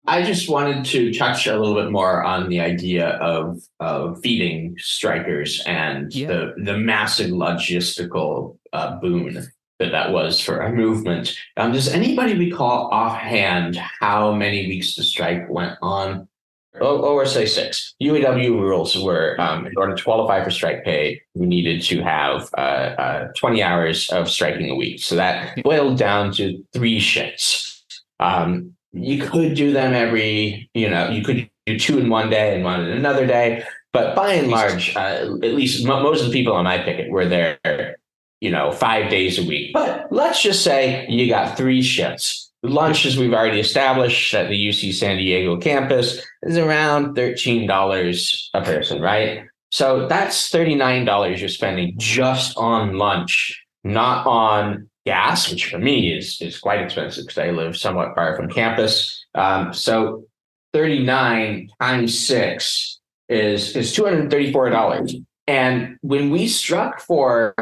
[0.09, 4.75] I just wanted to touch a little bit more on the idea of of feeding
[4.79, 9.47] strikers and the the massive logistical uh, boon
[9.77, 11.37] that that was for our movement.
[11.57, 16.27] Um, does anybody recall offhand how many weeks the strike went on?
[16.81, 17.93] Oh, or say six.
[18.01, 22.49] UAW rules were um, in order to qualify for strike pay, we needed to have
[22.57, 25.01] uh, uh, 20 hours of striking a week.
[25.01, 27.83] So that boiled down to three shifts.
[28.19, 32.55] Um, you could do them every, you know, you could do two in one day
[32.55, 33.63] and one in another day.
[33.91, 37.09] But by and large, uh, at least mo- most of the people on my picket
[37.09, 37.97] were there,
[38.39, 39.73] you know, five days a week.
[39.73, 42.51] But let's just say you got three shifts.
[42.61, 48.61] Lunch, as we've already established at the UC San Diego campus, is around $13 a
[48.61, 49.43] person, right?
[49.71, 56.39] So that's $39 you're spending just on lunch, not on gas, which for me is
[56.39, 59.25] is quite expensive because I live somewhat far from campus.
[59.33, 60.25] Um, so
[60.73, 65.25] 39 times six is is $234.
[65.47, 67.55] And when we struck for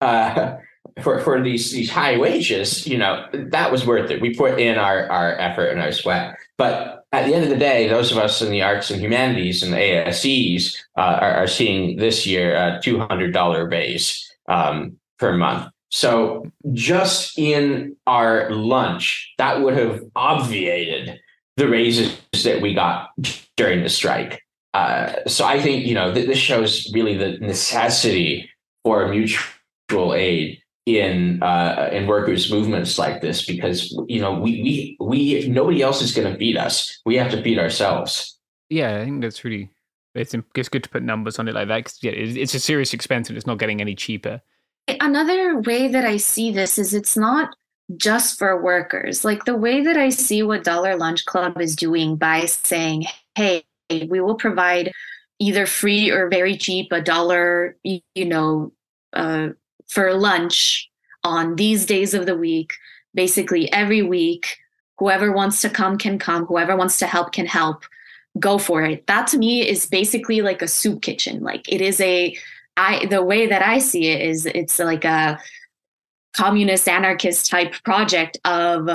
[0.00, 0.56] uh,
[1.02, 4.22] for for these these high wages, you know, that was worth it.
[4.22, 6.36] We put in our our effort and our sweat.
[6.56, 9.62] But at the end of the day, those of us in the arts and humanities
[9.62, 14.96] and the ASCs uh, are, are seeing this year a two hundred dollar base um,
[15.18, 15.70] per month.
[15.90, 21.20] So just in our lunch, that would have obviated
[21.56, 23.10] the raises that we got
[23.56, 24.42] during the strike.
[24.72, 28.48] Uh, so I think you know th- this shows really the necessity
[28.84, 34.96] for mutual aid in uh, in workers movements like this because you know we we
[35.00, 37.00] we nobody else is going to feed us.
[37.04, 38.38] We have to feed ourselves.
[38.68, 39.70] Yeah, I think that's really
[40.14, 42.94] it's it's good to put numbers on it like that because yeah, it's a serious
[42.94, 44.40] expense and it's not getting any cheaper.
[44.88, 47.54] Another way that I see this is it's not
[47.96, 49.24] just for workers.
[49.24, 53.64] Like the way that I see what Dollar Lunch Club is doing by saying, hey,
[53.90, 54.92] we will provide
[55.38, 58.72] either free or very cheap a dollar, you know,
[59.12, 59.48] uh,
[59.88, 60.88] for lunch
[61.24, 62.72] on these days of the week,
[63.14, 64.58] basically every week.
[64.98, 67.84] Whoever wants to come can come, whoever wants to help can help.
[68.38, 69.06] Go for it.
[69.06, 71.42] That to me is basically like a soup kitchen.
[71.42, 72.36] Like it is a
[72.80, 75.38] I the way that I see it is it's like a
[76.32, 78.88] communist anarchist type project of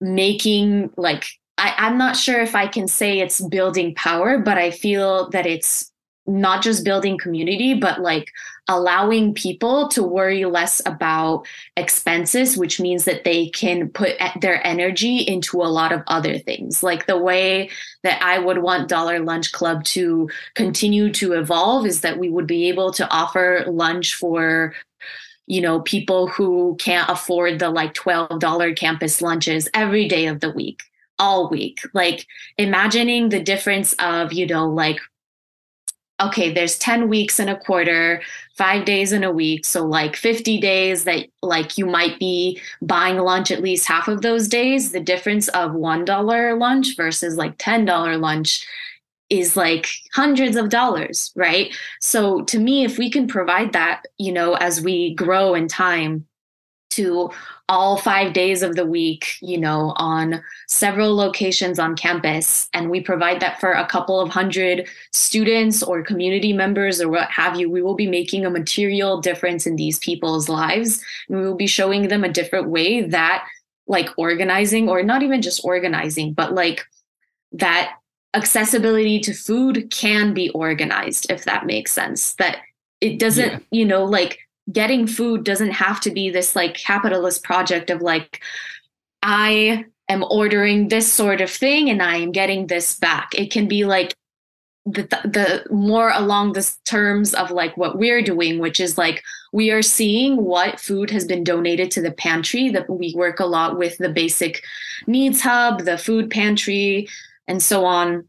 [0.00, 1.26] making like
[1.58, 5.44] I, I'm not sure if I can say it's building power, but I feel that
[5.46, 5.92] it's
[6.26, 8.30] not just building community, but like
[8.68, 15.18] allowing people to worry less about expenses, which means that they can put their energy
[15.18, 16.82] into a lot of other things.
[16.82, 17.70] Like the way
[18.04, 22.46] that I would want Dollar Lunch Club to continue to evolve is that we would
[22.46, 24.74] be able to offer lunch for
[25.46, 30.50] you know people who can't afford the like $12 campus lunches every day of the
[30.50, 30.80] week
[31.18, 32.26] all week like
[32.56, 35.00] imagining the difference of you know like
[36.20, 38.22] okay, there's 10 weeks in a quarter,
[38.56, 39.64] five days in a week.
[39.64, 44.22] So, like 50 days that, like, you might be buying lunch at least half of
[44.22, 44.92] those days.
[44.92, 48.66] The difference of $1 lunch versus like $10 lunch
[49.30, 51.74] is like hundreds of dollars, right?
[52.00, 56.26] So, to me, if we can provide that, you know, as we grow in time,
[56.90, 57.30] to
[57.68, 62.68] all five days of the week, you know, on several locations on campus.
[62.74, 67.30] And we provide that for a couple of hundred students or community members or what
[67.30, 67.70] have you.
[67.70, 71.00] We will be making a material difference in these people's lives.
[71.28, 73.46] And we will be showing them a different way that,
[73.86, 76.84] like, organizing, or not even just organizing, but like
[77.52, 77.94] that
[78.34, 82.58] accessibility to food can be organized if that makes sense that
[83.00, 83.58] it doesn't Yeah.
[83.72, 84.38] you know like
[84.72, 88.42] getting food doesn't have to be this like capitalist project of like
[89.22, 93.30] i am ordering this sort of thing and i am getting this back.
[93.34, 94.14] It can be like
[94.86, 99.22] the the more along the terms of like what we're doing which is like
[99.52, 103.46] we are seeing what food has been donated to the pantry that we work a
[103.46, 104.64] lot with the basic
[105.06, 107.06] needs hub the food pantry
[107.46, 108.26] and so on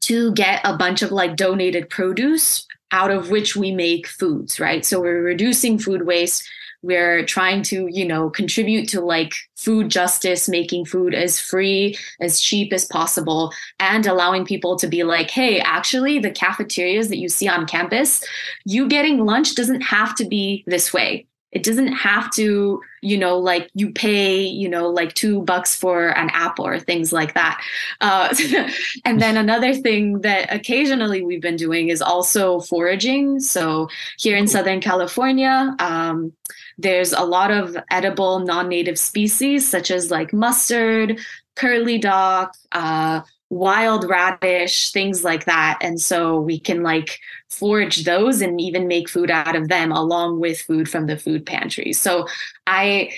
[0.00, 4.84] to get a bunch of like donated produce out of which we make foods right?
[4.84, 6.48] So we're reducing food waste.
[6.82, 12.40] We're trying to you know contribute to like food justice making food as free as
[12.40, 17.28] cheap as possible and allowing people to be like hey actually the cafeterias that you
[17.28, 18.22] see on campus
[18.64, 23.38] you getting lunch doesn't have to be this way it doesn't have to you know
[23.38, 27.62] like you pay you know like two bucks for an apple or things like that.
[28.00, 28.34] Uh,
[29.04, 33.40] and then another thing that occasionally we've been doing is also foraging.
[33.40, 36.32] So here in southern california um,
[36.78, 41.18] there's a lot of edible non-native species such as like mustard
[41.54, 45.78] curly dock uh, wild radish things like that.
[45.80, 50.40] And so we can like forage those and even make food out of them along
[50.40, 51.92] with food from the food pantry.
[51.92, 52.26] So
[52.66, 53.10] i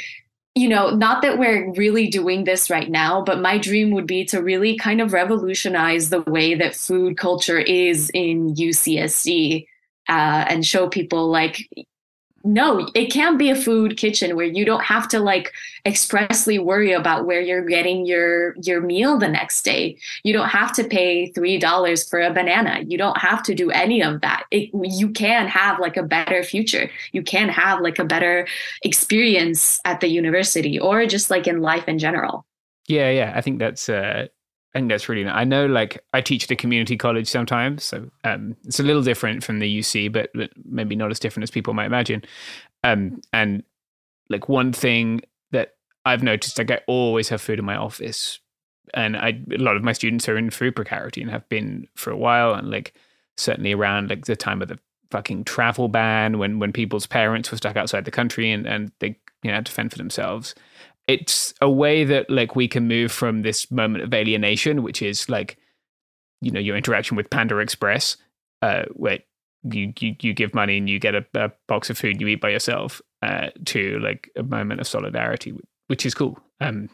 [0.55, 4.25] you know not that we're really doing this right now but my dream would be
[4.25, 9.67] to really kind of revolutionize the way that food culture is in ucsd
[10.09, 11.69] uh, and show people like
[12.49, 15.53] no it can't be a food kitchen where you don't have to like
[15.85, 19.97] expressly worry about where you're getting your your meal the next day.
[20.23, 22.85] You don't have to pay three dollars for a banana.
[22.87, 24.45] You don't have to do any of that.
[24.51, 26.91] It, you can have like a better future.
[27.13, 28.47] You can have like a better
[28.83, 32.47] experience at the university or just like in life in general.
[32.87, 33.33] Yeah, yeah.
[33.35, 34.29] I think that's uh
[34.75, 35.35] I think that's really nice.
[35.35, 39.03] I know like I teach at a community college sometimes, so um it's a little
[39.03, 40.31] different from the UC, but,
[40.65, 42.23] maybe not as different as people might imagine.
[42.85, 43.63] Um and
[44.29, 45.23] like one thing
[45.53, 45.75] that
[46.05, 48.41] I've noticed like I always have food in my office.
[48.95, 52.11] And I a lot of my students are in food precarity and have been for
[52.11, 52.95] a while and like
[53.37, 54.79] certainly around like the time of the
[55.11, 59.17] fucking travel ban when when people's parents were stuck outside the country and, and they
[59.43, 60.55] you know had to fend for themselves
[61.09, 65.29] it's a way that like we can move from this moment of alienation which is
[65.29, 65.57] like
[66.41, 68.17] you know your interaction with panda express
[68.63, 69.19] uh where
[69.65, 72.41] you you, you give money and you get a, a box of food you eat
[72.41, 75.53] by yourself uh to like a moment of solidarity
[75.89, 76.39] which is cool.
[76.61, 76.89] Um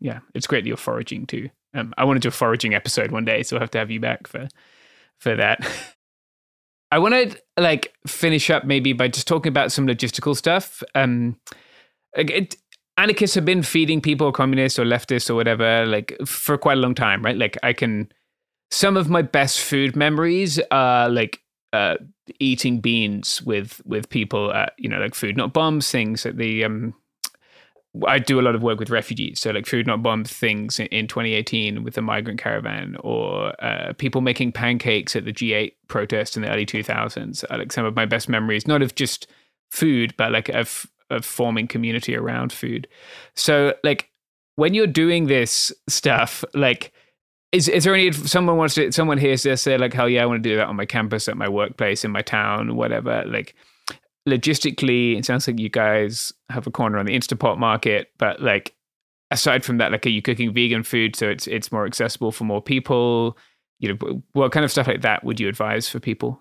[0.00, 1.48] yeah it's great that you're foraging too.
[1.72, 3.90] Um i want to do a foraging episode one day so i'll have to have
[3.90, 4.48] you back for
[5.18, 5.66] for that.
[6.92, 10.82] I want to like finish up maybe by just talking about some logistical stuff.
[10.96, 11.36] Um,
[12.14, 12.56] it,
[13.00, 16.94] anarchists have been feeding people, communists or leftists or whatever, like for quite a long
[16.94, 17.36] time, right?
[17.36, 18.12] Like I can,
[18.70, 21.40] some of my best food memories are like
[21.72, 21.96] uh,
[22.38, 26.64] eating beans with with people at you know like food not bombs things at the
[26.64, 26.94] um.
[28.06, 30.86] I do a lot of work with refugees, so like food not bombs things in,
[30.86, 36.36] in 2018 with the migrant caravan, or uh, people making pancakes at the G8 protest
[36.36, 37.44] in the early 2000s.
[37.50, 39.26] Are like some of my best memories, not of just
[39.72, 42.88] food, but like of of forming community around food.
[43.34, 44.10] So like
[44.56, 46.92] when you're doing this stuff, like
[47.52, 50.22] is is there any if someone wants to someone hears this, they're like, hell yeah,
[50.22, 53.24] I want to do that on my campus, at my workplace, in my town, whatever.
[53.26, 53.54] Like
[54.28, 58.74] logistically, it sounds like you guys have a corner on the Instapot market, but like
[59.30, 62.44] aside from that, like are you cooking vegan food so it's it's more accessible for
[62.44, 63.36] more people?
[63.78, 66.40] You know, what kind of stuff like that would you advise for people?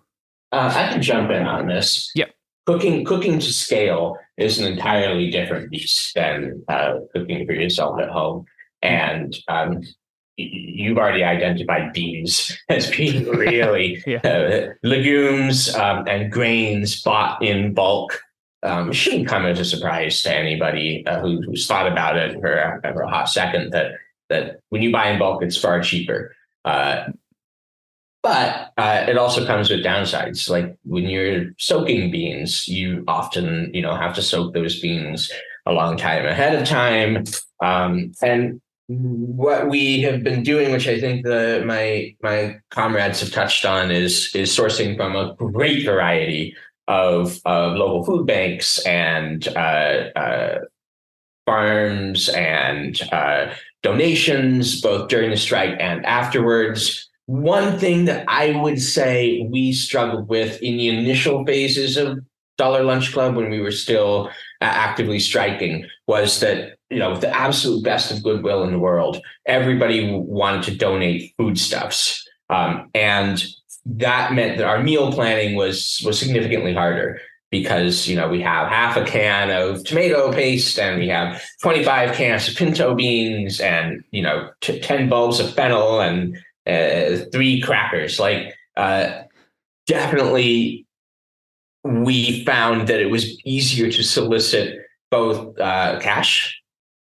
[0.52, 2.12] Uh, I can jump in on this.
[2.16, 2.34] Yep.
[2.66, 8.10] Cooking cooking to scale is an entirely different beast than uh, cooking for yourself at
[8.10, 8.46] home.
[8.82, 9.82] And um,
[10.38, 18.20] you've already identified beans as being really uh, legumes um, and grains bought in bulk.
[18.62, 22.82] Um, shouldn't come as a surprise to anybody uh, who, who's thought about it for,
[22.82, 23.94] for a hot second that
[24.30, 26.36] that when you buy in bulk, it's far cheaper.
[26.66, 27.06] Uh,
[28.22, 30.50] but uh, it also comes with downsides.
[30.50, 35.32] Like when you're soaking beans, you often, you know, have to soak those beans
[35.66, 37.24] a long time ahead of time.
[37.64, 43.32] Um, and what we have been doing, which I think the my my comrades have
[43.32, 46.56] touched on, is is sourcing from a great variety
[46.88, 50.60] of of local food banks and uh, uh,
[51.46, 57.09] farms and uh, donations, both during the strike and afterwards.
[57.30, 62.18] One thing that I would say we struggled with in the initial phases of
[62.58, 64.30] Dollar Lunch Club when we were still
[64.62, 69.22] uh, actively striking was that, you know, the absolute best of goodwill in the world,
[69.46, 72.28] everybody wanted to donate foodstuffs.
[72.50, 73.46] Um, and
[73.86, 78.68] that meant that our meal planning was was significantly harder because you know we have
[78.70, 84.04] half a can of tomato paste and we have 25 cans of pinto beans and
[84.12, 86.38] you know t- 10 bulbs of fennel and
[86.70, 88.20] uh, three crackers.
[88.20, 89.24] Like uh,
[89.88, 90.86] definitely
[91.84, 94.80] we found that it was easier to solicit
[95.12, 96.56] both uh, cash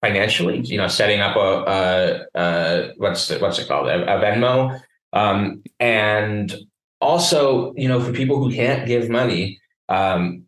[0.01, 3.87] financially you know setting up a, a, a what's the, what's it called?
[3.87, 4.79] A, a venmo.
[5.13, 6.53] Um, and
[7.01, 9.59] also you know for people who can't give money
[9.89, 10.45] um,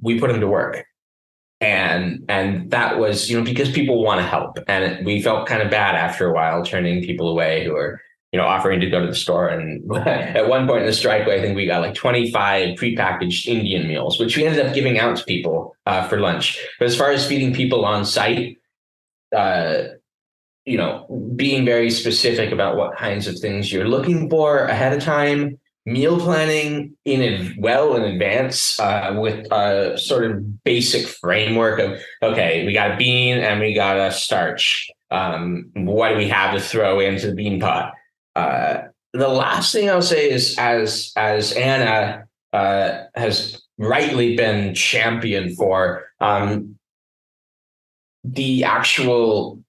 [0.00, 0.84] we put them to work.
[1.60, 4.58] And and that was you know because people want to help.
[4.68, 8.00] And it, we felt kind of bad after a while turning people away who are
[8.34, 9.46] you know offering to go to the store.
[9.46, 13.86] And at one point in the strike i think we got like 25 prepackaged indian
[13.86, 16.58] meals which we ended up giving out to people uh, for lunch.
[16.80, 18.58] But as far as feeding people on site
[19.36, 19.84] uh,
[20.64, 21.06] you know
[21.36, 25.56] being very specific about what kinds of things you're looking for ahead of time
[25.86, 32.00] meal planning in a, well in advance uh, with a sort of basic framework of
[32.20, 34.90] okay we got a bean and we got a starch.
[35.12, 37.92] Um, what do we have to throw into the bean pot
[38.36, 38.82] uh,
[39.12, 46.04] the last thing i'll say is as as anna uh, has rightly been championed for
[46.20, 46.76] um,
[48.22, 49.62] the actual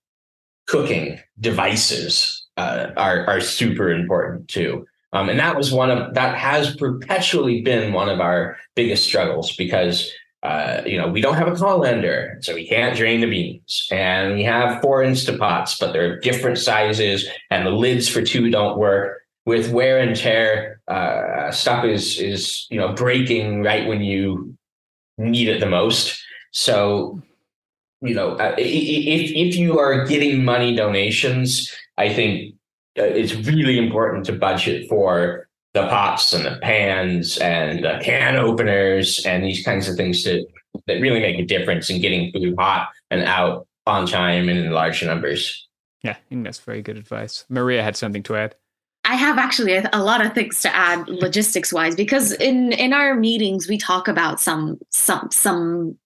[0.67, 4.85] cooking devices uh, are are super important too.
[5.13, 9.55] Um, and that was one of that has perpetually been one of our biggest struggles
[9.55, 10.11] because
[10.45, 14.35] uh, you know we don't have a colander, so we can't drain the beans, and
[14.35, 19.21] we have four Instapots, but they're different sizes, and the lids for two don't work.
[19.47, 24.55] With wear and tear, uh, stuff is is you know breaking right when you
[25.17, 26.21] need it the most.
[26.51, 27.21] So
[28.01, 32.53] you know uh, if if you are getting money donations, I think
[32.99, 35.44] uh, it's really important to budget for
[35.75, 40.43] the pots and the pans and the can openers and these kinds of things that
[40.87, 44.71] that really make a difference in getting food hot and out on time and in
[44.71, 45.67] large numbers.
[46.01, 47.45] Yeah, I think that's very good advice.
[47.49, 48.55] Maria had something to add.
[49.03, 52.93] I have actually a, a lot of things to add logistics wise because in in
[52.93, 55.97] our meetings we talk about some some some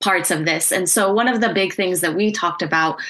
[0.00, 0.70] parts of this.
[0.70, 3.00] And so one of the big things that we talked about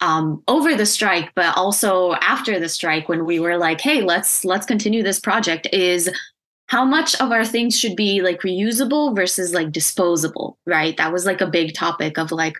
[0.00, 4.44] um, over the strike, but also after the strike, when we were like, "Hey, let's
[4.44, 6.10] let's continue this project," is
[6.68, 10.96] how much of our things should be like reusable versus like disposable, right?
[10.96, 12.56] That was like a big topic of like,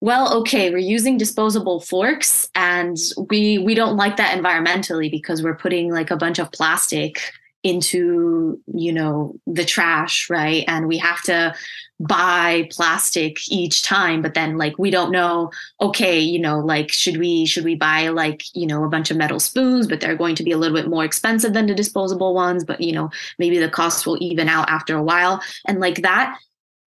[0.00, 2.96] well, okay, we're using disposable forks, and
[3.30, 7.20] we we don't like that environmentally because we're putting like a bunch of plastic
[7.62, 11.52] into you know the trash right and we have to
[12.00, 15.50] buy plastic each time but then like we don't know
[15.80, 19.16] okay you know like should we should we buy like you know a bunch of
[19.16, 22.34] metal spoons but they're going to be a little bit more expensive than the disposable
[22.34, 23.08] ones but you know
[23.38, 25.42] maybe the cost will even out after a while.
[25.66, 26.38] And like that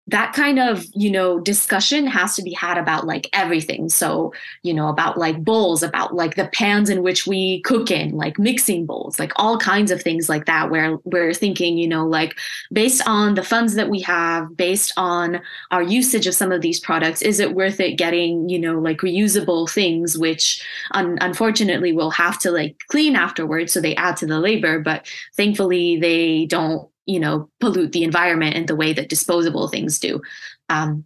[0.09, 3.89] that kind of you know discussion has to be had about like everything.
[3.89, 8.15] So you know about like bowls about like the pans in which we cook in
[8.15, 12.05] like mixing bowls like all kinds of things like that where we're thinking you know
[12.05, 12.38] like
[12.71, 16.79] based on the funds that we have based on our usage of some of these
[16.79, 22.11] products is it worth it getting you know like reusable things which un- unfortunately we'll
[22.11, 26.89] have to like clean afterwards so they add to the labor but thankfully they don't
[27.09, 30.21] you know pollute the environment in the way that disposable things do.
[30.69, 31.05] Um,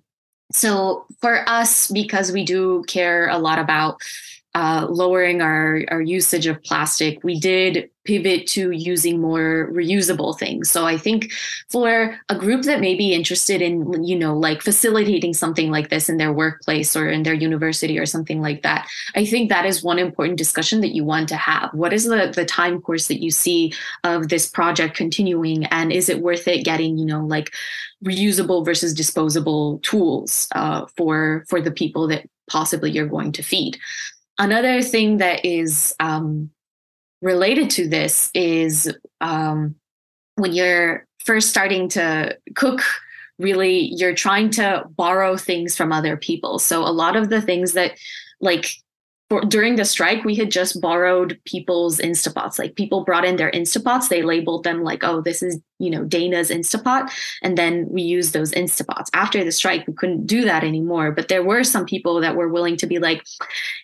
[0.52, 4.02] so for us because we do care a lot about
[4.56, 10.70] uh, lowering our, our usage of plastic, we did pivot to using more reusable things.
[10.70, 11.32] So I think
[11.70, 16.10] for a group that may be interested in, you know, like facilitating something like this
[16.10, 19.84] in their workplace or in their university or something like that, I think that is
[19.84, 21.70] one important discussion that you want to have.
[21.74, 23.74] What is the, the time course that you see
[24.04, 25.66] of this project continuing?
[25.66, 27.54] And is it worth it getting, you know, like
[28.04, 33.80] reusable versus disposable tools uh, for for the people that possibly you're going to feed?
[34.40, 36.50] Another thing that is um,
[37.22, 39.76] related to this is um,
[40.36, 42.82] when you're first starting to cook,
[43.40, 46.60] really, you're trying to borrow things from other people.
[46.60, 47.98] So a lot of the things that,
[48.42, 48.72] like,
[49.30, 52.60] for, during the strike, we had just borrowed people's Instapots.
[52.60, 56.04] Like people brought in their Instapots, they labeled them like, "Oh, this is you know
[56.04, 57.10] Dana's Instapot,"
[57.42, 59.10] and then we used those Instapots.
[59.14, 61.12] After the strike, we couldn't do that anymore.
[61.12, 63.24] But there were some people that were willing to be like,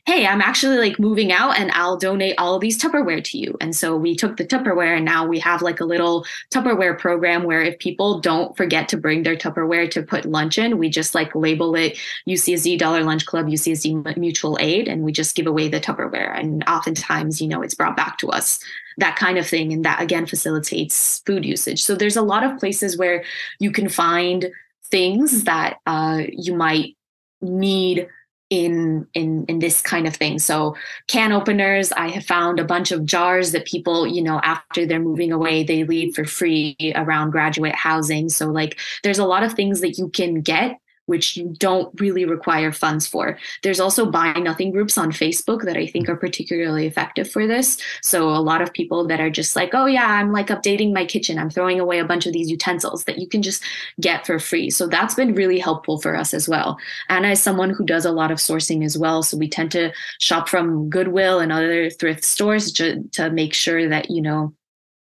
[0.05, 3.57] "Hey, I'm actually like moving out, and I'll donate all of these Tupperware to you."
[3.61, 7.43] And so we took the Tupperware, and now we have like a little Tupperware program
[7.43, 11.15] where if people don't forget to bring their Tupperware to put lunch in, we just
[11.15, 11.97] like label it
[12.27, 16.37] UCSD Dollar Lunch Club, UCSD Mutual Aid, and we just give away the Tupperware.
[16.37, 18.59] And oftentimes, you know, it's brought back to us
[18.99, 21.83] that kind of thing and that again facilitates food usage.
[21.83, 23.23] So there's a lot of places where
[23.59, 24.49] you can find
[24.85, 26.95] things that uh, you might
[27.41, 28.07] need
[28.49, 30.39] in in in this kind of thing.
[30.39, 30.75] So
[31.07, 34.99] can openers i have found a bunch of jars that people you know after they're
[34.99, 38.29] moving away they leave for free around graduate housing.
[38.29, 42.23] So like there's a lot of things that you can get which you don't really
[42.23, 43.37] require funds for.
[43.63, 47.77] There's also buy nothing groups on Facebook that I think are particularly effective for this.
[48.01, 51.05] So a lot of people that are just like, oh yeah, I'm like updating my
[51.05, 51.39] kitchen.
[51.39, 53.63] I'm throwing away a bunch of these utensils that you can just
[53.99, 54.69] get for free.
[54.69, 56.77] So that's been really helpful for us as well.
[57.09, 59.23] Anna is someone who does a lot of sourcing as well.
[59.23, 63.89] So we tend to shop from Goodwill and other thrift stores to, to make sure
[63.89, 64.53] that, you know,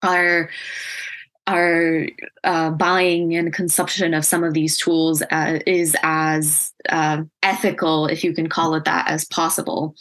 [0.03, 0.51] our
[1.47, 2.07] our
[2.45, 8.23] uh, buying and consumption of some of these tools uh, is as uh, ethical, if
[8.23, 9.95] you can call it that, as possible.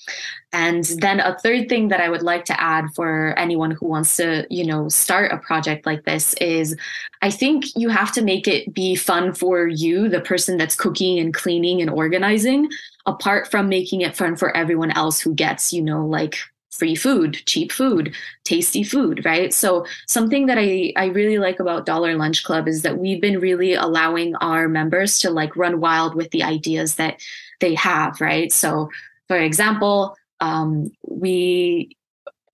[0.52, 4.18] And then a third thing that I would like to add for anyone who wants
[4.18, 6.76] to, you know, start a project like this is
[7.22, 11.20] I think you have to make it be fun for you, the person that's cooking
[11.20, 12.70] and cleaning and organizing,
[13.06, 16.38] apart from making it fun for everyone else who gets, you know, like
[16.72, 19.54] free food, cheap food, tasty food, right?
[19.54, 23.40] So something that I I really like about Dollar Lunch Club is that we've been
[23.40, 27.22] really allowing our members to like run wild with the ideas that
[27.60, 28.52] they have, right?
[28.52, 28.90] So
[29.28, 31.96] for example, um, we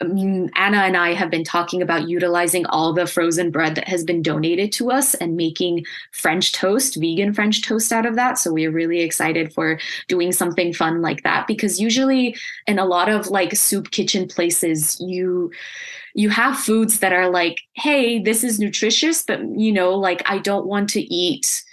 [0.02, 4.22] Anna and I have been talking about utilizing all the frozen bread that has been
[4.22, 8.38] donated to us and making French toast, vegan French toast out of that.
[8.38, 12.36] So we are really excited for doing something fun like that because usually
[12.68, 15.52] in a lot of like soup kitchen places, you
[16.14, 20.40] you have foods that are like, hey, this is nutritious, but you know, like I
[20.40, 21.64] don't want to eat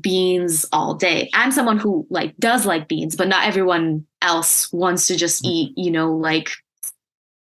[0.00, 1.30] beans all day.
[1.34, 5.50] I'm someone who like does like beans, but not everyone else wants to just mm.
[5.50, 6.50] eat, you know, like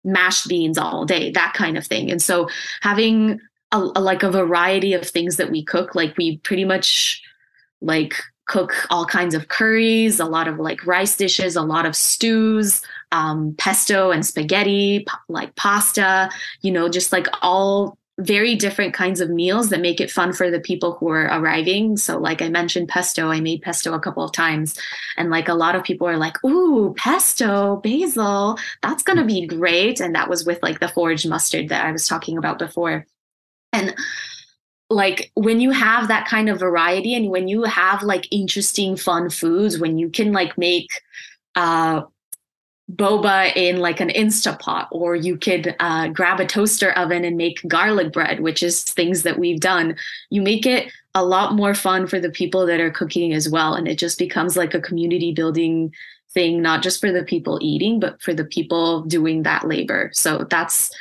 [0.06, 2.10] mashed beans all day, that kind of thing.
[2.10, 2.48] And so
[2.80, 3.40] having
[3.72, 7.22] a, a, like a variety of things that we cook, like we pretty much
[7.80, 8.14] like
[8.46, 12.80] cook all kinds of curries, a lot of like rice dishes, a lot of stews,
[13.12, 16.30] um, pesto and spaghetti, like pasta,
[16.62, 20.50] you know, just like all very different kinds of meals that make it fun for
[20.50, 21.96] the people who are arriving.
[21.98, 24.74] So, like I mentioned, pesto, I made pesto a couple of times.
[25.18, 29.46] And like a lot of people are like, ooh, pesto, basil, that's going to be
[29.46, 30.00] great.
[30.00, 33.06] And that was with like the foraged mustard that I was talking about before.
[33.72, 33.94] And
[34.88, 39.28] like when you have that kind of variety and when you have like interesting, fun
[39.28, 40.88] foods, when you can like make,
[41.54, 42.02] uh,
[42.94, 47.60] boba in like an Instapot, or you could uh, grab a toaster oven and make
[47.66, 49.96] garlic bread, which is things that we've done.
[50.30, 53.74] You make it a lot more fun for the people that are cooking as well.
[53.74, 55.92] And it just becomes like a community building
[56.30, 60.10] thing, not just for the people eating, but for the people doing that labor.
[60.12, 60.94] So that's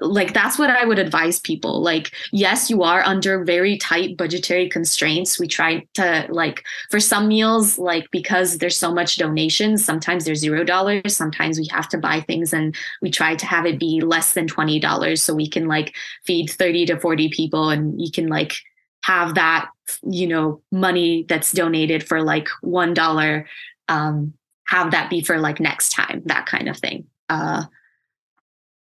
[0.00, 1.80] like that's what i would advise people.
[1.82, 5.38] Like yes you are under very tight budgetary constraints.
[5.38, 10.40] We try to like for some meals like because there's so much donations sometimes there's
[10.40, 11.16] zero dollars.
[11.16, 14.46] Sometimes we have to buy things and we try to have it be less than
[14.46, 15.22] twenty dollars.
[15.22, 15.94] So we can like
[16.24, 18.54] feed 30 to 40 people and you can like
[19.02, 19.68] have that
[20.02, 23.46] you know money that's donated for like one dollar
[23.88, 24.34] um
[24.66, 27.06] have that be for like next time that kind of thing.
[27.28, 27.64] Uh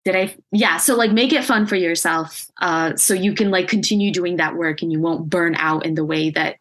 [0.03, 3.67] did i yeah so like make it fun for yourself uh so you can like
[3.67, 6.57] continue doing that work and you won't burn out in the way that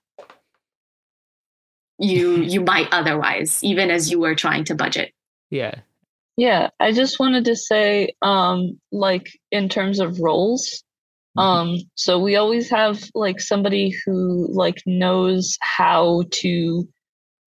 [1.98, 5.12] you you might otherwise even as you were trying to budget.
[5.50, 5.74] Yeah.
[6.36, 10.82] Yeah i just wanted to say um like in terms of roles
[11.36, 16.88] um so we always have like somebody who like knows how to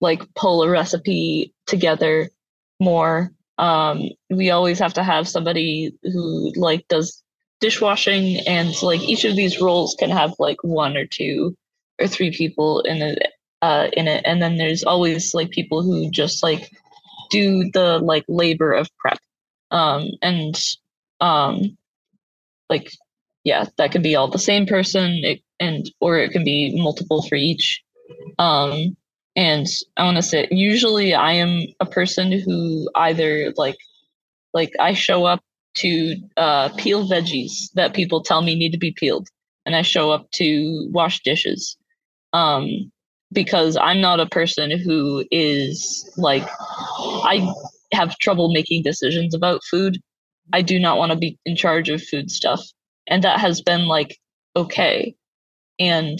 [0.00, 2.30] like pull a recipe together
[2.80, 7.22] more um we always have to have somebody who like does
[7.60, 11.56] dishwashing and like each of these roles can have like one or two
[12.00, 13.18] or three people in it
[13.62, 14.22] uh in it.
[14.26, 16.70] And then there's always like people who just like
[17.30, 19.18] do the like labor of prep.
[19.70, 20.60] Um and
[21.20, 21.76] um
[22.68, 22.90] like
[23.44, 27.22] yeah that could be all the same person it, and or it can be multiple
[27.22, 27.82] for each.
[28.38, 28.96] Um
[29.36, 33.76] and i want to say usually i am a person who either like
[34.52, 35.40] like i show up
[35.74, 39.28] to uh, peel veggies that people tell me need to be peeled
[39.66, 41.76] and i show up to wash dishes.
[42.32, 42.90] Um
[43.32, 46.46] because i'm not a person who is like
[47.24, 47.52] i
[47.94, 50.00] have trouble making decisions about food.
[50.52, 52.60] I do not want to be in charge of food stuff.
[53.06, 54.18] And that has been like
[54.56, 55.14] okay.
[55.78, 56.18] And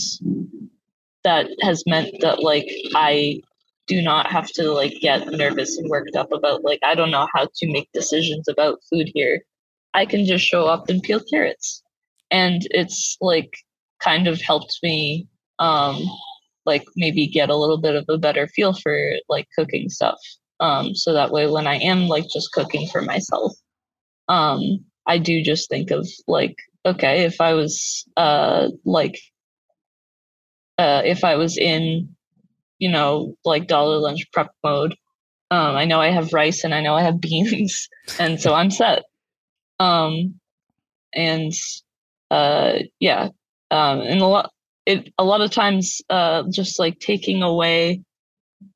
[1.24, 3.40] that has meant that like I
[3.86, 7.26] do not have to like get nervous and worked up about like I don't know
[7.34, 9.42] how to make decisions about food here.
[9.94, 11.82] I can just show up and peel carrots.
[12.30, 13.52] And it's like
[14.02, 15.26] kind of helped me
[15.58, 16.02] um
[16.66, 20.18] like maybe get a little bit of a better feel for like cooking stuff.
[20.60, 23.52] Um so that way when I am like just cooking for myself,
[24.28, 29.18] um I do just think of like okay, if I was uh like
[30.78, 32.14] uh if I was in
[32.78, 34.94] you know like dollar lunch prep mode
[35.50, 37.88] um, I know I have rice and I know I have beans,
[38.18, 39.04] and so I'm set.
[39.78, 40.40] Um,
[41.14, 41.52] and
[42.30, 43.28] uh, yeah,
[43.70, 44.50] um, and a lot
[44.86, 48.02] it a lot of times uh, just like taking away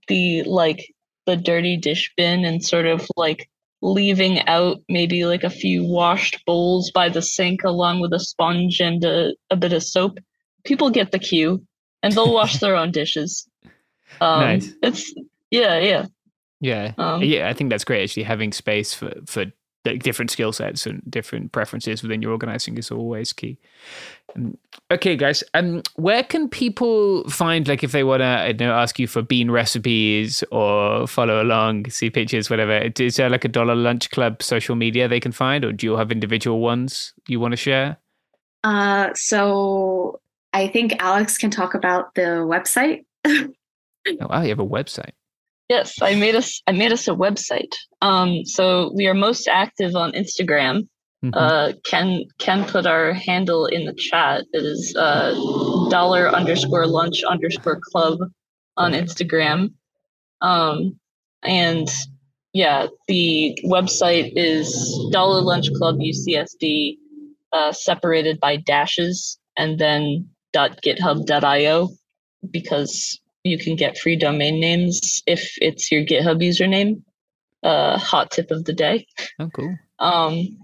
[0.09, 0.95] the like
[1.27, 3.49] the dirty dish bin and sort of like
[3.83, 8.81] leaving out maybe like a few washed bowls by the sink along with a sponge
[8.81, 10.19] and a, a bit of soap.
[10.65, 11.65] People get the cue
[12.03, 13.49] and they'll wash their own dishes.
[14.21, 14.73] Um, Nice.
[14.83, 15.15] It's
[15.51, 16.07] yeah, yeah.
[16.61, 18.03] Yeah, Um, yeah, I think that's great.
[18.03, 19.45] Actually, having space for for
[19.85, 23.59] like, different skill sets and different preferences within your organizing is always key.
[24.35, 24.59] Um,
[24.91, 28.75] okay, guys, um, where can people find like if they want to, I don't know,
[28.75, 32.91] ask you for bean recipes or follow along, see pictures, whatever?
[32.99, 35.97] Is there like a Dollar Lunch Club social media they can find, or do you
[35.97, 37.99] have individual ones you want to share?
[38.65, 40.21] Uh, so
[40.59, 43.05] I think Alex can talk about the website.
[44.21, 45.13] Oh, wow, you have a website.
[45.69, 47.75] Yes, I made us I made us a website.
[48.01, 50.89] Um, so we are most active on Instagram.
[51.23, 51.33] Mhm.
[51.35, 54.47] Uh, Ken Ken put our handle in the chat.
[54.53, 55.35] It is uh,
[55.91, 58.19] dollar underscore lunch underscore club
[58.77, 59.75] on Instagram.
[60.41, 60.99] Um,
[61.43, 61.89] and
[62.53, 64.67] yeah, the website is
[65.13, 66.97] Dollar Lunch Club UCSD,
[67.53, 71.89] uh, separated by dashes, and then .github.io
[72.51, 77.03] because you can get free domain names if it's your GitHub username.
[77.63, 79.07] Uh, hot tip of the day.
[79.41, 79.77] Oh, cool.
[79.99, 80.59] Um,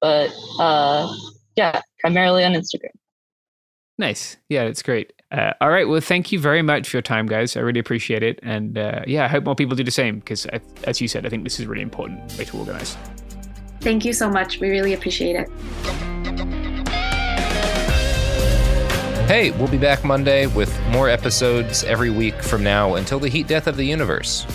[0.00, 1.14] but uh,
[1.54, 2.90] yeah, primarily on Instagram.
[3.98, 4.36] Nice.
[4.48, 5.12] Yeah, it's great.
[5.30, 5.88] Uh, all right.
[5.88, 7.56] Well, thank you very much for your time, guys.
[7.56, 8.40] I really appreciate it.
[8.42, 10.46] And uh, yeah, I hope more people do the same because,
[10.84, 12.96] as you said, I think this is a really important way to organize.
[13.80, 14.58] Thank you so much.
[14.60, 16.11] We really appreciate it.
[19.32, 23.46] Hey, we'll be back Monday with more episodes every week from now until the heat
[23.46, 24.46] death of the universe.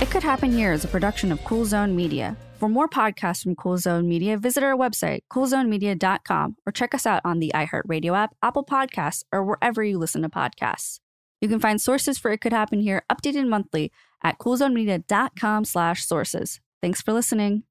[0.00, 2.34] It Could Happen Here is a production of Cool Zone Media.
[2.58, 7.20] For more podcasts from Cool Zone Media, visit our website, coolzonemedia.com, or check us out
[7.26, 11.00] on the iHeartRadio app, Apple Podcasts, or wherever you listen to podcasts.
[11.42, 16.58] You can find sources for It Could Happen Here updated monthly at coolzonemedia.com slash sources.
[16.80, 17.64] Thanks for listening.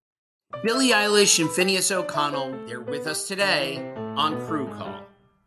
[0.64, 5.08] Billie Eilish and Finneas O'Connell, they're with us today on Crew Call.